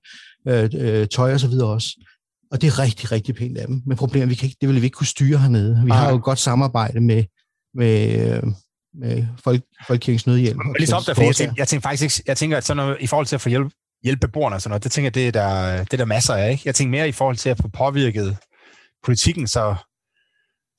øh, 0.48 0.68
øh, 0.74 1.08
tøj 1.08 1.34
og 1.34 1.40
så 1.40 1.48
videre 1.48 1.68
også. 1.68 1.88
Og 2.50 2.60
det 2.60 2.66
er 2.66 2.78
rigtig, 2.78 3.12
rigtig 3.12 3.34
pænt 3.34 3.58
af 3.58 3.66
dem. 3.66 3.82
Men 3.86 3.96
problemet 3.96 4.30
vi 4.30 4.34
kan 4.34 4.46
ikke, 4.46 4.56
det 4.60 4.68
vil 4.68 4.80
vi 4.80 4.84
ikke 4.84 4.94
kunne 4.94 5.06
styre 5.06 5.38
hernede. 5.38 5.82
Vi 5.84 5.90
Ej. 5.90 5.96
har 5.96 6.10
jo 6.10 6.16
et 6.16 6.22
godt 6.22 6.38
samarbejde 6.38 7.00
med, 7.00 7.24
med, 7.74 8.42
med 8.94 9.26
folk, 9.44 9.62
Folkekirkens 9.86 10.26
Nødhjælp. 10.26 10.56
Men 10.56 10.76
lige 10.78 10.96
op 10.96 11.02
der, 11.06 11.14
for 11.14 11.22
jeg 11.22 11.36
tænker, 11.36 11.54
jeg 11.56 11.68
tænker 11.68 11.88
faktisk 11.88 12.02
ikke, 12.18 12.28
jeg 12.28 12.36
tænker, 12.36 12.56
at 12.56 12.64
sådan 12.64 12.76
noget, 12.76 12.96
i 13.00 13.06
forhold 13.06 13.26
til 13.26 13.34
at 13.34 13.40
få 13.40 13.48
hjælp, 13.48 13.72
hjælpe 14.04 14.26
beboerne 14.26 14.56
og 14.56 14.62
sådan 14.62 14.70
noget, 14.70 14.84
det 14.84 14.92
tænker 14.92 15.06
jeg, 15.06 15.14
det 15.14 15.28
er 15.28 15.32
der, 15.32 15.76
det 15.84 15.92
er 15.92 15.96
der 15.96 16.04
masser 16.04 16.34
af, 16.34 16.50
ikke? 16.50 16.62
Jeg 16.66 16.74
tænker 16.74 16.90
mere 16.90 17.08
i 17.08 17.12
forhold 17.12 17.36
til 17.36 17.48
at 17.48 17.58
få 17.62 17.68
påvirket 17.68 18.36
politikken, 19.04 19.46
så 19.46 19.74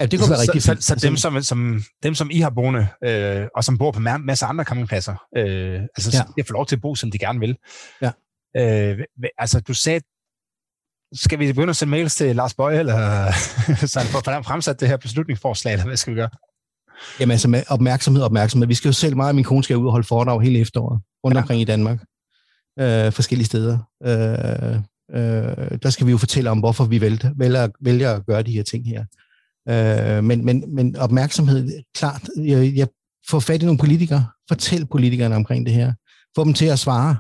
Ja, 0.02 0.06
det 0.06 0.20
kunne 0.20 0.30
være 0.30 0.42
rigtig 0.42 0.64
så, 0.64 0.76
så, 0.80 0.96
så 1.00 1.08
dem, 1.08 1.18
som, 1.18 1.42
som, 1.42 1.84
dem, 2.04 2.16
som 2.16 2.30
I 2.32 2.40
har 2.40 2.50
boende, 2.50 2.88
øh, 3.04 3.48
og 3.56 3.64
som 3.64 3.78
bor 3.78 3.92
på 3.92 4.00
masser 4.00 4.46
af 4.46 4.50
andre 4.50 4.64
campingpladser, 4.64 5.16
øh, 5.38 5.82
altså, 5.82 6.18
ja. 6.18 6.42
de 6.42 6.48
får 6.48 6.54
lov 6.54 6.66
til 6.66 6.76
at 6.76 6.82
bo, 6.82 6.96
som 6.96 7.12
de 7.12 7.18
gerne 7.18 7.40
vil. 7.40 7.58
Ja. 8.02 8.12
Øh, 8.58 9.00
altså, 9.38 9.60
du 9.60 9.74
sagde, 9.74 10.02
skal 11.14 11.40
vi 11.40 11.48
begynde 11.48 11.70
at 11.70 11.76
sende 11.76 11.92
mails 11.92 12.16
til 12.16 12.36
Lars 12.36 12.54
Bøje, 12.54 12.80
eller 12.80 13.32
så 13.94 14.00
for 14.00 14.30
at 14.30 14.46
fremsat 14.46 14.80
det 14.80 14.88
her 14.88 14.98
beslutningsforslag, 14.98 15.74
eller 15.74 15.86
hvad 15.86 15.98
skal 15.98 16.14
vi 16.14 16.20
gøre? 16.20 16.30
Jamen 17.20 17.32
altså 17.32 17.48
med 17.48 17.64
opmærksomhed, 17.70 18.24
opmærksomhed. 18.24 18.68
Vi 18.68 18.74
skal 18.74 18.90
jo 18.90 18.94
selv, 18.94 19.16
meget 19.16 19.30
af 19.30 19.36
min 19.36 19.44
kone 19.44 19.64
skal 19.64 19.78
ud 19.78 19.86
og 19.86 19.92
holde 19.92 20.08
foredrag 20.08 20.42
hele 20.42 20.60
efteråret, 20.60 21.02
rundt 21.26 21.36
ja. 21.36 21.42
omkring 21.42 21.62
i 21.62 21.66
Danmark, 21.66 22.00
øh, 22.80 23.12
forskellige 23.12 23.46
steder. 23.46 23.78
Øh, 24.04 24.76
øh, 25.20 25.80
der 25.84 25.90
skal 25.90 26.06
vi 26.08 26.12
jo 26.12 26.18
fortælle 26.18 26.50
om, 26.50 26.60
hvorfor 26.60 26.86
vi 26.86 27.02
vælger, 27.02 27.34
vælger, 27.38 27.68
vælger 27.82 28.12
at 28.16 28.26
gøre 28.26 28.44
de 28.44 28.52
her 28.52 28.64
ting 28.64 28.88
her. 28.88 29.06
Øh, 29.70 30.24
men, 30.24 30.46
men, 30.46 30.76
men 30.76 30.96
opmærksomhed, 30.96 31.84
klart, 31.96 32.30
jeg, 32.38 32.74
jeg 32.76 32.88
får 33.30 33.40
fat 33.40 33.62
i 33.62 33.66
nogle 33.66 33.80
politikere, 33.80 34.26
fortæl 34.48 34.86
politikerne 34.86 35.36
omkring 35.36 35.66
det 35.66 35.74
her, 35.74 35.94
få 36.36 36.44
dem 36.44 36.54
til 36.54 36.66
at 36.66 36.80
svare, 36.80 37.18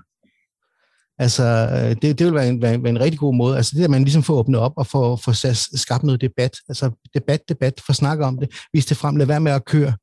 Altså, 1.19 1.43
øh, 1.43 1.95
det, 2.01 2.19
det 2.19 2.25
vil 2.25 2.33
være 2.33 2.49
en, 2.49 2.61
være, 2.61 2.83
være 2.83 2.89
en 2.89 2.99
rigtig 2.99 3.19
god 3.19 3.35
måde. 3.35 3.57
Altså, 3.57 3.77
det 3.77 3.83
at 3.83 3.89
man 3.89 4.03
ligesom 4.03 4.23
får 4.23 4.33
åbnet 4.33 4.59
op 4.59 4.73
og 4.77 4.87
får, 4.87 5.15
får 5.15 5.53
skabt 5.77 6.03
noget 6.03 6.21
debat. 6.21 6.57
Altså, 6.69 6.91
debat, 7.13 7.49
debat, 7.49 7.81
få 7.87 7.93
snakke 7.93 8.25
om 8.25 8.39
det, 8.39 8.49
vise 8.73 8.89
det 8.89 8.97
frem, 8.97 9.15
lad 9.15 9.25
være 9.25 9.39
med 9.39 9.51
at 9.51 9.65
køre 9.65 9.93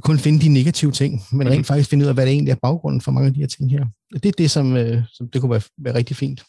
kun 0.00 0.18
finde 0.18 0.40
de 0.40 0.48
negative 0.48 0.92
ting, 0.92 1.22
men 1.32 1.48
rent 1.48 1.66
faktisk 1.66 1.90
finde 1.90 2.04
ud 2.04 2.08
af, 2.08 2.14
hvad 2.14 2.26
det 2.26 2.32
egentlig 2.32 2.52
er 2.52 2.56
baggrunden 2.62 3.00
for 3.00 3.10
mange 3.12 3.26
af 3.26 3.34
de 3.34 3.40
her 3.40 3.46
ting 3.46 3.70
her. 3.70 3.86
Det 4.12 4.26
er 4.26 4.32
det, 4.38 4.50
som, 4.50 4.76
øh, 4.76 5.02
som 5.12 5.28
det 5.28 5.40
kunne 5.40 5.50
være, 5.50 5.62
være 5.78 5.94
rigtig 5.94 6.16
fint. 6.16 6.42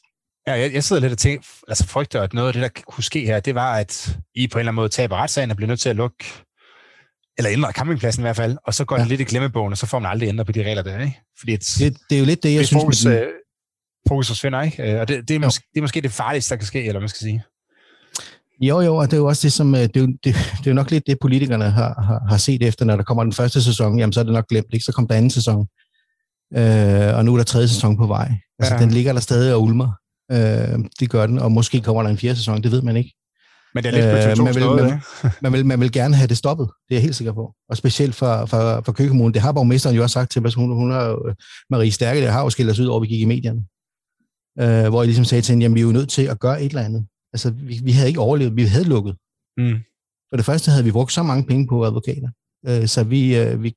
Ja, 0.47 0.53
jeg, 0.53 0.73
jeg 0.73 0.83
sidder 0.83 1.01
lidt 1.01 1.11
og 1.11 1.17
tænker, 1.17 1.47
altså 1.67 1.87
frygter, 1.87 2.21
at 2.21 2.33
noget 2.33 2.47
af 2.47 2.53
det, 2.53 2.61
der 2.61 2.81
kunne 2.87 3.03
ske 3.03 3.25
her, 3.25 3.39
det 3.39 3.55
var, 3.55 3.75
at 3.75 4.17
I 4.35 4.47
på 4.47 4.57
en 4.57 4.59
eller 4.59 4.69
anden 4.69 4.75
måde 4.75 4.89
taber 4.89 5.15
retssagen 5.15 5.51
og 5.51 5.57
bliver 5.57 5.67
nødt 5.67 5.79
til 5.79 5.89
at 5.89 5.95
lukke, 5.95 6.25
eller 7.37 7.51
ændre 7.51 7.71
campingpladsen 7.71 8.21
i 8.21 8.25
hvert 8.25 8.35
fald, 8.35 8.57
og 8.65 8.73
så 8.73 8.85
går 8.85 8.95
ja. 8.95 9.01
den 9.01 9.09
lidt 9.09 9.21
i 9.21 9.23
glemmebogen, 9.23 9.73
og 9.73 9.77
så 9.77 9.85
får 9.85 9.99
man 9.99 10.11
aldrig 10.11 10.29
ændret 10.29 10.45
på 10.45 10.51
de 10.51 10.63
regler 10.63 10.83
der, 10.83 10.99
ikke? 10.99 11.21
Fordi 11.39 11.53
et, 11.53 11.75
det, 11.79 11.97
det 12.09 12.15
er 12.15 12.19
jo 12.19 12.25
lidt 12.25 12.43
det, 12.43 12.51
jeg 12.53 12.59
det 12.59 12.67
synes... 12.67 12.81
fokus, 12.81 13.05
øh, 13.05 13.27
fokus 14.07 14.27
forsvinder, 14.27 14.61
ikke? 14.61 14.93
Øh, 14.93 14.99
Og 14.99 15.07
det, 15.07 15.27
det, 15.27 15.35
er 15.35 15.39
måske, 15.39 15.65
det 15.73 15.79
er 15.79 15.81
måske 15.81 16.01
det 16.01 16.11
farligste, 16.11 16.49
der 16.49 16.55
kan 16.55 16.67
ske, 16.67 16.79
eller 16.79 16.91
hvad 16.91 17.01
man 17.01 17.09
skal 17.09 17.19
sige. 17.19 17.43
Jo, 18.61 18.81
jo, 18.81 18.95
og 18.95 19.05
det 19.05 19.13
er 19.13 19.17
jo 19.17 19.25
også 19.25 19.47
det, 19.47 19.53
som, 19.53 19.75
øh, 19.75 19.81
det, 19.81 19.97
er 19.97 20.01
jo, 20.01 20.07
det, 20.07 20.23
det 20.23 20.67
er 20.67 20.71
jo 20.71 20.73
nok 20.73 20.91
lidt 20.91 21.07
det, 21.07 21.17
politikerne 21.21 21.69
har, 21.69 22.01
har, 22.01 22.21
har 22.29 22.37
set 22.37 22.63
efter, 22.63 22.85
når 22.85 22.95
der 22.95 23.03
kommer 23.03 23.23
den 23.23 23.33
første 23.33 23.63
sæson, 23.63 23.99
jamen 23.99 24.13
så 24.13 24.19
er 24.19 24.23
det 24.23 24.33
nok 24.33 24.47
glemt, 24.47 24.73
ikke? 24.73 24.85
Så 24.85 24.91
kom 24.91 25.07
der 25.07 25.15
anden 25.15 25.31
sæson, 25.31 25.67
øh, 26.57 27.17
og 27.17 27.25
nu 27.25 27.33
er 27.33 27.37
der 27.37 27.43
tredje 27.43 27.67
sæson 27.67 27.97
på 27.97 28.07
vej. 28.07 28.31
Altså, 28.59 28.73
ja. 28.73 28.81
den 28.81 28.91
ligger 28.91 29.13
der 29.13 29.19
stadig 29.19 29.53
og 29.53 29.61
ulmer. 29.61 30.02
Øh, 30.33 30.79
det 30.99 31.09
gør 31.09 31.27
den, 31.27 31.39
og 31.39 31.51
måske 31.51 31.81
kommer 31.81 32.03
der 32.03 32.09
en 32.09 32.17
fjerde 32.17 32.35
sæson, 32.35 32.63
det 32.63 32.71
ved 32.71 32.81
man 32.81 32.95
ikke. 32.97 33.13
Men 33.75 33.83
det 33.83 33.89
er 33.89 33.93
lidt 33.95 34.05
Øh, 34.05 34.31
TV2's 34.33 34.43
man 34.43 34.55
vil- 34.55 34.63
noget, 34.63 34.83
man-? 35.23 35.31
Man 35.41 35.53
vil, 35.53 35.65
man 35.65 35.79
vil 35.79 35.91
gerne 35.91 36.15
have 36.15 36.27
det 36.27 36.37
stoppet, 36.37 36.67
det 36.89 36.95
er 36.95 36.99
jeg 36.99 37.01
helt 37.01 37.15
sikker 37.15 37.33
på. 37.33 37.53
Og 37.69 37.77
specielt 37.77 38.15
for, 38.15 38.45
for, 38.45 38.81
for 38.85 38.91
Køge 38.91 39.09
Kommune. 39.09 39.33
Det 39.33 39.41
har 39.41 39.51
borgmesteren 39.51 39.95
jo 39.95 40.01
også 40.03 40.13
sagt 40.13 40.31
til 40.31 40.45
os. 40.45 40.53
Hun, 40.53 40.73
hun 40.75 40.91
har 40.91 41.35
Marie 41.69 41.91
Stærke, 41.91 42.21
der 42.21 42.31
har 42.31 42.41
jo 42.41 42.49
skilt 42.49 42.69
os 42.71 42.79
ud 42.79 42.85
over, 42.85 42.99
vi 42.99 43.07
gik 43.07 43.21
i 43.21 43.25
medierne. 43.25 43.63
Øh, 44.59 44.89
hvor 44.89 45.01
jeg 45.01 45.07
ligesom 45.07 45.25
sagde 45.25 45.41
til 45.41 45.51
hende, 45.53 45.63
jamen 45.63 45.75
vi 45.75 45.79
er 45.79 45.85
jo 45.85 45.91
nødt 45.91 46.09
til 46.09 46.21
at 46.21 46.39
gøre 46.39 46.61
et 46.61 46.69
eller 46.69 46.81
andet. 46.81 47.05
Altså, 47.33 47.49
vi, 47.51 47.79
vi 47.83 47.91
havde 47.91 48.07
ikke 48.07 48.19
overlevet, 48.19 48.55
vi 48.55 48.63
havde 48.63 48.85
lukket. 48.85 49.15
Mm. 49.57 49.75
For 50.29 50.35
det 50.37 50.45
første 50.45 50.71
havde 50.71 50.83
vi 50.83 50.91
brugt 50.91 51.11
så 51.13 51.23
mange 51.23 51.43
penge 51.45 51.67
på 51.67 51.85
advokater. 51.85 52.29
Øh, 52.67 52.87
så 52.87 53.03
vi, 53.03 53.37
øh, 53.37 53.63
vi, 53.63 53.73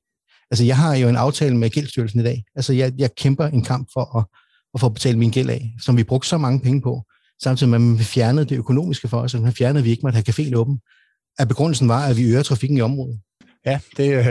altså 0.51 0.63
jeg 0.65 0.77
har 0.77 0.95
jo 0.95 1.07
en 1.09 1.15
aftale 1.15 1.57
med 1.57 1.69
Gældsstyrelsen 1.69 2.19
i 2.19 2.23
dag. 2.23 2.43
Altså 2.55 2.73
jeg, 2.73 2.93
jeg 2.97 3.15
kæmper 3.15 3.45
en 3.47 3.63
kamp 3.63 3.87
for 3.93 4.17
at, 4.17 4.25
at 4.73 4.79
få 4.79 4.89
betalt 4.89 5.17
min 5.17 5.31
gæld 5.31 5.49
af, 5.49 5.73
som 5.81 5.97
vi 5.97 6.03
brugte 6.03 6.27
så 6.27 6.37
mange 6.37 6.59
penge 6.59 6.81
på. 6.81 7.03
Samtidig 7.43 7.69
med, 7.69 7.77
at 7.77 7.81
man 7.81 7.99
fjernede 7.99 8.45
det 8.45 8.57
økonomiske 8.57 9.07
for 9.07 9.19
os, 9.19 9.33
og 9.33 9.41
man 9.41 9.53
fjernede, 9.53 9.79
at 9.79 9.85
vi 9.85 9.89
ikke 9.89 10.03
måtte 10.03 10.15
have 10.15 10.29
caféen 10.29 10.55
åben. 10.55 10.79
At 11.39 11.47
begrundelsen 11.47 11.87
var, 11.87 12.05
at 12.05 12.17
vi 12.17 12.23
øger 12.23 12.43
trafikken 12.43 12.77
i 12.77 12.81
området. 12.81 13.19
Ja, 13.65 13.79
det, 13.97 14.17
øh, 14.17 14.25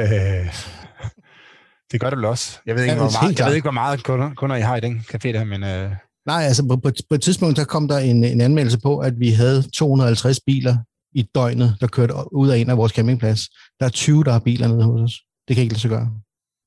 det 1.93 2.01
gør 2.01 2.11
det 2.11 2.17
vel 2.17 2.25
også. 2.25 2.59
Jeg 2.67 2.75
ved 2.75 2.83
ikke, 2.83 2.93
Ja, 2.93 2.99
hvor 2.99 3.23
meget, 3.23 3.39
jeg 3.39 3.47
ved 3.47 3.55
ikke, 3.55 3.65
hvor 3.65 3.71
meget 3.71 4.05
kunder, 4.05 4.35
kunder 4.35 4.57
I 4.57 4.61
har 4.61 4.77
i 4.77 4.81
den 4.81 5.05
café 5.13 5.29
der, 5.33 5.45
men 5.45 5.65
øh, 5.65 5.93
Nej, 6.27 6.43
altså 6.43 6.67
på, 6.69 6.77
på, 6.77 6.91
på 7.09 7.15
et 7.15 7.23
tidspunkt, 7.23 7.57
der 7.57 7.65
kom 7.65 7.89
der 7.89 7.99
en, 7.99 8.25
en 8.25 8.41
anmeldelse 8.41 8.81
på, 8.81 8.99
at 8.99 9.21
vi 9.21 9.31
havde 9.31 9.63
250 9.63 10.41
biler 10.47 10.77
i 11.15 11.23
døgnet, 11.35 11.77
der 11.81 11.87
kørte 11.87 12.15
ud 12.33 12.49
af 12.49 12.59
en 12.59 12.71
af 12.71 12.77
vores 12.77 12.93
campingplads. 12.93 13.49
Der 13.81 13.87
er 13.87 13.91
20, 13.91 14.25
der 14.25 14.33
har 14.33 14.39
biler 14.39 14.69
nede 14.69 14.85
hos 14.85 15.01
os. 15.01 15.21
Det 15.49 15.57
kan 15.57 15.63
ikke 15.63 15.75
lade 15.75 15.81
sig 15.81 15.91
gøre. 15.91 16.11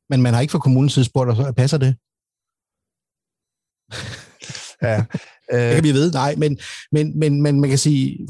Men 0.09 0.21
man 0.21 0.33
har 0.33 0.41
ikke 0.41 0.51
fra 0.51 0.59
kommunens 0.59 0.93
side 0.93 1.05
spurgt 1.05 1.29
os, 1.29 1.55
passer 1.57 1.77
det? 1.77 1.95
Ja. 4.81 5.03
Det 5.51 5.69
Øh, 5.69 5.75
kan 5.75 5.83
vi 5.83 5.91
vide, 5.91 6.11
nej, 6.11 6.35
men, 6.35 6.57
men, 6.91 7.19
men, 7.19 7.41
men 7.41 7.61
man 7.61 7.69
kan 7.69 7.79
sige, 7.79 8.27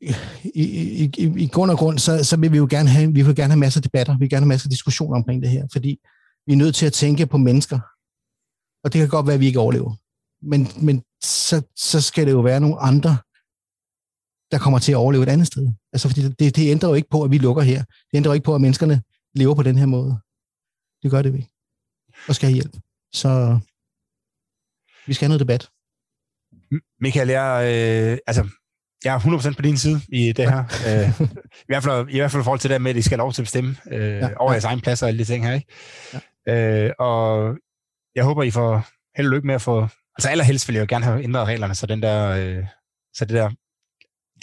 i, 0.00 0.14
i, 0.54 1.04
i, 1.04 1.32
i 1.36 1.46
grund 1.46 1.70
og 1.70 1.78
grund, 1.78 1.98
så, 1.98 2.24
så 2.24 2.36
vil 2.36 2.52
vi 2.52 2.56
jo 2.56 2.66
gerne 2.70 2.88
have, 2.88 3.12
vi 3.14 3.22
vil 3.22 3.36
gerne 3.36 3.52
have 3.52 3.58
masser 3.58 3.78
af 3.80 3.82
debatter, 3.82 4.12
vi 4.12 4.18
vil 4.18 4.30
gerne 4.30 4.44
have 4.44 4.48
masser 4.48 4.66
af 4.66 4.70
diskussioner 4.70 5.16
omkring 5.16 5.42
det 5.42 5.50
her, 5.50 5.66
fordi 5.72 5.98
vi 6.46 6.52
er 6.52 6.56
nødt 6.56 6.74
til 6.74 6.86
at 6.86 6.92
tænke 6.92 7.26
på 7.26 7.38
mennesker. 7.38 7.78
Og 8.84 8.92
det 8.92 8.98
kan 8.98 9.08
godt 9.08 9.26
være, 9.26 9.34
at 9.34 9.40
vi 9.40 9.46
ikke 9.46 9.60
overlever. 9.60 9.94
Men, 10.42 10.68
men 10.86 11.02
så, 11.22 11.62
så 11.76 12.00
skal 12.00 12.26
det 12.26 12.32
jo 12.32 12.40
være 12.40 12.60
nogle 12.60 12.78
andre, 12.78 13.16
der 14.50 14.58
kommer 14.58 14.78
til 14.78 14.92
at 14.92 14.96
overleve 14.96 15.22
et 15.22 15.28
andet 15.28 15.46
sted. 15.46 15.72
Altså, 15.92 16.08
fordi 16.08 16.22
det, 16.22 16.56
det 16.56 16.70
ændrer 16.70 16.88
jo 16.88 16.94
ikke 16.94 17.10
på, 17.10 17.22
at 17.22 17.30
vi 17.30 17.38
lukker 17.38 17.62
her. 17.62 17.78
Det 17.78 18.16
ændrer 18.16 18.30
jo 18.30 18.34
ikke 18.34 18.44
på, 18.44 18.54
at 18.54 18.60
menneskerne 18.60 19.02
lever 19.34 19.54
på 19.54 19.62
den 19.62 19.78
her 19.78 19.86
måde. 19.86 20.18
Det 21.02 21.10
gør 21.10 21.22
det 21.22 21.32
vi. 21.32 21.48
Og 22.28 22.34
skal 22.34 22.46
have 22.48 22.54
hjælp. 22.54 22.76
Så 23.12 23.58
vi 25.06 25.14
skal 25.14 25.24
have 25.26 25.28
noget 25.28 25.40
debat. 25.40 25.68
Michael, 27.00 27.28
jeg, 27.28 27.62
øh, 27.64 28.18
altså, 28.26 28.48
jeg 29.04 29.14
er 29.14 29.18
100% 29.52 29.56
på 29.56 29.62
din 29.62 29.76
side 29.76 30.00
i 30.08 30.32
det 30.32 30.50
her. 30.50 30.58
øh, 30.88 31.28
i, 31.52 31.64
hvert 31.66 31.82
fald, 31.82 32.08
I 32.10 32.18
hvert 32.18 32.30
fald 32.30 32.42
i 32.42 32.44
forhold 32.44 32.60
til 32.60 32.70
det 32.70 32.82
med, 32.82 32.90
at 32.90 32.96
I 32.96 33.02
skal 33.02 33.18
have 33.18 33.24
lov 33.24 33.32
til 33.32 33.42
at 33.42 33.44
bestemme 33.44 33.76
øh, 33.90 34.16
ja, 34.16 34.28
over 34.36 34.50
ja. 34.50 34.52
jeres 34.52 34.64
egen 34.64 34.80
plads 34.80 35.02
og 35.02 35.08
alle 35.08 35.18
de 35.18 35.24
ting 35.24 35.46
her. 35.46 35.54
Ikke? 35.54 35.66
Ja. 36.46 36.84
Øh, 36.86 36.92
og 36.98 37.56
jeg 38.14 38.24
håber, 38.24 38.42
I 38.42 38.50
får 38.50 38.86
held 39.16 39.26
og 39.26 39.32
lykke 39.32 39.46
med 39.46 39.54
at 39.54 39.62
få... 39.62 39.88
Altså 40.16 40.30
allerhelst 40.30 40.68
vil 40.68 40.74
jeg 40.74 40.80
jo 40.80 40.86
gerne 40.88 41.04
have 41.04 41.22
ændret 41.22 41.46
reglerne, 41.46 41.74
så, 41.74 41.86
den 41.86 42.02
der, 42.02 42.28
øh, 42.28 42.64
så 43.14 43.24
det 43.24 43.34
der, 43.34 43.50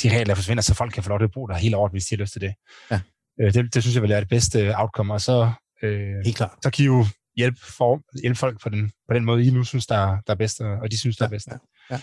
de 0.04 0.18
regler 0.18 0.36
forsvinder, 0.36 0.64
så 0.64 0.74
folk 0.74 0.94
kan 0.94 1.04
få 1.04 1.10
lov 1.10 1.20
til 1.20 1.26
at 1.26 1.32
bo 1.32 1.48
der 1.48 1.56
hele 1.56 1.78
året, 1.78 1.92
hvis 1.92 2.06
de 2.06 2.16
har 2.16 2.22
lyst 2.22 2.34
til 2.34 2.42
det. 2.42 2.54
Ja. 2.92 3.02
Øh, 3.42 3.54
det, 3.54 3.74
det 3.74 3.84
synes 3.84 3.96
jeg 3.96 4.02
vil 4.02 4.10
være 4.10 4.20
det 4.20 4.30
bedste 4.30 4.74
outcome, 4.76 5.14
og 5.14 5.22
så, 5.22 5.52
øh, 5.84 6.16
Helt 6.26 6.38
klart. 6.38 6.52
så 6.64 6.70
kan 6.72 6.84
I 6.84 6.86
jo 6.86 7.06
hjælpe, 7.40 7.60
for, 7.78 8.02
hjælpe 8.22 8.38
folk 8.40 8.62
på 8.64 8.70
den, 8.70 8.92
på 9.08 9.14
den 9.14 9.26
måde, 9.26 9.44
I 9.46 9.50
nu 9.50 9.64
synes, 9.64 9.86
der, 9.88 9.96
er- 9.98 10.18
der 10.28 10.34
er 10.34 10.38
bedst, 10.38 10.62
og 10.62 10.92
de 10.92 10.98
synes, 11.00 11.18
der 11.18 11.26
er 11.26 11.30
bedst. 11.30 11.48
Ja, 11.48 11.56
ja. 11.92 12.00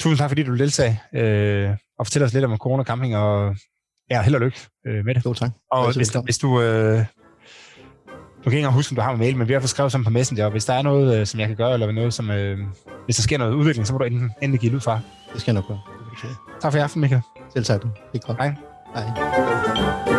Tusind 0.00 0.18
tak, 0.18 0.30
fordi 0.30 0.42
du 0.42 0.50
vil 0.50 0.60
deltage 0.60 1.00
øh, 1.14 1.70
og 1.98 2.06
fortælle 2.06 2.26
os 2.26 2.32
lidt 2.34 2.44
om 2.44 2.56
corona 2.58 2.82
camping, 2.84 3.16
og 3.16 3.56
ja, 4.10 4.22
held 4.22 4.34
og 4.34 4.40
lykke 4.40 4.58
øh, 4.86 5.04
med 5.04 5.14
det. 5.14 5.24
Jo, 5.24 5.34
tak. 5.34 5.50
Og 5.72 5.84
hvis, 5.86 5.96
velkommen. 5.98 6.26
hvis 6.26 6.38
du... 6.38 6.60
Øh, 6.62 7.04
du 8.44 8.50
kan 8.50 8.58
ikke 8.58 8.70
huske, 8.70 8.92
om 8.92 8.96
du 8.96 9.02
har 9.02 9.12
en 9.12 9.18
mail, 9.18 9.36
men 9.36 9.48
vi 9.48 9.52
har 9.52 9.60
fået 9.60 9.70
skrevet 9.70 9.92
sammen 9.92 10.04
på 10.04 10.10
Messenger, 10.10 10.44
og 10.44 10.50
hvis 10.50 10.64
der 10.64 10.74
er 10.74 10.82
noget, 10.82 11.20
øh, 11.20 11.26
som 11.26 11.40
jeg 11.40 11.48
kan 11.48 11.56
gøre, 11.56 11.72
eller 11.72 11.92
noget, 11.92 12.14
som, 12.14 12.30
øh, 12.30 12.58
hvis 13.04 13.16
der 13.16 13.22
sker 13.22 13.38
noget 13.38 13.52
udvikling, 13.54 13.86
så 13.86 13.92
må 13.92 13.98
du 13.98 14.04
enten, 14.04 14.32
endelig 14.42 14.60
give 14.60 14.70
det 14.70 14.76
ud 14.76 14.80
fra. 14.80 15.00
Det 15.32 15.40
skal 15.40 15.52
jeg 15.54 15.62
nok 15.62 15.68
gøre. 15.68 15.80
Tak 16.60 16.72
for 16.72 16.78
i 16.78 16.82
aften, 16.82 17.00
Michael. 17.00 17.22
Selv 17.52 17.64
tak. 17.64 17.82
Det 17.82 17.90
er 18.14 18.18
godt. 18.26 18.38
Hej. 18.38 18.54
Hej. 18.94 20.15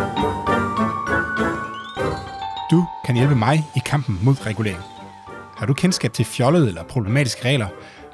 Du 2.71 2.85
kan 3.05 3.15
hjælpe 3.15 3.35
mig 3.35 3.65
i 3.75 3.79
kampen 3.85 4.19
mod 4.23 4.45
regulering. 4.45 4.81
Har 5.57 5.65
du 5.65 5.73
kendskab 5.73 6.13
til 6.13 6.25
fjollede 6.25 6.67
eller 6.67 6.83
problematiske 6.83 7.45
regler, 7.45 7.67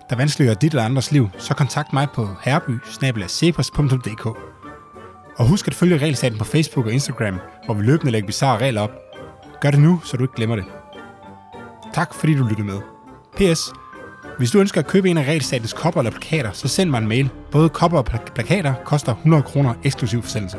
der 0.10 0.16
vanskeliggør 0.16 0.54
dit 0.54 0.72
eller 0.72 0.84
andres 0.84 1.12
liv, 1.12 1.30
så 1.38 1.54
kontakt 1.54 1.94
mig 1.94 2.08
på 2.16 2.30
herby 2.42 2.80
Og 5.38 5.48
husk 5.48 5.68
at 5.68 5.74
følge 5.74 5.98
regelsaten 5.98 6.38
på 6.38 6.46
Facebook 6.46 6.86
og 6.86 6.92
Instagram, 6.92 7.40
hvor 7.66 7.74
vi 7.74 7.84
løbende 7.84 8.12
lægger 8.12 8.28
bizarre 8.28 8.58
regler 8.58 8.82
op. 8.82 8.92
Gør 9.62 9.72
det 9.72 9.80
nu, 9.80 10.02
så 10.04 10.18
du 10.18 10.24
ikke 10.24 10.36
glemmer 10.36 10.56
det. 10.56 10.66
Tak 11.94 12.14
fordi 12.14 12.34
du 12.34 12.44
lyttede 12.44 12.68
med. 12.68 12.80
P.S. 13.38 13.74
Hvis 14.38 14.52
du 14.52 14.60
ønsker 14.60 14.82
at 14.82 14.88
købe 14.88 15.10
en 15.10 15.18
af 15.18 15.24
Regelstatens 15.24 15.74
kopper 15.74 16.02
eller 16.02 16.12
plakater, 16.12 16.52
så 16.52 16.68
send 16.68 16.90
mig 16.90 16.98
en 16.98 17.08
mail. 17.08 17.30
Både 17.52 17.70
kopper 17.70 17.98
og 17.98 18.06
plakater 18.06 18.74
koster 18.86 19.16
100 19.16 19.44
kroner 19.44 19.74
eksklusiv 19.84 20.22
forsendelse. 20.22 20.58